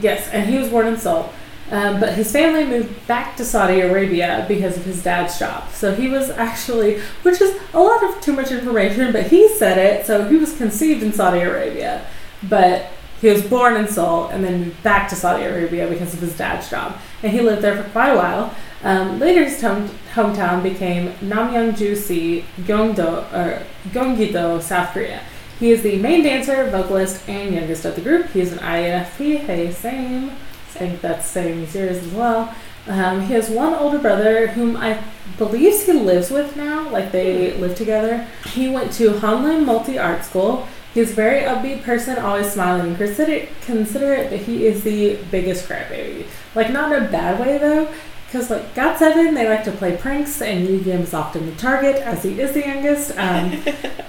Yes, 0.00 0.28
and 0.28 0.48
he 0.48 0.58
was 0.58 0.68
born 0.68 0.86
in 0.86 0.96
Seoul. 0.96 1.32
Um, 1.72 2.00
but 2.00 2.12
his 2.12 2.30
family 2.30 2.66
moved 2.66 3.06
back 3.06 3.34
to 3.38 3.46
Saudi 3.46 3.80
Arabia 3.80 4.44
because 4.46 4.76
of 4.76 4.84
his 4.84 5.02
dad's 5.02 5.38
job. 5.38 5.70
So 5.70 5.94
he 5.94 6.06
was 6.06 6.28
actually, 6.28 7.00
which 7.22 7.40
is 7.40 7.58
a 7.72 7.80
lot 7.80 8.04
of 8.04 8.20
too 8.20 8.34
much 8.34 8.50
information, 8.50 9.10
but 9.10 9.28
he 9.28 9.48
said 9.48 9.78
it. 9.78 10.04
So 10.06 10.28
he 10.28 10.36
was 10.36 10.54
conceived 10.54 11.02
in 11.02 11.14
Saudi 11.14 11.40
Arabia, 11.40 12.04
but 12.42 12.90
he 13.22 13.28
was 13.28 13.42
born 13.42 13.76
in 13.76 13.88
Seoul 13.88 14.26
and 14.26 14.44
then 14.44 14.64
moved 14.64 14.82
back 14.82 15.08
to 15.08 15.16
Saudi 15.16 15.44
Arabia 15.44 15.88
because 15.88 16.12
of 16.12 16.20
his 16.20 16.36
dad's 16.36 16.68
job. 16.68 16.98
And 17.22 17.32
he 17.32 17.40
lived 17.40 17.62
there 17.62 17.82
for 17.82 17.88
quite 17.88 18.10
a 18.10 18.16
while. 18.16 18.54
Um, 18.84 19.18
later, 19.18 19.44
his 19.44 19.62
home, 19.62 19.88
hometown 20.12 20.62
became 20.62 21.12
Namyangju-si, 21.20 22.44
Gyeongdo, 22.64 23.32
or 23.32 23.64
Gyeonggi-do, 23.92 24.60
South 24.60 24.92
Korea. 24.92 25.22
He 25.58 25.70
is 25.70 25.82
the 25.82 25.96
main 26.00 26.22
dancer, 26.22 26.68
vocalist, 26.68 27.26
and 27.28 27.54
youngest 27.54 27.86
of 27.86 27.94
the 27.94 28.02
group. 28.02 28.28
He 28.30 28.42
is 28.42 28.52
an 28.52 28.58
INFP. 28.58 29.72
Same. 29.72 30.32
Think 30.82 31.00
that's 31.00 31.26
same 31.26 31.62
as 31.62 31.76
yours 31.76 31.98
as 31.98 32.12
well. 32.12 32.52
Um, 32.88 33.20
he 33.20 33.34
has 33.34 33.48
one 33.48 33.72
older 33.72 33.98
brother 33.98 34.48
whom 34.48 34.76
I 34.76 35.00
believes 35.38 35.86
he 35.86 35.92
lives 35.92 36.28
with 36.28 36.56
now. 36.56 36.88
Like 36.88 37.12
they 37.12 37.56
live 37.58 37.76
together. 37.76 38.26
He 38.46 38.68
went 38.68 38.92
to 38.94 39.10
Hanlim 39.10 39.64
Multi 39.64 39.96
Art 39.96 40.24
School. 40.24 40.66
He's 40.92 41.12
a 41.12 41.14
very 41.14 41.42
upbeat 41.42 41.84
person, 41.84 42.18
always 42.18 42.50
smiling 42.50 42.88
and 42.88 42.96
considerate, 42.96 43.50
considerate, 43.60 44.30
but 44.30 44.40
he 44.40 44.66
is 44.66 44.82
the 44.82 45.20
biggest 45.30 45.68
crybaby. 45.68 46.26
Like 46.56 46.72
not 46.72 46.90
in 46.90 47.04
a 47.04 47.08
bad 47.08 47.38
way 47.38 47.58
though, 47.58 47.88
because 48.26 48.50
like 48.50 48.74
got 48.74 48.98
seven, 48.98 49.34
they 49.34 49.48
like 49.48 49.62
to 49.62 49.70
play 49.70 49.96
pranks, 49.96 50.42
and 50.42 50.66
Yu 50.66 50.80
is 50.94 51.14
often 51.14 51.46
the 51.46 51.54
target 51.54 51.94
as 51.98 52.24
he 52.24 52.40
is 52.40 52.54
the 52.54 52.62
youngest. 52.62 53.12
Um, 53.12 53.52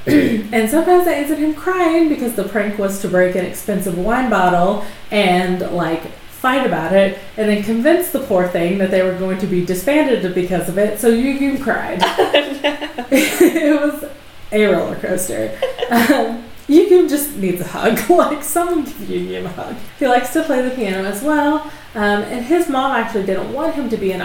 and 0.08 0.68
sometimes 0.72 1.06
that 1.06 1.18
ends 1.20 1.30
in 1.30 1.38
him 1.38 1.54
crying 1.54 2.10
because 2.10 2.34
the 2.34 2.46
prank 2.46 2.80
was 2.80 3.00
to 3.02 3.08
break 3.08 3.36
an 3.36 3.46
expensive 3.46 3.96
wine 3.96 4.32
bottle 4.32 4.84
and 5.12 5.62
like 5.72 6.02
fight 6.44 6.66
about 6.66 6.92
it, 6.92 7.18
and 7.38 7.50
then 7.50 7.64
convince 7.64 8.12
the 8.12 8.20
poor 8.20 8.46
thing 8.50 8.78
that 8.78 8.92
they 8.92 9.02
were 9.02 9.18
going 9.18 9.38
to 9.38 9.48
be 9.48 9.66
disbanded 9.66 10.36
because 10.36 10.68
of 10.68 10.78
it. 10.78 11.00
So 11.00 11.08
Yu 11.08 11.58
cried. 11.64 12.00
it 13.12 13.82
was 13.82 14.04
a 14.52 14.66
roller 14.66 14.96
coaster. 14.98 15.58
Um, 15.90 16.44
Yugyeom 16.68 17.10
just 17.10 17.38
needs 17.38 17.62
a 17.62 17.68
hug. 17.68 18.10
like, 18.10 18.44
someone 18.44 18.84
give 18.84 18.96
Yugyeom 18.96 19.46
a 19.46 19.50
hug. 19.50 19.76
He 20.00 20.08
likes 20.08 20.34
to 20.34 20.44
play 20.44 20.62
the 20.62 20.74
piano 20.74 21.04
as 21.04 21.22
well. 21.22 21.72
Um, 21.96 22.24
and 22.24 22.44
his 22.44 22.70
mom 22.70 22.92
actually 22.92 23.26
didn't 23.26 23.54
want 23.54 23.76
him 23.76 23.88
to 23.90 23.98
be 23.98 24.12
an 24.14 24.22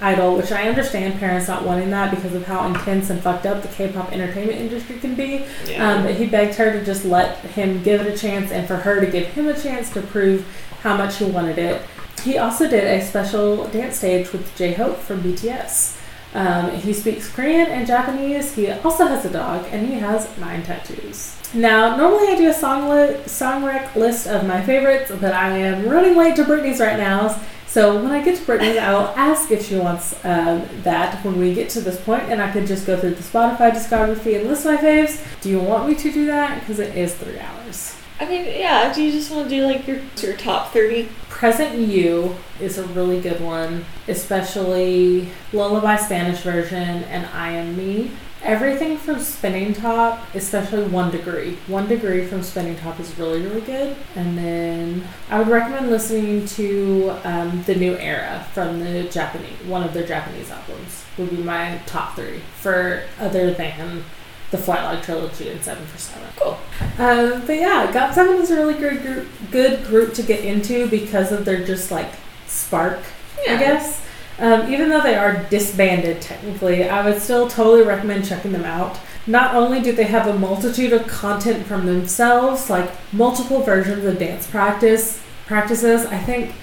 idol, 0.00 0.36
which 0.36 0.50
I 0.50 0.68
understand 0.68 1.20
parents 1.20 1.46
not 1.46 1.64
wanting 1.64 1.90
that 1.90 2.10
because 2.10 2.34
of 2.34 2.44
how 2.46 2.66
intense 2.66 3.10
and 3.10 3.20
fucked 3.20 3.46
up 3.46 3.62
the 3.62 3.68
K 3.68 3.92
pop 3.92 4.12
entertainment 4.12 4.58
industry 4.58 4.98
can 4.98 5.14
be. 5.14 5.44
Um, 5.76 6.02
but 6.02 6.16
he 6.16 6.26
begged 6.26 6.56
her 6.56 6.72
to 6.72 6.84
just 6.84 7.04
let 7.04 7.38
him 7.38 7.82
give 7.82 8.00
it 8.00 8.12
a 8.12 8.18
chance 8.18 8.50
and 8.50 8.66
for 8.66 8.76
her 8.76 9.00
to 9.00 9.06
give 9.06 9.28
him 9.28 9.46
a 9.46 9.56
chance 9.58 9.90
to 9.90 10.02
prove 10.02 10.44
how 10.82 10.96
much 10.96 11.16
he 11.16 11.24
wanted 11.24 11.58
it. 11.58 11.82
He 12.22 12.38
also 12.38 12.68
did 12.68 12.84
a 12.84 13.04
special 13.04 13.66
dance 13.68 13.96
stage 13.96 14.32
with 14.32 14.56
J 14.56 14.74
Hope 14.74 14.98
from 14.98 15.22
BTS. 15.22 15.98
Um, 16.34 16.70
he 16.70 16.92
speaks 16.92 17.28
Korean 17.30 17.68
and 17.68 17.86
Japanese. 17.86 18.54
He 18.54 18.70
also 18.70 19.06
has 19.06 19.24
a 19.24 19.30
dog, 19.30 19.66
and 19.70 19.86
he 19.86 19.94
has 19.94 20.28
nine 20.38 20.62
tattoos. 20.62 21.36
Now, 21.52 21.96
normally 21.96 22.28
I 22.28 22.36
do 22.36 22.48
a 22.48 22.54
song 22.54 22.88
li- 22.88 23.18
song 23.26 23.64
rec 23.64 23.94
list 23.94 24.26
of 24.26 24.46
my 24.46 24.62
favorites, 24.62 25.12
but 25.20 25.34
I 25.34 25.50
am 25.58 25.88
running 25.88 26.16
late 26.16 26.36
to 26.36 26.44
Britney's 26.44 26.80
right 26.80 26.96
now. 26.96 27.38
So 27.66 28.02
when 28.02 28.10
I 28.10 28.24
get 28.24 28.38
to 28.38 28.42
Britney's, 28.44 28.78
I 28.88 28.92
will 28.92 29.12
ask 29.16 29.50
if 29.50 29.66
she 29.66 29.76
wants 29.76 30.14
um, 30.24 30.66
that 30.82 31.22
when 31.24 31.38
we 31.38 31.54
get 31.54 31.68
to 31.70 31.80
this 31.80 32.00
point, 32.00 32.22
and 32.24 32.40
I 32.40 32.50
could 32.50 32.66
just 32.66 32.86
go 32.86 32.98
through 32.98 33.14
the 33.14 33.22
Spotify 33.22 33.70
discography 33.70 34.38
and 34.38 34.48
list 34.48 34.64
my 34.64 34.76
faves. 34.76 35.22
Do 35.42 35.50
you 35.50 35.58
want 35.58 35.88
me 35.88 35.94
to 35.96 36.12
do 36.12 36.26
that? 36.26 36.60
Because 36.60 36.78
it 36.78 36.96
is 36.96 37.14
three 37.14 37.38
hours. 37.38 37.96
I 38.22 38.28
mean, 38.28 38.44
yeah, 38.44 38.92
do 38.92 39.02
you 39.02 39.10
just 39.10 39.32
want 39.32 39.50
to 39.50 39.50
do 39.50 39.66
like 39.66 39.84
your 39.88 39.98
your 40.18 40.36
top 40.36 40.72
30? 40.72 41.08
Present 41.28 41.76
You 41.76 42.36
is 42.60 42.78
a 42.78 42.84
really 42.84 43.20
good 43.20 43.40
one, 43.40 43.84
especially 44.06 45.28
Lullaby 45.52 45.96
Spanish 45.96 46.38
version 46.42 47.02
and 47.02 47.26
I 47.26 47.50
Am 47.50 47.76
Me. 47.76 48.12
Everything 48.44 48.96
from 48.96 49.18
Spinning 49.18 49.74
Top, 49.74 50.22
especially 50.36 50.84
One 50.84 51.10
Degree. 51.10 51.58
One 51.66 51.88
Degree 51.88 52.24
from 52.24 52.44
Spinning 52.44 52.76
Top 52.76 53.00
is 53.00 53.18
really, 53.18 53.42
really 53.42 53.60
good. 53.60 53.96
And 54.14 54.38
then 54.38 55.04
I 55.28 55.40
would 55.40 55.48
recommend 55.48 55.90
listening 55.90 56.46
to 56.46 57.16
um, 57.24 57.64
The 57.64 57.74
New 57.74 57.96
Era 57.96 58.46
from 58.52 58.78
the 58.78 59.02
Japanese, 59.04 59.64
one 59.66 59.82
of 59.82 59.94
their 59.94 60.06
Japanese 60.06 60.48
albums, 60.48 61.04
would 61.18 61.30
be 61.30 61.38
my 61.38 61.80
top 61.86 62.14
three 62.14 62.40
for 62.60 63.02
other 63.18 63.52
than 63.52 64.04
the 64.52 64.58
Flightlog 64.58 65.02
trilogy 65.02 65.48
and 65.48 65.60
Seven 65.62 65.84
for 65.86 65.98
Seven. 65.98 66.28
Cool. 66.36 66.58
Um, 66.98 67.44
but 67.46 67.56
yeah, 67.56 67.90
Got 67.92 68.14
Seven 68.14 68.36
is 68.36 68.50
a 68.50 68.56
really 68.56 68.74
good 68.74 69.02
group, 69.02 69.28
good 69.50 69.84
group 69.84 70.14
to 70.14 70.22
get 70.22 70.44
into 70.44 70.86
because 70.88 71.32
of 71.32 71.44
their 71.44 71.64
just 71.64 71.90
like 71.90 72.10
spark, 72.46 73.00
I 73.48 73.56
guess. 73.56 74.06
Um, 74.38 74.72
even 74.72 74.88
though 74.90 75.00
they 75.00 75.14
are 75.14 75.44
disbanded 75.50 76.20
technically, 76.20 76.88
I 76.88 77.04
would 77.04 77.20
still 77.20 77.48
totally 77.48 77.82
recommend 77.82 78.26
checking 78.26 78.52
them 78.52 78.64
out. 78.64 78.98
Not 79.26 79.54
only 79.54 79.80
do 79.80 79.92
they 79.92 80.04
have 80.04 80.26
a 80.26 80.38
multitude 80.38 80.92
of 80.92 81.06
content 81.06 81.66
from 81.66 81.86
themselves, 81.86 82.68
like 82.68 82.90
multiple 83.12 83.62
versions 83.62 84.04
of 84.04 84.18
dance 84.18 84.46
practice 84.46 85.22
practices. 85.46 86.06
I 86.06 86.18
think, 86.18 86.54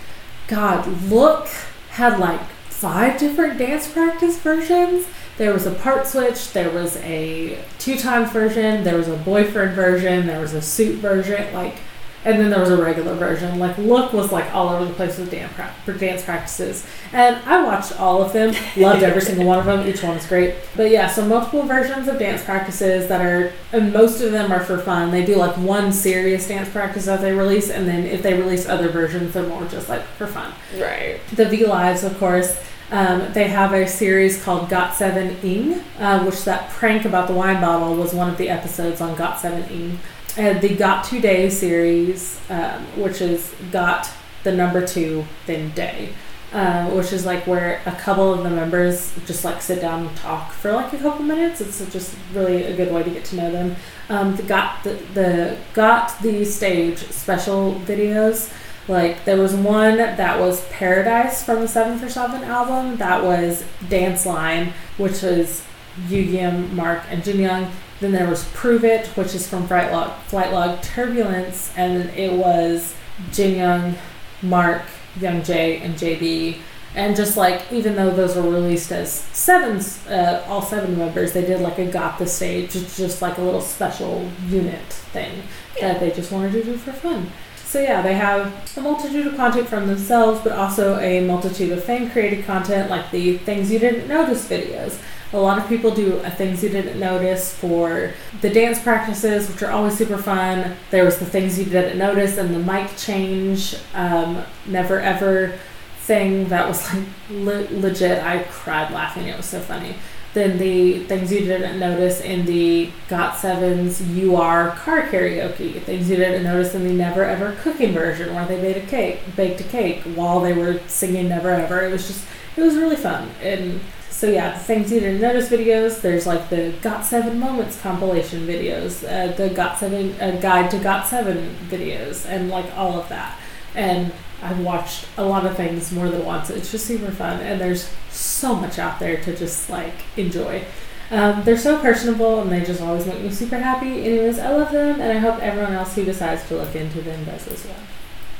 God, 0.47 0.87
Look 1.03 1.47
had 1.89 2.19
like 2.19 2.41
five 2.67 3.19
different 3.19 3.57
dance 3.57 3.91
practice 3.91 4.37
versions. 4.39 5.05
There 5.39 5.53
was 5.53 5.65
a 5.65 5.71
part 5.71 6.05
switch, 6.05 6.51
there 6.51 6.69
was 6.69 6.97
a 6.97 7.57
two 7.79 7.95
times 7.97 8.29
version, 8.31 8.83
there 8.83 8.97
was 8.97 9.07
a 9.07 9.15
boyfriend 9.15 9.73
version, 9.73 10.27
there 10.27 10.41
was 10.41 10.53
a 10.53 10.61
suit 10.61 10.97
version, 10.97 11.53
like, 11.53 11.77
and 12.25 12.37
then 12.37 12.49
there 12.49 12.59
was 12.59 12.69
a 12.69 12.75
regular 12.75 13.15
version. 13.15 13.57
Like, 13.57 13.77
Look 13.77 14.11
was 14.11 14.33
like 14.33 14.53
all 14.53 14.67
over 14.67 14.83
the 14.83 14.93
place 14.93 15.17
with 15.17 15.31
dance, 15.31 15.53
pra- 15.53 15.73
for 15.85 15.93
dance 15.93 16.25
practices. 16.25 16.85
And 17.13 17.37
I 17.45 17.63
watched 17.63 17.97
all 17.97 18.21
of 18.21 18.33
them, 18.33 18.53
loved 18.75 19.01
every 19.01 19.21
single 19.21 19.45
one 19.45 19.59
of 19.59 19.65
them. 19.65 19.87
Each 19.87 20.03
one 20.03 20.17
is 20.17 20.25
great. 20.25 20.55
But 20.75 20.91
yeah, 20.91 21.07
so 21.07 21.25
multiple 21.25 21.63
versions 21.63 22.09
of 22.09 22.19
dance 22.19 22.43
practices 22.43 23.07
that 23.07 23.21
are, 23.25 23.53
and 23.71 23.93
most 23.93 24.19
of 24.19 24.33
them 24.33 24.51
are 24.51 24.59
for 24.59 24.77
fun. 24.77 25.09
They 25.11 25.25
do 25.25 25.37
like 25.37 25.55
one 25.55 25.93
serious 25.93 26.49
dance 26.49 26.67
practice 26.67 27.05
that 27.05 27.21
they 27.21 27.31
release, 27.31 27.69
and 27.69 27.87
then 27.87 28.05
if 28.05 28.21
they 28.21 28.33
release 28.33 28.67
other 28.67 28.89
versions, 28.89 29.33
they're 29.33 29.47
more 29.47 29.63
just 29.67 29.87
like 29.87 30.03
for 30.17 30.27
fun. 30.27 30.53
Right. 30.77 31.21
The 31.33 31.45
V 31.45 31.65
Lives, 31.65 32.03
of 32.03 32.17
course, 32.19 32.61
um, 32.91 33.31
they 33.33 33.47
have 33.47 33.73
a 33.73 33.87
series 33.87 34.41
called 34.43 34.69
Got 34.69 34.95
Seven 34.95 35.37
Ing, 35.43 35.81
uh, 35.99 36.23
which 36.23 36.43
that 36.45 36.69
prank 36.71 37.05
about 37.05 37.27
the 37.27 37.33
wine 37.33 37.61
bottle 37.61 37.95
was 37.95 38.13
one 38.13 38.29
of 38.29 38.37
the 38.37 38.49
episodes 38.49 38.99
on 38.99 39.15
Got 39.15 39.39
Seven 39.39 39.63
Ing. 39.69 39.99
And 40.37 40.61
the 40.61 40.75
Got 40.75 41.05
Two 41.05 41.19
Day 41.19 41.49
series, 41.49 42.39
um, 42.49 42.83
which 42.99 43.21
is 43.21 43.53
Got 43.71 44.09
the 44.43 44.51
number 44.51 44.85
two, 44.85 45.25
then 45.45 45.71
Day, 45.71 46.09
uh, 46.51 46.89
which 46.89 47.13
is 47.13 47.25
like 47.25 47.45
where 47.45 47.81
a 47.85 47.91
couple 47.91 48.33
of 48.33 48.43
the 48.43 48.49
members 48.49 49.13
just 49.27 49.45
like 49.45 49.61
sit 49.61 49.81
down 49.81 50.07
and 50.07 50.17
talk 50.17 50.51
for 50.51 50.71
like 50.71 50.91
a 50.93 50.97
couple 50.97 51.23
minutes. 51.23 51.61
It's 51.61 51.85
just 51.91 52.15
really 52.33 52.63
a 52.63 52.75
good 52.75 52.91
way 52.91 53.03
to 53.03 53.09
get 53.09 53.25
to 53.25 53.35
know 53.35 53.51
them. 53.51 53.75
Um, 54.09 54.35
the 54.35 54.43
Got 54.43 54.83
the, 54.83 54.93
the 55.13 55.57
Got 55.73 56.19
the 56.23 56.43
Stage 56.43 56.97
special 56.97 57.75
videos. 57.85 58.51
Like 58.89 59.23
there 59.23 59.37
was 59.37 59.53
one 59.53 59.97
that 59.97 60.39
was 60.39 60.67
Paradise 60.69 61.43
from 61.43 61.61
the 61.61 61.67
Seven 61.67 61.99
for 61.99 62.09
Seven 62.09 62.43
album. 62.43 62.97
That 62.97 63.23
was 63.23 63.63
Dance 63.87 64.25
Line, 64.25 64.73
which 64.97 65.21
was 65.21 65.63
Yu 66.07 66.21
Yim, 66.21 66.75
Mark, 66.75 67.03
and 67.09 67.23
Jin 67.23 67.39
Young. 67.39 67.71
Then 67.99 68.13
there 68.13 68.27
was 68.27 68.45
Prove 68.53 68.83
It, 68.83 69.05
which 69.09 69.35
is 69.35 69.47
from 69.47 69.67
Flight 69.67 69.91
Log, 69.91 70.19
Flight 70.23 70.51
Log 70.51 70.81
Turbulence, 70.81 71.71
and 71.77 72.09
it 72.11 72.33
was 72.33 72.95
Jin 73.31 73.57
Young, 73.57 73.95
Mark, 74.41 74.81
Young 75.19 75.41
Jae, 75.41 75.81
and 75.81 75.93
JB. 75.95 76.57
And 76.95 77.15
just 77.15 77.37
like, 77.37 77.71
even 77.71 77.95
though 77.95 78.09
those 78.09 78.35
were 78.35 78.41
released 78.41 78.91
as 78.91 79.11
sevens, 79.11 80.07
uh, 80.07 80.43
all 80.47 80.63
seven 80.63 80.97
members, 80.97 81.33
they 81.33 81.41
did 81.45 81.61
like 81.61 81.77
a 81.77 81.85
Got 81.85 82.17
the 82.17 82.25
Stage, 82.25 82.71
just 82.71 83.21
like 83.21 83.37
a 83.37 83.41
little 83.41 83.61
special 83.61 84.27
unit 84.47 84.81
thing 84.87 85.43
that 85.79 85.99
they 85.99 86.09
just 86.09 86.31
wanted 86.31 86.53
to 86.53 86.63
do 86.63 86.75
for 86.77 86.91
fun. 86.91 87.31
So 87.69 87.79
yeah, 87.79 88.01
they 88.01 88.15
have 88.15 88.51
a 88.75 88.81
multitude 88.81 89.27
of 89.27 89.35
content 89.35 89.67
from 89.67 89.85
themselves, 89.85 90.41
but 90.41 90.53
also 90.53 90.97
a 90.97 91.23
multitude 91.23 91.71
of 91.71 91.83
fan 91.83 92.09
created 92.09 92.43
content 92.43 92.89
like 92.89 93.11
the 93.11 93.37
things 93.37 93.71
you 93.71 93.77
didn't 93.77 94.07
notice 94.07 94.49
videos. 94.49 94.99
A 95.33 95.37
lot 95.39 95.59
of 95.59 95.69
people 95.69 95.91
do 95.93 96.19
things 96.31 96.63
you 96.63 96.69
didn't 96.69 96.99
notice 96.99 97.53
for 97.53 98.11
the 98.41 98.49
dance 98.49 98.81
practices, 98.81 99.47
which 99.47 99.61
are 99.61 99.69
always 99.69 99.95
super 99.95 100.17
fun. 100.17 100.77
There 100.89 101.05
was 101.05 101.19
the 101.19 101.27
things 101.27 101.59
you 101.59 101.65
didn't 101.65 101.99
notice 101.99 102.39
and 102.39 102.55
the 102.55 102.57
mic 102.57 102.97
change, 102.97 103.75
um, 103.93 104.43
never 104.65 104.99
ever 104.99 105.53
thing 105.99 106.49
that 106.49 106.67
was 106.67 106.91
like 106.91 107.03
le- 107.29 107.67
legit. 107.81 108.23
I 108.23 108.45
cried 108.49 108.91
laughing. 108.91 109.27
It 109.27 109.37
was 109.37 109.45
so 109.45 109.59
funny. 109.59 109.93
Then 110.39 110.57
the 110.57 110.99
things 110.99 111.33
you 111.33 111.41
didn't 111.41 111.81
notice 111.81 112.21
in 112.21 112.45
the 112.45 112.89
Got 113.09 113.35
Sevens 113.35 113.99
UR 113.99 114.69
car 114.77 115.01
karaoke. 115.07 115.81
Things 115.81 116.09
you 116.09 116.15
didn't 116.15 116.43
notice 116.43 116.73
in 116.73 116.85
the 116.85 116.93
Never 116.93 117.25
Ever 117.25 117.57
cooking 117.61 117.91
version 117.91 118.33
where 118.33 118.45
they 118.45 118.61
made 118.61 118.77
a 118.77 118.85
cake, 118.85 119.19
baked 119.35 119.59
a 119.59 119.65
cake 119.65 120.01
while 120.15 120.39
they 120.39 120.53
were 120.53 120.79
singing 120.87 121.27
Never 121.27 121.49
Ever. 121.49 121.83
It 121.83 121.91
was 121.91 122.07
just, 122.07 122.25
it 122.55 122.61
was 122.61 122.77
really 122.77 122.95
fun. 122.95 123.29
And 123.41 123.81
so 124.09 124.29
yeah, 124.29 124.53
the 124.53 124.59
things 124.59 124.93
you 124.93 125.01
didn't 125.01 125.19
notice 125.19 125.49
videos. 125.49 125.99
There's 125.99 126.25
like 126.25 126.49
the 126.49 126.73
Got 126.81 127.03
Seven 127.03 127.37
Moments 127.37 127.77
compilation 127.81 128.47
videos, 128.47 129.03
uh, 129.03 129.33
the 129.35 129.49
Got 129.49 129.77
Seven 129.77 130.15
uh, 130.21 130.39
Guide 130.39 130.71
to 130.71 130.79
Got 130.79 131.05
Seven 131.05 131.53
videos, 131.67 132.25
and 132.25 132.49
like 132.49 132.73
all 132.77 132.97
of 132.97 133.09
that. 133.09 133.37
And 133.75 134.13
I've 134.41 134.59
watched 134.59 135.05
a 135.17 135.25
lot 135.25 135.45
of 135.45 135.55
things 135.57 135.91
more 135.91 136.09
than 136.09 136.25
once. 136.25 136.49
It's 136.49 136.71
just 136.71 136.85
super 136.85 137.11
fun, 137.11 137.39
and 137.41 137.59
there's 137.59 137.89
so 138.09 138.55
much 138.55 138.79
out 138.79 138.99
there 138.99 139.21
to 139.23 139.35
just 139.35 139.69
like 139.69 139.95
enjoy. 140.17 140.63
Um, 141.11 141.43
they're 141.43 141.57
so 141.57 141.79
personable, 141.79 142.41
and 142.41 142.51
they 142.51 142.63
just 142.63 142.81
always 142.81 143.05
make 143.05 143.21
me 143.21 143.31
super 143.31 143.57
happy. 143.57 144.05
Anyways, 144.05 144.39
I 144.39 144.51
love 144.51 144.71
them, 144.71 145.01
and 145.01 145.11
I 145.11 145.17
hope 145.17 145.41
everyone 145.41 145.73
else 145.73 145.95
who 145.95 146.05
decides 146.05 146.47
to 146.49 146.55
look 146.55 146.75
into 146.75 147.01
them 147.01 147.25
does 147.25 147.47
as 147.47 147.65
well. 147.65 147.75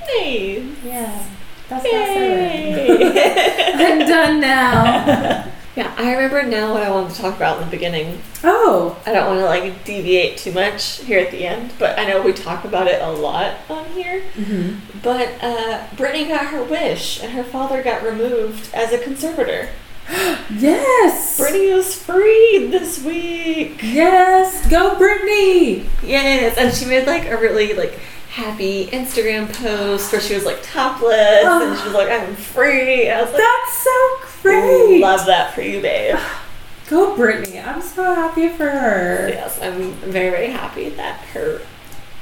Nice. 0.01 0.65
Yeah, 0.83 1.25
that's 1.67 1.83
Got 1.83 2.07
Seven. 2.07 3.11
I'm 3.81 3.99
done 4.07 4.39
now. 4.39 5.51
yeah, 5.79 5.95
I 5.97 6.11
remember 6.13 6.43
now 6.43 6.73
what 6.73 6.83
I 6.83 6.91
wanted 6.91 7.15
to 7.15 7.21
talk 7.21 7.37
about 7.37 7.59
in 7.59 7.63
the 7.63 7.71
beginning. 7.71 8.21
Oh, 8.43 9.01
I 9.05 9.13
don't 9.13 9.27
want 9.27 9.39
to 9.39 9.45
like 9.45 9.85
deviate 9.85 10.37
too 10.37 10.51
much 10.51 10.97
here 11.03 11.19
at 11.19 11.31
the 11.31 11.45
end, 11.45 11.71
but 11.79 11.97
I 11.97 12.05
know 12.05 12.21
we 12.21 12.33
talk 12.33 12.65
about 12.65 12.87
it 12.87 13.01
a 13.01 13.09
lot 13.09 13.55
on 13.69 13.85
here. 13.91 14.23
mm-hmm. 14.33 14.99
But 15.01 15.41
uh, 15.41 15.87
Brittany 15.95 16.27
got 16.27 16.47
her 16.47 16.61
wish, 16.61 17.23
and 17.23 17.31
her 17.31 17.45
father 17.45 17.81
got 17.81 18.03
removed 18.03 18.69
as 18.73 18.91
a 18.91 18.97
conservator. 18.97 19.69
yes, 20.53 21.37
Brittany 21.37 21.73
was 21.73 21.95
freed 21.95 22.71
this 22.71 23.01
week. 23.01 23.79
yes, 23.81 24.69
go 24.69 24.97
Brittany. 24.97 25.87
Yes, 26.03 26.57
and 26.57 26.73
she 26.73 26.87
made 26.87 27.07
like 27.07 27.25
a 27.27 27.37
really 27.37 27.73
like 27.73 27.97
happy 28.39 28.87
Instagram 28.87 29.51
post 29.53 30.11
where 30.11 30.21
she 30.21 30.33
was 30.33 30.45
like 30.45 30.61
topless 30.63 31.13
and 31.45 31.77
she 31.77 31.85
was 31.85 31.93
like, 31.93 32.09
"I'm 32.09 32.35
free." 32.35 33.09
I 33.09 33.21
was 33.21 33.31
like, 33.31 33.41
That's 33.41 33.73
so 33.83 34.41
great. 34.41 34.99
"Love 35.01 35.25
that 35.27 35.53
for 35.53 35.61
you, 35.61 35.81
babe." 35.81 36.17
Go 36.89 37.15
Brittany. 37.15 37.59
I'm 37.59 37.81
so 37.83 38.03
happy 38.03 38.49
for 38.49 38.67
her. 38.69 39.29
Yes, 39.29 39.61
I'm 39.61 39.91
very 39.93 40.31
very 40.31 40.47
happy 40.49 40.89
that 40.89 41.19
her 41.33 41.61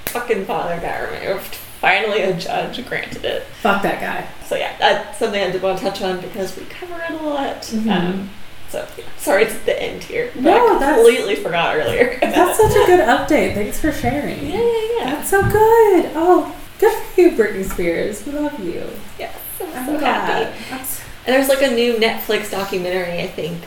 fucking 0.08 0.46
father 0.46 0.80
got 0.82 1.10
removed. 1.12 1.56
Finally, 1.80 2.24
a 2.24 2.34
judge 2.34 2.84
granted 2.88 3.24
it. 3.24 3.44
Fuck 3.62 3.84
that 3.84 4.02
guy. 4.02 4.28
So 4.48 4.56
yeah, 4.56 4.76
that's 4.80 5.20
something 5.20 5.42
I 5.42 5.52
did 5.52 5.62
want 5.62 5.78
to 5.80 5.86
touch 5.86 6.02
on 6.02 6.20
because 6.20 6.58
we 6.58 6.66
cover 6.66 7.00
it 7.08 7.22
a 7.22 7.24
lot. 7.24 7.62
Mhm. 7.62 7.92
Um, 7.92 8.30
so 8.70 8.88
yeah, 8.98 9.04
sorry 9.18 9.44
it's 9.44 9.56
at 9.56 9.66
the 9.66 9.82
end 9.82 10.04
here. 10.04 10.32
No, 10.36 10.80
I 10.80 10.94
completely 10.96 11.36
forgot 11.36 11.76
earlier. 11.78 12.18
That's 12.22 12.58
such 12.60 12.72
a 12.72 12.86
good 12.86 13.00
update. 13.00 13.54
Thanks 13.56 13.80
for 13.80 13.92
sharing. 13.92 14.46
yeah, 14.48 14.56
yeah, 14.62 14.88
yeah. 14.98 15.16
That's 15.16 15.30
so 15.30 15.42
good. 15.42 16.12
Oh, 16.16 16.56
good 16.80 16.94
for 16.98 17.22
you, 17.22 17.32
Britney 17.32 17.64
Spears. 17.70 18.26
We 18.26 18.34
love 18.34 18.60
you. 18.60 18.90
Yes, 19.18 19.38
I'm, 19.62 19.74
I'm 19.74 19.86
so 19.86 20.00
glad. 20.00 20.54
happy. 20.54 20.86
So- 20.86 21.04
And 21.26 21.36
there's 21.36 21.50
like 21.50 21.62
a 21.62 21.74
new 21.74 21.96
Netflix 21.96 22.52
documentary, 22.52 23.20
I 23.22 23.28
think, 23.28 23.62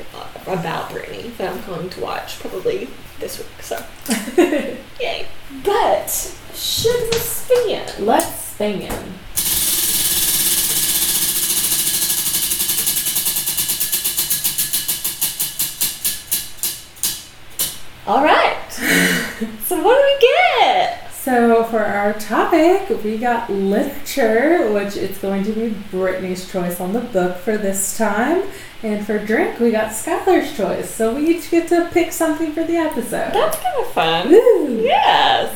about 0.47 0.91
Britney 0.91 1.37
that 1.37 1.53
I'm 1.53 1.63
going 1.67 1.91
to 1.91 2.01
watch 2.01 2.39
probably 2.41 2.89
this 3.19 3.39
week. 3.39 3.63
So, 3.63 3.85
yay. 5.01 5.27
But, 5.65 6.09
should 6.55 7.01
we 7.13 7.19
spin? 7.19 8.07
Let's 8.07 8.35
spin. 8.45 8.91
All 18.11 18.25
right. 18.25 18.57
so, 18.73 19.81
what 19.85 19.97
do 19.97 20.03
we 20.03 20.19
get? 20.21 21.13
So 21.13 21.63
for 21.63 21.79
our 21.79 22.13
topic, 22.15 22.89
we 23.05 23.19
got 23.19 23.49
literature, 23.49 24.69
which 24.73 24.97
it's 24.97 25.19
going 25.19 25.45
to 25.45 25.53
be 25.53 25.69
Brittany's 25.93 26.51
choice 26.51 26.81
on 26.81 26.93
the 26.93 26.99
book 26.99 27.37
for 27.37 27.57
this 27.57 27.97
time. 27.97 28.43
And 28.83 29.07
for 29.07 29.25
drink, 29.25 29.61
we 29.61 29.71
got 29.71 29.93
Skylar's 29.93 30.57
choice. 30.57 30.93
So 30.93 31.15
we 31.15 31.29
each 31.29 31.53
get 31.53 31.69
to 31.69 31.89
pick 31.93 32.11
something 32.11 32.51
for 32.51 32.65
the 32.65 32.79
episode. 32.79 33.33
That's 33.33 33.61
kind 33.61 33.79
of 33.79 33.93
fun. 33.93 34.29
Woo! 34.29 34.83
Yes. 34.83 35.55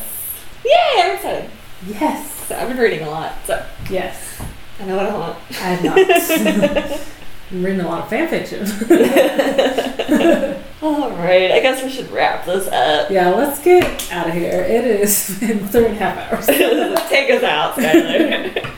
Yay, 0.64 1.02
I'm 1.02 1.16
excited. 1.16 1.50
Yes. 1.88 2.30
So, 2.46 2.56
I've 2.56 2.68
been 2.68 2.78
reading 2.78 3.00
a 3.04 3.10
lot. 3.10 3.34
So, 3.46 3.66
Yes. 3.90 4.40
I 4.78 4.84
know 4.84 4.96
what 4.96 5.06
I 5.06 5.18
want. 5.18 5.38
I 5.50 5.74
have 5.74 5.82
not. 5.82 7.00
Reading 7.62 7.80
a 7.82 7.88
lot 7.88 8.02
of 8.02 8.08
fan 8.08 8.26
fiction. 8.28 8.64
All 10.82 11.10
right, 11.12 11.52
I 11.52 11.60
guess 11.60 11.82
we 11.84 11.88
should 11.88 12.10
wrap 12.10 12.44
this 12.44 12.66
up. 12.66 13.10
yeah, 13.10 13.30
let's 13.30 13.60
get 13.62 13.84
out 14.12 14.26
of 14.26 14.34
here. 14.34 14.60
It 14.60 14.84
is 14.84 15.38
been 15.38 15.66
three 15.68 15.86
and 15.86 15.94
a 15.94 15.98
half 15.98 16.32
hours. 16.32 16.46
Take 17.08 17.30
us 17.30 17.44
out, 17.44 17.76
Skylar. 17.76 18.54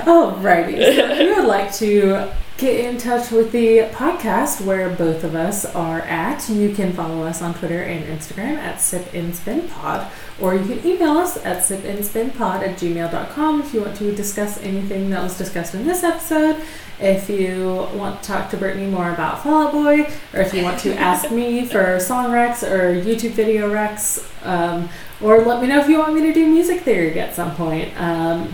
Alrighty. 0.00 0.76
So 0.76 1.10
if 1.12 1.20
you 1.20 1.36
would 1.36 1.44
like 1.46 1.72
to 1.76 2.32
get 2.58 2.80
in 2.84 2.98
touch 2.98 3.30
with 3.30 3.52
the 3.52 3.88
podcast 3.92 4.60
where 4.66 4.90
both 4.90 5.22
of 5.22 5.36
us 5.36 5.64
are 5.64 6.00
at, 6.00 6.48
you 6.48 6.74
can 6.74 6.92
follow 6.92 7.22
us 7.22 7.40
on 7.40 7.54
Twitter 7.54 7.80
and 7.82 8.04
Instagram 8.06 8.56
at 8.56 8.78
sipandspinpod, 8.78 10.10
or 10.40 10.54
you 10.54 10.64
can 10.64 10.86
email 10.86 11.12
us 11.12 11.36
at 11.38 11.62
sipandspinpod 11.62 12.60
at 12.60 12.76
gmail.com 12.76 13.62
if 13.62 13.72
you 13.72 13.80
want 13.80 13.96
to 13.96 14.14
discuss 14.14 14.60
anything 14.62 15.10
that 15.10 15.22
was 15.22 15.38
discussed 15.38 15.74
in 15.74 15.86
this 15.86 16.04
episode. 16.04 16.62
If 16.98 17.28
you 17.28 17.88
want 17.94 18.22
to 18.22 18.28
talk 18.28 18.50
to 18.50 18.56
Brittany 18.56 18.86
more 18.86 19.10
about 19.10 19.42
Fall 19.42 19.66
Out 19.66 19.72
Boy, 19.72 20.10
or 20.32 20.40
if 20.40 20.54
you 20.54 20.62
want 20.62 20.78
to 20.80 20.94
ask 20.94 21.30
me 21.30 21.64
for 21.70 21.98
song 22.00 22.26
recs 22.26 22.62
or 22.62 22.94
YouTube 23.02 23.32
video 23.32 23.70
recs, 23.70 24.26
um, 24.46 24.88
or 25.20 25.40
let 25.40 25.62
me 25.62 25.68
know 25.68 25.80
if 25.80 25.88
you 25.88 25.98
want 25.98 26.14
me 26.14 26.22
to 26.22 26.32
do 26.32 26.46
music 26.46 26.80
theory 26.82 27.18
at 27.18 27.34
some 27.34 27.54
point. 27.54 27.98
Um, 28.00 28.52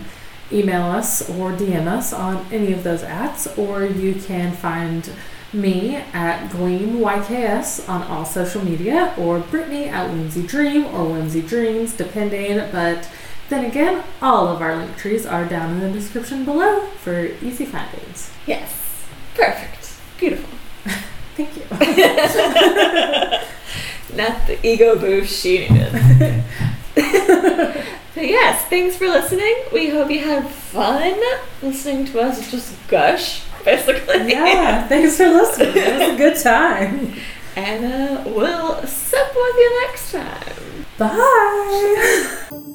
email 0.53 0.83
us 0.83 1.29
or 1.31 1.53
DM 1.53 1.87
us 1.87 2.13
on 2.13 2.47
any 2.53 2.73
of 2.73 2.85
those 2.85 3.03
ats, 3.03 3.47
or 3.59 3.85
you 3.85 4.15
can 4.15 4.53
find 4.53 5.11
me 5.53 5.97
at 6.13 6.49
Gleam 6.51 6.99
YKS 6.99 7.89
on 7.89 8.03
all 8.05 8.25
social 8.25 8.65
media, 8.65 9.15
or 9.19 9.41
Brittany 9.41 9.87
at 9.89 10.09
Whimsy 10.11 10.47
Dream 10.47 10.87
or 10.87 11.05
Whimsy 11.05 11.43
Dreams, 11.43 11.93
depending. 11.95 12.59
But 12.71 13.09
then 13.49 13.65
again, 13.65 14.05
all 14.21 14.47
of 14.49 14.61
our 14.63 14.77
link 14.77 14.97
trees 14.97 15.27
are 15.27 15.45
down 15.45 15.73
in 15.73 15.81
the 15.81 15.91
description 15.91 16.45
below 16.45 16.87
for 16.99 17.27
easy 17.43 17.65
findings. 17.67 18.31
yes. 18.47 18.79
Perfect. 19.35 19.95
Beautiful. 20.19 20.49
Thank 21.37 21.57
you. 21.57 21.63
Not 24.17 24.47
the 24.47 24.59
ego 24.63 24.99
boost 24.99 25.43
she 25.43 25.67
needed. 25.69 25.93
but 26.95 27.85
yes, 28.17 28.65
thanks 28.67 28.97
for 28.97 29.07
listening. 29.07 29.55
We 29.73 29.89
hope 29.89 30.11
you 30.11 30.21
had 30.21 30.47
fun 30.49 31.19
listening 31.63 32.05
to 32.07 32.21
us 32.21 32.51
just 32.51 32.75
gush, 32.89 33.43
basically. 33.65 34.31
yeah, 34.31 34.87
thanks 34.89 35.17
for 35.17 35.29
listening. 35.29 35.77
It 35.77 35.99
was 35.99 36.15
a 36.15 36.17
good 36.17 36.43
time. 36.43 37.15
And 37.55 37.85
uh, 37.85 38.23
we'll 38.27 38.87
sip 38.87 39.29
with 39.35 39.57
you 39.57 39.87
next 39.87 40.13
time. 40.13 40.87
Bye. 40.99 42.69